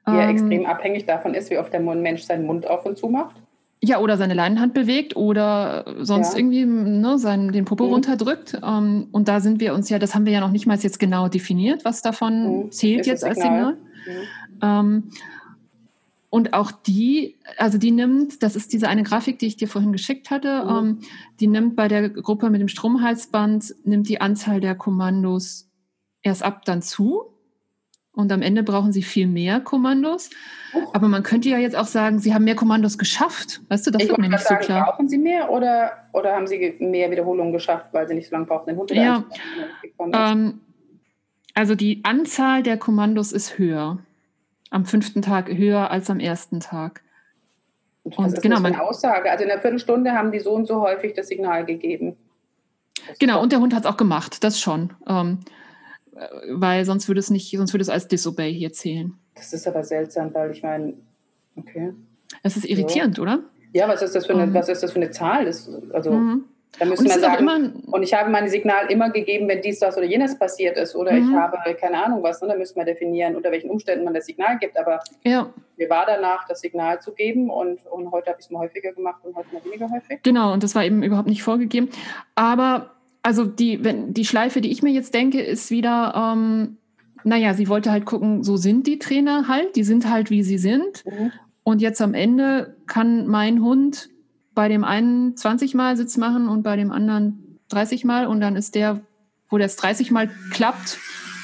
Die 0.07 0.13
ja 0.13 0.23
ähm, 0.23 0.31
extrem 0.31 0.67
abhängig 0.67 1.05
davon 1.05 1.35
ist, 1.35 1.51
wie 1.51 1.59
oft 1.59 1.71
der 1.73 1.81
Mensch 1.81 2.23
seinen 2.23 2.47
Mund 2.47 2.67
auf 2.67 2.87
und 2.87 2.97
zu 2.97 3.09
macht. 3.09 3.37
Ja, 3.85 3.99
oder 3.99 4.17
seine 4.17 4.33
Leinenhand 4.33 4.73
bewegt 4.75 5.17
oder 5.17 5.85
sonst 5.99 6.33
ja. 6.33 6.39
irgendwie 6.39 6.65
ne, 6.65 7.19
seinen, 7.19 7.53
den 7.53 7.67
Popo 7.67 7.85
mhm. 7.85 7.93
runterdrückt. 7.95 8.59
Ähm, 8.65 9.09
und 9.13 9.29
da 9.29 9.41
sind 9.41 9.61
wir 9.61 9.75
uns 9.75 9.91
ja, 9.91 9.99
das 9.99 10.15
haben 10.15 10.25
wir 10.25 10.33
ja 10.33 10.41
noch 10.41 10.51
nicht 10.51 10.67
mal 10.67 10.79
jetzt 10.79 10.99
genau 10.99 11.29
definiert, 11.29 11.85
was 11.85 12.01
davon 12.01 12.65
mhm. 12.65 12.73
zählt 12.73 13.07
jetzt 13.07 13.25
als 13.25 13.37
Signal. 13.39 13.75
Mhm. 13.75 13.79
Ähm, 14.63 15.11
und 16.33 16.55
auch 16.55 16.73
die, 16.73 17.37
also 17.59 17.77
die 17.77 17.91
nimmt, 17.91 18.43
das 18.43 18.57
ist 18.57 18.73
diese 18.73 18.89
eine 18.89 19.03
Grafik, 19.03 19.39
die 19.39 19.47
ich 19.47 19.59
dir 19.59 19.69
vorhin 19.69 19.93
geschickt 19.93 20.31
hatte, 20.31 20.65
mhm. 20.65 20.71
ähm, 20.71 20.99
die 21.41 21.47
nimmt 21.47 21.77
bei 21.77 21.89
der 21.89 22.09
Gruppe 22.09 22.49
mit 22.49 22.63
dem 22.63 22.69
Stromhalsband, 22.69 23.75
nimmt 23.85 24.09
die 24.09 24.23
Anzahl 24.23 24.59
der 24.59 24.75
Kommandos 24.75 25.69
erst 26.23 26.43
ab, 26.43 26.65
dann 26.65 26.81
zu. 26.81 27.25
Und 28.13 28.33
am 28.33 28.41
Ende 28.41 28.63
brauchen 28.63 28.95
sie 28.95 29.03
viel 29.03 29.27
mehr 29.27 29.61
Kommandos. 29.61 30.31
Oh. 30.73 30.79
Aber 30.95 31.09
man 31.09 31.23
könnte 31.23 31.51
ja 31.51 31.59
jetzt 31.59 31.77
auch 31.77 31.87
sagen, 31.87 32.19
sie 32.19 32.33
haben 32.33 32.45
mehr 32.45 32.57
Kommandos 32.57 32.97
geschafft. 32.97 33.61
Weißt 33.69 33.87
du, 33.87 33.91
das 33.91 34.09
wird 34.09 34.17
mir 34.17 34.31
nicht 34.31 34.41
sagen, 34.41 34.63
so 34.63 34.67
klar. 34.67 34.87
Brauchen 34.87 35.11
sie 35.11 35.19
mehr 35.19 35.51
oder, 35.51 36.09
oder 36.15 36.35
haben 36.35 36.47
sie 36.47 36.77
mehr 36.81 37.11
Wiederholungen 37.11 37.53
geschafft, 37.53 37.89
weil 37.93 38.09
sie 38.09 38.15
nicht 38.15 38.31
so 38.31 38.37
lange 38.37 38.47
brauchen, 38.47 38.69
den 38.69 38.79
Hund 38.79 38.91
Ja, 38.91 39.25
ähm, 40.15 40.63
also 41.53 41.75
die 41.75 42.01
Anzahl 42.05 42.63
der 42.63 42.79
Kommandos 42.79 43.33
ist 43.33 43.59
höher 43.59 43.99
am 44.73 44.87
fünften 44.87 45.23
Tag 45.23 45.49
höher 45.49 45.91
als 45.91 46.09
am 46.11 46.19
ersten 46.19 46.61
Tag. 46.61 47.03
Und, 48.05 48.19
und 48.19 48.27
ist 48.27 48.43
genau, 48.43 48.57
das 48.57 48.65
eine 48.65 48.83
Aussage. 48.83 49.31
Also 49.31 49.45
in 49.45 49.51
einer 49.51 49.61
Viertelstunde 49.61 50.13
haben 50.13 50.33
die 50.33 50.41
so 50.41 50.53
und 50.53 50.67
so 50.67 50.81
häufig 50.81 51.13
das 51.15 51.29
Signal 51.29 51.65
gegeben. 51.65 52.17
Das 53.07 53.19
genau, 53.19 53.43
und 53.43 53.53
der 53.53 53.61
Hund 53.61 53.75
hat 53.75 53.85
es 53.85 53.91
auch 53.91 53.97
gemacht, 53.97 54.43
das 54.43 54.59
schon. 54.59 54.95
Ähm, 55.07 55.41
weil 56.49 56.85
sonst 56.85 57.07
würde 57.09 57.21
es 57.21 57.31
nicht, 57.31 57.51
sonst 57.57 57.73
würde 57.73 57.83
es 57.83 57.89
als 57.89 58.09
Disobey 58.09 58.53
hier 58.53 58.73
zählen. 58.73 59.15
Das 59.35 59.53
ist 59.53 59.67
aber 59.69 59.85
seltsam, 59.85 60.33
weil 60.35 60.51
ich 60.51 60.63
meine, 60.63 60.95
okay. 61.57 61.93
Es 62.43 62.57
ist 62.57 62.65
irritierend, 62.65 63.17
so. 63.17 63.23
oder? 63.23 63.41
Ja, 63.73 63.89
was 63.89 64.03
ist 64.03 64.15
das 64.15 64.27
für 64.27 64.33
eine, 64.33 64.45
um, 64.45 64.49
ähm. 64.51 64.55
was 64.55 64.69
ist 64.69 64.83
das 64.83 64.93
für 64.93 65.01
eine 65.01 65.11
Zahl? 65.11 65.45
Das, 65.45 65.71
also, 65.93 66.13
mhm. 66.13 66.45
Da 66.79 66.87
müssen 66.87 67.05
wir 67.05 67.19
sagen, 67.19 67.83
und 67.91 68.03
ich 68.03 68.15
habe 68.15 68.31
mein 68.31 68.49
Signal 68.49 68.91
immer 68.91 69.11
gegeben, 69.11 69.47
wenn 69.47 69.61
dies, 69.61 69.79
das 69.79 69.97
oder 69.97 70.07
jenes 70.07 70.39
passiert 70.39 70.77
ist. 70.79 70.97
Oder 70.97 71.13
mhm. 71.13 71.29
ich 71.29 71.37
habe 71.37 71.59
keine 71.79 72.03
Ahnung 72.03 72.23
was. 72.23 72.41
Ne? 72.41 72.49
Da 72.49 72.57
müssen 72.57 72.77
wir 72.77 72.85
definieren, 72.85 73.37
unter 73.37 73.51
welchen 73.51 73.71
Umständen 73.71 74.05
man 74.05 74.15
das 74.15 74.27
Signal 74.27 74.59
gibt. 74.59 74.79
Aber 74.79 75.01
ja. 75.23 75.53
mir 75.77 75.91
war 75.91 76.07
danach, 76.07 76.47
das 76.49 76.61
Signal 76.61 77.01
zu 77.01 77.13
geben. 77.13 77.51
Und, 77.51 77.85
und 77.87 78.11
heute 78.11 78.31
habe 78.31 78.41
ich 78.41 78.47
es 78.47 78.51
mal 78.51 78.61
häufiger 78.61 78.93
gemacht 78.93 79.23
und 79.23 79.37
heute 79.37 79.49
mal 79.53 79.65
weniger 79.65 79.91
häufig. 79.91 80.21
Genau, 80.23 80.53
und 80.53 80.63
das 80.63 80.75
war 80.75 80.85
eben 80.85 81.03
überhaupt 81.03 81.29
nicht 81.29 81.43
vorgegeben. 81.43 81.91
Aber 82.35 82.93
also 83.23 83.45
die, 83.45 83.85
wenn, 83.85 84.15
die 84.15 84.25
Schleife, 84.25 84.61
die 84.61 84.73
ich 84.73 84.83
mir 84.83 84.93
jetzt 84.93 85.15
denke, 85.15 85.43
ist 85.43 85.71
wieder, 85.71 86.15
ähm, 86.17 86.79
naja, 87.23 87.55
sie 87.55 87.69
wollte 87.69 87.93
halt 87.93 88.07
gucken, 88.07 88.43
so 88.43 88.57
sind 88.57 88.87
die 88.87 88.99
Trainer 88.99 89.47
halt. 89.47 89.77
Die 89.77 89.85
sind 89.85 90.11
halt, 90.11 90.31
wie 90.31 90.43
sie 90.43 90.59
sind. 90.59 91.05
Mhm. 91.05 91.33
Und 91.65 91.81
jetzt 91.81 92.01
am 92.01 92.15
Ende 92.15 92.77
kann 92.87 93.29
mein 93.29 93.63
Hund 93.63 94.09
bei 94.55 94.69
dem 94.69 94.85
einen 94.85 95.37
20 95.37 95.75
Mal 95.75 95.97
Sitz 95.97 96.17
machen 96.17 96.49
und 96.49 96.63
bei 96.63 96.77
dem 96.77 96.93
anderen 96.93 97.59
30 97.69 98.05
Mal 98.05 98.27
und 98.27 98.41
dann 98.41 98.57
ist 98.57 98.75
der, 98.75 99.01
wo 99.49 99.59
das 99.59 99.77
30 99.77 100.11
Mal 100.11 100.31
klappt, 100.51 100.99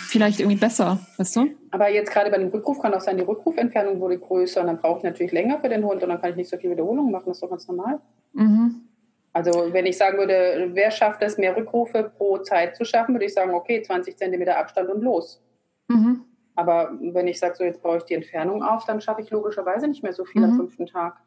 vielleicht 0.09 0.41
irgendwie 0.41 0.59
besser, 0.59 1.01
weißt 1.19 1.37
du? 1.37 1.51
Aber 1.71 1.91
jetzt 1.91 2.11
gerade 2.11 2.31
bei 2.31 2.39
dem 2.39 2.49
Rückruf 2.49 2.81
kann 2.81 2.95
auch 2.95 3.01
sein, 3.01 3.17
die 3.17 3.23
Rückrufentfernung 3.23 4.01
wurde 4.01 4.19
größer 4.19 4.61
und 4.61 4.67
dann 4.67 4.79
brauche 4.79 4.99
ich 4.99 5.05
natürlich 5.05 5.33
länger 5.33 5.61
für 5.61 5.69
den 5.69 5.85
Hund 5.85 6.03
und 6.03 6.09
dann 6.09 6.21
kann 6.21 6.31
ich 6.31 6.37
nicht 6.37 6.51
so 6.51 6.57
viel 6.57 6.71
Wiederholungen 6.71 7.13
machen, 7.13 7.25
das 7.27 7.37
ist 7.37 7.43
doch 7.43 7.51
ganz 7.51 7.69
normal. 7.69 8.01
Mhm. 8.33 8.89
Also 9.33 9.73
wenn 9.73 9.87
ich 9.87 9.97
sagen 9.97 10.19
würde, 10.19 10.71
wer 10.73 10.91
schafft 10.91 11.23
es, 11.23 11.37
mehr 11.37 11.57
Rückrufe 11.57 12.11
pro 12.17 12.39
Zeit 12.39 12.77
zu 12.77 12.85
schaffen, 12.85 13.15
würde 13.15 13.27
ich 13.27 13.35
sagen, 13.35 13.55
okay, 13.55 13.83
20 13.83 14.17
Zentimeter 14.17 14.59
Abstand 14.59 14.89
und 14.89 15.03
los. 15.03 15.43
Mhm. 15.89 16.25
Aber 16.55 16.91
wenn 17.01 17.29
ich 17.29 17.39
sage, 17.39 17.55
so 17.55 17.65
jetzt 17.65 17.83
baue 17.83 17.99
ich 17.99 18.05
die 18.05 18.15
Entfernung 18.15 18.63
auf, 18.63 18.85
dann 18.85 19.01
schaffe 19.01 19.21
ich 19.21 19.31
logischerweise 19.31 19.87
nicht 19.87 20.03
mehr 20.03 20.13
so 20.13 20.25
viel 20.25 20.41
mhm. 20.43 20.51
am 20.51 20.57
fünften 20.57 20.87
Tag. 20.87 21.19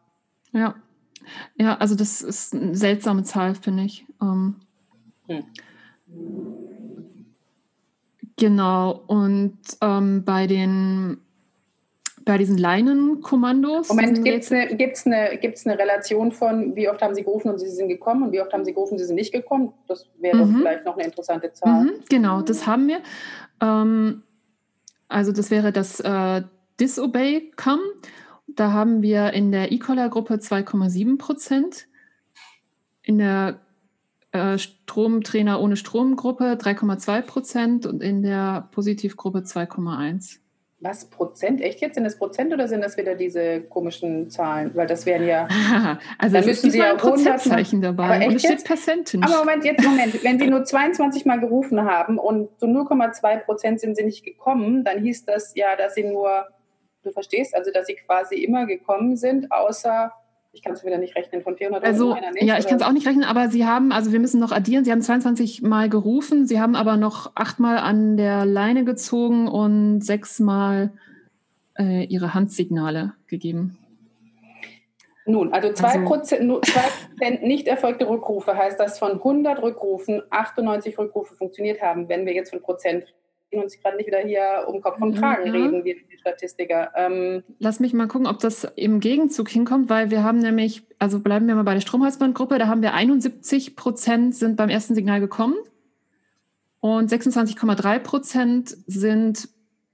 Ja. 0.52 0.76
Ja, 1.56 1.78
also 1.78 1.96
das 1.96 2.22
ist 2.22 2.54
eine 2.54 2.76
seltsame 2.76 3.24
Zahl, 3.24 3.56
finde 3.56 3.84
ich. 3.84 4.06
Ähm, 4.22 4.56
hm. 5.28 5.44
Genau, 8.38 9.04
und 9.08 9.60
ähm, 9.82 10.24
bei 10.26 10.48
den 10.48 11.18
bei 12.26 12.38
diesen 12.38 12.58
Leinenkommandos. 12.58 13.90
Moment, 13.90 14.24
gibt 14.24 14.44
es 14.44 14.52
eine, 14.52 14.76
gibt's 14.76 15.06
eine, 15.06 15.38
gibt's 15.38 15.66
eine 15.66 15.78
Relation 15.78 16.32
von, 16.32 16.76
wie 16.76 16.90
oft 16.90 17.02
haben 17.02 17.16
Sie 17.16 17.24
gerufen 17.24 17.50
und 17.50 17.60
Sie 17.60 17.70
sind 17.70 17.88
gekommen 17.88 18.24
und 18.24 18.32
wie 18.32 18.42
oft 18.42 18.54
haben 18.54 18.66
Sie 18.66 18.74
gerufen 18.74 18.94
und 18.94 19.00
Sie 19.00 19.06
sind 19.06 19.16
nicht 19.16 19.34
gekommen? 19.34 19.74
Das 19.88 20.08
wäre 20.20 20.46
mhm. 20.46 20.58
vielleicht 20.58 20.86
noch 20.86 20.96
eine 20.96 21.06
interessante 21.06 21.52
Zahl. 21.54 21.86
Mhm, 21.86 21.92
genau, 22.10 22.42
das 22.42 22.68
haben 22.68 22.88
wir. 22.88 23.02
Ähm, 23.62 24.24
also 25.08 25.32
das 25.32 25.52
wäre 25.52 25.72
das 25.72 26.00
äh, 26.00 26.44
Disobey-Come. 26.80 27.82
Da 28.56 28.72
haben 28.72 29.02
wir 29.02 29.34
in 29.34 29.52
der 29.52 29.72
E-Collar-Gruppe 29.72 30.36
2,7 30.36 31.18
Prozent, 31.18 31.88
in 33.04 33.18
der 33.18 33.60
äh, 34.32 34.58
Stromtrainer 34.58 35.62
ohne 35.62 35.76
Stromgruppe 35.76 36.54
3,2 36.54 37.22
Prozent 37.22 37.86
und 37.86 38.02
in 38.02 38.22
der 38.22 38.70
Positivgruppe 38.72 39.40
2,1. 39.40 40.38
Was 40.84 41.06
Prozent? 41.06 41.62
Echt 41.62 41.80
jetzt? 41.82 41.94
Sind 41.94 42.06
das 42.06 42.18
Prozent 42.18 42.52
oder 42.52 42.68
sind 42.68 42.82
das 42.82 42.98
wieder 42.98 43.14
diese 43.14 43.62
komischen 43.62 44.32
Zahlen? 44.32 44.72
Weil 44.74 44.88
das 44.88 45.06
wären 45.06 45.28
ja. 45.28 45.48
also 46.18 46.38
dann 46.38 46.46
müssen 46.46 46.72
Sie 46.72 46.80
ja 46.80 46.92
ein 46.92 46.98
Prozentzeichen 46.98 47.82
dabei. 47.84 48.26
und 48.26 48.36
es 48.36 48.42
steht 48.42 48.64
Percentage. 48.64 49.24
Aber 49.24 49.46
Moment, 49.46 49.64
jetzt 49.64 49.84
Moment. 49.86 50.24
Wenn 50.24 50.40
Sie 50.40 50.48
nur 50.48 50.64
22 50.64 51.26
Mal 51.26 51.40
gerufen 51.40 51.82
haben 51.84 52.18
und 52.18 52.58
zu 52.60 52.66
0,2 52.66 53.38
Prozent 53.42 53.80
sind 53.80 53.96
Sie 53.96 54.04
nicht 54.04 54.26
gekommen, 54.26 54.84
dann 54.84 55.04
hieß 55.04 55.26
das 55.26 55.54
ja, 55.56 55.76
dass 55.76 55.94
Sie 55.94 56.04
nur 56.04 56.48
Du 57.04 57.12
verstehst 57.12 57.56
also, 57.56 57.72
dass 57.72 57.88
sie 57.88 57.96
quasi 57.96 58.36
immer 58.36 58.66
gekommen 58.66 59.18
sind, 59.18 59.52
außer 59.52 60.12
ich 60.54 60.62
kann 60.62 60.74
es 60.74 60.86
wieder 60.86 60.98
nicht 60.98 61.16
rechnen, 61.16 61.42
von 61.42 61.56
400 61.56 61.84
also, 61.84 62.14
nicht, 62.14 62.44
Ja, 62.44 62.58
ich 62.58 62.68
kann 62.68 62.78
es 62.78 62.84
auch 62.84 62.92
nicht 62.92 63.08
rechnen, 63.08 63.24
aber 63.24 63.48
Sie 63.48 63.66
haben, 63.66 63.92
also 63.94 64.12
wir 64.12 64.20
müssen 64.20 64.40
noch 64.40 64.52
addieren, 64.52 64.84
Sie 64.84 64.92
haben 64.92 65.02
22 65.02 65.62
Mal 65.62 65.88
gerufen, 65.88 66.46
Sie 66.46 66.60
haben 66.60 66.76
aber 66.76 66.98
noch 66.98 67.32
achtmal 67.36 67.78
an 67.78 68.18
der 68.18 68.46
Leine 68.46 68.84
gezogen 68.84 69.48
und 69.48 70.02
sechsmal 70.02 70.92
äh, 71.80 72.04
Ihre 72.04 72.34
Handsignale 72.34 73.14
gegeben. 73.28 73.78
Nun, 75.26 75.54
also 75.54 75.70
2%, 75.70 76.06
also, 76.40 76.60
2 76.60 77.30
nicht 77.44 77.68
erfolgte 77.68 78.10
Rückrufe 78.10 78.58
heißt, 78.58 78.80
dass 78.80 79.00
von 79.00 79.14
100 79.14 79.62
Rückrufen 79.62 80.22
98 80.32 80.98
Rückrufe 80.98 81.36
funktioniert 81.36 81.82
haben, 81.82 82.10
wenn 82.10 82.26
wir 82.26 82.34
jetzt 82.34 82.50
von 82.50 82.62
Prozent 82.62 83.14
uns 83.60 83.80
gerade 83.80 83.98
nicht 83.98 84.08
wieder 84.08 84.20
hier 84.20 84.66
um 84.68 84.82
Kopf 84.82 85.02
und 85.02 85.16
Kragen 85.16 85.48
ja. 85.48 85.52
reden, 85.52 85.84
wie 85.84 85.94
die 85.94 86.18
Statistiker. 86.18 86.92
Ähm, 86.96 87.44
Lass 87.60 87.80
mich 87.80 87.94
mal 87.94 88.08
gucken, 88.08 88.28
ob 88.28 88.40
das 88.40 88.66
im 88.76 89.00
Gegenzug 89.00 89.50
hinkommt, 89.50 89.90
weil 89.90 90.12
wir 90.12 90.24
haben 90.24 90.40
nämlich, 90.40 90.84
also 91.00 91.20
bleiben 91.20 91.48
wir 91.48 91.56
mal 91.56 91.64
bei 91.64 91.74
der 91.74 91.82
Stromhalsbandgruppe, 91.82 92.58
da 92.58 92.68
haben 92.68 92.82
wir 92.82 92.94
71 92.94 93.76
Prozent 93.76 94.36
sind 94.36 94.56
beim 94.56 94.70
ersten 94.70 94.96
Signal 94.96 95.20
gekommen 95.20 95.56
und 96.80 97.12
26,3 97.12 98.00
Prozent 98.00 98.78
sind 98.88 99.50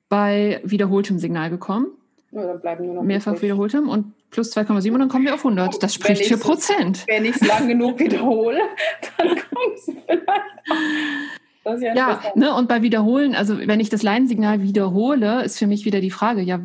bei 0.09 0.61
wiederholtem 0.63 1.19
Signal 1.19 1.49
gekommen. 1.49 1.87
Ja, 2.31 2.59
Mehrfach 3.01 3.41
wiederholtem 3.41 3.89
und 3.89 4.13
plus 4.29 4.55
2,7 4.55 4.91
und 4.91 4.99
dann 4.99 5.09
kommen 5.09 5.25
wir 5.25 5.33
auf 5.33 5.45
100. 5.45 5.81
Das 5.81 5.93
spricht 5.93 6.25
für 6.25 6.37
Prozent. 6.37 7.05
Wenn 7.07 7.25
ich 7.25 7.35
es 7.35 7.47
lang 7.47 7.67
genug 7.67 7.99
wiederhole, 7.99 8.59
dann 9.17 9.29
kommt 9.29 9.75
es 9.75 9.85
vielleicht 9.85 11.36
ja, 11.79 11.93
ja 11.93 12.21
ne, 12.35 12.53
und 12.53 12.67
bei 12.67 12.81
Wiederholen, 12.81 13.35
also 13.35 13.57
wenn 13.59 13.79
ich 13.79 13.89
das 13.89 14.03
Leinensignal 14.03 14.61
wiederhole, 14.61 15.43
ist 15.43 15.59
für 15.59 15.67
mich 15.67 15.85
wieder 15.85 16.01
die 16.01 16.11
Frage, 16.11 16.41
ja, 16.41 16.59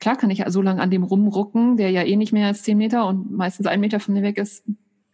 klar 0.00 0.16
kann 0.16 0.30
ich 0.30 0.38
ja 0.38 0.50
so 0.50 0.62
lange 0.62 0.80
an 0.80 0.90
dem 0.90 1.02
rumrucken, 1.02 1.76
der 1.76 1.90
ja 1.90 2.02
eh 2.02 2.16
nicht 2.16 2.32
mehr 2.32 2.46
als 2.46 2.62
10 2.62 2.78
Meter 2.78 3.06
und 3.06 3.30
meistens 3.30 3.66
einen 3.66 3.80
Meter 3.80 4.00
von 4.00 4.14
mir 4.14 4.22
weg 4.22 4.38
ist, 4.38 4.64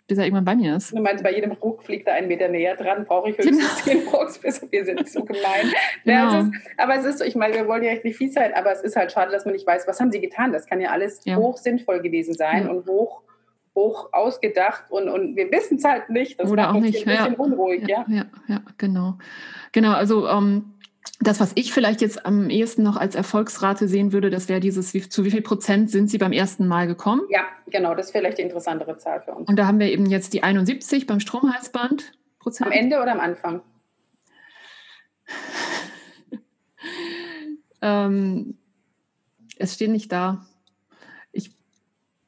bis 0.07 0.19
er 0.19 0.25
irgendwann 0.25 0.45
bei 0.45 0.57
mir 0.57 0.77
ist. 0.77 0.93
Du 0.93 1.01
meinst, 1.01 1.23
bei 1.23 1.33
jedem 1.33 1.53
Ruck 1.53 1.83
fliegt 1.85 2.07
er 2.09 2.15
einen 2.15 2.29
Meter 2.29 2.49
näher 2.49 2.77
dran, 2.77 3.05
brauche 3.05 3.31
ich 3.31 3.39
höchstens 3.39 3.85
genau. 3.85 4.03
10 4.03 4.09
Rucks, 4.09 4.39
bis 4.39 4.71
wir 4.71 4.85
sind 4.85 5.09
so 5.09 5.25
gemein. 5.25 5.73
Genau. 6.05 6.15
Ja, 6.15 6.41
es 6.41 6.47
ist, 6.47 6.53
aber 6.77 6.95
es 6.97 7.05
ist 7.05 7.19
so, 7.19 7.25
ich 7.25 7.37
meine, 7.37 7.55
wir 7.55 7.69
wollen 7.69 7.83
ja 7.83 7.91
echt 7.91 8.05
nicht 8.05 8.17
fies 8.17 8.35
sein, 8.35 8.53
aber 8.55 8.73
es 8.73 8.83
ist 8.83 8.97
halt 8.97 9.13
schade, 9.13 9.31
dass 9.31 9.45
man 9.45 9.55
nicht 9.55 9.67
weiß, 9.67 9.87
was 9.87 10.01
haben 10.01 10.13
sie 10.13 10.21
getan. 10.21 10.53
Das 10.53 10.67
kann 10.67 10.81
ja 10.81 10.91
alles 10.91 11.25
ja. 11.25 11.37
hoch 11.37 11.57
sinnvoll 11.57 12.01
gewesen 12.03 12.35
sein 12.35 12.67
ja. 12.67 12.71
und 12.71 12.87
hoch 12.87 13.23
hoch 13.75 14.11
ausgedacht 14.13 14.85
und, 14.91 15.09
und 15.09 15.37
wir 15.37 15.51
wissen 15.51 15.79
es 15.79 15.85
halt 15.85 16.11
nicht. 16.11 16.39
Das 16.39 16.51
Oder 16.51 16.71
auch 16.71 16.81
nicht. 16.81 17.07
Ein 17.07 17.17
bisschen 17.17 17.33
ja. 17.33 17.39
unruhig, 17.39 17.89
ja. 17.89 18.05
Ja, 18.09 18.27
ja, 18.49 18.61
genau. 18.77 19.19
Genau, 19.73 19.93
also 19.93 20.29
ähm, 20.29 20.75
das, 21.21 21.41
was 21.41 21.53
ich 21.55 21.73
vielleicht 21.73 22.01
jetzt 22.01 22.27
am 22.27 22.51
ehesten 22.51 22.83
noch 22.83 22.97
als 22.97 23.15
Erfolgsrate 23.15 23.89
sehen 23.89 24.13
würde, 24.13 24.31
das 24.31 24.49
wäre 24.49 24.61
dieses, 24.61 24.93
wie, 24.95 25.09
zu 25.09 25.25
wie 25.25 25.31
viel 25.31 25.43
Prozent 25.43 25.91
sind 25.91 26.11
Sie 26.11 26.19
beim 26.19 26.33
ersten 26.33 26.67
Mal 26.67 26.87
gekommen? 26.87 27.23
Ja, 27.31 27.45
genau, 27.67 27.95
das 27.95 28.07
ist 28.07 28.13
vielleicht 28.13 28.39
die 28.39 28.43
interessantere 28.43 28.99
Zahl 28.99 29.23
für 29.23 29.33
uns. 29.33 29.49
Und 29.49 29.57
da 29.57 29.67
haben 29.67 29.79
wir 29.79 29.91
eben 29.91 30.07
jetzt 30.07 30.35
die 30.35 30.43
71 30.43 31.07
beim 31.07 31.21
Stromhalsband 31.21 32.13
Prozent. 32.39 32.67
Am 32.67 32.73
Ende 32.73 33.01
oder 33.01 33.13
am 33.13 33.21
Anfang? 33.21 33.63
ähm, 37.83 38.59
es 39.59 39.75
steht 39.75 39.91
nicht 39.91 40.11
da 40.11 40.45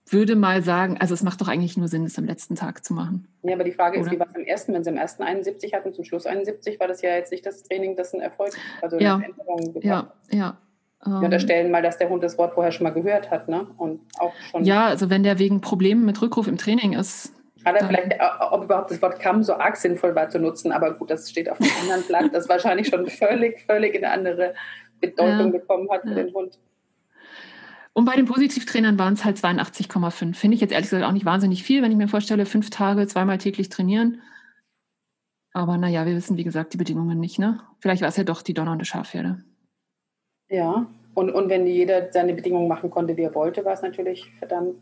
würde 0.06 0.36
mal 0.36 0.62
sagen, 0.62 0.98
also 1.00 1.14
es 1.14 1.22
macht 1.22 1.40
doch 1.40 1.48
eigentlich 1.48 1.76
nur 1.76 1.88
Sinn, 1.88 2.04
es 2.04 2.18
am 2.18 2.26
letzten 2.26 2.54
Tag 2.56 2.84
zu 2.84 2.92
machen. 2.92 3.26
Ja, 3.42 3.54
aber 3.54 3.64
die 3.64 3.72
Frage 3.72 3.98
Oder? 3.98 4.06
ist, 4.06 4.12
wie 4.12 4.20
war 4.20 4.26
es 4.28 4.34
am 4.34 4.42
ersten? 4.42 4.74
Wenn 4.74 4.84
sie 4.84 4.90
am 4.90 4.96
ersten 4.96 5.22
71 5.22 5.72
hatten, 5.72 5.94
zum 5.94 6.04
Schluss 6.04 6.26
71, 6.26 6.78
war 6.78 6.88
das 6.88 7.02
ja 7.02 7.10
jetzt 7.10 7.32
nicht 7.32 7.46
das 7.46 7.62
Training, 7.62 7.96
das 7.96 8.12
ein 8.12 8.20
Erfolg, 8.20 8.52
also 8.82 8.98
ja. 8.98 9.16
eine 9.16 9.34
Veränderung 9.34 9.82
Ja, 9.82 10.12
ja. 10.30 10.58
Wir 11.06 11.16
ähm, 11.16 11.24
unterstellen 11.24 11.70
mal, 11.70 11.82
dass 11.82 11.98
der 11.98 12.08
Hund 12.08 12.22
das 12.22 12.38
Wort 12.38 12.54
vorher 12.54 12.72
schon 12.72 12.84
mal 12.84 12.90
gehört 12.90 13.30
hat, 13.30 13.48
ne? 13.48 13.66
Und 13.76 14.00
auch 14.18 14.32
schon. 14.50 14.64
Ja, 14.64 14.86
also 14.86 15.10
wenn 15.10 15.22
der 15.22 15.38
wegen 15.38 15.60
Problemen 15.60 16.06
mit 16.06 16.20
Rückruf 16.22 16.46
im 16.46 16.56
Training 16.56 16.94
ist. 16.94 17.32
Hat 17.64 17.76
er 17.76 17.86
vielleicht, 17.86 18.12
äh, 18.12 18.18
ob 18.50 18.64
überhaupt 18.64 18.90
das 18.90 19.00
Wort 19.02 19.20
kam 19.20 19.42
so 19.42 19.54
arg 19.54 19.76
sinnvoll 19.76 20.14
war 20.14 20.28
zu 20.28 20.38
nutzen, 20.38 20.72
aber 20.72 20.94
gut, 20.94 21.10
das 21.10 21.30
steht 21.30 21.50
auf 21.50 21.60
einem 21.60 21.70
anderen 21.82 22.02
Blatt, 22.04 22.34
das 22.34 22.48
wahrscheinlich 22.48 22.88
schon 22.88 23.06
völlig, 23.06 23.60
völlig 23.66 23.94
in 23.94 24.04
eine 24.04 24.14
andere 24.14 24.54
Bedeutung 25.00 25.52
ja. 25.52 25.58
bekommen 25.58 25.88
hat 25.90 26.02
für 26.02 26.10
ja. 26.10 26.14
den 26.14 26.34
Hund. 26.34 26.58
Und 27.94 28.06
bei 28.06 28.16
den 28.16 28.26
Positivtrainern 28.26 28.98
waren 28.98 29.14
es 29.14 29.24
halt 29.24 29.38
82,5. 29.38 30.34
Finde 30.34 30.56
ich 30.56 30.60
jetzt 30.60 30.72
ehrlich 30.72 30.90
gesagt 30.90 31.04
auch 31.04 31.12
nicht 31.12 31.24
wahnsinnig 31.24 31.62
viel, 31.62 31.80
wenn 31.80 31.92
ich 31.92 31.96
mir 31.96 32.08
vorstelle, 32.08 32.44
fünf 32.44 32.68
Tage, 32.68 33.06
zweimal 33.06 33.38
täglich 33.38 33.68
trainieren. 33.68 34.20
Aber 35.52 35.78
naja, 35.78 36.04
wir 36.04 36.16
wissen, 36.16 36.36
wie 36.36 36.42
gesagt, 36.42 36.72
die 36.72 36.76
Bedingungen 36.76 37.20
nicht. 37.20 37.38
Ne? 37.38 37.60
Vielleicht 37.78 38.02
war 38.02 38.08
es 38.08 38.16
ja 38.16 38.24
doch 38.24 38.42
die 38.42 38.52
donnernde 38.52 38.84
Schafherde. 38.84 39.44
Ja, 40.48 40.86
und, 41.14 41.30
und 41.30 41.48
wenn 41.48 41.68
jeder 41.68 42.12
seine 42.12 42.34
Bedingungen 42.34 42.66
machen 42.66 42.90
konnte, 42.90 43.16
wie 43.16 43.22
er 43.22 43.34
wollte, 43.36 43.64
war 43.64 43.74
es 43.74 43.82
natürlich 43.82 44.28
verdammt. 44.38 44.74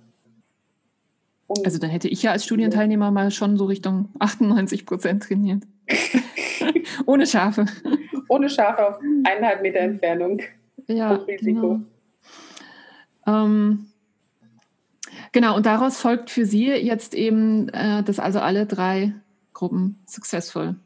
Also 1.64 1.78
dann 1.78 1.90
hätte 1.90 2.08
ich 2.08 2.22
ja 2.22 2.32
als 2.32 2.46
Studienteilnehmer 2.46 3.10
mal 3.10 3.30
schon 3.30 3.58
so 3.58 3.66
Richtung 3.66 4.08
98 4.20 4.86
Prozent 4.86 5.24
trainiert. 5.24 5.64
Ohne 7.06 7.26
Schafe. 7.26 7.66
Ohne 8.28 8.48
Schafe 8.48 8.88
auf 8.88 8.98
eineinhalb 9.24 9.60
Meter 9.60 9.80
Entfernung. 9.80 10.40
Ja, 10.88 11.12
Risiko. 11.12 11.60
Genau. 11.74 11.80
Ähm, 13.26 13.86
genau, 15.32 15.56
und 15.56 15.66
daraus 15.66 15.98
folgt 15.98 16.30
für 16.30 16.46
Sie 16.46 16.66
jetzt 16.66 17.14
eben, 17.14 17.68
äh, 17.70 18.02
dass 18.02 18.18
also 18.18 18.40
alle 18.40 18.66
drei 18.66 19.14
Gruppen 19.52 20.00
successful 20.06 20.76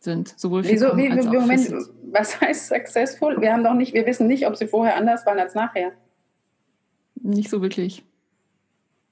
sind, 0.00 0.38
sowohl 0.38 0.64
für 0.64 0.70
Wieso, 0.70 0.96
wie, 0.96 1.10
als 1.10 1.24
wie, 1.24 1.36
auch 1.36 1.40
Moment, 1.40 1.66
für 1.66 1.88
was 2.10 2.40
heißt 2.40 2.68
successful? 2.68 3.40
Wir 3.40 3.52
haben 3.52 3.64
doch 3.64 3.74
nicht, 3.74 3.94
wir 3.94 4.06
wissen 4.06 4.26
nicht, 4.26 4.46
ob 4.46 4.56
sie 4.56 4.66
vorher 4.66 4.96
anders 4.96 5.26
waren 5.26 5.38
als 5.38 5.54
nachher. 5.54 5.92
Nicht 7.16 7.50
so 7.50 7.60
wirklich. 7.62 8.04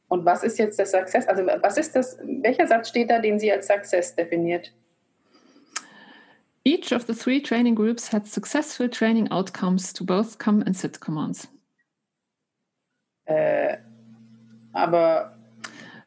Und 0.09 0.25
was 0.25 0.45
ist 0.45 0.59
jetzt 0.59 0.79
der 0.79 0.87
Success? 0.87 1.27
Also 1.27 1.45
was 1.45 1.77
ist 1.77 1.97
das? 1.97 2.19
Welcher 2.23 2.67
Satz 2.67 2.89
steht 2.89 3.11
da, 3.11 3.19
den 3.19 3.41
Sie 3.41 3.51
als 3.51 3.67
Success 3.67 4.15
definiert? 4.15 4.73
Each 6.65 6.93
of 6.93 7.07
the 7.07 7.15
three 7.15 7.41
training 7.41 7.75
groups 7.75 8.13
had 8.13 8.27
successful 8.27 8.89
training 8.89 9.31
outcomes 9.31 9.93
to 9.93 10.05
both 10.05 10.39
come 10.39 10.65
and 10.65 10.77
sit 10.77 11.01
commands. 11.01 11.49
Äh, 13.27 13.77
aber 14.73 15.33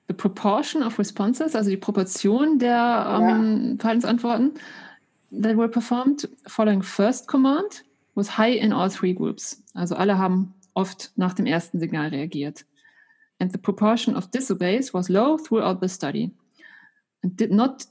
The 0.08 0.16
proportion 0.16 0.82
of 0.82 0.98
responses, 0.98 1.56
also 1.56 1.70
die 1.70 1.78
Proportion 1.78 2.58
der 2.58 3.06
ähm, 3.22 3.72
ja. 3.72 3.76
Verhaltensantworten 3.78 4.54
that 5.32 5.56
were 5.56 5.70
performed 5.70 6.28
following 6.48 6.82
first 6.82 7.28
command 7.28 7.84
was 8.16 8.38
high 8.38 8.58
in 8.58 8.74
all 8.74 8.90
three 8.90 9.14
groups. 9.14 9.62
Also 9.76 9.96
alle 9.96 10.18
haben 10.18 10.56
oft 10.74 11.12
nach 11.16 11.34
dem 11.34 11.46
ersten 11.46 11.80
Signal 11.80 12.10
reagiert. 12.10 12.66
And 13.40 13.52
the 13.52 13.58
proportion 13.58 14.16
of 14.16 14.32
disobeys 14.32 14.94
was 14.94 15.10
low 15.10 15.38
throughout 15.38 15.80
the 15.80 15.88
study. 15.88 16.32
And 17.22 17.40
did 17.40 17.52
not, 17.52 17.86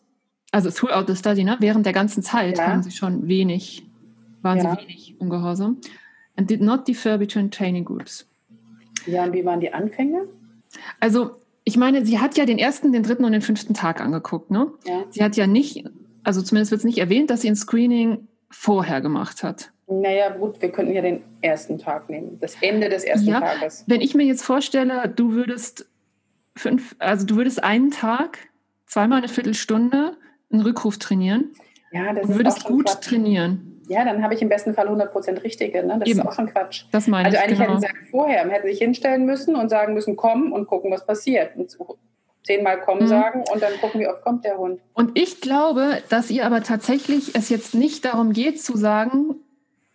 also 0.52 0.70
throughout 0.70 1.06
the 1.06 1.14
study, 1.14 1.44
ne, 1.44 1.56
während 1.60 1.86
der 1.86 1.92
ganzen 1.92 2.22
Zeit 2.22 2.58
ja. 2.58 2.66
haben 2.66 2.82
sie 2.82 2.90
schon 2.90 3.28
wenig, 3.28 3.86
waren 4.42 4.58
ja. 4.58 4.74
sie 4.74 4.82
wenig 4.82 5.14
ungehorsam. 5.20 5.78
And 6.36 6.50
did 6.50 6.60
not 6.60 6.86
differ 6.86 7.16
between 7.16 7.50
training 7.50 7.84
groups. 7.84 8.27
Ja, 9.06 9.24
und 9.24 9.32
wie 9.32 9.44
waren 9.44 9.60
die 9.60 9.72
Anfänge? 9.72 10.28
Also, 11.00 11.32
ich 11.64 11.76
meine, 11.76 12.04
sie 12.04 12.18
hat 12.18 12.36
ja 12.36 12.46
den 12.46 12.58
ersten, 12.58 12.92
den 12.92 13.02
dritten 13.02 13.24
und 13.24 13.32
den 13.32 13.42
fünften 13.42 13.74
Tag 13.74 14.00
angeguckt, 14.00 14.50
ne? 14.50 14.72
Ja. 14.86 15.04
Sie 15.10 15.22
hat 15.22 15.36
ja 15.36 15.46
nicht, 15.46 15.84
also 16.24 16.42
zumindest 16.42 16.70
wird 16.70 16.80
es 16.80 16.84
nicht 16.84 16.98
erwähnt, 16.98 17.30
dass 17.30 17.42
sie 17.42 17.48
ein 17.48 17.56
Screening 17.56 18.28
vorher 18.50 19.00
gemacht 19.00 19.42
hat. 19.42 19.70
Naja, 19.86 20.30
gut, 20.30 20.60
wir 20.60 20.70
könnten 20.70 20.92
ja 20.92 21.02
den 21.02 21.22
ersten 21.40 21.78
Tag 21.78 22.10
nehmen, 22.10 22.38
das 22.40 22.56
Ende 22.60 22.88
des 22.88 23.04
ersten 23.04 23.28
ja, 23.28 23.40
Tages. 23.40 23.84
Wenn 23.86 24.00
ich 24.00 24.14
mir 24.14 24.24
jetzt 24.24 24.44
vorstelle, 24.44 25.08
du 25.08 25.32
würdest 25.32 25.88
fünf, 26.56 26.94
also 26.98 27.24
du 27.24 27.36
würdest 27.36 27.62
einen 27.62 27.90
Tag, 27.90 28.38
zweimal 28.86 29.18
eine 29.18 29.28
Viertelstunde 29.28 30.16
einen 30.50 30.62
Rückruf 30.62 30.98
trainieren. 30.98 31.52
Ja, 31.90 32.12
das 32.12 32.28
würdest 32.28 32.64
gut 32.64 32.86
Quatsch. 32.86 33.08
trainieren. 33.08 33.82
Ja, 33.88 34.04
dann 34.04 34.22
habe 34.22 34.34
ich 34.34 34.42
im 34.42 34.50
besten 34.50 34.74
Fall 34.74 34.88
100% 34.88 35.42
Richtige. 35.42 35.84
Ne? 35.84 35.96
Das 35.98 36.08
Eben. 36.08 36.20
ist 36.20 36.26
auch 36.26 36.32
schon 36.32 36.46
Quatsch. 36.46 36.84
Das 36.92 37.06
meine 37.06 37.26
also 37.26 37.38
ich, 37.38 37.42
eigentlich 37.42 37.58
genau. 37.58 37.80
hätten 37.80 37.96
sie 38.04 38.10
vorher, 38.10 38.44
man 38.44 38.52
hätte 38.52 38.68
sich 38.68 38.78
hinstellen 38.78 39.24
müssen 39.24 39.56
und 39.56 39.70
sagen 39.70 39.94
müssen, 39.94 40.16
komm 40.16 40.52
und 40.52 40.66
gucken, 40.66 40.90
was 40.90 41.06
passiert. 41.06 41.56
Und 41.56 41.76
zehnmal 42.42 42.80
kommen 42.80 43.02
mhm. 43.02 43.08
sagen 43.08 43.44
und 43.52 43.62
dann 43.62 43.72
gucken, 43.80 44.00
wie 44.00 44.08
oft 44.08 44.22
kommt 44.22 44.44
der 44.44 44.58
Hund. 44.58 44.80
Und 44.92 45.18
ich 45.18 45.40
glaube, 45.40 46.02
dass 46.10 46.30
ihr 46.30 46.44
aber 46.44 46.62
tatsächlich 46.62 47.34
es 47.34 47.48
jetzt 47.48 47.74
nicht 47.74 48.04
darum 48.04 48.32
geht 48.32 48.60
zu 48.60 48.76
sagen, 48.76 49.36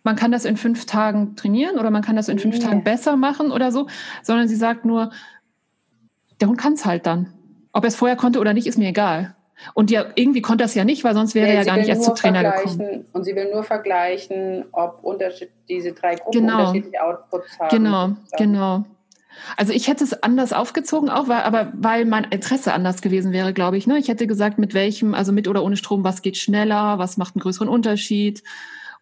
man 0.02 0.16
kann 0.16 0.32
das 0.32 0.44
in 0.44 0.56
fünf 0.56 0.86
Tagen 0.86 1.34
trainieren 1.36 1.78
oder 1.78 1.90
man 1.90 2.02
kann 2.02 2.16
das 2.16 2.28
in 2.28 2.38
fünf 2.38 2.58
nee. 2.58 2.64
Tagen 2.64 2.84
besser 2.84 3.16
machen 3.16 3.50
oder 3.50 3.72
so, 3.72 3.88
sondern 4.22 4.48
sie 4.48 4.56
sagt 4.56 4.84
nur, 4.84 5.10
der 6.40 6.48
Hund 6.48 6.58
kann 6.58 6.74
es 6.74 6.84
halt 6.84 7.06
dann. 7.06 7.32
Ob 7.72 7.84
er 7.84 7.88
es 7.88 7.96
vorher 7.96 8.16
konnte 8.16 8.38
oder 8.38 8.54
nicht, 8.54 8.66
ist 8.66 8.78
mir 8.78 8.88
egal. 8.88 9.34
Und 9.74 9.90
ja, 9.90 10.06
irgendwie 10.14 10.42
konnte 10.42 10.64
das 10.64 10.74
ja 10.74 10.84
nicht, 10.84 11.04
weil 11.04 11.14
sonst 11.14 11.34
wäre 11.34 11.46
ja, 11.46 11.54
er 11.54 11.58
ja 11.60 11.64
gar 11.64 11.76
nicht 11.76 11.88
erst 11.88 12.04
zu 12.04 12.14
Trainer 12.14 12.42
gekommen. 12.42 13.06
Und 13.12 13.24
sie 13.24 13.34
will 13.34 13.50
nur 13.52 13.62
vergleichen, 13.62 14.64
ob 14.72 15.02
Unterschied, 15.02 15.50
diese 15.68 15.92
drei 15.92 16.16
Gruppen 16.16 16.40
genau. 16.40 16.58
unterschiedliche 16.58 17.02
Outputs 17.02 17.58
haben. 17.58 17.68
Genau, 17.70 18.10
genau. 18.36 18.84
Also 19.56 19.72
ich 19.72 19.88
hätte 19.88 20.04
es 20.04 20.22
anders 20.22 20.52
aufgezogen, 20.52 21.10
auch 21.10 21.28
weil, 21.28 21.42
aber 21.42 21.72
weil 21.74 22.04
mein 22.04 22.24
Interesse 22.24 22.72
anders 22.72 23.02
gewesen 23.02 23.32
wäre, 23.32 23.52
glaube 23.52 23.76
ich. 23.76 23.86
Ne? 23.86 23.98
Ich 23.98 24.08
hätte 24.08 24.26
gesagt, 24.26 24.58
mit 24.58 24.74
welchem, 24.74 25.14
also 25.14 25.32
mit 25.32 25.48
oder 25.48 25.64
ohne 25.64 25.76
Strom, 25.76 26.04
was 26.04 26.22
geht 26.22 26.36
schneller, 26.36 26.98
was 26.98 27.16
macht 27.16 27.34
einen 27.34 27.42
größeren 27.42 27.68
Unterschied. 27.68 28.42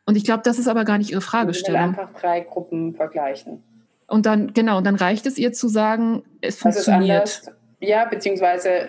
Und 0.07 0.17
ich 0.17 0.25
glaube, 0.25 0.43
das 0.45 0.59
ist 0.59 0.69
aber 0.69 0.85
gar 0.85 0.99
nicht 0.99 1.11
ihre 1.11 1.21
Fragestellung. 1.21 1.93
Sie 1.93 1.97
will 1.97 2.01
einfach 2.01 2.21
drei 2.21 2.41
Gruppen 2.41 2.95
vergleichen. 2.95 3.63
Und 4.09 4.27
dann, 4.27 4.53
genau, 4.53 4.79
und 4.79 4.85
dann 4.85 4.97
reicht 4.97 5.27
es 5.27 5.39
ihr 5.39 5.53
zu 5.53 5.69
sagen, 5.69 6.23
es 6.41 6.59
das 6.59 6.75
funktioniert. 6.75 7.29
Ist 7.29 7.49
anders 7.49 7.62
ja, 7.83 8.05
beziehungsweise, 8.05 8.89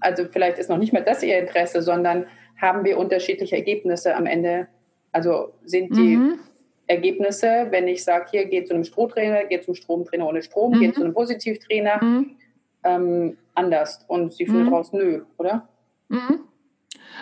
also 0.00 0.26
vielleicht 0.30 0.58
ist 0.58 0.68
noch 0.68 0.76
nicht 0.76 0.92
mal 0.92 1.02
das 1.02 1.22
Ihr 1.22 1.38
Interesse, 1.38 1.80
sondern 1.80 2.26
haben 2.60 2.84
wir 2.84 2.98
unterschiedliche 2.98 3.56
Ergebnisse 3.56 4.14
am 4.14 4.26
Ende? 4.26 4.68
Also 5.12 5.54
sind 5.64 5.96
die 5.96 6.16
mhm. 6.16 6.38
Ergebnisse, 6.86 7.68
wenn 7.70 7.88
ich 7.88 8.04
sage, 8.04 8.26
hier 8.30 8.44
geht 8.44 8.68
zu 8.68 8.74
einem 8.74 8.84
Strohtrainer, 8.84 9.44
geht 9.44 9.64
zum 9.64 9.74
Stromtrainer 9.74 10.28
ohne 10.28 10.42
Strom, 10.42 10.76
mhm. 10.76 10.80
geht 10.80 10.94
zu 10.94 11.00
einem 11.00 11.14
Positivtrainer, 11.14 12.04
mhm. 12.04 12.30
ähm, 12.84 13.38
anders. 13.54 14.04
Und 14.08 14.34
sie 14.34 14.44
findet 14.44 14.66
mhm. 14.66 14.74
raus, 14.74 14.92
nö, 14.92 15.22
oder? 15.38 15.66
Mhm. 16.10 16.40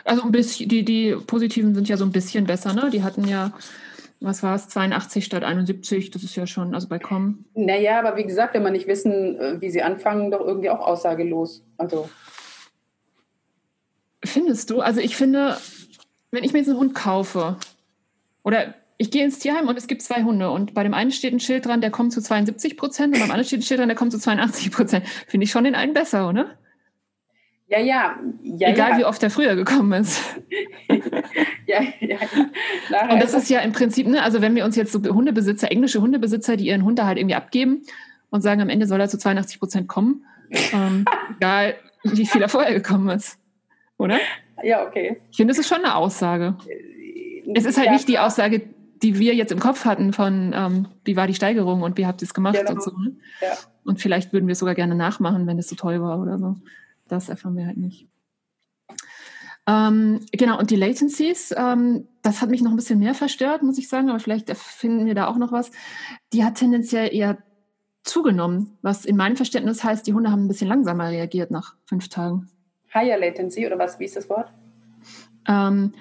Also 0.04 0.24
ein 0.24 0.32
bisschen, 0.32 0.68
die, 0.68 0.84
die 0.84 1.14
Positiven 1.26 1.74
sind 1.74 1.88
ja 1.88 1.96
so 1.96 2.04
ein 2.04 2.12
bisschen 2.12 2.46
besser, 2.46 2.72
ne? 2.72 2.90
Die 2.90 3.04
hatten 3.04 3.28
ja 3.28 3.52
was 4.22 4.42
war 4.42 4.54
es, 4.54 4.68
82 4.68 5.24
statt 5.24 5.44
71, 5.44 6.10
das 6.10 6.22
ist 6.22 6.36
ja 6.36 6.46
schon, 6.46 6.74
also 6.74 6.88
bei 6.88 6.98
Com. 6.98 7.44
Naja, 7.54 7.98
aber 7.98 8.16
wie 8.16 8.24
gesagt, 8.24 8.54
wenn 8.54 8.62
man 8.62 8.72
nicht 8.72 8.86
wissen, 8.86 9.38
äh, 9.38 9.60
wie 9.60 9.70
sie 9.70 9.82
anfangen, 9.82 10.30
doch 10.30 10.40
irgendwie 10.40 10.70
auch 10.70 10.80
aussagelos. 10.80 11.64
Also. 11.76 12.08
Findest 14.24 14.70
du? 14.70 14.80
Also 14.80 15.00
ich 15.00 15.16
finde, 15.16 15.56
wenn 16.30 16.44
ich 16.44 16.52
mir 16.52 16.60
jetzt 16.60 16.68
einen 16.68 16.78
Hund 16.78 16.94
kaufe 16.94 17.56
oder 18.44 18.74
ich 18.98 19.10
gehe 19.10 19.24
ins 19.24 19.40
Tierheim 19.40 19.68
und 19.68 19.76
es 19.76 19.88
gibt 19.88 20.02
zwei 20.02 20.22
Hunde 20.22 20.50
und 20.50 20.74
bei 20.74 20.84
dem 20.84 20.94
einen 20.94 21.10
steht 21.10 21.32
ein 21.32 21.40
Schild 21.40 21.66
dran, 21.66 21.80
der 21.80 21.90
kommt 21.90 22.12
zu 22.12 22.22
72 22.22 22.76
Prozent 22.76 23.14
und 23.14 23.20
beim 23.20 23.30
anderen 23.30 23.44
steht 23.44 23.60
ein 23.60 23.62
Schild 23.62 23.80
dran, 23.80 23.88
der 23.88 23.96
kommt 23.96 24.12
zu 24.12 24.18
82 24.18 24.70
Prozent. 24.70 25.08
Finde 25.26 25.44
ich 25.44 25.50
schon 25.50 25.64
den 25.64 25.74
einen 25.74 25.92
besser, 25.92 26.28
oder? 26.28 26.56
Ja, 27.66 27.80
ja. 27.80 28.16
ja 28.42 28.68
Egal 28.68 28.90
ja. 28.92 28.98
wie 28.98 29.04
oft 29.04 29.22
er 29.22 29.30
früher 29.30 29.56
gekommen 29.56 30.02
ist. 30.02 30.20
ja, 31.66 31.82
ja. 32.00 32.18
Und 33.10 33.22
das 33.22 33.34
ist 33.34 33.50
ja 33.50 33.60
im 33.60 33.72
Prinzip, 33.72 34.06
ne, 34.06 34.22
also 34.22 34.40
wenn 34.40 34.54
wir 34.54 34.64
uns 34.64 34.76
jetzt 34.76 34.92
so 34.92 35.02
Hundebesitzer, 35.02 35.70
englische 35.70 36.00
Hundebesitzer, 36.00 36.56
die 36.56 36.66
ihren 36.66 36.84
Hund 36.84 36.98
da 36.98 37.06
halt 37.06 37.18
irgendwie 37.18 37.34
abgeben 37.34 37.82
und 38.30 38.40
sagen, 38.40 38.60
am 38.60 38.68
Ende 38.68 38.86
soll 38.86 39.00
er 39.00 39.08
zu 39.08 39.18
82 39.18 39.58
Prozent 39.58 39.88
kommen, 39.88 40.24
ähm, 40.72 41.04
egal 41.36 41.74
wie 42.04 42.26
viel 42.26 42.42
er 42.42 42.48
vorher 42.48 42.72
gekommen 42.74 43.08
ist. 43.10 43.38
Oder? 43.96 44.18
Ja, 44.62 44.86
okay. 44.86 45.20
Ich 45.30 45.36
finde, 45.36 45.52
das 45.52 45.58
ist 45.58 45.68
schon 45.68 45.84
eine 45.84 45.94
Aussage. 45.94 46.56
Es 47.54 47.64
ist 47.64 47.76
halt 47.76 47.86
ja, 47.86 47.92
nicht 47.92 48.08
die 48.08 48.18
Aussage, 48.18 48.62
die 49.02 49.18
wir 49.18 49.34
jetzt 49.34 49.52
im 49.52 49.58
Kopf 49.58 49.84
hatten 49.84 50.12
von, 50.12 50.52
ähm, 50.54 50.88
wie 51.04 51.16
war 51.16 51.26
die 51.26 51.34
Steigerung 51.34 51.82
und 51.82 51.98
wie 51.98 52.06
habt 52.06 52.22
ihr 52.22 52.26
es 52.26 52.34
gemacht 52.34 52.56
genau. 52.56 52.72
und 52.72 52.82
so. 52.82 52.90
Ne? 52.90 53.16
Ja. 53.40 53.56
Und 53.84 54.00
vielleicht 54.00 54.32
würden 54.32 54.46
wir 54.46 54.52
es 54.52 54.60
sogar 54.60 54.74
gerne 54.74 54.94
nachmachen, 54.94 55.46
wenn 55.46 55.58
es 55.58 55.68
so 55.68 55.76
toll 55.76 56.00
war 56.00 56.20
oder 56.20 56.38
so. 56.38 56.56
Das 57.08 57.28
erfahren 57.28 57.56
wir 57.56 57.66
halt 57.66 57.76
nicht. 57.76 58.06
Ähm, 59.66 60.20
genau, 60.32 60.58
und 60.58 60.70
die 60.70 60.76
Latencies, 60.76 61.54
ähm, 61.56 62.08
das 62.22 62.42
hat 62.42 62.50
mich 62.50 62.62
noch 62.62 62.70
ein 62.70 62.76
bisschen 62.76 62.98
mehr 62.98 63.14
verstört, 63.14 63.62
muss 63.62 63.78
ich 63.78 63.88
sagen, 63.88 64.10
aber 64.10 64.18
vielleicht 64.18 64.50
finden 64.56 65.06
wir 65.06 65.14
da 65.14 65.28
auch 65.28 65.36
noch 65.36 65.52
was. 65.52 65.70
Die 66.32 66.44
hat 66.44 66.56
tendenziell 66.56 67.14
eher 67.14 67.38
zugenommen, 68.02 68.76
was 68.82 69.04
in 69.04 69.16
meinem 69.16 69.36
Verständnis 69.36 69.84
heißt, 69.84 70.06
die 70.06 70.14
Hunde 70.14 70.30
haben 70.30 70.44
ein 70.44 70.48
bisschen 70.48 70.68
langsamer 70.68 71.10
reagiert 71.10 71.52
nach 71.52 71.76
fünf 71.84 72.08
Tagen. 72.08 72.50
Higher 72.92 73.18
Latency 73.18 73.66
oder 73.66 73.78
was? 73.78 73.98
Wie 74.00 74.04
ist 74.04 74.16
das 74.16 74.28
Wort? 74.28 74.52
Ähm, 75.46 75.92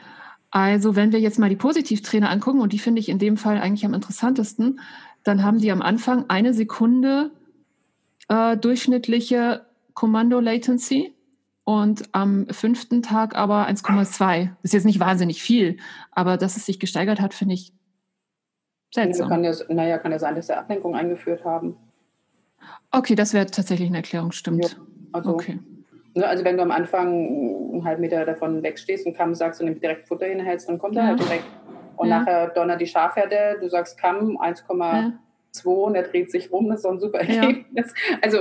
also 0.49 0.95
wenn 0.95 1.12
wir 1.12 1.20
jetzt 1.20 1.39
mal 1.39 1.49
die 1.49 1.55
Positivtrainer 1.55 2.30
angucken, 2.30 2.62
und 2.62 2.74
die 2.74 2.80
finde 2.80 2.99
ich 2.99 3.09
in 3.09 3.20
dem 3.20 3.38
Fall 3.38 3.59
eigentlich 3.59 3.86
am 3.86 3.93
interessantesten, 3.93 4.80
dann 5.24 5.43
haben 5.43 5.59
die 5.59 5.72
am 5.72 5.84
Anfang 5.84 6.26
eine 6.30 6.53
Sekunde 6.53 7.32
äh, 8.28 8.57
durchschnittliche 8.57 9.66
Kommando-Latency 9.93 11.14
und 11.64 12.03
am 12.12 12.47
fünften 12.49 13.01
Tag 13.01 13.36
aber 13.36 13.68
1,2. 13.68 14.45
Das 14.45 14.55
ist 14.64 14.74
jetzt 14.74 14.86
nicht 14.86 14.99
wahnsinnig 14.99 15.41
viel, 15.41 15.78
aber 16.12 16.38
dass 16.38 16.57
es 16.57 16.66
sich 16.66 16.80
gesteigert 16.80 17.22
hat, 17.22 17.34
finde 17.34 17.53
ich 17.53 17.74
seltsam. 18.93 19.30
Kann 19.30 19.43
ja, 19.43 19.53
naja, 19.70 19.97
kann 19.97 20.12
ja 20.12 20.20
sein, 20.20 20.36
dass 20.36 20.47
sie 20.47 20.57
Ablenkung 20.57 20.95
eingeführt 20.95 21.45
haben. 21.45 21.78
Okay, 22.91 23.16
das 23.16 23.34
wäre 23.34 23.45
tatsächlich 23.45 23.88
eine 23.88 23.97
Erklärung, 23.97 24.32
stimmt. 24.32 24.64
Ja, 24.64 24.70
also, 25.14 25.34
okay. 25.34 25.59
Ne, 26.14 26.28
also 26.28 26.43
wenn 26.43 26.57
du 26.57 26.64
am 26.64 26.72
Anfang 26.72 27.07
einen 27.07 27.86
halben 27.86 28.01
Meter 28.01 28.26
davon 28.26 28.64
wegstehst 28.64 29.05
und 29.05 29.16
Kamm 29.16 29.34
sagst 29.34 29.62
und 29.62 29.68
ihm 29.68 29.80
direkt 29.80 30.07
Futter 30.07 30.26
hinhältst, 30.26 30.68
dann 30.68 30.78
kommt 30.78 30.95
ja. 30.95 31.03
er 31.03 31.07
halt 31.07 31.20
direkt. 31.20 31.45
Und 31.95 32.09
ja. 32.09 32.20
nachher 32.20 32.47
donnert 32.49 32.82
die 32.82 32.88
Schafherde, 32.88 33.57
du 33.62 33.70
sagst 33.70 33.97
Kamm 33.97 34.38
1,2 34.38 35.68
und 35.68 35.95
er 35.95 36.03
dreht 36.03 36.32
sich 36.32 36.51
rum, 36.51 36.70
das 36.70 36.78
ist 36.78 36.84
so 36.84 36.89
ein 36.89 36.99
super 36.99 37.20
Ergebnis. 37.20 37.93
Also, 38.22 38.39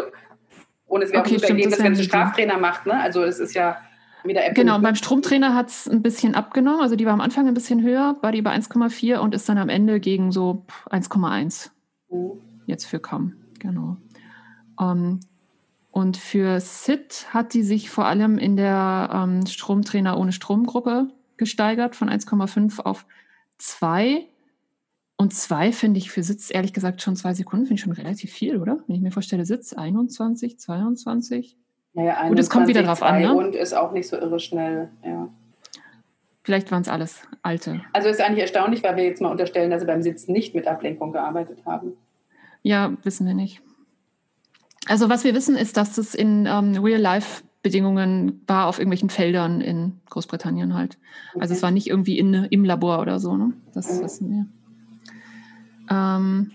und 0.90 1.02
es 1.02 1.12
wäre 1.12 1.20
okay, 1.20 1.30
auch 1.30 1.32
ein 1.34 1.40
super 1.40 1.48
Ergebnis, 1.52 1.78
wenn 1.78 1.92
es 1.92 1.98
ein 2.00 2.04
Straftrainer 2.04 2.58
macht. 2.58 2.86
Ne? 2.86 3.00
Also 3.00 3.22
es 3.22 3.38
ist 3.38 3.54
ja 3.54 3.78
wieder 4.24 4.44
Apple 4.44 4.54
Genau, 4.54 4.76
und 4.76 4.82
beim 4.82 4.96
Stromtrainer 4.96 5.54
hat 5.54 5.68
es 5.68 5.88
ein 5.88 6.02
bisschen 6.02 6.34
abgenommen. 6.34 6.80
Also 6.80 6.96
die 6.96 7.06
war 7.06 7.12
am 7.12 7.20
Anfang 7.20 7.46
ein 7.46 7.54
bisschen 7.54 7.82
höher, 7.82 8.16
war 8.20 8.32
die 8.32 8.42
bei 8.42 8.54
1,4 8.54 9.18
und 9.18 9.34
ist 9.34 9.48
dann 9.48 9.56
am 9.56 9.68
Ende 9.68 10.00
gegen 10.00 10.32
so 10.32 10.64
1,1. 10.90 11.70
Mhm. 12.10 12.32
Jetzt 12.66 12.84
für 12.86 12.98
Kamm, 12.98 13.34
genau. 13.58 13.96
Um, 14.76 14.88
ähm, 14.88 15.20
und 15.92 16.16
für 16.16 16.60
SIT 16.60 17.26
hat 17.30 17.52
die 17.52 17.62
sich 17.62 17.90
vor 17.90 18.06
allem 18.06 18.38
in 18.38 18.56
der 18.56 19.10
ähm, 19.12 19.46
Stromtrainer 19.46 20.18
ohne 20.18 20.32
Stromgruppe 20.32 21.08
gesteigert 21.36 21.96
von 21.96 22.08
1,5 22.08 22.80
auf 22.80 23.06
2. 23.58 24.26
Und 25.20 25.34
2 25.34 25.72
finde 25.72 25.98
ich 25.98 26.10
für 26.10 26.22
Sitz 26.22 26.48
ehrlich 26.50 26.72
gesagt 26.72 27.02
schon 27.02 27.14
zwei 27.14 27.34
Sekunden, 27.34 27.66
finde 27.66 27.74
ich 27.74 27.82
schon 27.82 27.92
relativ 27.92 28.32
viel, 28.32 28.56
oder? 28.56 28.78
Wenn 28.86 28.96
ich 28.96 29.02
mir 29.02 29.10
vorstelle, 29.10 29.44
Sitz 29.44 29.74
21, 29.74 30.58
22. 30.58 31.58
Naja, 31.92 32.12
21, 32.12 32.30
Gut, 32.30 32.38
es 32.38 32.48
kommt 32.48 32.68
wieder 32.68 32.82
drauf 32.82 33.02
an. 33.02 33.20
Ne? 33.20 33.34
Und 33.34 33.54
ist 33.54 33.74
auch 33.74 33.92
nicht 33.92 34.08
so 34.08 34.16
irre 34.16 34.40
schnell, 34.40 34.88
ja. 35.04 35.28
Vielleicht 36.42 36.72
waren 36.72 36.80
es 36.80 36.88
alles 36.88 37.20
alte. 37.42 37.82
Also 37.92 38.08
ist 38.08 38.22
eigentlich 38.22 38.40
erstaunlich, 38.40 38.82
weil 38.82 38.96
wir 38.96 39.04
jetzt 39.04 39.20
mal 39.20 39.30
unterstellen, 39.30 39.70
dass 39.70 39.82
sie 39.82 39.86
beim 39.86 40.00
Sitz 40.00 40.26
nicht 40.26 40.54
mit 40.54 40.66
Ablenkung 40.66 41.12
gearbeitet 41.12 41.66
haben. 41.66 41.92
Ja, 42.62 42.96
wissen 43.02 43.26
wir 43.26 43.34
nicht. 43.34 43.60
Also 44.86 45.10
was 45.10 45.22
wir 45.24 45.34
wissen, 45.34 45.54
ist, 45.54 45.76
dass 45.76 45.96
das 45.96 46.14
in 46.14 46.46
ähm, 46.46 46.82
Real-Life-Bedingungen 46.82 48.40
war 48.46 48.68
auf 48.68 48.78
irgendwelchen 48.78 49.10
Feldern 49.10 49.60
in 49.60 50.00
Großbritannien 50.08 50.72
halt. 50.72 50.96
Okay. 51.32 51.42
Also 51.42 51.52
es 51.52 51.62
war 51.62 51.72
nicht 51.72 51.88
irgendwie 51.88 52.18
in, 52.18 52.32
im 52.32 52.64
Labor 52.64 53.02
oder 53.02 53.18
so, 53.18 53.36
ne? 53.36 53.52
Das 53.74 53.98
mhm. 53.98 54.02
wissen 54.02 54.30
wir. 54.30 54.46
Ähm, 55.90 56.52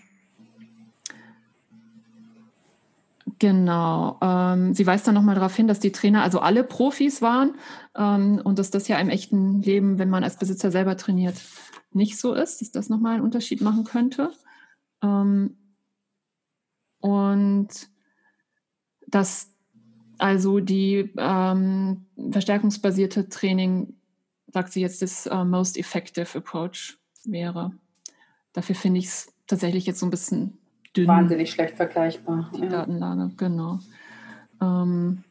Genau. 3.40 4.18
Ähm, 4.22 4.74
sie 4.74 4.88
weist 4.88 5.08
dann 5.08 5.16
nochmal 5.16 5.36
darauf 5.36 5.56
hin, 5.56 5.68
dass 5.68 5.80
die 5.80 5.92
Trainer 5.92 6.24
also 6.24 6.40
alle 6.40 6.64
Profis 6.64 7.22
waren 7.22 7.56
ähm, 7.96 8.42
und 8.44 8.60
dass 8.60 8.72
das 8.72 8.88
ja 8.88 8.98
im 8.98 9.10
echten 9.10 9.62
Leben, 9.62 10.00
wenn 10.00 10.10
man 10.10 10.24
als 10.24 10.38
Besitzer 10.38 10.72
selber 10.72 10.96
trainiert, 10.96 11.36
nicht 11.92 12.18
so 12.18 12.34
ist, 12.34 12.62
dass 12.62 12.72
das 12.72 12.90
nochmal 12.90 13.16
einen 13.16 13.24
Unterschied 13.24 13.62
machen 13.62 13.84
könnte. 13.84 14.32
Ähm, 15.04 15.58
und 17.02 17.68
dass 19.08 19.52
also 20.18 20.62
die 20.62 21.12
verstärkungsbasierte 21.14 23.28
Training, 23.28 23.96
sagt 24.48 24.72
sie 24.72 24.82
jetzt, 24.82 25.02
das 25.02 25.28
uh, 25.28 25.44
most 25.44 25.78
effective 25.78 26.38
approach 26.38 26.98
wäre. 27.26 27.74
Dafür 28.56 28.74
finde 28.74 29.00
ich 29.00 29.08
es 29.08 29.34
tatsächlich 29.48 29.86
jetzt 29.86 30.00
so 30.00 30.06
ein 30.06 30.10
bisschen 30.10 30.58
dünn. 30.96 31.08
Wahnsinnig 31.08 31.52
schlecht 31.52 31.76
vergleichbar. 31.76 32.50
Die 32.56 32.62
ja. 32.62 32.70
Datenlage, 32.70 33.32
genau. 33.36 33.80
Ähm, 34.62 35.26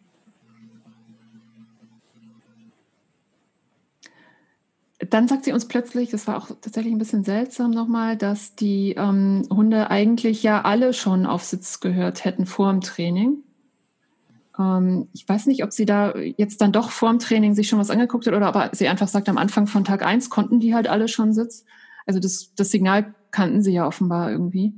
dann 5.08 5.26
sagt 5.26 5.46
sie 5.46 5.52
uns 5.52 5.66
plötzlich, 5.66 6.10
das 6.10 6.26
war 6.26 6.36
auch 6.36 6.48
tatsächlich 6.48 6.92
ein 6.92 6.98
bisschen 6.98 7.24
seltsam 7.24 7.70
nochmal, 7.70 8.18
dass 8.18 8.56
die 8.56 8.92
ähm, 8.92 9.48
Hunde 9.50 9.90
eigentlich 9.90 10.42
ja 10.42 10.60
alle 10.60 10.92
schon 10.92 11.24
auf 11.24 11.44
Sitz 11.44 11.80
gehört 11.80 12.26
hätten 12.26 12.44
vor 12.44 12.70
dem 12.70 12.82
Training. 12.82 13.38
Ähm, 14.58 15.08
ich 15.14 15.26
weiß 15.26 15.46
nicht, 15.46 15.64
ob 15.64 15.72
sie 15.72 15.86
da 15.86 16.14
jetzt 16.14 16.60
dann 16.60 16.72
doch 16.72 16.90
vor 16.90 17.08
dem 17.08 17.20
Training 17.20 17.54
sich 17.54 17.68
schon 17.68 17.78
was 17.78 17.88
angeguckt 17.88 18.26
hat 18.26 18.34
oder 18.34 18.54
ob 18.54 18.76
sie 18.76 18.86
einfach 18.86 19.08
sagt, 19.08 19.30
am 19.30 19.38
Anfang 19.38 19.66
von 19.66 19.84
Tag 19.84 20.04
1 20.04 20.28
konnten 20.28 20.60
die 20.60 20.74
halt 20.74 20.88
alle 20.88 21.08
schon 21.08 21.32
Sitz. 21.32 21.64
Also 22.06 22.20
das, 22.20 22.52
das 22.54 22.70
Signal 22.70 23.14
kannten 23.30 23.62
sie 23.62 23.72
ja 23.72 23.86
offenbar 23.86 24.30
irgendwie. 24.30 24.74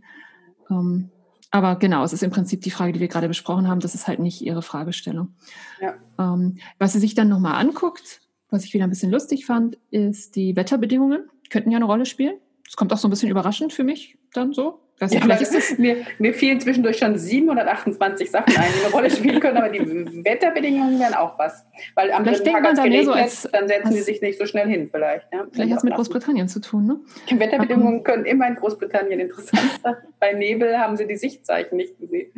Ähm, 0.71 1.11
aber 1.51 1.77
genau, 1.77 2.05
es 2.05 2.13
ist 2.13 2.23
im 2.23 2.31
Prinzip 2.31 2.63
die 2.63 2.71
Frage, 2.71 2.93
die 2.93 3.01
wir 3.01 3.09
gerade 3.09 3.29
besprochen 3.29 3.69
haben. 3.69 3.81
Das 3.81 3.95
ist 3.95 4.07
halt 4.07 4.19
nicht 4.19 4.43
ihre 4.43 4.63
Fragestellung. 4.63 5.35
Ja. 5.81 5.95
Ähm, 6.19 6.59
was 6.79 6.93
sie 6.93 6.99
sich 6.99 7.15
dann 7.15 7.29
nochmal 7.29 7.55
anguckt, 7.55 8.21
was 8.51 8.65
ich 8.65 8.75
wieder 8.75 8.85
ein 8.85 8.91
bisschen 8.91 9.11
lustig 9.11 9.47
fand, 9.47 9.79
ist 9.91 10.37
die 10.37 10.57
Wetterbedingungen. 10.57 11.29
Könnten 11.51 11.71
ja 11.71 11.77
eine 11.77 11.87
Rolle 11.87 12.07
spielen. 12.07 12.35
Das 12.65 12.77
kommt 12.77 12.93
auch 12.93 12.99
so 12.99 13.09
ein 13.09 13.11
bisschen 13.11 13.31
überraschend 13.31 13.73
für 13.73 13.85
mich 13.85 14.19
dann 14.33 14.53
so. 14.53 14.81
Das 14.99 15.13
ja, 15.13 15.21
vielleicht 15.21 15.43
ist 15.43 15.79
mir, 15.79 16.07
mir 16.19 16.33
fielen 16.33 16.59
zwischendurch 16.59 16.97
schon 16.97 17.19
728 17.19 18.31
Sachen 18.31 18.57
ein, 18.57 18.65
die 18.75 18.85
eine 18.85 18.95
Rolle 18.95 19.11
spielen 19.11 19.41
können, 19.41 19.59
aber 19.59 19.69
die 19.69 19.81
Wetterbedingungen 20.25 20.99
wären 20.99 21.13
auch 21.13 21.39
was. 21.39 21.67
Weil 21.95 22.11
am 22.13 22.25
vielleicht 22.25 22.47
denkt 22.47 22.63
man 22.63 22.75
dann, 22.75 23.05
so 23.05 23.13
als, 23.13 23.49
dann 23.53 23.69
setzen 23.69 23.93
sie 23.93 24.01
sich 24.01 24.23
nicht 24.23 24.39
so 24.39 24.47
schnell 24.47 24.67
hin 24.69 24.89
vielleicht. 24.91 25.27
Ja, 25.33 25.47
vielleicht 25.53 25.71
hat 25.73 25.79
es 25.79 25.85
mit 25.85 25.95
Großbritannien 25.95 26.49
zu 26.49 26.61
tun, 26.61 26.87
ne? 26.87 27.01
Die 27.29 27.39
Wetterbedingungen 27.39 28.05
können 28.05 28.25
immer 28.25 28.49
in 28.49 28.55
Großbritannien 28.55 29.21
interessant 29.21 29.81
sein. 29.83 29.97
Bei 30.19 30.33
Nebel 30.33 30.79
haben 30.79 30.97
sie 30.97 31.07
die 31.07 31.17
Sichtzeichen 31.17 31.77
nicht 31.77 31.99
gesehen. 31.99 32.33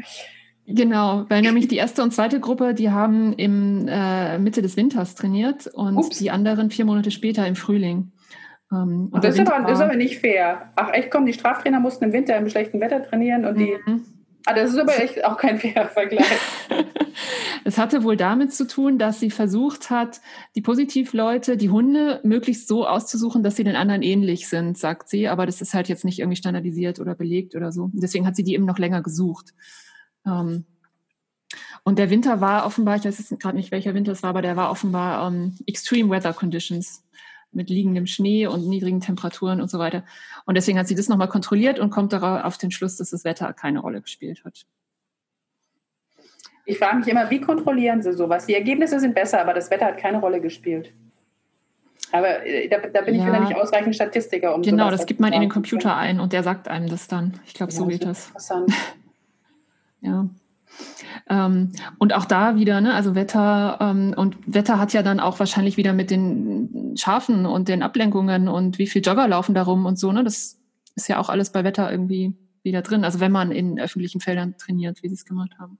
Genau, 0.66 1.24
weil 1.28 1.40
nämlich 1.40 1.68
die 1.68 1.76
erste 1.76 2.02
und 2.02 2.12
zweite 2.12 2.40
Gruppe, 2.40 2.74
die 2.74 2.90
haben 2.90 3.32
im 3.34 3.88
äh, 3.88 4.36
Mitte 4.38 4.62
des 4.62 4.76
Winters 4.76 5.14
trainiert 5.14 5.66
und 5.68 5.96
Ups. 5.96 6.18
die 6.18 6.30
anderen 6.30 6.70
vier 6.70 6.84
Monate 6.84 7.10
später 7.10 7.46
im 7.46 7.56
Frühling. 7.56 8.10
Ähm, 8.72 9.10
das, 9.22 9.38
ist 9.38 9.50
aber, 9.50 9.70
ist 9.70 9.80
aber, 9.80 9.96
nicht 9.96 10.18
fair. 10.18 10.70
Ach 10.76 10.92
echt, 10.92 11.10
komm, 11.10 11.26
die 11.26 11.32
Straftrainer 11.32 11.80
mussten 11.80 12.04
im 12.04 12.12
Winter 12.12 12.36
im 12.36 12.48
schlechten 12.48 12.80
Wetter 12.80 13.02
trainieren 13.02 13.44
und 13.44 13.58
die. 13.58 13.76
Mhm. 13.86 14.04
Ah, 14.46 14.54
das 14.54 14.70
ist 14.70 14.78
aber 14.78 14.98
echt 14.98 15.24
auch 15.24 15.36
kein 15.36 15.58
fairer 15.58 15.88
Vergleich. 15.88 16.24
es 17.64 17.76
hatte 17.76 18.02
wohl 18.02 18.16
damit 18.16 18.52
zu 18.54 18.66
tun, 18.66 18.98
dass 18.98 19.20
sie 19.20 19.30
versucht 19.30 19.90
hat, 19.90 20.20
die 20.54 20.62
Positivleute, 20.62 21.56
die 21.56 21.70
Hunde 21.70 22.20
möglichst 22.24 22.66
so 22.68 22.86
auszusuchen, 22.86 23.42
dass 23.42 23.56
sie 23.56 23.64
den 23.64 23.76
anderen 23.76 24.02
ähnlich 24.02 24.48
sind, 24.48 24.78
sagt 24.78 25.08
sie. 25.08 25.28
Aber 25.28 25.44
das 25.44 25.60
ist 25.60 25.74
halt 25.74 25.88
jetzt 25.88 26.04
nicht 26.04 26.18
irgendwie 26.18 26.36
standardisiert 26.36 26.98
oder 26.98 27.14
belegt 27.14 27.54
oder 27.56 27.72
so. 27.72 27.90
Deswegen 27.92 28.26
hat 28.26 28.36
sie 28.36 28.44
die 28.44 28.54
eben 28.54 28.64
noch 28.64 28.78
länger 28.78 29.02
gesucht. 29.02 29.54
Ähm, 30.26 30.64
und 31.84 31.98
der 31.98 32.10
Winter 32.10 32.40
war 32.40 32.66
offenbar, 32.66 32.96
ich 32.96 33.04
weiß 33.04 33.18
jetzt 33.18 33.40
gerade 33.40 33.56
nicht, 33.56 33.70
welcher 33.70 33.94
Winter 33.94 34.12
es 34.12 34.22
war, 34.22 34.30
aber 34.30 34.42
der 34.42 34.56
war 34.56 34.70
offenbar 34.70 35.26
ähm, 35.26 35.56
Extreme 35.66 36.10
Weather 36.10 36.32
Conditions 36.32 37.04
mit 37.52 37.70
liegendem 37.70 38.06
Schnee 38.06 38.46
und 38.46 38.68
niedrigen 38.68 39.00
Temperaturen 39.00 39.60
und 39.60 39.70
so 39.70 39.78
weiter. 39.78 40.04
Und 40.44 40.56
deswegen 40.56 40.78
hat 40.78 40.88
sie 40.88 40.94
das 40.94 41.08
nochmal 41.08 41.28
kontrolliert 41.28 41.78
und 41.78 41.90
kommt 41.90 42.12
darauf 42.12 42.44
auf 42.44 42.58
den 42.58 42.70
Schluss, 42.70 42.96
dass 42.96 43.10
das 43.10 43.24
Wetter 43.24 43.52
keine 43.52 43.80
Rolle 43.80 44.00
gespielt 44.00 44.44
hat. 44.44 44.66
Ich 46.66 46.78
frage 46.78 46.98
mich 46.98 47.08
immer, 47.08 47.30
wie 47.30 47.40
kontrollieren 47.40 48.02
Sie 48.02 48.12
sowas? 48.12 48.44
Die 48.44 48.54
Ergebnisse 48.54 49.00
sind 49.00 49.14
besser, 49.14 49.40
aber 49.40 49.54
das 49.54 49.70
Wetter 49.70 49.86
hat 49.86 49.96
keine 49.96 50.20
Rolle 50.20 50.40
gespielt. 50.40 50.92
Aber 52.12 52.44
äh, 52.44 52.68
da, 52.68 52.78
da 52.78 53.00
bin 53.02 53.14
ja. 53.14 53.22
ich 53.22 53.26
wieder 53.26 53.40
nicht 53.40 53.56
ausreichend 53.56 53.94
Statistiker. 53.94 54.54
Um 54.54 54.62
genau, 54.62 54.90
das 54.90 55.06
gibt 55.06 55.20
man 55.20 55.32
in 55.32 55.40
den 55.40 55.50
Computer 55.50 55.96
ein 55.96 56.20
und 56.20 56.32
der 56.32 56.42
sagt 56.42 56.68
einem 56.68 56.88
das 56.88 57.08
dann. 57.08 57.40
Ich 57.46 57.54
glaube, 57.54 57.72
ja, 57.72 57.78
so 57.78 57.86
geht 57.86 58.04
das. 58.04 58.28
Interessant. 58.28 58.72
ja. 60.00 60.28
Ähm, 61.28 61.72
und 61.98 62.14
auch 62.14 62.24
da 62.24 62.56
wieder, 62.56 62.80
ne, 62.80 62.94
also 62.94 63.14
Wetter 63.14 63.78
ähm, 63.80 64.14
und 64.16 64.36
Wetter 64.46 64.78
hat 64.78 64.92
ja 64.92 65.02
dann 65.02 65.20
auch 65.20 65.38
wahrscheinlich 65.38 65.76
wieder 65.76 65.92
mit 65.92 66.10
den 66.10 66.94
Schafen 66.96 67.46
und 67.46 67.68
den 67.68 67.82
Ablenkungen 67.82 68.48
und 68.48 68.78
wie 68.78 68.86
viel 68.86 69.02
Jogger 69.02 69.28
laufen 69.28 69.54
darum 69.54 69.86
und 69.86 69.98
so, 69.98 70.12
ne? 70.12 70.24
Das 70.24 70.58
ist 70.94 71.08
ja 71.08 71.18
auch 71.18 71.28
alles 71.28 71.52
bei 71.52 71.64
Wetter 71.64 71.90
irgendwie 71.90 72.34
wieder 72.62 72.82
drin. 72.82 73.04
Also 73.04 73.20
wenn 73.20 73.32
man 73.32 73.52
in 73.52 73.78
öffentlichen 73.78 74.20
Feldern 74.20 74.56
trainiert, 74.58 75.02
wie 75.02 75.08
sie 75.08 75.14
es 75.14 75.24
gemacht 75.24 75.52
haben. 75.58 75.78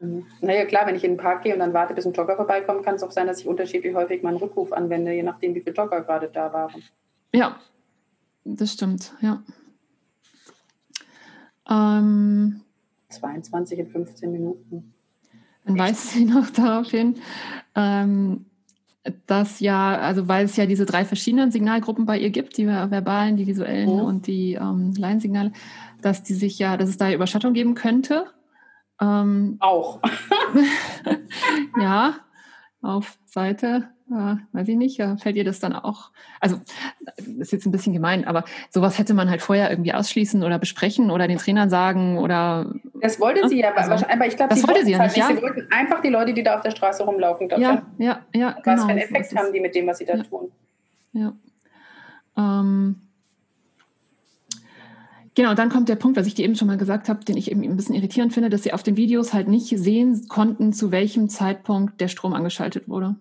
Mhm. 0.00 0.26
Naja, 0.40 0.64
klar, 0.66 0.86
wenn 0.86 0.96
ich 0.96 1.04
in 1.04 1.12
den 1.12 1.18
Park 1.18 1.42
gehe 1.42 1.54
und 1.54 1.60
dann 1.60 1.72
warte, 1.72 1.94
bis 1.94 2.06
ein 2.06 2.12
Jogger 2.12 2.36
vorbeikommt, 2.36 2.84
kann 2.84 2.96
es 2.96 3.02
auch 3.02 3.12
sein, 3.12 3.26
dass 3.26 3.40
ich 3.40 3.46
unterschiedlich 3.46 3.94
häufig 3.94 4.22
meinen 4.22 4.36
Rückruf 4.36 4.72
anwende, 4.72 5.12
je 5.12 5.22
nachdem, 5.22 5.54
wie 5.54 5.60
viele 5.60 5.74
Jogger 5.74 6.02
gerade 6.02 6.28
da 6.28 6.52
waren. 6.52 6.82
Ja, 7.32 7.58
das 8.44 8.72
stimmt, 8.72 9.14
ja. 9.20 9.42
Ähm, 11.68 12.60
22 13.14 13.78
in 13.78 13.86
15 13.88 14.30
Minuten. 14.30 14.94
Dann 15.64 15.78
weist 15.78 16.10
sie 16.10 16.24
noch 16.24 16.50
darauf 16.56 16.90
hin, 16.90 17.16
ähm, 17.74 18.46
dass 19.26 19.60
ja, 19.60 19.98
also 19.98 20.28
weil 20.28 20.46
es 20.46 20.56
ja 20.56 20.66
diese 20.66 20.86
drei 20.86 21.04
verschiedenen 21.04 21.50
Signalgruppen 21.50 22.06
bei 22.06 22.18
ihr 22.18 22.30
gibt, 22.30 22.56
die 22.56 22.66
verbalen, 22.66 23.36
die 23.36 23.46
visuellen 23.46 23.96
mhm. 23.96 24.04
und 24.04 24.26
die 24.26 24.54
ähm, 24.54 24.94
Laiensignale, 24.96 25.52
dass 26.00 26.22
die 26.22 26.34
sich 26.34 26.58
ja, 26.58 26.76
dass 26.76 26.88
es 26.88 26.96
da 26.96 27.12
Überschattung 27.12 27.52
geben 27.52 27.74
könnte. 27.74 28.26
Ähm, 29.00 29.56
Auch. 29.60 30.00
ja, 31.80 32.14
auf 32.80 33.18
Seite 33.26 33.88
äh, 34.10 34.36
weiß 34.52 34.68
ich 34.68 34.76
nicht, 34.76 35.02
fällt 35.18 35.36
ihr 35.36 35.44
das 35.44 35.60
dann 35.60 35.72
auch? 35.72 36.10
Also, 36.40 36.60
das 37.16 37.26
ist 37.26 37.52
jetzt 37.52 37.66
ein 37.66 37.72
bisschen 37.72 37.92
gemein, 37.92 38.26
aber 38.26 38.44
sowas 38.70 38.98
hätte 38.98 39.14
man 39.14 39.30
halt 39.30 39.40
vorher 39.40 39.70
irgendwie 39.70 39.94
ausschließen 39.94 40.42
oder 40.42 40.58
besprechen 40.58 41.10
oder 41.10 41.26
den 41.26 41.38
Trainern 41.38 41.70
sagen 41.70 42.18
oder. 42.18 42.74
Das 43.00 43.18
wollte 43.18 43.48
sie 43.48 43.60
ja, 43.60 43.72
also, 43.72 44.06
aber 44.06 44.26
ich 44.26 44.36
glaube, 44.36 44.54
das 44.54 44.66
wollte 44.66 44.84
sie 44.84 44.92
ja 44.92 45.02
nicht. 45.02 45.16
Ja. 45.16 45.28
Sie 45.28 45.40
wollten 45.40 45.66
einfach 45.72 46.00
die 46.02 46.10
Leute, 46.10 46.34
die 46.34 46.42
da 46.42 46.56
auf 46.56 46.60
der 46.60 46.70
Straße 46.70 47.02
rumlaufen, 47.02 47.48
glaub, 47.48 47.60
ja, 47.60 47.82
ja, 47.98 48.20
ja, 48.34 48.56
Was 48.56 48.62
genau, 48.62 48.82
für 48.82 48.88
einen 48.90 48.98
Effekt 48.98 49.30
so 49.30 49.36
haben 49.36 49.52
die 49.52 49.60
mit 49.60 49.74
dem, 49.74 49.86
was 49.86 49.98
sie 49.98 50.04
da 50.04 50.16
ja. 50.16 50.22
tun? 50.22 50.50
Ja. 51.12 51.32
Ähm, 52.36 52.96
Genau, 55.36 55.54
dann 55.54 55.68
kommt 55.68 55.88
der 55.88 55.96
Punkt, 55.96 56.16
was 56.16 56.28
ich 56.28 56.34
dir 56.34 56.44
eben 56.44 56.54
schon 56.54 56.68
mal 56.68 56.76
gesagt 56.76 57.08
habe, 57.08 57.24
den 57.24 57.36
ich 57.36 57.50
eben 57.50 57.62
ein 57.64 57.76
bisschen 57.76 57.96
irritierend 57.96 58.32
finde, 58.32 58.50
dass 58.50 58.62
sie 58.62 58.72
auf 58.72 58.84
den 58.84 58.96
Videos 58.96 59.34
halt 59.34 59.48
nicht 59.48 59.66
sehen 59.76 60.28
konnten, 60.28 60.72
zu 60.72 60.92
welchem 60.92 61.28
Zeitpunkt 61.28 62.00
der 62.00 62.06
Strom 62.06 62.34
angeschaltet 62.34 62.88
wurde. 62.88 63.16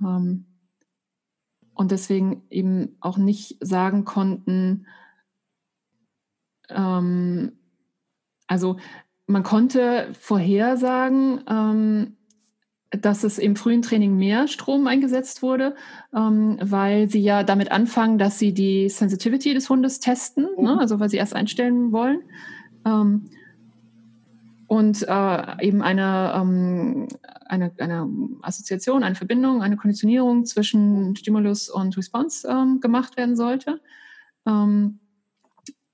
Ähm, 0.00 0.46
und 1.74 1.90
deswegen 1.90 2.42
eben 2.50 2.96
auch 3.00 3.18
nicht 3.18 3.56
sagen 3.60 4.04
konnten, 4.04 4.86
ähm, 6.68 7.52
also 8.46 8.76
man 9.26 9.42
konnte 9.42 10.08
vorhersagen, 10.12 11.40
ähm, 11.48 12.16
dass 12.90 13.24
es 13.24 13.38
im 13.38 13.56
frühen 13.56 13.82
Training 13.82 14.16
mehr 14.16 14.46
Strom 14.46 14.86
eingesetzt 14.86 15.42
wurde, 15.42 15.74
ähm, 16.14 16.58
weil 16.60 17.08
sie 17.10 17.22
ja 17.22 17.42
damit 17.42 17.72
anfangen, 17.72 18.18
dass 18.18 18.38
sie 18.38 18.54
die 18.54 18.88
Sensitivity 18.88 19.54
des 19.54 19.68
Hundes 19.68 19.98
testen, 19.98 20.48
mhm. 20.56 20.64
ne? 20.64 20.78
also 20.78 21.00
weil 21.00 21.08
sie 21.08 21.16
erst 21.16 21.34
einstellen 21.34 21.90
wollen. 21.92 22.22
Ähm, 22.84 23.30
und 24.74 25.06
äh, 25.06 25.64
eben 25.64 25.82
eine, 25.82 26.32
ähm, 26.34 27.06
eine, 27.46 27.70
eine 27.78 28.10
Assoziation, 28.42 29.04
eine 29.04 29.14
Verbindung, 29.14 29.62
eine 29.62 29.76
Konditionierung 29.76 30.46
zwischen 30.46 31.14
Stimulus 31.14 31.68
und 31.68 31.96
Response 31.96 32.48
ähm, 32.48 32.80
gemacht 32.80 33.16
werden 33.16 33.36
sollte. 33.36 33.80
Ähm, 34.48 34.98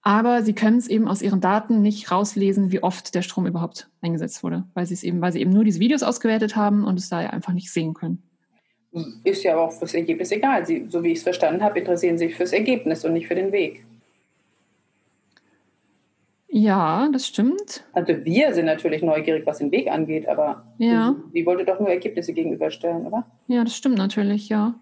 aber 0.01 0.43
sie 0.43 0.55
können 0.55 0.79
es 0.79 0.89
eben 0.89 1.09
aus 1.09 1.21
ihren 1.21 1.43
Daten 1.43 1.83
nicht 1.83 2.11
rauslesen, 2.11 2.73
wie 2.73 2.83
oft 2.83 3.15
der 3.15 3.21
Strom 3.21 3.47
überhaupt 3.47 3.91
eingesetzt 4.01 4.43
wurde, 4.43 4.65
weil 4.73 4.87
sie 4.87 4.95
es 4.95 5.03
eben, 5.03 5.21
weil 5.21 5.33
sie 5.33 5.43
eben 5.43 5.53
nur 5.53 5.65
diese 5.65 5.79
Videos 5.79 6.03
ausgewertet 6.03 6.57
haben 6.57 6.85
und 6.85 6.99
es 6.99 7.11
da 7.11 7.21
ja 7.21 7.31
einfach 7.31 7.53
nicht 7.53 7.71
sehen 7.71 7.93
können. 7.93 8.23
Ist 9.25 9.43
ja 9.43 9.59
auch 9.59 9.73
fürs 9.73 9.93
Ergebnis 9.93 10.33
egal. 10.33 10.65
Sie, 10.65 10.87
so 10.89 11.05
wie 11.05 11.13
ich 11.13 11.19
es 11.19 11.25
verstanden 11.25 11.63
habe, 11.63 11.81
interessieren 11.81 12.17
sich 12.17 12.35
fürs 12.35 12.55
Ergebnis 12.55 13.05
und 13.05 13.13
nicht 13.13 13.29
für 13.29 13.35
den 13.35 13.53
Weg. 13.53 13.85
Ja, 16.53 17.09
das 17.13 17.29
stimmt. 17.29 17.85
Also 17.93 18.13
wir 18.25 18.53
sind 18.55 18.67
natürlich 18.67 19.03
neugierig, 19.03 19.47
was 19.47 19.59
den 19.59 19.71
Weg 19.71 19.89
angeht, 19.89 20.29
aber 20.29 20.65
ja. 20.79 21.15
die 21.33 21.47
wollte 21.47 21.65
doch 21.65 21.79
nur 21.79 21.89
Ergebnisse 21.89 22.33
gegenüberstellen, 22.33 23.07
oder? 23.07 23.25
Ja, 23.47 23.63
das 23.63 23.77
stimmt 23.77 23.97
natürlich, 23.97 24.49
ja. 24.49 24.75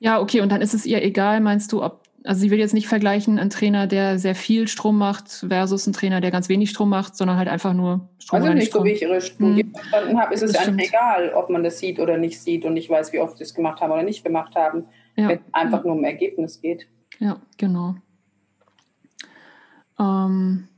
Ja, 0.00 0.20
okay, 0.20 0.40
und 0.40 0.50
dann 0.50 0.60
ist 0.60 0.74
es 0.74 0.84
ihr 0.84 1.02
egal, 1.02 1.40
meinst 1.40 1.72
du, 1.72 1.82
ob, 1.82 2.02
also 2.24 2.40
sie 2.40 2.50
will 2.50 2.58
jetzt 2.58 2.74
nicht 2.74 2.88
vergleichen, 2.88 3.38
ein 3.38 3.48
Trainer, 3.48 3.86
der 3.86 4.18
sehr 4.18 4.34
viel 4.34 4.66
Strom 4.66 4.98
macht 4.98 5.46
versus 5.48 5.86
ein 5.86 5.92
Trainer, 5.92 6.20
der 6.20 6.32
ganz 6.32 6.48
wenig 6.48 6.70
Strom 6.70 6.88
macht, 6.88 7.16
sondern 7.16 7.38
halt 7.38 7.48
einfach 7.48 7.72
nur 7.72 8.08
Strom. 8.18 8.42
Also 8.42 8.52
nicht 8.52 8.66
Strom. 8.66 8.80
so 8.80 8.84
wie 8.84 8.92
ich 8.92 9.02
ihre 9.02 9.20
Studie 9.20 9.62
hm. 9.62 9.74
verstanden 9.74 10.20
habe, 10.20 10.34
ist 10.34 10.42
es 10.42 10.56
einfach 10.56 10.76
egal, 10.76 11.32
ob 11.34 11.50
man 11.50 11.62
das 11.62 11.78
sieht 11.78 12.00
oder 12.00 12.18
nicht 12.18 12.40
sieht 12.40 12.64
und 12.64 12.74
nicht 12.74 12.90
weiß, 12.90 13.12
wie 13.12 13.20
oft 13.20 13.38
sie 13.38 13.44
es 13.44 13.54
gemacht 13.54 13.80
haben 13.80 13.92
oder 13.92 14.02
nicht 14.02 14.24
gemacht 14.24 14.56
haben, 14.56 14.86
ja. 15.14 15.28
wenn 15.28 15.38
es 15.38 15.54
einfach 15.54 15.84
nur 15.84 15.94
um 15.94 16.02
Ergebnis 16.02 16.60
geht. 16.60 16.88
Ja, 17.20 17.40
genau. 17.56 17.94
Ähm, 19.98 20.68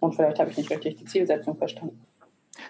und 0.00 0.14
vielleicht 0.14 0.38
habe 0.38 0.50
ich 0.50 0.56
nicht 0.56 0.70
richtig 0.70 0.96
die 0.96 1.04
Zielsetzung 1.04 1.56
verstanden. 1.56 2.00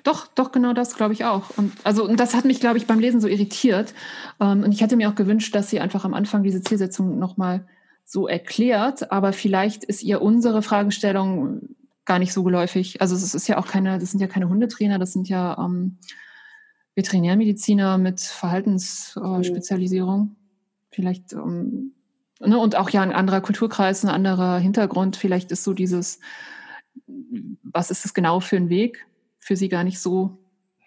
Doch, 0.05 0.29
doch, 0.29 0.53
genau 0.53 0.73
das 0.73 0.97
glaube 0.97 1.13
ich 1.13 1.25
auch. 1.25 1.51
Und 1.57 1.73
also 1.85 2.05
und 2.05 2.19
das 2.19 2.35
hat 2.35 2.45
mich, 2.45 2.61
glaube 2.61 2.79
ich, 2.79 2.87
beim 2.87 3.01
Lesen 3.01 3.21
so 3.21 3.29
irritiert. 3.29 3.95
Ähm, 4.41 4.63
und 4.63 4.73
ich 4.73 4.81
hätte 4.81 4.97
mir 4.97 5.09
auch 5.09 5.15
gewünscht, 5.15 5.55
dass 5.55 5.71
sie 5.71 5.81
einfach 5.81 6.05
am 6.05 6.15
Anfang 6.15 6.43
diese 6.43 6.63
Zielsetzung 6.63 7.19
nochmal 7.19 7.67
so 8.05 8.29
erklärt. 8.29 9.13
Aber 9.13 9.33
vielleicht 9.33 9.85
ist 9.85 10.03
ihr 10.03 10.23
unsere 10.23 10.63
Fragestellung 10.63 11.77
gar 12.05 12.19
nicht 12.19 12.33
so 12.33 12.43
geläufig. 12.43 13.01
Also 13.01 13.15
es 13.15 13.35
ist 13.35 13.49
ja 13.49 13.59
auch 13.59 13.67
keine, 13.67 13.99
das 13.99 14.11
sind 14.11 14.21
ja 14.21 14.27
keine 14.27 14.49
Hundetrainer, 14.49 14.99
das 14.99 15.13
sind 15.13 15.29
ja 15.29 15.57
ähm, 15.59 15.99
Veterinärmediziner 16.97 17.99
mit 17.99 18.21
Verhaltensspezialisierung. 18.21 20.21
Mhm. 20.21 20.37
Vielleicht 20.91 21.33
ähm, 21.33 21.93
Ne, 22.41 22.59
und 22.59 22.75
auch 22.75 22.89
ja 22.89 23.03
ein 23.03 23.13
anderer 23.13 23.43
Kulturkreis, 23.43 24.03
ein 24.03 24.09
anderer 24.09 24.59
Hintergrund. 24.59 25.17
Vielleicht 25.17 25.53
ist 25.53 25.63
so 25.63 25.75
dieses, 25.75 26.21
was 27.63 27.91
ist 27.91 28.05
das 28.05 28.15
genau 28.15 28.41
für 28.41 28.57
ein 28.57 28.71
Weg, 28.71 29.07
für 29.39 29.57
sie 29.57 29.69
gar 29.69 29.85
nicht 29.85 30.01
so 30.01 30.39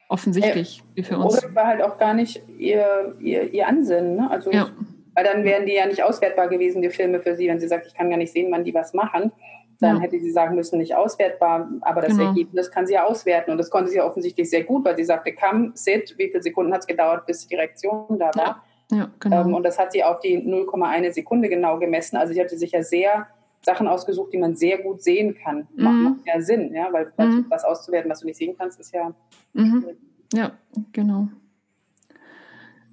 offensichtlich 0.09 0.79
äh, 0.79 0.95
wie 0.95 1.03
für 1.03 1.17
uns. 1.17 1.43
Oder 1.43 1.53
war 1.53 1.67
halt 1.67 1.81
auch 1.81 1.97
gar 1.99 2.15
nicht 2.15 2.41
ihr, 2.57 3.15
ihr, 3.19 3.53
ihr 3.53 3.67
Ansinnen. 3.67 4.15
Ne? 4.15 4.29
Also, 4.31 4.51
ja. 4.51 4.69
Weil 5.15 5.25
dann 5.25 5.43
wären 5.43 5.67
die 5.67 5.73
ja 5.73 5.85
nicht 5.85 6.03
auswertbar 6.03 6.47
gewesen, 6.47 6.81
die 6.81 6.89
Filme 6.89 7.19
für 7.19 7.35
sie, 7.35 7.47
wenn 7.47 7.59
sie 7.59 7.67
sagt, 7.67 7.85
ich 7.85 7.93
kann 7.93 8.09
gar 8.09 8.17
nicht 8.17 8.33
sehen, 8.33 8.51
wann 8.51 8.63
die 8.63 8.73
was 8.73 8.95
machen. 8.95 9.31
Dann 9.79 9.97
ja. 9.97 10.01
hätte 10.01 10.19
sie 10.19 10.31
sagen 10.31 10.55
müssen, 10.55 10.79
nicht 10.79 10.95
auswertbar, 10.95 11.69
aber 11.81 12.01
das 12.01 12.11
genau. 12.11 12.29
Ergebnis 12.29 12.71
kann 12.71 12.87
sie 12.87 12.93
ja 12.93 13.05
auswerten. 13.05 13.51
Und 13.51 13.59
das 13.59 13.69
konnte 13.69 13.91
sie 13.91 13.97
ja 13.97 14.05
offensichtlich 14.05 14.49
sehr 14.49 14.63
gut, 14.63 14.85
weil 14.85 14.95
sie 14.95 15.03
sagte, 15.03 15.33
come, 15.33 15.71
sit, 15.75 16.15
wie 16.17 16.29
viele 16.29 16.41
Sekunden 16.41 16.73
hat 16.73 16.81
es 16.81 16.87
gedauert, 16.87 17.27
bis 17.27 17.47
die 17.47 17.55
Reaktion 17.55 18.17
da 18.17 18.31
war. 18.33 18.45
Ja. 18.45 18.63
Ja, 18.93 19.09
genau. 19.19 19.41
Ähm, 19.41 19.53
und 19.53 19.63
das 19.63 19.79
hat 19.79 19.91
sie 19.91 20.03
auf 20.03 20.19
die 20.19 20.37
0,1 20.37 21.13
Sekunde 21.13 21.49
genau 21.49 21.79
gemessen. 21.79 22.17
Also 22.17 22.33
sie 22.33 22.41
hatte 22.41 22.57
sich 22.57 22.71
ja 22.71 22.83
sehr 22.83 23.27
Sachen 23.61 23.87
ausgesucht, 23.87 24.33
die 24.33 24.37
man 24.37 24.55
sehr 24.55 24.77
gut 24.79 25.01
sehen 25.01 25.35
kann. 25.35 25.67
Mhm. 25.75 25.83
Macht, 25.83 25.95
macht 25.95 26.27
ja 26.27 26.41
Sinn, 26.41 26.73
ja, 26.73 26.91
weil 26.91 27.11
mhm. 27.17 27.45
was 27.49 27.63
auszuwerten, 27.63 28.11
was 28.11 28.19
du 28.19 28.27
nicht 28.27 28.37
sehen 28.37 28.55
kannst, 28.57 28.79
ist 28.79 28.93
ja. 28.93 29.13
Mhm. 29.53 29.85
Ja, 30.33 30.51
genau. 30.91 31.29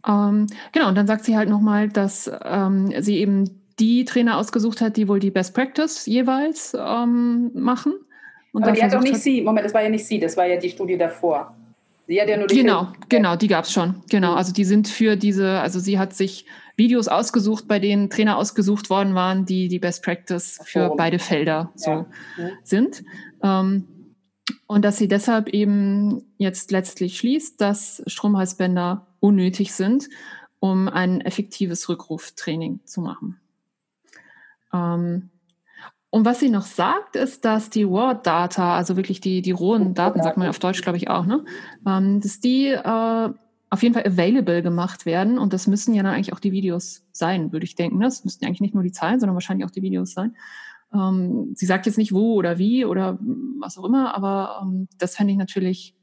Ähm, 0.07 0.47
genau, 0.73 0.89
und 0.89 0.95
dann 0.97 1.07
sagt 1.07 1.25
sie 1.25 1.37
halt 1.37 1.49
nochmal, 1.49 1.89
dass 1.89 2.31
ähm, 2.45 2.93
sie 3.01 3.19
eben 3.19 3.61
die 3.79 4.05
Trainer 4.05 4.39
ausgesucht 4.39 4.81
hat, 4.81 4.97
die 4.97 5.09
wohl 5.09 5.21
die 5.21 5.31
Best 5.31 5.55
Practice 5.55 6.07
jeweils 6.07 6.77
ähm, 6.79 7.51
machen. 7.55 7.95
Und 8.53 8.63
Aber 8.63 8.73
die 8.73 8.83
hat 8.83 8.93
doch 8.93 9.01
nicht 9.01 9.15
hat, 9.15 9.21
sie, 9.21 9.43
Moment, 9.43 9.65
das 9.65 9.75
war 9.75 9.83
ja 9.83 9.89
nicht 9.89 10.07
sie, 10.07 10.19
das 10.19 10.37
war 10.37 10.47
ja 10.47 10.57
die 10.57 10.71
Studie 10.71 10.99
davor. 10.99 11.57
Sie 12.11 12.21
hat 12.21 12.29
ja 12.29 12.37
nur 12.37 12.49
die 12.49 12.57
Genau, 12.57 12.87
Film 12.87 12.97
genau, 13.09 13.37
die 13.37 13.47
gab 13.47 13.67
es 13.67 13.73
schon. 13.73 14.03
Genau, 14.11 14.35
also 14.35 14.53
die 14.53 14.65
sind 14.65 14.89
für 14.89 15.15
diese, 15.15 15.61
also 15.61 15.79
sie 15.79 15.97
hat 15.97 16.13
sich 16.13 16.45
Videos 16.75 17.07
ausgesucht, 17.07 17.69
bei 17.69 17.79
denen 17.79 18.11
Trainer 18.11 18.37
ausgesucht 18.37 18.91
worden 18.91 19.15
waren, 19.15 19.47
die 19.47 19.69
die 19.69 19.79
Best 19.79 20.03
Practice 20.03 20.59
für 20.65 20.87
Forum. 20.87 20.97
beide 20.97 21.21
Felder 21.21 21.71
so 21.77 21.91
ja. 21.91 22.07
sind. 22.65 23.05
Ähm, 23.45 24.17
und 24.67 24.85
dass 24.85 24.99
sie 24.99 25.07
deshalb 25.07 25.51
eben 25.51 26.25
jetzt 26.37 26.73
letztlich 26.73 27.17
schließt, 27.17 27.61
dass 27.61 28.03
Stromhalsbänder 28.09 29.07
unnötig 29.21 29.73
sind, 29.73 30.09
um 30.59 30.89
ein 30.89 31.21
effektives 31.21 31.89
Rückruftraining 31.89 32.81
zu 32.87 33.03
machen. 33.03 33.41
Ähm, 34.75 35.31
und 36.11 36.25
was 36.25 36.41
sie 36.41 36.51
noch 36.51 36.67
sagt, 36.67 37.15
ist, 37.15 37.45
dass 37.45 37.71
die 37.71 37.89
Word-Data, 37.89 38.77
also 38.77 38.97
wirklich 38.97 39.21
die, 39.21 39.43
die 39.43 39.53
rohen 39.53 39.95
Daten, 39.95 40.23
sagt 40.23 40.37
man 40.37 40.49
auf 40.49 40.59
Deutsch, 40.59 40.83
glaube 40.83 40.99
ich 40.99 41.09
auch, 41.09 41.25
ne? 41.25 41.45
Ähm, 41.87 42.21
dass 42.21 42.41
die 42.41 42.67
äh, 42.67 43.31
auf 43.71 43.83
jeden 43.83 43.95
Fall 43.95 44.05
available 44.05 44.63
gemacht 44.63 45.07
werden. 45.07 45.39
Und 45.39 45.53
das 45.53 45.69
müssen 45.69 45.95
ja 45.95 46.03
dann 46.03 46.13
eigentlich 46.13 46.33
auch 46.33 46.41
die 46.41 46.51
Videos 46.51 47.07
sein, 47.13 47.53
würde 47.53 47.65
ich 47.65 47.77
denken. 47.77 48.01
Das 48.01 48.25
müssten 48.25 48.45
eigentlich 48.45 48.61
nicht 48.61 48.75
nur 48.75 48.83
die 48.83 48.91
Zahlen, 48.91 49.21
sondern 49.21 49.37
wahrscheinlich 49.37 49.65
auch 49.65 49.71
die 49.71 49.83
Videos 49.83 50.13
sein. 50.13 50.35
Ähm, 50.93 51.53
sie 51.55 51.67
sagt 51.67 51.87
jetzt 51.87 51.97
nicht 51.99 52.13
wo 52.13 52.35
oder 52.35 52.59
wie 52.59 52.85
oder 52.85 53.17
was 53.61 53.79
auch 53.79 53.85
immer, 53.85 54.13
aber 54.17 54.63
ähm, 54.63 54.89
das 54.99 55.15
fände 55.15 55.33
ich 55.33 55.39
natürlich 55.39 55.95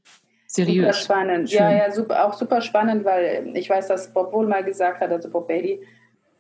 seriös. 0.48 1.04
Super 1.04 1.16
spannend. 1.16 1.50
Schön. 1.50 1.60
Ja, 1.60 1.72
ja, 1.72 1.92
super, 1.92 2.26
auch 2.26 2.34
super 2.34 2.62
spannend, 2.62 3.04
weil 3.04 3.52
ich 3.56 3.70
weiß, 3.70 3.90
dass 3.90 4.14
Bob 4.14 4.32
wohl 4.32 4.48
mal 4.48 4.64
gesagt 4.64 5.02
hat, 5.02 5.12
also 5.12 5.30
Bob 5.30 5.50
Bailey, 5.50 5.82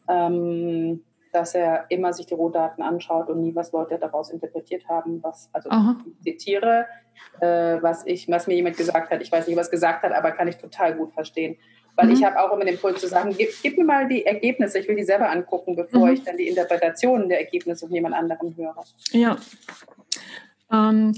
ähm, 0.07 1.01
dass 1.37 1.53
er 1.53 1.85
immer 1.89 2.13
sich 2.13 2.25
die 2.25 2.33
Rohdaten 2.33 2.83
anschaut 2.83 3.29
und 3.29 3.41
nie, 3.41 3.53
was 3.53 3.71
Leute 3.71 3.99
daraus 3.99 4.31
interpretiert 4.31 4.89
haben. 4.89 5.21
Was, 5.21 5.49
also 5.53 5.69
Aha. 5.69 5.97
ich 6.23 6.39
zitiere, 6.39 6.87
äh, 7.39 7.77
was, 7.79 8.05
ich, 8.07 8.27
was 8.27 8.47
mir 8.47 8.55
jemand 8.55 8.75
gesagt 8.75 9.11
hat. 9.11 9.21
Ich 9.21 9.31
weiß 9.31 9.45
nicht, 9.45 9.55
was 9.55 9.69
gesagt 9.69 10.01
hat, 10.01 10.13
aber 10.13 10.31
kann 10.31 10.47
ich 10.47 10.57
total 10.57 10.95
gut 10.95 11.13
verstehen. 11.13 11.57
Weil 11.95 12.07
mhm. 12.07 12.13
ich 12.13 12.23
habe 12.23 12.41
auch 12.41 12.51
immer 12.51 12.65
den 12.65 12.73
Impuls 12.73 12.99
zu 12.99 13.07
sagen, 13.07 13.35
gib, 13.37 13.49
gib, 13.61 13.77
mir 13.77 13.85
mal 13.85 14.07
die 14.07 14.25
Ergebnisse, 14.25 14.79
ich 14.79 14.87
will 14.87 14.95
die 14.95 15.03
selber 15.03 15.29
angucken, 15.29 15.75
bevor 15.75 16.07
mhm. 16.07 16.13
ich 16.13 16.23
dann 16.23 16.37
die 16.37 16.47
Interpretationen 16.47 17.29
der 17.29 17.39
Ergebnisse 17.39 17.85
von 17.85 17.93
jemand 17.93 18.15
anderem 18.15 18.55
höre. 18.57 18.83
Ja. 19.11 19.37
Ähm, 20.71 21.13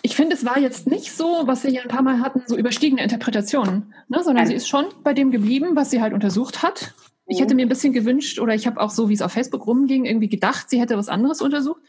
ich 0.00 0.16
finde, 0.16 0.36
es 0.36 0.46
war 0.46 0.58
jetzt 0.58 0.86
nicht 0.86 1.12
so, 1.12 1.42
was 1.44 1.64
wir 1.64 1.70
hier 1.70 1.82
ein 1.82 1.88
paar 1.88 2.02
Mal 2.02 2.20
hatten, 2.20 2.42
so 2.46 2.56
überstiegene 2.56 3.02
Interpretationen, 3.02 3.94
ne? 4.08 4.22
sondern 4.22 4.44
Nein. 4.44 4.46
sie 4.46 4.54
ist 4.54 4.68
schon 4.68 4.86
bei 5.02 5.12
dem 5.12 5.30
geblieben, 5.30 5.76
was 5.76 5.90
sie 5.90 6.00
halt 6.00 6.14
untersucht 6.14 6.62
hat 6.62 6.94
Ich 7.26 7.40
hätte 7.40 7.54
mir 7.54 7.64
ein 7.64 7.70
bisschen 7.70 7.92
gewünscht, 7.92 8.38
oder 8.38 8.54
ich 8.54 8.66
habe 8.66 8.80
auch 8.80 8.90
so, 8.90 9.08
wie 9.08 9.14
es 9.14 9.22
auf 9.22 9.32
Facebook 9.32 9.66
rumging, 9.66 10.04
irgendwie 10.04 10.28
gedacht, 10.28 10.68
sie 10.68 10.80
hätte 10.80 10.96
was 10.98 11.08
anderes 11.08 11.40
untersucht. 11.40 11.80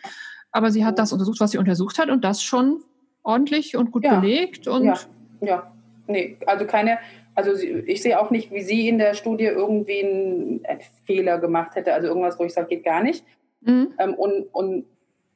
Aber 0.51 0.71
sie 0.71 0.85
hat 0.85 0.97
das 0.97 1.11
untersucht, 1.11 1.41
was 1.41 1.51
sie 1.51 1.57
untersucht 1.57 1.99
hat 1.99 2.09
und 2.09 2.23
das 2.23 2.41
schon 2.41 2.81
ordentlich 3.23 3.75
und 3.75 3.91
gut 3.91 4.05
ja. 4.05 4.19
belegt. 4.19 4.67
Und 4.67 4.85
ja, 4.85 4.99
ja. 5.41 5.71
Nee, 6.07 6.37
also 6.45 6.65
keine, 6.65 6.99
also 7.33 7.51
ich 7.53 8.01
sehe 8.01 8.19
auch 8.19 8.29
nicht, 8.29 8.51
wie 8.51 8.61
sie 8.61 8.87
in 8.87 8.97
der 8.97 9.15
Studie 9.15 9.45
irgendwie 9.45 10.05
einen, 10.05 10.65
einen 10.65 10.79
Fehler 11.05 11.39
gemacht 11.39 11.75
hätte. 11.75 11.93
Also 11.93 12.07
irgendwas, 12.07 12.39
wo 12.39 12.45
ich 12.45 12.53
sage, 12.53 12.67
geht 12.67 12.85
gar 12.85 13.03
nicht. 13.03 13.25
Mhm. 13.61 13.93
Ähm, 13.97 14.13
und, 14.13 14.43
und 14.53 14.85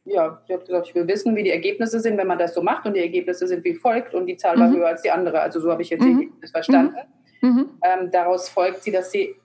ja, 0.06 0.42
sie 0.48 0.54
hat 0.54 0.66
gesagt, 0.66 0.88
ich 0.88 0.96
will 0.96 1.08
wissen, 1.08 1.36
wie 1.36 1.44
die 1.44 1.50
Ergebnisse 1.50 2.00
sind, 2.00 2.18
wenn 2.18 2.28
man 2.28 2.38
das 2.38 2.54
so 2.54 2.62
macht. 2.62 2.86
Und 2.86 2.96
die 2.96 3.02
Ergebnisse 3.02 3.48
sind 3.48 3.64
wie 3.66 3.74
folgt 3.74 4.14
und 4.14 4.28
die 4.28 4.38
Zahl 4.38 4.58
war 4.60 4.70
mhm. 4.70 4.78
höher 4.78 4.88
als 4.88 5.02
die 5.02 5.12
andere. 5.12 5.42
Also 5.42 5.60
so 5.60 5.72
habe 5.72 5.82
ich 5.82 5.90
jetzt 5.90 6.04
mhm. 6.04 6.32
das 6.42 6.52
verstanden. 6.52 6.96
Mhm. 7.42 7.50
mhm. 7.50 7.70
Ähm, 7.84 8.12
daraus 8.12 8.48
folgt 8.48 8.84
sie, 8.84 8.92
dass 8.92 9.12
die 9.12 9.36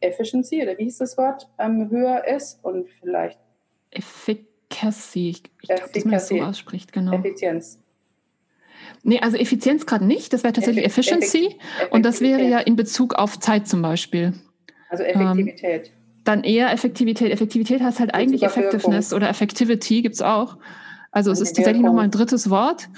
Efficiency, 0.00 0.62
oder 0.62 0.76
wie 0.78 0.84
hieß 0.84 0.98
das 0.98 1.16
Wort, 1.16 1.48
ähm, 1.58 1.90
höher 1.90 2.24
ist 2.26 2.62
und 2.62 2.88
vielleicht. 3.00 3.38
Efficacy, 3.90 5.30
ich, 5.30 5.42
glaube, 5.58 5.82
dass 5.92 6.04
man 6.04 6.14
das 6.14 6.28
so 6.28 6.40
ausspricht, 6.40 6.92
genau. 6.92 7.12
Effizienz. 7.12 7.78
Nee, 9.02 9.20
also 9.20 9.36
Effizienz 9.36 9.86
gerade 9.86 10.04
nicht, 10.04 10.32
das 10.32 10.42
wäre 10.42 10.52
tatsächlich 10.52 10.84
Effi 10.84 11.00
Efficiency 11.00 11.56
und 11.90 12.04
das 12.04 12.20
wäre 12.20 12.42
ja 12.42 12.58
in 12.58 12.76
Bezug 12.76 13.14
auf 13.14 13.38
Zeit 13.38 13.66
zum 13.68 13.82
Beispiel. 13.82 14.34
Also 14.90 15.04
Effektivität. 15.04 15.86
Ähm, 15.88 15.92
dann 16.24 16.44
eher 16.44 16.72
Effektivität. 16.72 17.32
Effektivität 17.32 17.80
heißt 17.80 18.00
halt 18.00 18.14
eigentlich 18.14 18.42
Effectiveness 18.42 19.12
oder 19.12 19.28
Effectivity 19.28 20.02
gibt 20.02 20.16
es 20.16 20.22
auch. 20.22 20.58
Also 21.12 21.30
es 21.30 21.40
ist 21.40 21.56
tatsächlich 21.56 21.82
nochmal 21.82 22.04
ein 22.04 22.10
drittes 22.10 22.50
Wort. 22.50 22.88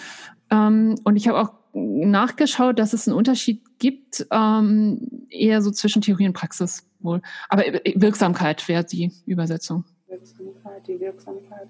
Ähm, 0.51 0.97
und 1.05 1.17
ich 1.17 1.29
habe 1.29 1.39
auch 1.39 1.53
nachgeschaut, 1.75 2.79
dass 2.79 2.93
es 2.93 3.07
einen 3.07 3.17
Unterschied 3.17 3.63
gibt, 3.79 4.27
ähm, 4.31 5.27
eher 5.29 5.63
so 5.63 5.71
zwischen 5.71 6.03
Theorie 6.03 6.27
und 6.27 6.33
Praxis 6.33 6.88
wohl. 7.01 7.21
Aber 7.49 7.63
Wirksamkeit 7.95 8.67
wäre 8.69 8.85
die 8.85 9.13
Übersetzung. 9.27 9.85
Wirksamkeit, 10.09 10.87
die 10.87 11.01
Wirksamkeit. 11.01 11.69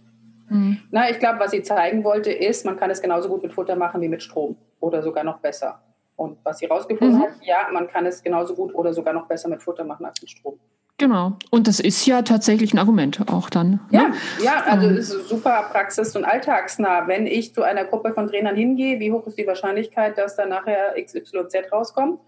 Mhm. 0.48 0.78
Na, 0.90 1.10
ich 1.10 1.18
glaube, 1.18 1.40
was 1.40 1.50
sie 1.50 1.62
zeigen 1.62 2.04
wollte, 2.04 2.30
ist, 2.30 2.64
man 2.64 2.76
kann 2.76 2.90
es 2.90 3.02
genauso 3.02 3.28
gut 3.28 3.42
mit 3.42 3.52
Futter 3.52 3.76
machen 3.76 4.00
wie 4.00 4.08
mit 4.08 4.22
Strom 4.22 4.56
oder 4.80 5.02
sogar 5.02 5.24
noch 5.24 5.38
besser. 5.38 5.82
Und 6.16 6.38
was 6.42 6.58
sie 6.58 6.66
rausgefunden 6.66 7.18
mhm. 7.18 7.22
hat, 7.22 7.30
ja, 7.42 7.68
man 7.72 7.88
kann 7.88 8.06
es 8.06 8.22
genauso 8.22 8.54
gut 8.54 8.74
oder 8.74 8.92
sogar 8.92 9.14
noch 9.14 9.26
besser 9.26 9.48
mit 9.48 9.62
Futter 9.62 9.84
machen 9.84 10.04
als 10.04 10.20
mit 10.20 10.30
Strom. 10.30 10.58
Genau. 10.98 11.34
Und 11.50 11.68
das 11.68 11.78
ist 11.78 12.04
ja 12.06 12.22
tatsächlich 12.22 12.74
ein 12.74 12.78
Argument 12.78 13.20
auch 13.32 13.50
dann. 13.50 13.70
Ne? 13.70 13.80
Ja, 13.90 14.12
ja, 14.42 14.64
also 14.64 14.88
ähm. 14.88 14.96
es 14.96 15.10
ist 15.10 15.28
super 15.28 15.68
praxis- 15.72 16.16
und 16.16 16.24
alltagsnah. 16.24 17.06
Wenn 17.06 17.28
ich 17.28 17.54
zu 17.54 17.62
einer 17.62 17.84
Gruppe 17.84 18.12
von 18.14 18.26
Trainern 18.26 18.56
hingehe, 18.56 18.98
wie 18.98 19.12
hoch 19.12 19.24
ist 19.28 19.38
die 19.38 19.46
Wahrscheinlichkeit, 19.46 20.18
dass 20.18 20.34
da 20.34 20.44
nachher 20.44 20.96
XYZ 21.00 21.72
rauskommt? 21.72 22.18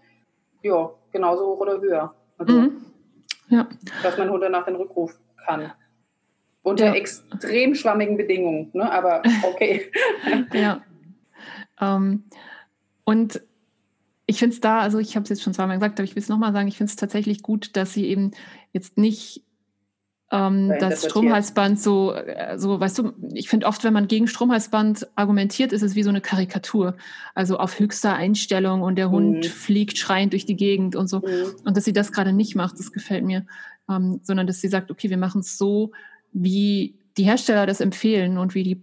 Ja, 0.61 0.89
genauso 1.11 1.47
hoch 1.47 1.59
oder 1.59 1.81
höher. 1.81 2.15
Also, 2.37 2.53
mhm. 2.53 2.85
Ja. 3.51 3.67
Dass 4.01 4.17
man 4.17 4.27
danach 4.39 4.65
den 4.65 4.75
Rückruf 4.75 5.19
kann. 5.45 5.71
Unter 6.63 6.87
ja. 6.87 6.93
extrem 6.93 7.75
schwammigen 7.75 8.17
Bedingungen, 8.17 8.69
ne? 8.73 8.91
aber 8.91 9.21
okay. 9.43 9.91
ja. 10.53 10.81
Ähm, 11.79 12.23
und 13.03 13.41
ich 14.25 14.39
finde 14.39 14.53
es 14.53 14.61
da, 14.61 14.79
also 14.79 14.99
ich 14.99 15.15
habe 15.15 15.23
es 15.23 15.29
jetzt 15.29 15.43
schon 15.43 15.53
zweimal 15.53 15.77
gesagt, 15.77 15.99
aber 15.99 16.05
ich 16.05 16.15
will 16.15 16.21
es 16.21 16.29
nochmal 16.29 16.53
sagen, 16.53 16.67
ich 16.67 16.77
finde 16.77 16.89
es 16.89 16.95
tatsächlich 16.95 17.41
gut, 17.41 17.75
dass 17.75 17.93
sie 17.93 18.07
eben 18.07 18.31
jetzt 18.71 18.97
nicht 18.97 19.43
ähm, 20.31 20.71
das 20.79 21.05
Stromhalsband 21.05 21.79
so, 21.79 22.13
äh, 22.13 22.57
so, 22.57 22.79
weißt 22.79 22.99
du, 22.99 23.11
ich 23.33 23.49
finde 23.49 23.65
oft, 23.65 23.83
wenn 23.83 23.93
man 23.93 24.07
gegen 24.07 24.27
Stromhalsband 24.27 25.07
argumentiert, 25.15 25.73
ist 25.73 25.81
es 25.81 25.95
wie 25.95 26.03
so 26.03 26.09
eine 26.09 26.21
Karikatur. 26.21 26.95
Also 27.35 27.57
auf 27.57 27.79
höchster 27.79 28.13
Einstellung 28.13 28.81
und 28.81 28.95
der 28.95 29.09
mhm. 29.09 29.11
Hund 29.11 29.45
fliegt 29.45 29.97
schreiend 29.97 30.31
durch 30.31 30.45
die 30.45 30.55
Gegend 30.55 30.95
und 30.95 31.07
so. 31.07 31.19
Mhm. 31.19 31.55
Und 31.65 31.75
dass 31.75 31.83
sie 31.83 31.93
das 31.93 32.13
gerade 32.13 32.31
nicht 32.31 32.55
macht, 32.55 32.79
das 32.79 32.93
gefällt 32.93 33.25
mir. 33.25 33.45
Ähm, 33.89 34.21
sondern 34.23 34.47
dass 34.47 34.61
sie 34.61 34.69
sagt, 34.69 34.89
okay, 34.89 35.09
wir 35.09 35.17
machen 35.17 35.41
es 35.41 35.57
so, 35.57 35.91
wie 36.31 36.95
die 37.17 37.23
Hersteller 37.23 37.65
das 37.65 37.81
empfehlen 37.81 38.37
und 38.37 38.55
wie 38.55 38.63
die 38.63 38.81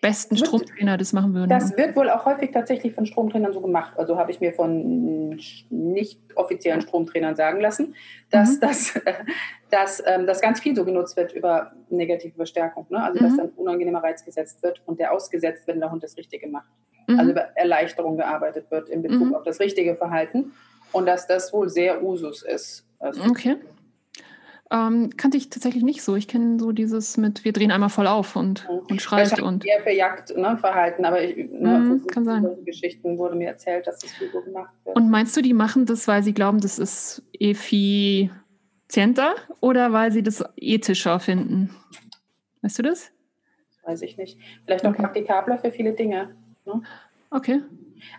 besten 0.00 0.36
Stromtrainer 0.36 0.96
das 0.96 1.12
machen 1.12 1.34
würden. 1.34 1.50
Das 1.50 1.76
wird 1.76 1.94
wohl 1.94 2.08
auch 2.08 2.24
häufig 2.24 2.52
tatsächlich 2.52 2.94
von 2.94 3.04
Stromtrainern 3.04 3.52
so 3.52 3.60
gemacht. 3.60 3.98
Also 3.98 4.16
habe 4.16 4.30
ich 4.30 4.40
mir 4.40 4.52
von 4.52 5.38
nicht 5.68 6.18
offiziellen 6.36 6.80
Stromtrainern 6.80 7.36
sagen 7.36 7.60
lassen, 7.60 7.94
dass, 8.30 8.56
mhm. 8.56 8.60
das, 8.60 8.94
dass, 9.70 10.02
ähm, 10.06 10.26
dass 10.26 10.40
ganz 10.40 10.60
viel 10.60 10.74
so 10.74 10.84
genutzt 10.84 11.16
wird 11.16 11.32
über 11.32 11.72
negative 11.90 12.34
Verstärkung. 12.34 12.86
Ne? 12.88 13.02
Also 13.02 13.20
dass 13.20 13.32
mhm. 13.32 13.36
dann 13.36 13.48
unangenehmer 13.50 14.02
Reiz 14.02 14.24
gesetzt 14.24 14.62
wird 14.62 14.82
und 14.86 14.98
der 14.98 15.12
ausgesetzt, 15.12 15.66
wenn 15.66 15.80
der 15.80 15.90
Hund 15.90 16.02
das 16.02 16.16
Richtige 16.16 16.48
macht. 16.48 16.70
Mhm. 17.06 17.18
Also 17.18 17.30
über 17.32 17.42
Erleichterung 17.56 18.16
gearbeitet 18.16 18.70
wird 18.70 18.88
in 18.88 19.02
Bezug 19.02 19.28
mhm. 19.28 19.34
auf 19.34 19.42
das 19.42 19.60
richtige 19.60 19.96
Verhalten 19.96 20.52
und 20.92 21.06
dass 21.06 21.26
das 21.26 21.52
wohl 21.52 21.68
sehr 21.68 22.02
Usus 22.02 22.42
ist. 22.42 22.86
Also 22.98 23.22
okay. 23.24 23.56
Ähm, 24.72 25.10
kannte 25.16 25.36
ich 25.36 25.50
tatsächlich 25.50 25.82
nicht 25.82 26.00
so. 26.02 26.14
Ich 26.14 26.28
kenne 26.28 26.60
so 26.60 26.70
dieses 26.70 27.16
mit, 27.16 27.44
wir 27.44 27.52
drehen 27.52 27.72
einmal 27.72 27.88
voll 27.88 28.06
auf 28.06 28.36
und, 28.36 28.68
und 28.68 29.02
schreit. 29.02 29.40
und 29.40 29.66
eher 29.66 29.82
für 29.82 29.90
Jagdverhalten, 29.90 31.02
ne, 31.02 31.08
aber 31.08 31.24
ich, 31.24 31.50
ne, 31.50 31.78
mm, 31.78 32.06
kann 32.06 32.24
sein. 32.24 32.46
Geschichten 32.64 33.18
wurde 33.18 33.34
mir 33.34 33.48
erzählt, 33.48 33.88
dass 33.88 33.98
das 33.98 34.12
viel 34.12 34.30
so 34.30 34.40
gemacht 34.42 34.72
wird. 34.84 34.94
Und 34.94 35.10
meinst 35.10 35.36
du, 35.36 35.42
die 35.42 35.54
machen 35.54 35.86
das, 35.86 36.06
weil 36.06 36.22
sie 36.22 36.32
glauben, 36.32 36.60
das 36.60 36.78
ist 36.78 37.20
effizienter 37.40 39.34
oder 39.58 39.92
weil 39.92 40.12
sie 40.12 40.22
das 40.22 40.44
ethischer 40.56 41.18
finden? 41.18 41.74
Weißt 42.62 42.78
du 42.78 42.84
das? 42.84 43.10
Weiß 43.84 44.02
ich 44.02 44.16
nicht. 44.18 44.38
Vielleicht 44.64 44.84
auch 44.84 44.90
okay. 44.90 45.02
praktikabler 45.02 45.58
für 45.58 45.72
viele 45.72 45.94
Dinge. 45.94 46.36
Ne? 46.64 46.80
Okay. 47.32 47.60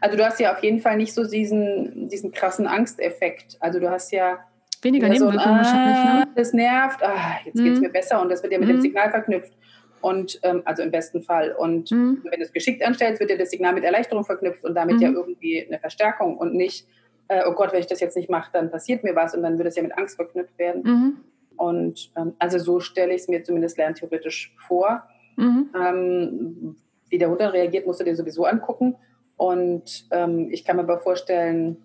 Also 0.02 0.18
du 0.18 0.26
hast 0.26 0.40
ja 0.42 0.54
auf 0.54 0.62
jeden 0.64 0.82
Fall 0.82 0.98
nicht 0.98 1.14
so 1.14 1.26
diesen, 1.26 2.10
diesen 2.10 2.34
krassen 2.34 2.68
Angsteffekt. 2.68 3.58
Also 3.62 3.80
du 3.80 3.90
hast 3.90 4.12
ja 4.12 4.40
Weniger 4.82 5.08
ja, 5.08 5.14
Nebenwirkungen 5.14 5.64
so, 5.64 5.70
ah, 5.72 6.20
ne? 6.20 6.28
Das 6.36 6.54
nervt, 6.54 7.04
ah, 7.04 7.38
jetzt 7.46 7.56
mhm. 7.56 7.64
geht 7.64 7.74
es 7.74 7.80
mir 7.82 7.90
besser 7.90 8.22
und 8.22 8.30
das 8.30 8.42
wird 8.42 8.54
ja 8.54 8.60
mit 8.60 8.68
mhm. 8.68 8.74
dem 8.74 8.82
Signal 8.82 9.10
verknüpft. 9.10 9.54
Und 10.02 10.40
ähm, 10.42 10.64
also 10.66 10.82
im 10.82 10.90
besten 10.90 11.22
Fall. 11.22 11.52
Und 11.52 11.92
mhm. 11.92 12.24
wenn 12.24 12.40
du 12.40 12.46
es 12.46 12.52
geschickt 12.52 12.84
anstellst, 12.84 13.20
wird 13.20 13.30
ja 13.30 13.38
das 13.38 13.52
Signal 13.52 13.74
mit 13.74 13.84
Erleichterung 13.84 14.24
verknüpft 14.24 14.64
und 14.64 14.74
damit 14.74 15.00
ja 15.00 15.10
mhm. 15.10 15.18
irgendwie 15.18 15.66
eine 15.68 15.78
Verstärkung 15.78 16.38
und 16.38 16.56
nicht, 16.56 16.88
äh, 17.28 17.44
oh 17.48 17.54
Gott, 17.54 17.72
wenn 17.72 17.80
ich 17.80 17.88
das 17.88 18.00
jetzt 18.00 18.18
nicht 18.18 18.30
mache, 18.30 18.50
dann 18.52 18.72
passiert 18.72 19.04
mir 19.04 19.16
was 19.16 19.36
und 19.36 19.44
dann 19.44 19.60
wird 19.60 19.68
es 19.68 19.76
ja 19.76 19.84
mit 19.84 19.96
Angst 19.96 20.16
verknüpft 20.16 20.58
werden. 20.58 20.82
Mhm. 20.84 21.18
Und 21.56 22.12
ähm, 22.18 22.34
also 22.40 22.58
so 22.58 22.80
stelle 22.80 23.14
ich 23.14 23.22
es 23.22 23.28
mir 23.28 23.44
zumindest 23.44 23.78
lerntheoretisch 23.78 24.56
vor. 24.58 25.04
Mhm. 25.36 25.70
Ähm, 25.80 26.76
wie 27.10 27.20
der 27.20 27.30
Hund 27.30 27.40
dann 27.40 27.52
reagiert, 27.52 27.86
musst 27.86 28.00
du 28.00 28.04
dir 28.04 28.16
sowieso 28.16 28.46
angucken. 28.46 28.96
Und 29.38 30.08
ähm, 30.10 30.50
ich 30.52 30.66
kann 30.66 30.78
mir 30.78 30.84
aber 30.84 31.00
vorstellen, 31.00 31.78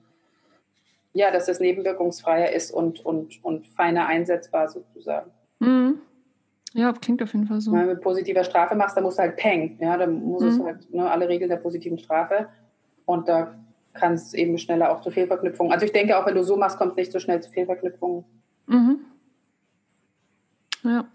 ja, 1.17 1.31
dass 1.31 1.49
es 1.49 1.61
nebenwirkungsfreier 1.61 2.53
ist 2.53 2.71
und, 2.71 3.05
und, 3.05 3.43
und 3.43 3.67
feiner 3.69 4.07
einsetzbar 4.07 4.69
sozusagen. 4.69 5.31
Mhm. 5.61 5.99
Ja, 6.75 6.93
klingt 6.93 7.23
auf 7.23 7.33
jeden 7.33 7.47
Fall 7.47 7.61
so. 7.61 7.73
Wenn 7.73 7.81
du 7.81 7.95
mit 7.95 8.03
positiver 8.03 8.45
Strafe 8.45 8.75
machst, 8.75 8.99
dann 8.99 9.05
musst 9.05 9.19
du 9.19 9.23
halt 9.23 9.37
Peng. 9.37 9.79
Ja, 9.81 9.97
dann 9.97 10.23
muss 10.23 10.43
mhm. 10.43 10.49
es 10.49 10.61
halt 10.61 10.95
ne, 10.95 11.11
alle 11.11 11.27
Regeln 11.27 11.49
der 11.49 11.57
positiven 11.57 11.99
Strafe. 11.99 12.49
Und 13.07 13.29
da 13.29 13.55
kann 13.95 14.13
es 14.13 14.35
eben 14.35 14.59
schneller 14.59 14.91
auch 14.91 15.01
zu 15.01 15.11
Fehlverknüpfungen. 15.11 15.73
Also 15.73 15.87
ich 15.87 15.93
denke, 15.93 16.19
auch 16.19 16.27
wenn 16.27 16.35
du 16.35 16.45
so 16.45 16.57
machst, 16.57 16.77
kommt 16.77 16.93
es 16.93 16.97
nicht 16.97 17.13
so 17.13 17.19
schnell 17.19 17.41
zu 17.41 17.51
Fehlverknüpfungen. 17.51 18.25
Mhm. 18.67 18.99
Ja, 20.83 21.07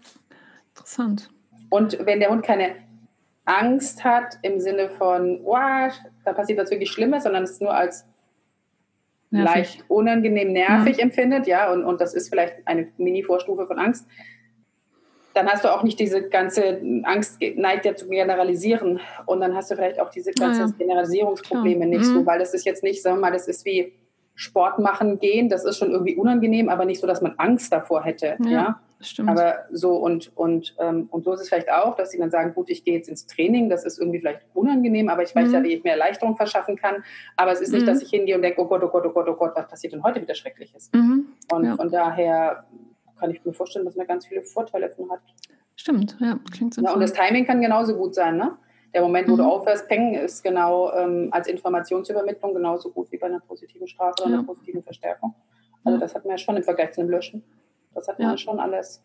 interessant. 0.74 1.30
Und 1.70 2.04
wenn 2.04 2.18
der 2.18 2.30
Hund 2.30 2.42
keine 2.42 2.74
Angst 3.44 4.02
hat 4.02 4.38
im 4.42 4.58
Sinne 4.58 4.90
von, 4.90 5.38
wow, 5.44 5.92
da 6.24 6.32
passiert 6.32 6.58
was 6.58 6.72
wirklich 6.72 6.90
Schlimmes, 6.90 7.22
sondern 7.22 7.44
es 7.44 7.60
nur 7.60 7.72
als 7.72 8.04
nervig. 9.32 9.54
leicht 9.54 9.84
unangenehm 9.88 10.52
nervig 10.52 10.96
mhm. 10.96 11.04
empfindet, 11.04 11.46
ja, 11.46 11.72
und, 11.72 11.84
und 11.84 12.00
das 12.00 12.14
ist 12.14 12.28
vielleicht 12.28 12.56
eine 12.66 12.88
Mini-Vorstufe 12.96 13.66
von 13.66 13.78
Angst, 13.78 14.06
dann 15.34 15.48
hast 15.48 15.64
du 15.64 15.74
auch 15.74 15.82
nicht 15.82 15.98
diese 15.98 16.28
ganze 16.28 16.80
Angst, 17.04 17.40
neigt 17.56 17.86
ja 17.86 17.94
zu 17.94 18.08
generalisieren. 18.08 19.00
Und 19.26 19.40
dann 19.40 19.54
hast 19.54 19.70
du 19.70 19.76
vielleicht 19.76 19.98
auch 20.00 20.10
diese 20.10 20.32
ganzen 20.32 20.62
ah, 20.62 20.66
ja. 20.66 20.74
Generalisierungsprobleme 20.76 21.84
ja. 21.84 21.86
nicht 21.86 22.00
mhm. 22.00 22.14
so, 22.14 22.26
weil 22.26 22.38
das 22.38 22.54
ist 22.54 22.66
jetzt 22.66 22.82
nicht, 22.82 23.02
sagen 23.02 23.16
wir 23.16 23.22
mal, 23.22 23.32
das 23.32 23.48
ist 23.48 23.64
wie 23.64 23.94
Sport 24.34 24.78
machen 24.78 25.18
gehen, 25.18 25.48
das 25.48 25.64
ist 25.64 25.78
schon 25.78 25.90
irgendwie 25.90 26.16
unangenehm, 26.16 26.68
aber 26.68 26.84
nicht 26.84 27.00
so, 27.00 27.06
dass 27.06 27.20
man 27.20 27.34
Angst 27.36 27.72
davor 27.72 28.02
hätte. 28.02 28.36
Ja. 28.44 28.80
Ja? 29.02 29.08
Stimmt. 29.08 29.30
Aber 29.30 29.66
so 29.70 29.96
und, 29.96 30.36
und, 30.36 30.74
ähm, 30.78 31.08
und 31.10 31.24
so 31.24 31.32
ist 31.32 31.40
es 31.40 31.48
vielleicht 31.48 31.70
auch, 31.70 31.96
dass 31.96 32.10
sie 32.10 32.18
dann 32.18 32.30
sagen, 32.30 32.54
gut, 32.54 32.70
ich 32.70 32.84
gehe 32.84 32.94
jetzt 32.94 33.08
ins 33.08 33.26
Training, 33.26 33.68
das 33.68 33.84
ist 33.84 33.98
irgendwie 33.98 34.20
vielleicht 34.20 34.42
unangenehm, 34.54 35.08
aber 35.08 35.22
ich 35.22 35.34
weiß 35.34 35.48
mhm. 35.48 35.54
ja, 35.54 35.62
wie 35.62 35.74
ich 35.74 35.84
mir 35.84 35.90
Erleichterung 35.90 36.36
verschaffen 36.36 36.76
kann. 36.76 37.04
Aber 37.36 37.52
es 37.52 37.60
ist 37.60 37.72
nicht, 37.72 37.82
mhm. 37.82 37.86
dass 37.86 38.02
ich 38.02 38.10
hingehe 38.10 38.36
und 38.36 38.42
denke, 38.42 38.60
oh 38.60 38.66
Gott, 38.66 38.82
oh 38.82 38.88
Gott, 38.88 39.04
oh 39.06 39.10
Gott, 39.10 39.28
oh 39.28 39.34
Gott, 39.34 39.52
was 39.54 39.68
passiert 39.68 39.92
denn 39.92 40.02
heute 40.02 40.20
wieder 40.20 40.34
Schreckliches? 40.34 40.90
Mhm. 40.94 41.26
Und 41.52 41.64
ja. 41.64 41.76
von 41.76 41.90
daher 41.90 42.64
kann 43.18 43.30
ich 43.30 43.44
mir 43.44 43.52
vorstellen, 43.52 43.84
dass 43.84 43.96
man 43.96 44.06
ganz 44.06 44.26
viele 44.26 44.42
Vorteile 44.42 44.88
davon 44.88 45.10
hat. 45.10 45.20
Stimmt, 45.76 46.16
ja, 46.20 46.38
klingt 46.52 46.74
so. 46.74 46.82
Ja, 46.82 46.92
und 46.92 47.00
das 47.00 47.12
Timing 47.12 47.46
kann 47.46 47.60
genauso 47.60 47.96
gut 47.96 48.14
sein, 48.14 48.36
ne? 48.36 48.56
Der 48.94 49.00
Moment, 49.00 49.26
wo 49.28 49.36
du 49.36 49.42
mhm. 49.42 49.48
aufhörst, 49.48 49.88
Peng, 49.88 50.14
ist 50.14 50.42
genau 50.42 50.92
ähm, 50.92 51.28
als 51.30 51.48
Informationsübermittlung 51.48 52.52
genauso 52.52 52.90
gut 52.90 53.10
wie 53.10 53.16
bei 53.16 53.26
einer 53.26 53.40
positiven 53.40 53.88
Strafe 53.88 54.22
oder 54.22 54.30
ja. 54.30 54.38
einer 54.38 54.46
positiven 54.46 54.82
Verstärkung. 54.82 55.34
Also 55.84 55.98
das 55.98 56.14
hat 56.14 56.24
man 56.24 56.32
ja 56.32 56.38
schon 56.38 56.56
im 56.56 56.62
Vergleich 56.62 56.92
zu 56.92 57.00
einem 57.00 57.10
Löschen. 57.10 57.42
Das 57.94 58.08
hat 58.08 58.18
man 58.18 58.30
ja. 58.30 58.36
schon 58.38 58.60
alles. 58.60 59.02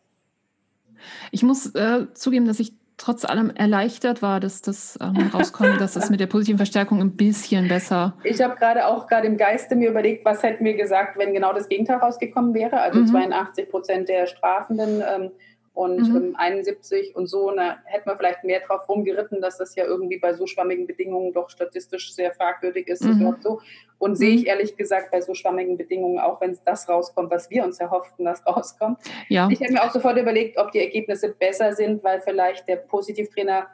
Ich 1.32 1.44
muss 1.44 1.74
äh, 1.76 2.08
zugeben, 2.14 2.46
dass 2.46 2.60
ich 2.60 2.74
trotz 2.98 3.26
allem 3.26 3.52
erleichtert 3.52 4.22
war, 4.22 4.40
dass 4.40 4.62
das 4.62 4.98
ähm, 5.02 5.30
rauskommt, 5.34 5.80
dass 5.80 5.94
das 5.94 6.10
mit 6.10 6.20
der 6.20 6.26
positiven 6.26 6.58
Verstärkung 6.58 7.00
ein 7.00 7.16
bisschen 7.16 7.68
besser. 7.68 8.18
Ich 8.24 8.42
habe 8.42 8.56
gerade 8.56 8.88
auch 8.88 9.08
gerade 9.08 9.28
im 9.28 9.38
Geiste 9.38 9.76
mir 9.76 9.92
überlegt, 9.92 10.26
was 10.26 10.42
hätten 10.42 10.66
wir 10.66 10.76
gesagt, 10.76 11.18
wenn 11.18 11.34
genau 11.34 11.54
das 11.54 11.70
Gegenteil 11.70 11.98
rausgekommen 11.98 12.54
wäre. 12.54 12.82
Also 12.82 13.00
mhm. 13.00 13.08
82 13.08 13.70
Prozent 13.70 14.10
der 14.10 14.26
Strafenden 14.26 15.04
ähm, 15.08 15.32
und 15.78 16.12
mhm. 16.12 16.36
71 16.36 17.16
und 17.16 17.28
so, 17.28 17.52
na, 17.52 17.78
hätten 17.86 18.10
wir 18.10 18.18
vielleicht 18.18 18.44
mehr 18.44 18.62
drauf 18.62 18.90
rumgeritten, 18.90 19.42
dass 19.42 19.60
das 19.60 19.76
ja 19.76 19.86
irgendwie 19.86 20.18
bei 20.18 20.34
so 20.34 20.48
schwammigen 20.48 20.88
Bedingungen 20.88 21.34
doch 21.34 21.52
statistisch 21.52 22.16
sehr 22.16 22.34
fragwürdig 22.34 22.88
ist. 22.88 23.04
Mhm. 23.04 23.36
so. 23.42 23.62
Und 24.00 24.16
sehe 24.16 24.34
ich 24.34 24.42
mhm. 24.42 24.48
ehrlich 24.48 24.76
gesagt 24.76 25.12
bei 25.12 25.22
so 25.22 25.36
schwammigen 25.36 25.78
Bedingungen, 25.78 26.18
auch 26.18 26.42
wenn 26.42 26.58
das 26.66 26.90
rauskommt, 26.90 27.30
was 27.30 27.52
wir 27.52 27.64
uns 27.64 27.80
erhofften, 27.80 28.26
dass 28.26 28.44
rauskommt. 28.48 28.98
Ja. 29.30 29.50
Ich 29.52 29.62
habe 29.62 29.72
mir 29.72 29.84
auch 29.84 29.92
sofort 29.92 30.18
überlegt, 30.18 30.58
ob 30.58 30.72
die 30.72 30.80
Ergebnisse 30.80 31.30
besser 31.30 31.74
sind, 31.74 32.04
weil 32.04 32.22
vielleicht 32.22 32.68
der 32.68 32.78
Positivtrainer 32.78 33.68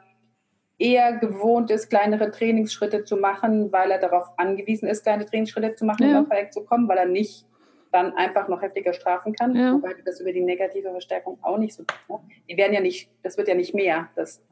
eher 0.76 1.16
gewohnt 1.16 1.70
ist, 1.70 1.88
kleinere 1.88 2.30
Trainingsschritte 2.30 3.04
zu 3.04 3.16
machen, 3.16 3.72
weil 3.72 3.90
er 3.90 3.98
darauf 3.98 4.26
angewiesen 4.36 4.90
ist, 4.90 5.04
kleine 5.04 5.24
Trainingsschritte 5.24 5.74
zu 5.74 5.86
machen, 5.86 6.10
ja. 6.10 6.18
um 6.18 6.24
auf 6.24 6.28
Projekt 6.28 6.52
zu 6.52 6.64
kommen, 6.64 6.86
weil 6.86 6.98
er 6.98 7.06
nicht 7.06 7.46
dann 7.94 8.12
einfach 8.14 8.48
noch 8.48 8.60
heftiger 8.60 8.92
strafen 8.92 9.32
kann, 9.34 9.54
ja. 9.54 9.72
wobei 9.72 9.94
das 10.04 10.20
über 10.20 10.32
die 10.32 10.40
negative 10.40 10.90
Verstärkung 10.90 11.38
auch 11.42 11.58
nicht 11.58 11.74
so 11.74 11.84
ne? 12.08 12.18
Die 12.50 12.56
werden 12.56 12.72
ja 12.72 12.80
nicht, 12.80 13.08
das 13.22 13.38
wird 13.38 13.46
ja 13.46 13.54
nicht 13.54 13.72
mehr. 13.72 14.08
Das, 14.16 14.42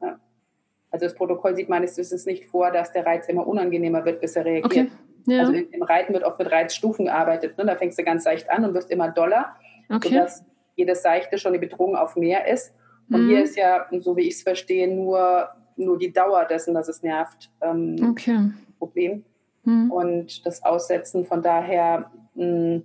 also 0.91 1.07
das 1.07 1.15
Protokoll 1.15 1.57
sieht 1.57 1.69
meines 1.69 1.99
Wissens 1.99 2.25
nicht 2.25 2.47
vor, 2.47 2.71
dass 2.71 2.93
der 2.93 3.05
Reiz 3.05 3.29
immer 3.29 3.45
unangenehmer 3.45 4.05
wird, 4.05 4.21
bis 4.21 4.37
er 4.37 4.45
reagiert. 4.45 4.87
Okay. 4.87 4.91
Ja. 5.27 5.41
Also 5.41 5.55
im 5.55 5.83
Reiten 5.83 6.13
wird 6.13 6.23
oft 6.23 6.39
mit 6.39 6.53
Reizstufen 6.53 7.07
gearbeitet. 7.07 7.59
Ne? 7.59 7.65
Da 7.65 7.75
fängst 7.75 7.99
du 7.99 8.05
ganz 8.05 8.25
leicht 8.25 8.49
an 8.49 8.65
und 8.65 8.75
wirst 8.75 8.91
immer 8.93 9.09
doller, 9.09 9.57
okay. 9.89 10.11
sodass 10.11 10.45
jedes 10.77 11.03
Seichte 11.03 11.37
schon 11.37 11.53
die 11.53 11.59
Bedrohung 11.59 11.97
auf 11.97 12.15
mehr 12.15 12.47
ist. 12.47 12.73
Und 13.11 13.25
mhm. 13.25 13.29
hier 13.29 13.43
ist 13.43 13.57
ja, 13.57 13.87
so 13.99 14.17
wie 14.17 14.23
ich 14.23 14.35
es 14.35 14.43
verstehe, 14.43 14.93
nur, 14.93 15.49
nur 15.77 15.99
die 15.99 16.13
Dauer 16.13 16.45
dessen, 16.45 16.75
dass 16.75 16.89
es 16.89 17.03
nervt, 17.03 17.51
ähm, 17.61 17.97
okay. 18.09 18.51
Problem. 18.79 19.25
Mhm. 19.65 19.91
Und 19.91 20.47
das 20.47 20.63
Aussetzen 20.63 21.25
von 21.25 21.43
daher 21.43 22.11
mh, 22.35 22.45
hm, 22.45 22.85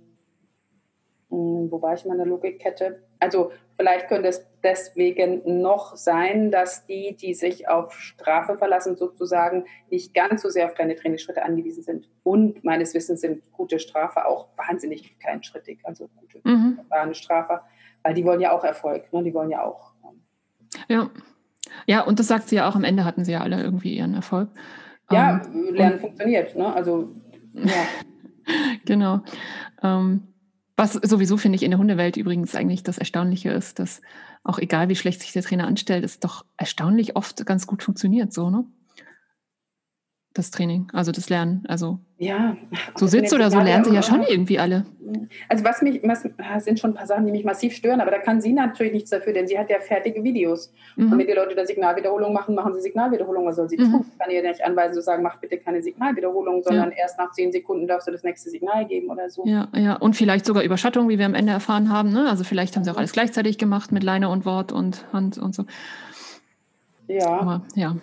wo 1.30 1.82
war 1.82 1.94
ich 1.94 2.04
in 2.04 2.10
meiner 2.10 2.24
Logikkette? 2.24 3.02
Also 3.20 3.52
vielleicht 3.76 4.08
könnte 4.08 4.28
es 4.28 4.46
deswegen 4.62 5.60
noch 5.60 5.96
sein, 5.96 6.50
dass 6.50 6.86
die, 6.86 7.16
die 7.16 7.34
sich 7.34 7.68
auf 7.68 7.92
Strafe 7.92 8.56
verlassen, 8.56 8.96
sozusagen 8.96 9.64
nicht 9.90 10.14
ganz 10.14 10.42
so 10.42 10.48
sehr 10.48 10.66
auf 10.66 10.74
kleine 10.74 10.96
Trainingsschritte 10.96 11.42
angewiesen 11.42 11.82
sind. 11.82 12.08
Und 12.22 12.64
meines 12.64 12.94
Wissens 12.94 13.20
sind 13.20 13.52
gute 13.52 13.78
Strafe 13.78 14.26
auch 14.26 14.48
wahnsinnig 14.56 15.18
kleinschrittig, 15.18 15.80
also 15.82 16.08
gute 16.16 16.40
mhm. 16.44 16.78
Strafe, 17.12 17.60
weil 18.02 18.14
die 18.14 18.24
wollen 18.24 18.40
ja 18.40 18.52
auch 18.52 18.64
Erfolg, 18.64 19.12
ne? 19.12 19.22
die 19.22 19.34
wollen 19.34 19.50
ja 19.50 19.64
auch. 19.64 19.92
Ähm, 20.04 20.20
ja. 20.88 21.10
Ja, 21.86 22.02
und 22.02 22.18
das 22.18 22.28
sagt 22.28 22.48
sie 22.48 22.56
ja 22.56 22.68
auch, 22.68 22.74
am 22.74 22.84
Ende 22.84 23.04
hatten 23.04 23.24
sie 23.24 23.32
ja 23.32 23.40
alle 23.40 23.62
irgendwie 23.62 23.96
ihren 23.96 24.14
Erfolg. 24.14 24.48
Ja, 25.10 25.42
ähm, 25.44 25.74
Lernen 25.74 26.00
funktioniert, 26.00 26.56
ne? 26.56 26.72
Also 26.72 27.10
ja. 27.52 27.86
genau. 28.84 29.20
Ähm, 29.82 30.28
was 30.78 30.92
sowieso 30.92 31.36
finde 31.36 31.56
ich 31.56 31.64
in 31.64 31.72
der 31.72 31.78
Hundewelt 31.78 32.16
übrigens 32.16 32.54
eigentlich 32.54 32.84
das 32.84 32.98
Erstaunliche 32.98 33.50
ist, 33.50 33.80
dass 33.80 34.00
auch 34.44 34.58
egal 34.58 34.88
wie 34.88 34.96
schlecht 34.96 35.20
sich 35.20 35.32
der 35.32 35.42
Trainer 35.42 35.66
anstellt, 35.66 36.04
es 36.04 36.20
doch 36.20 36.44
erstaunlich 36.56 37.16
oft 37.16 37.44
ganz 37.44 37.66
gut 37.66 37.82
funktioniert, 37.82 38.32
so, 38.32 38.48
ne? 38.48 38.64
Das 40.38 40.50
Training, 40.50 40.88
also 40.92 41.12
das 41.12 41.28
Lernen. 41.28 41.64
Also 41.68 41.98
ja, 42.16 42.56
so 42.96 43.06
sitzt 43.06 43.34
oder 43.34 43.50
so 43.50 43.60
lernen 43.60 43.84
sie 43.84 43.94
ja 43.94 44.02
schon 44.02 44.22
irgendwie 44.22 44.58
alle. 44.58 44.86
Also 45.48 45.64
was 45.64 45.82
mich, 45.82 46.00
was, 46.02 46.28
sind 46.64 46.78
schon 46.78 46.90
ein 46.90 46.94
paar 46.94 47.06
Sachen, 47.06 47.26
die 47.26 47.32
mich 47.32 47.44
massiv 47.44 47.74
stören, 47.74 48.00
aber 48.00 48.10
da 48.10 48.18
kann 48.18 48.40
sie 48.40 48.52
natürlich 48.52 48.92
nichts 48.92 49.10
dafür, 49.10 49.32
denn 49.32 49.46
sie 49.46 49.58
hat 49.58 49.70
ja 49.70 49.78
fertige 49.80 50.22
Videos. 50.22 50.72
Mhm. 50.96 51.12
Und 51.12 51.18
wenn 51.18 51.26
die 51.26 51.32
Leute 51.32 51.54
da 51.54 51.66
Signalwiederholung 51.66 52.32
machen, 52.32 52.54
machen 52.54 52.74
sie 52.74 52.80
Signalwiederholung. 52.80 53.46
Was 53.46 53.56
soll 53.56 53.68
sie 53.68 53.78
mhm. 53.78 53.90
tun? 53.90 54.06
Ich 54.12 54.18
kann 54.18 54.30
ihr 54.30 54.42
nicht 54.42 54.64
anweisen 54.64 54.94
zu 54.94 55.02
sagen, 55.02 55.22
mach 55.22 55.38
bitte 55.38 55.58
keine 55.58 55.82
Signalwiederholung, 55.82 56.62
sondern 56.62 56.90
ja. 56.90 56.98
erst 56.98 57.18
nach 57.18 57.32
zehn 57.32 57.52
Sekunden 57.52 57.86
darfst 57.86 58.06
du 58.06 58.12
das 58.12 58.22
nächste 58.22 58.50
Signal 58.50 58.86
geben 58.86 59.10
oder 59.10 59.28
so. 59.30 59.44
Ja, 59.44 59.68
ja. 59.74 59.96
Und 59.96 60.14
vielleicht 60.14 60.44
sogar 60.44 60.62
Überschattung, 60.62 61.08
wie 61.08 61.18
wir 61.18 61.26
am 61.26 61.34
Ende 61.34 61.52
erfahren 61.52 61.90
haben. 61.90 62.12
Ne? 62.12 62.28
Also 62.28 62.44
vielleicht 62.44 62.76
haben 62.76 62.84
sie 62.84 62.90
auch 62.90 62.98
alles 62.98 63.12
gleichzeitig 63.12 63.58
gemacht 63.58 63.92
mit 63.92 64.02
Leine 64.02 64.28
und 64.28 64.44
Wort 64.44 64.72
und 64.72 65.04
Hand 65.12 65.38
und 65.38 65.54
so. 65.54 65.64
Ja. 67.08 67.28
Aber, 67.28 67.62
ja. 67.74 67.96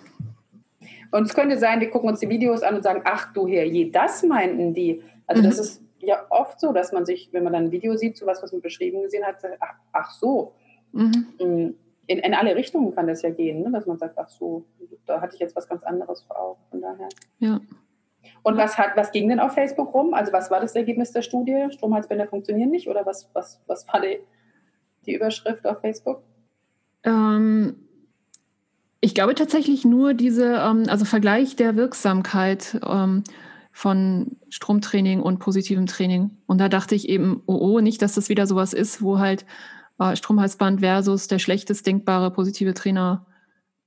Und 1.11 1.23
es 1.23 1.34
könnte 1.34 1.57
sein, 1.57 1.80
wir 1.80 1.90
gucken 1.90 2.10
uns 2.10 2.19
die 2.19 2.30
Videos 2.30 2.61
an 2.64 2.76
und 2.76 2.84
sagen, 2.84 3.02
ach 3.06 3.34
du 3.34 3.48
Herrje, 3.48 3.91
das 3.91 4.23
meinten 4.23 4.73
die. 4.73 5.02
Also 5.27 5.41
mhm. 5.41 5.48
das 5.48 5.60
ist 5.60 5.84
ja 5.99 6.26
oft 6.30 6.60
so, 6.60 6.72
dass 6.72 6.91
man 6.91 7.06
sich, 7.06 7.30
wenn 7.32 7.44
man 7.44 7.53
dann 7.53 7.65
ein 7.65 7.72
Video 7.72 7.95
sieht, 7.95 8.18
so 8.18 8.26
was, 8.26 8.41
was 8.44 8.52
man 8.52 8.61
beschrieben 8.61 9.02
gesehen 9.02 9.26
hat, 9.26 9.41
sagt, 9.41 9.57
ach, 9.60 9.76
ach 9.91 10.11
so. 10.11 10.53
Mhm. 10.91 11.27
Mm, 11.40 11.76
in, 12.07 12.19
in 12.19 12.34
alle 12.34 12.56
Richtungen 12.56 12.94
kann 12.94 13.07
das 13.07 13.23
ja 13.23 13.32
gehen, 13.32 13.64
ne? 13.64 13.72
dass 13.72 13.88
man 13.88 13.98
sagt, 13.98 14.18
ach 14.18 14.30
so, 14.30 14.65
da 15.06 15.22
hatte 15.22 15.36
ich 15.36 15.40
jetzt 15.40 15.56
was 15.56 15.68
ganz 15.68 15.84
anderes 15.84 16.22
vor 16.22 16.40
Augen. 16.40 16.60
Von 16.69 16.82
daher. 16.82 17.10
Ja. 17.40 17.60
Und 18.44 18.57
was, 18.57 18.77
hat, 18.77 18.95
was 18.95 19.11
ging 19.11 19.30
denn 19.30 19.40
auf 19.40 19.53
Facebook 19.53 19.94
rum? 19.94 20.14
Also 20.14 20.32
was 20.32 20.52
war 20.52 20.60
das 20.60 20.76
Ergebnis 20.76 21.11
der 21.11 21.22
Studie? 21.22 21.68
Stromhalsbänder 21.72 22.27
funktionieren 22.27 22.69
nicht? 22.69 22.88
Oder 22.88 23.06
was, 23.06 23.30
was, 23.34 23.61
was 23.68 23.88
war 23.88 24.02
die, 24.02 24.19
die 25.06 25.15
Überschrift 25.15 25.65
auf 25.65 25.82
Facebook? 25.82 26.23
Ähm, 27.03 27.85
ich 29.06 29.14
glaube 29.14 29.36
tatsächlich 29.36 29.86
nur 29.86 30.15
diese, 30.15 30.56
ähm, 30.56 30.86
also 30.88 31.06
Vergleich 31.06 31.56
der 31.56 31.76
Wirksamkeit 31.76 32.80
ähm, 32.84 33.23
von 33.72 34.38
Stromtraining 34.49 35.22
und 35.22 35.38
positivem 35.38 35.86
Training. 35.86 36.32
Und 36.48 36.60
da 36.60 36.69
dachte 36.69 36.95
ich 36.95 37.07
eben, 37.07 37.44
oh, 37.45 37.53
oh, 37.56 37.80
nicht, 37.82 38.02
dass 38.02 38.15
das 38.15 38.30
wieder 38.30 38.48
sowas 38.48 38.73
ist, 38.73 39.03
wo 39.03 39.19
halt 39.19 39.45
äh, 39.99 40.15
Stromhalsband 40.15 40.80
versus 40.80 41.27
der 41.27 41.38
schlechtest 41.38 41.86
denkbare 41.86 42.32
positive 42.32 42.73
Trainer, 42.73 43.27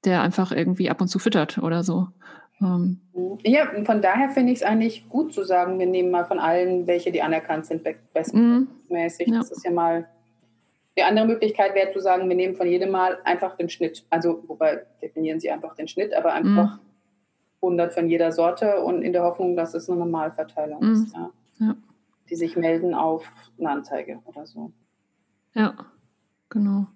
der 0.04 0.22
einfach 0.22 0.52
irgendwie 0.52 0.88
ab 0.88 1.00
und 1.00 1.08
zu 1.08 1.18
füttert 1.18 1.58
oder 1.58 1.82
so. 1.82 2.06
Ähm, 2.62 3.00
ja, 3.42 3.66
von 3.84 4.00
daher 4.00 4.30
finde 4.30 4.52
ich 4.52 4.60
es 4.60 4.64
eigentlich 4.64 5.08
gut 5.08 5.32
zu 5.32 5.42
sagen, 5.42 5.80
wir 5.80 5.86
nehmen 5.86 6.12
mal 6.12 6.26
von 6.26 6.38
allen, 6.38 6.86
welche 6.86 7.10
die 7.10 7.22
anerkannt 7.22 7.66
sind, 7.66 7.82
bestmäßig. 8.14 9.26
Mhm. 9.26 9.32
Ja. 9.32 9.38
Das 9.40 9.50
ist 9.50 9.64
ja 9.64 9.72
mal 9.72 10.06
die 10.98 11.04
andere 11.04 11.26
Möglichkeit 11.26 11.76
wäre 11.76 11.92
zu 11.92 12.00
sagen, 12.00 12.28
wir 12.28 12.34
nehmen 12.34 12.56
von 12.56 12.66
jedem 12.66 12.90
Mal 12.90 13.18
einfach 13.22 13.56
den 13.56 13.68
Schnitt. 13.68 14.04
Also, 14.10 14.42
wobei 14.48 14.84
definieren 15.00 15.38
Sie 15.38 15.48
einfach 15.48 15.76
den 15.76 15.86
Schnitt, 15.86 16.12
aber 16.12 16.32
einfach 16.32 16.78
mm. 16.78 16.80
100 17.62 17.94
von 17.94 18.08
jeder 18.08 18.32
Sorte 18.32 18.80
und 18.80 19.02
in 19.02 19.12
der 19.12 19.22
Hoffnung, 19.22 19.54
dass 19.54 19.74
es 19.74 19.88
eine 19.88 20.00
Normalverteilung 20.00 20.80
mm. 20.80 20.92
ist. 20.92 21.14
Ja. 21.14 21.30
Ja. 21.60 21.76
Die 22.28 22.34
sich 22.34 22.56
melden 22.56 22.94
auf 22.94 23.30
eine 23.60 23.70
Anzeige 23.70 24.18
oder 24.24 24.44
so. 24.44 24.72
Ja, 25.54 25.74
genau. 26.48 26.88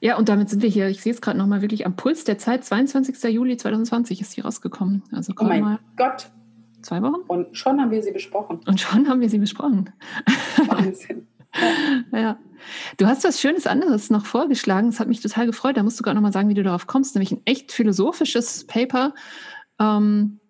Ja, 0.00 0.18
und 0.18 0.28
damit 0.28 0.50
sind 0.50 0.64
wir 0.64 0.68
hier, 0.68 0.88
ich 0.88 1.02
sehe 1.02 1.12
es 1.12 1.20
gerade 1.20 1.38
nochmal 1.38 1.62
wirklich 1.62 1.86
am 1.86 1.94
Puls 1.94 2.24
der 2.24 2.36
Zeit, 2.36 2.64
22. 2.64 3.22
Juli 3.32 3.56
2020 3.56 4.20
ist 4.20 4.32
sie 4.32 4.40
rausgekommen. 4.40 5.04
Also 5.12 5.32
oh 5.38 5.44
mein 5.44 5.62
mal. 5.62 5.78
Gott. 5.96 6.32
Zwei 6.80 7.00
Wochen? 7.00 7.20
Und 7.28 7.56
schon 7.56 7.80
haben 7.80 7.92
wir 7.92 8.02
sie 8.02 8.10
besprochen. 8.10 8.58
Und 8.66 8.80
schon 8.80 9.08
haben 9.08 9.20
wir 9.20 9.30
sie 9.30 9.38
besprochen. 9.38 9.90
Wahnsinn. 10.66 11.28
ja. 12.12 12.38
Du 12.96 13.06
hast 13.06 13.24
was 13.24 13.40
Schönes 13.40 13.66
anderes 13.66 14.10
noch 14.10 14.26
vorgeschlagen. 14.26 14.90
Das 14.90 15.00
hat 15.00 15.08
mich 15.08 15.20
total 15.20 15.46
gefreut. 15.46 15.76
Da 15.76 15.82
musst 15.82 15.98
du 15.98 16.04
gerade 16.04 16.14
noch 16.14 16.22
mal 16.22 16.32
sagen, 16.32 16.48
wie 16.48 16.54
du 16.54 16.62
darauf 16.62 16.86
kommst. 16.86 17.14
Nämlich 17.14 17.32
ein 17.32 17.42
echt 17.44 17.72
philosophisches 17.72 18.66
Paper 18.66 19.14
ähm, 19.80 20.40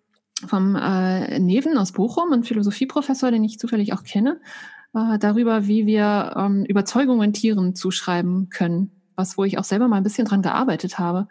vom 0.47 0.75
äh, 0.75 1.39
Neven 1.39 1.77
aus 1.77 1.91
Bochum, 1.91 2.31
ein 2.33 2.43
Philosophieprofessor, 2.43 3.31
den 3.31 3.43
ich 3.43 3.59
zufällig 3.59 3.93
auch 3.93 4.03
kenne, 4.03 4.39
äh, 4.93 5.17
darüber, 5.17 5.67
wie 5.67 5.85
wir 5.85 6.35
ähm, 6.37 6.65
Überzeugungen 6.65 7.33
Tieren 7.33 7.75
zuschreiben 7.75 8.49
können. 8.49 8.91
Was, 9.15 9.37
wo 9.37 9.43
ich 9.43 9.57
auch 9.57 9.63
selber 9.63 9.87
mal 9.87 9.97
ein 9.97 10.03
bisschen 10.03 10.25
dran 10.25 10.41
gearbeitet 10.41 10.99
habe. 10.99 11.27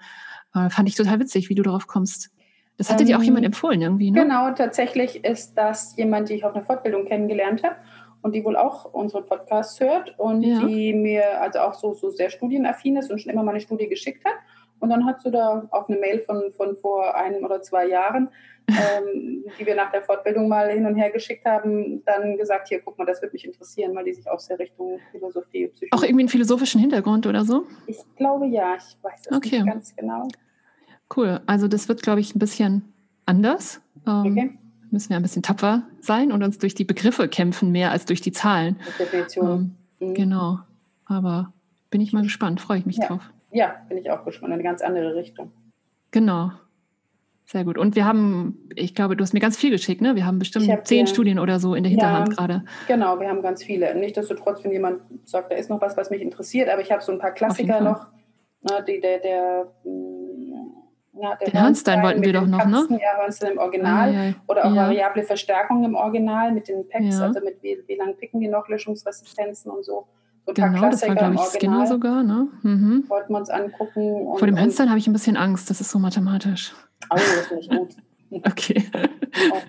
Äh, 0.54 0.70
fand 0.70 0.88
ich 0.88 0.94
total 0.94 1.20
witzig, 1.20 1.48
wie 1.48 1.54
du 1.54 1.62
darauf 1.62 1.86
kommst. 1.86 2.30
Das 2.76 2.90
hatte 2.90 3.02
ähm, 3.02 3.08
dir 3.08 3.18
auch 3.18 3.22
jemand 3.22 3.44
empfohlen 3.44 3.82
irgendwie, 3.82 4.10
ne? 4.10 4.22
Genau, 4.22 4.52
tatsächlich 4.52 5.24
ist 5.24 5.54
das 5.54 5.96
jemand, 5.96 6.28
die 6.28 6.34
ich 6.34 6.44
auf 6.44 6.54
einer 6.54 6.64
Fortbildung 6.64 7.06
kennengelernt 7.06 7.62
habe 7.62 7.76
und 8.22 8.34
die 8.34 8.44
wohl 8.44 8.56
auch 8.56 8.92
unsere 8.92 9.22
Podcasts 9.22 9.80
hört 9.80 10.18
und 10.18 10.42
ja. 10.42 10.64
die 10.64 10.92
mir 10.94 11.40
also 11.40 11.58
auch 11.60 11.74
so, 11.74 11.92
so 11.94 12.10
sehr 12.10 12.30
studienaffin 12.30 12.96
ist 12.96 13.10
und 13.10 13.20
schon 13.20 13.32
immer 13.32 13.42
mal 13.42 13.50
eine 13.50 13.60
Studie 13.60 13.88
geschickt 13.88 14.24
hat. 14.24 14.34
Und 14.78 14.90
dann 14.90 15.06
hat 15.06 15.20
sie 15.22 15.30
da 15.30 15.68
auch 15.70 15.88
eine 15.88 15.98
Mail 15.98 16.20
von, 16.20 16.52
von 16.52 16.76
vor 16.76 17.14
einem 17.14 17.44
oder 17.44 17.62
zwei 17.62 17.86
Jahren, 17.86 18.28
ähm, 18.68 19.44
die 19.58 19.66
wir 19.66 19.74
nach 19.74 19.90
der 19.90 20.02
Fortbildung 20.02 20.48
mal 20.48 20.70
hin 20.70 20.86
und 20.86 20.94
her 20.94 21.10
geschickt 21.10 21.44
haben, 21.44 22.04
dann 22.04 22.36
gesagt, 22.36 22.68
hier, 22.68 22.80
guck 22.80 22.96
mal, 22.96 23.04
das 23.04 23.20
würde 23.20 23.32
mich 23.32 23.44
interessieren, 23.44 23.94
weil 23.94 24.04
die 24.04 24.12
sich 24.12 24.28
auch 24.28 24.38
sehr 24.38 24.58
Richtung 24.58 25.00
Philosophie, 25.10 25.66
Psychologie... 25.68 25.92
Auch 25.92 26.02
irgendwie 26.02 26.22
einen 26.22 26.28
philosophischen 26.28 26.80
Hintergrund 26.80 27.26
oder 27.26 27.44
so? 27.44 27.64
Ich 27.86 27.98
glaube 28.16 28.46
ja, 28.46 28.76
ich 28.76 28.96
weiß 29.02 29.26
es 29.26 29.36
okay. 29.36 29.62
nicht 29.62 29.66
ganz 29.66 29.96
genau. 29.96 30.28
Cool, 31.14 31.40
also 31.46 31.68
das 31.68 31.88
wird, 31.88 32.02
glaube 32.02 32.20
ich, 32.20 32.34
ein 32.34 32.38
bisschen 32.38 32.92
anders. 33.26 33.80
Ähm, 34.06 34.32
okay 34.32 34.58
müssen 34.92 35.10
wir 35.10 35.16
ein 35.16 35.22
bisschen 35.22 35.42
tapfer 35.42 35.82
sein 36.00 36.32
und 36.32 36.42
uns 36.42 36.58
durch 36.58 36.74
die 36.74 36.84
Begriffe 36.84 37.28
kämpfen, 37.28 37.72
mehr 37.72 37.90
als 37.90 38.04
durch 38.04 38.20
die 38.20 38.32
Zahlen. 38.32 38.78
Definition. 38.98 39.76
Ähm, 40.00 40.08
mhm. 40.08 40.14
Genau. 40.14 40.58
Aber 41.06 41.52
bin 41.90 42.00
ich 42.00 42.12
mal 42.12 42.22
gespannt, 42.22 42.60
freue 42.60 42.78
ich 42.78 42.86
mich 42.86 42.98
ja. 42.98 43.08
drauf. 43.08 43.30
Ja, 43.50 43.76
bin 43.88 43.98
ich 43.98 44.10
auch 44.10 44.24
gespannt, 44.24 44.52
eine 44.52 44.62
ganz 44.62 44.82
andere 44.82 45.14
Richtung. 45.14 45.52
Genau. 46.10 46.52
Sehr 47.44 47.64
gut. 47.64 47.76
Und 47.76 47.96
wir 47.96 48.06
haben, 48.06 48.70
ich 48.76 48.94
glaube, 48.94 49.14
du 49.16 49.22
hast 49.22 49.34
mir 49.34 49.40
ganz 49.40 49.58
viel 49.58 49.70
geschickt, 49.70 50.00
ne? 50.00 50.14
Wir 50.14 50.24
haben 50.24 50.38
bestimmt 50.38 50.70
hab 50.70 50.86
zehn 50.86 51.04
dir, 51.04 51.10
Studien 51.10 51.38
oder 51.38 51.58
so 51.58 51.74
in 51.74 51.82
der 51.82 51.90
Hinterhand 51.90 52.28
ja, 52.28 52.34
gerade. 52.34 52.64
Genau, 52.88 53.20
wir 53.20 53.28
haben 53.28 53.42
ganz 53.42 53.62
viele. 53.62 53.94
Nichtsdestotrotz, 53.94 54.64
wenn 54.64 54.72
jemand 54.72 55.02
sagt, 55.24 55.52
da 55.52 55.56
ist 55.56 55.68
noch 55.68 55.80
was, 55.80 55.96
was 55.96 56.08
mich 56.08 56.22
interessiert, 56.22 56.70
aber 56.70 56.80
ich 56.80 56.90
habe 56.90 57.02
so 57.02 57.12
ein 57.12 57.18
paar 57.18 57.32
Klassiker 57.32 57.80
noch, 57.80 58.06
Na, 58.62 58.80
die, 58.80 59.00
der, 59.00 59.18
der, 59.18 59.72
der 61.12 61.36
Den 61.36 61.60
Hörnstein 61.60 62.02
wollten 62.02 62.22
wir 62.22 62.32
doch 62.32 62.46
noch, 62.46 62.64
ne? 62.64 62.72
Katzen, 62.72 62.96
ne? 62.96 63.02
Ja, 63.02 63.20
Hörnstein 63.20 63.52
im 63.52 63.58
Original. 63.58 64.08
Ah, 64.08 64.24
ja. 64.28 64.34
Oder 64.48 64.64
auch 64.64 64.74
ja. 64.74 64.86
variable 64.86 65.22
Verstärkung 65.22 65.84
im 65.84 65.94
Original 65.94 66.52
mit 66.52 66.68
den 66.68 66.88
Packs, 66.88 67.18
ja. 67.18 67.26
also 67.26 67.40
mit 67.40 67.62
wie, 67.62 67.78
wie 67.86 67.96
lang 67.96 68.16
picken 68.16 68.40
die 68.40 68.48
noch, 68.48 68.68
Löschungsresistenzen 68.68 69.70
und 69.70 69.84
so. 69.84 70.06
So 70.46 70.54
genau, 70.54 70.90
das 70.90 71.06
war, 71.06 71.14
glaube 71.14 71.34
ich, 71.36 71.40
Skinner 71.42 71.86
sogar, 71.86 72.24
ne? 72.24 72.48
Mhm. 72.62 73.04
Wollten 73.08 73.32
wir 73.32 73.38
uns 73.38 73.50
angucken. 73.50 74.26
Und, 74.26 74.38
Vor 74.38 74.46
dem 74.46 74.58
Hörnstein 74.58 74.88
habe 74.88 74.98
ich 74.98 75.06
ein 75.06 75.12
bisschen 75.12 75.36
Angst, 75.36 75.70
das 75.70 75.80
ist 75.80 75.90
so 75.90 75.98
mathematisch. 75.98 76.74
Oh, 77.10 77.14
das 77.14 77.38
ist 77.38 77.52
nicht 77.52 77.70
gut. 77.70 77.96
okay. 78.46 78.82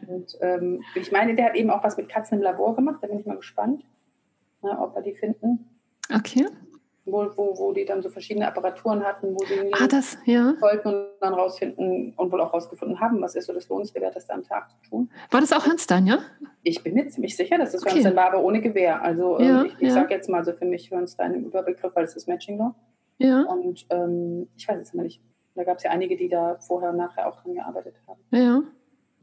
Und 0.07 0.37
ähm, 0.41 0.81
ich 0.95 1.11
meine, 1.11 1.35
der 1.35 1.47
hat 1.47 1.55
eben 1.55 1.69
auch 1.69 1.83
was 1.83 1.97
mit 1.97 2.09
Katzen 2.09 2.37
im 2.37 2.43
Labor 2.43 2.75
gemacht, 2.75 2.99
da 3.01 3.07
bin 3.07 3.19
ich 3.19 3.25
mal 3.25 3.35
gespannt, 3.35 3.83
ne, 4.63 4.79
ob 4.79 4.95
wir 4.95 5.01
die 5.03 5.13
finden. 5.13 5.69
Okay 6.13 6.47
wo, 7.05 7.29
wo, 7.35 7.57
wo 7.57 7.73
die 7.73 7.85
dann 7.85 8.01
so 8.01 8.09
verschiedene 8.09 8.47
Apparaturen 8.47 9.03
hatten, 9.03 9.35
wo 9.35 9.45
sie 9.45 9.73
ah, 9.73 9.87
das, 9.87 10.17
ja. 10.25 10.55
wollten 10.61 10.87
und 10.87 11.05
dann 11.19 11.33
rausfinden 11.33 12.13
und 12.15 12.31
wohl 12.31 12.41
auch 12.41 12.53
rausgefunden 12.53 12.99
haben, 12.99 13.21
was 13.21 13.35
ist 13.35 13.47
so 13.47 13.53
das 13.53 13.67
Lohnenswerteste 13.67 14.33
am 14.33 14.43
Tag 14.43 14.69
zu 14.69 14.89
tun. 14.89 15.09
War 15.29 15.41
das 15.41 15.51
auch 15.51 15.65
Hörnstein, 15.65 16.07
ja? 16.07 16.19
Ich 16.63 16.81
bin 16.81 16.93
mir 16.93 17.07
ziemlich 17.09 17.35
sicher, 17.35 17.57
dass 17.57 17.71
das 17.71 17.81
okay. 17.81 17.95
Hörnstein 17.95 18.15
war, 18.15 18.27
aber 18.27 18.43
ohne 18.43 18.61
Gewehr. 18.61 19.01
Also 19.01 19.37
ähm, 19.39 19.47
ja, 19.47 19.63
ich, 19.63 19.73
ich 19.73 19.87
ja. 19.89 19.93
sage 19.93 20.13
jetzt 20.13 20.29
mal 20.29 20.45
so 20.45 20.53
für 20.53 20.65
mich 20.65 20.91
Hörnstein 20.91 21.33
im 21.33 21.45
Überbegriff, 21.45 21.93
weil 21.95 22.05
es 22.05 22.15
ist 22.15 22.27
Matching 22.27 22.57
Law. 22.57 22.73
Ja. 23.17 23.41
Und 23.43 23.85
ähm, 23.89 24.47
ich 24.55 24.67
weiß 24.67 24.79
es 24.79 24.93
immer 24.93 25.03
nicht. 25.03 25.21
Da 25.55 25.63
gab 25.63 25.77
es 25.77 25.83
ja 25.83 25.91
einige, 25.91 26.15
die 26.15 26.29
da 26.29 26.57
vorher 26.59 26.91
und 26.91 26.97
nachher 26.97 27.27
auch 27.27 27.41
dran 27.41 27.53
gearbeitet 27.53 27.95
haben. 28.07 28.21
Ja 28.31 28.63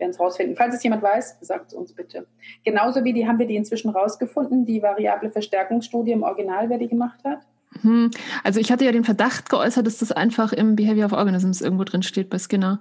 werden 0.00 0.10
es 0.10 0.18
rausfinden. 0.18 0.56
Falls 0.56 0.74
es 0.74 0.82
jemand 0.82 1.02
weiß, 1.02 1.38
sagt 1.42 1.68
es 1.68 1.74
uns 1.74 1.92
bitte. 1.92 2.26
Genauso 2.64 3.04
wie 3.04 3.12
die 3.12 3.28
haben 3.28 3.38
wir 3.38 3.46
die 3.46 3.56
inzwischen 3.56 3.90
rausgefunden, 3.90 4.64
die 4.64 4.82
variable 4.82 5.30
Verstärkungsstudie 5.30 6.12
im 6.12 6.22
Original, 6.22 6.68
wer 6.70 6.78
die 6.78 6.88
gemacht 6.88 7.22
hat. 7.22 7.46
Hm. 7.82 8.10
Also 8.42 8.60
ich 8.60 8.72
hatte 8.72 8.84
ja 8.84 8.92
den 8.92 9.04
Verdacht 9.04 9.48
geäußert, 9.48 9.86
dass 9.86 9.98
das 9.98 10.12
einfach 10.12 10.52
im 10.52 10.76
Behavior 10.76 11.06
of 11.06 11.12
Organisms 11.12 11.60
irgendwo 11.60 11.84
drin 11.84 12.02
steht 12.02 12.28
bei 12.28 12.38
Skinner, 12.38 12.80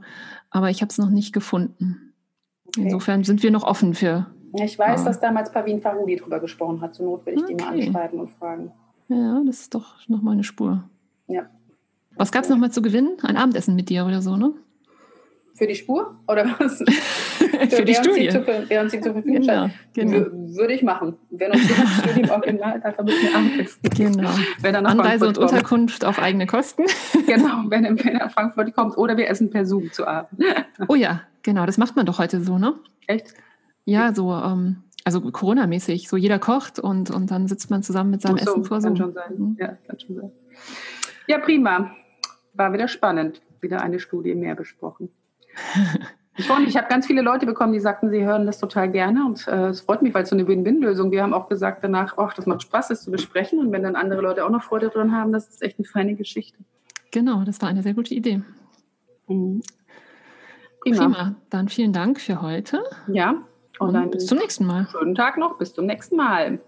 aber 0.49 0.69
ich 0.69 0.81
habe 0.81 0.89
es 0.89 0.97
noch 0.97 1.09
nicht 1.09 1.33
gefunden. 1.33 2.13
Okay. 2.67 2.81
Insofern 2.83 3.23
sind 3.23 3.43
wir 3.43 3.51
noch 3.51 3.63
offen 3.63 3.93
für. 3.93 4.27
Ich 4.53 4.77
weiß, 4.77 5.01
äh, 5.01 5.05
dass 5.05 5.19
damals 5.19 5.51
Pavin 5.51 5.81
Faroudi 5.81 6.15
drüber 6.15 6.39
gesprochen 6.39 6.81
hat. 6.81 6.95
Zur 6.95 7.05
Not 7.05 7.25
will 7.25 7.35
ich 7.35 7.43
okay. 7.43 7.55
die 7.55 7.63
mal 7.63 7.73
anschreiben 7.73 8.19
und 8.19 8.31
fragen. 8.31 8.71
Ja, 9.07 9.41
das 9.45 9.61
ist 9.61 9.75
doch 9.75 10.07
nochmal 10.07 10.33
eine 10.33 10.43
Spur. 10.43 10.89
Ja. 11.27 11.49
Was 12.15 12.31
gab 12.31 12.43
es 12.43 12.49
nochmal 12.49 12.71
zu 12.71 12.81
gewinnen? 12.81 13.17
Ein 13.23 13.37
Abendessen 13.37 13.75
mit 13.75 13.89
dir 13.89 14.05
oder 14.05 14.21
so, 14.21 14.35
ne? 14.37 14.53
Für 15.59 15.67
die 15.67 15.75
Spur 15.75 16.15
oder 16.25 16.45
was? 16.57 16.77
für 17.69 17.83
die 17.83 17.93
Studie. 17.93 18.29
Zu, 18.29 18.47
während 18.47 18.91
sie 18.91 19.01
zur 19.01 19.11
Verfügung 19.11 19.41
genau, 19.45 19.69
genau. 19.93 20.27
Würde 20.55 20.73
ich 20.73 20.83
machen. 20.83 21.17
Wenn 21.31 21.51
uns 21.51 21.67
die 21.67 21.73
Studie 21.73 22.21
im 22.21 22.29
Original, 22.29 22.79
versuchen 22.79 23.07
wir 23.07 23.35
Abendessen. 23.35 23.81
Genau. 23.93 24.29
Wenn 24.61 24.75
er 24.75 24.81
nach 24.81 24.91
Anreise 24.91 25.27
und 25.27 25.35
kommt. 25.35 25.51
Unterkunft 25.51 26.05
auf 26.05 26.17
eigene 26.17 26.47
Kosten. 26.47 26.85
genau, 27.27 27.65
wenn, 27.67 27.83
wenn 27.83 27.97
er 27.97 28.19
nach 28.19 28.31
Frankfurt 28.31 28.73
kommt. 28.73 28.97
Oder 28.97 29.17
wir 29.17 29.29
essen 29.29 29.49
per 29.49 29.65
Zoom 29.65 29.91
zu 29.91 30.07
Abend. 30.07 30.41
oh 30.87 30.95
ja, 30.95 31.23
genau. 31.43 31.65
Das 31.65 31.77
macht 31.77 31.97
man 31.97 32.05
doch 32.05 32.19
heute 32.19 32.39
so, 32.41 32.57
ne? 32.57 32.75
Echt? 33.07 33.33
Ja, 33.83 34.13
so, 34.13 34.31
ähm, 34.31 34.83
also 35.03 35.19
Corona-mäßig. 35.19 36.07
So 36.07 36.15
jeder 36.15 36.39
kocht 36.39 36.79
und, 36.79 37.11
und 37.11 37.31
dann 37.31 37.49
sitzt 37.49 37.69
man 37.69 37.83
zusammen 37.83 38.11
mit 38.11 38.21
seinem 38.21 38.37
so, 38.37 38.43
Essen 38.51 38.63
vor 38.63 38.79
Zoom. 38.79 38.95
Kann 38.95 38.97
schon 38.97 39.13
sein. 39.13 39.37
Mhm. 39.37 39.57
Ja, 39.59 39.77
kann 39.85 39.99
schon 39.99 40.15
sein. 40.15 40.31
Ja, 41.27 41.37
prima. 41.39 41.91
War 42.53 42.71
wieder 42.71 42.87
spannend. 42.87 43.41
Wieder 43.59 43.81
eine 43.81 43.99
Studie 43.99 44.35
mehr 44.35 44.55
besprochen. 44.55 45.09
Schon, 46.39 46.65
ich 46.65 46.77
habe 46.77 46.87
ganz 46.87 47.05
viele 47.05 47.21
Leute 47.21 47.45
bekommen, 47.45 47.73
die 47.73 47.79
sagten, 47.79 48.09
sie 48.09 48.23
hören 48.23 48.45
das 48.45 48.59
total 48.59 48.89
gerne 48.89 49.25
und 49.25 49.45
äh, 49.47 49.67
es 49.67 49.81
freut 49.81 50.01
mich, 50.01 50.13
weil 50.13 50.23
es 50.23 50.29
so 50.29 50.35
eine 50.35 50.47
Win-Win-Lösung. 50.47 51.11
Wir 51.11 51.21
haben 51.21 51.33
auch 51.33 51.49
gesagt 51.49 51.83
danach, 51.83 52.17
ach, 52.17 52.33
das 52.33 52.45
macht 52.45 52.61
Spaß, 52.61 52.87
das 52.87 53.03
zu 53.03 53.11
besprechen 53.11 53.59
und 53.59 53.71
wenn 53.73 53.83
dann 53.83 53.97
andere 53.97 54.21
Leute 54.21 54.45
auch 54.45 54.49
noch 54.49 54.63
Freude 54.63 54.89
dran 54.89 55.11
haben, 55.11 55.33
das 55.33 55.49
ist 55.49 55.61
echt 55.61 55.79
eine 55.79 55.85
feine 55.85 56.15
Geschichte. 56.15 56.57
Genau, 57.11 57.43
das 57.43 57.61
war 57.61 57.67
eine 57.67 57.83
sehr 57.83 57.93
gute 57.93 58.13
Idee. 58.13 58.41
Mhm. 59.27 59.61
Prima. 60.81 60.97
Prima. 60.97 61.35
Dann 61.49 61.67
vielen 61.67 61.91
Dank 61.91 62.21
für 62.21 62.41
heute. 62.41 62.83
Ja. 63.07 63.31
Und, 63.79 63.87
und 63.87 63.93
dann 63.93 64.11
bis 64.11 64.25
zum 64.25 64.37
nächsten 64.37 64.65
Mal. 64.65 64.87
Schönen 64.91 65.15
Tag 65.15 65.37
noch, 65.37 65.57
bis 65.57 65.73
zum 65.73 65.85
nächsten 65.85 66.15
Mal. 66.15 66.59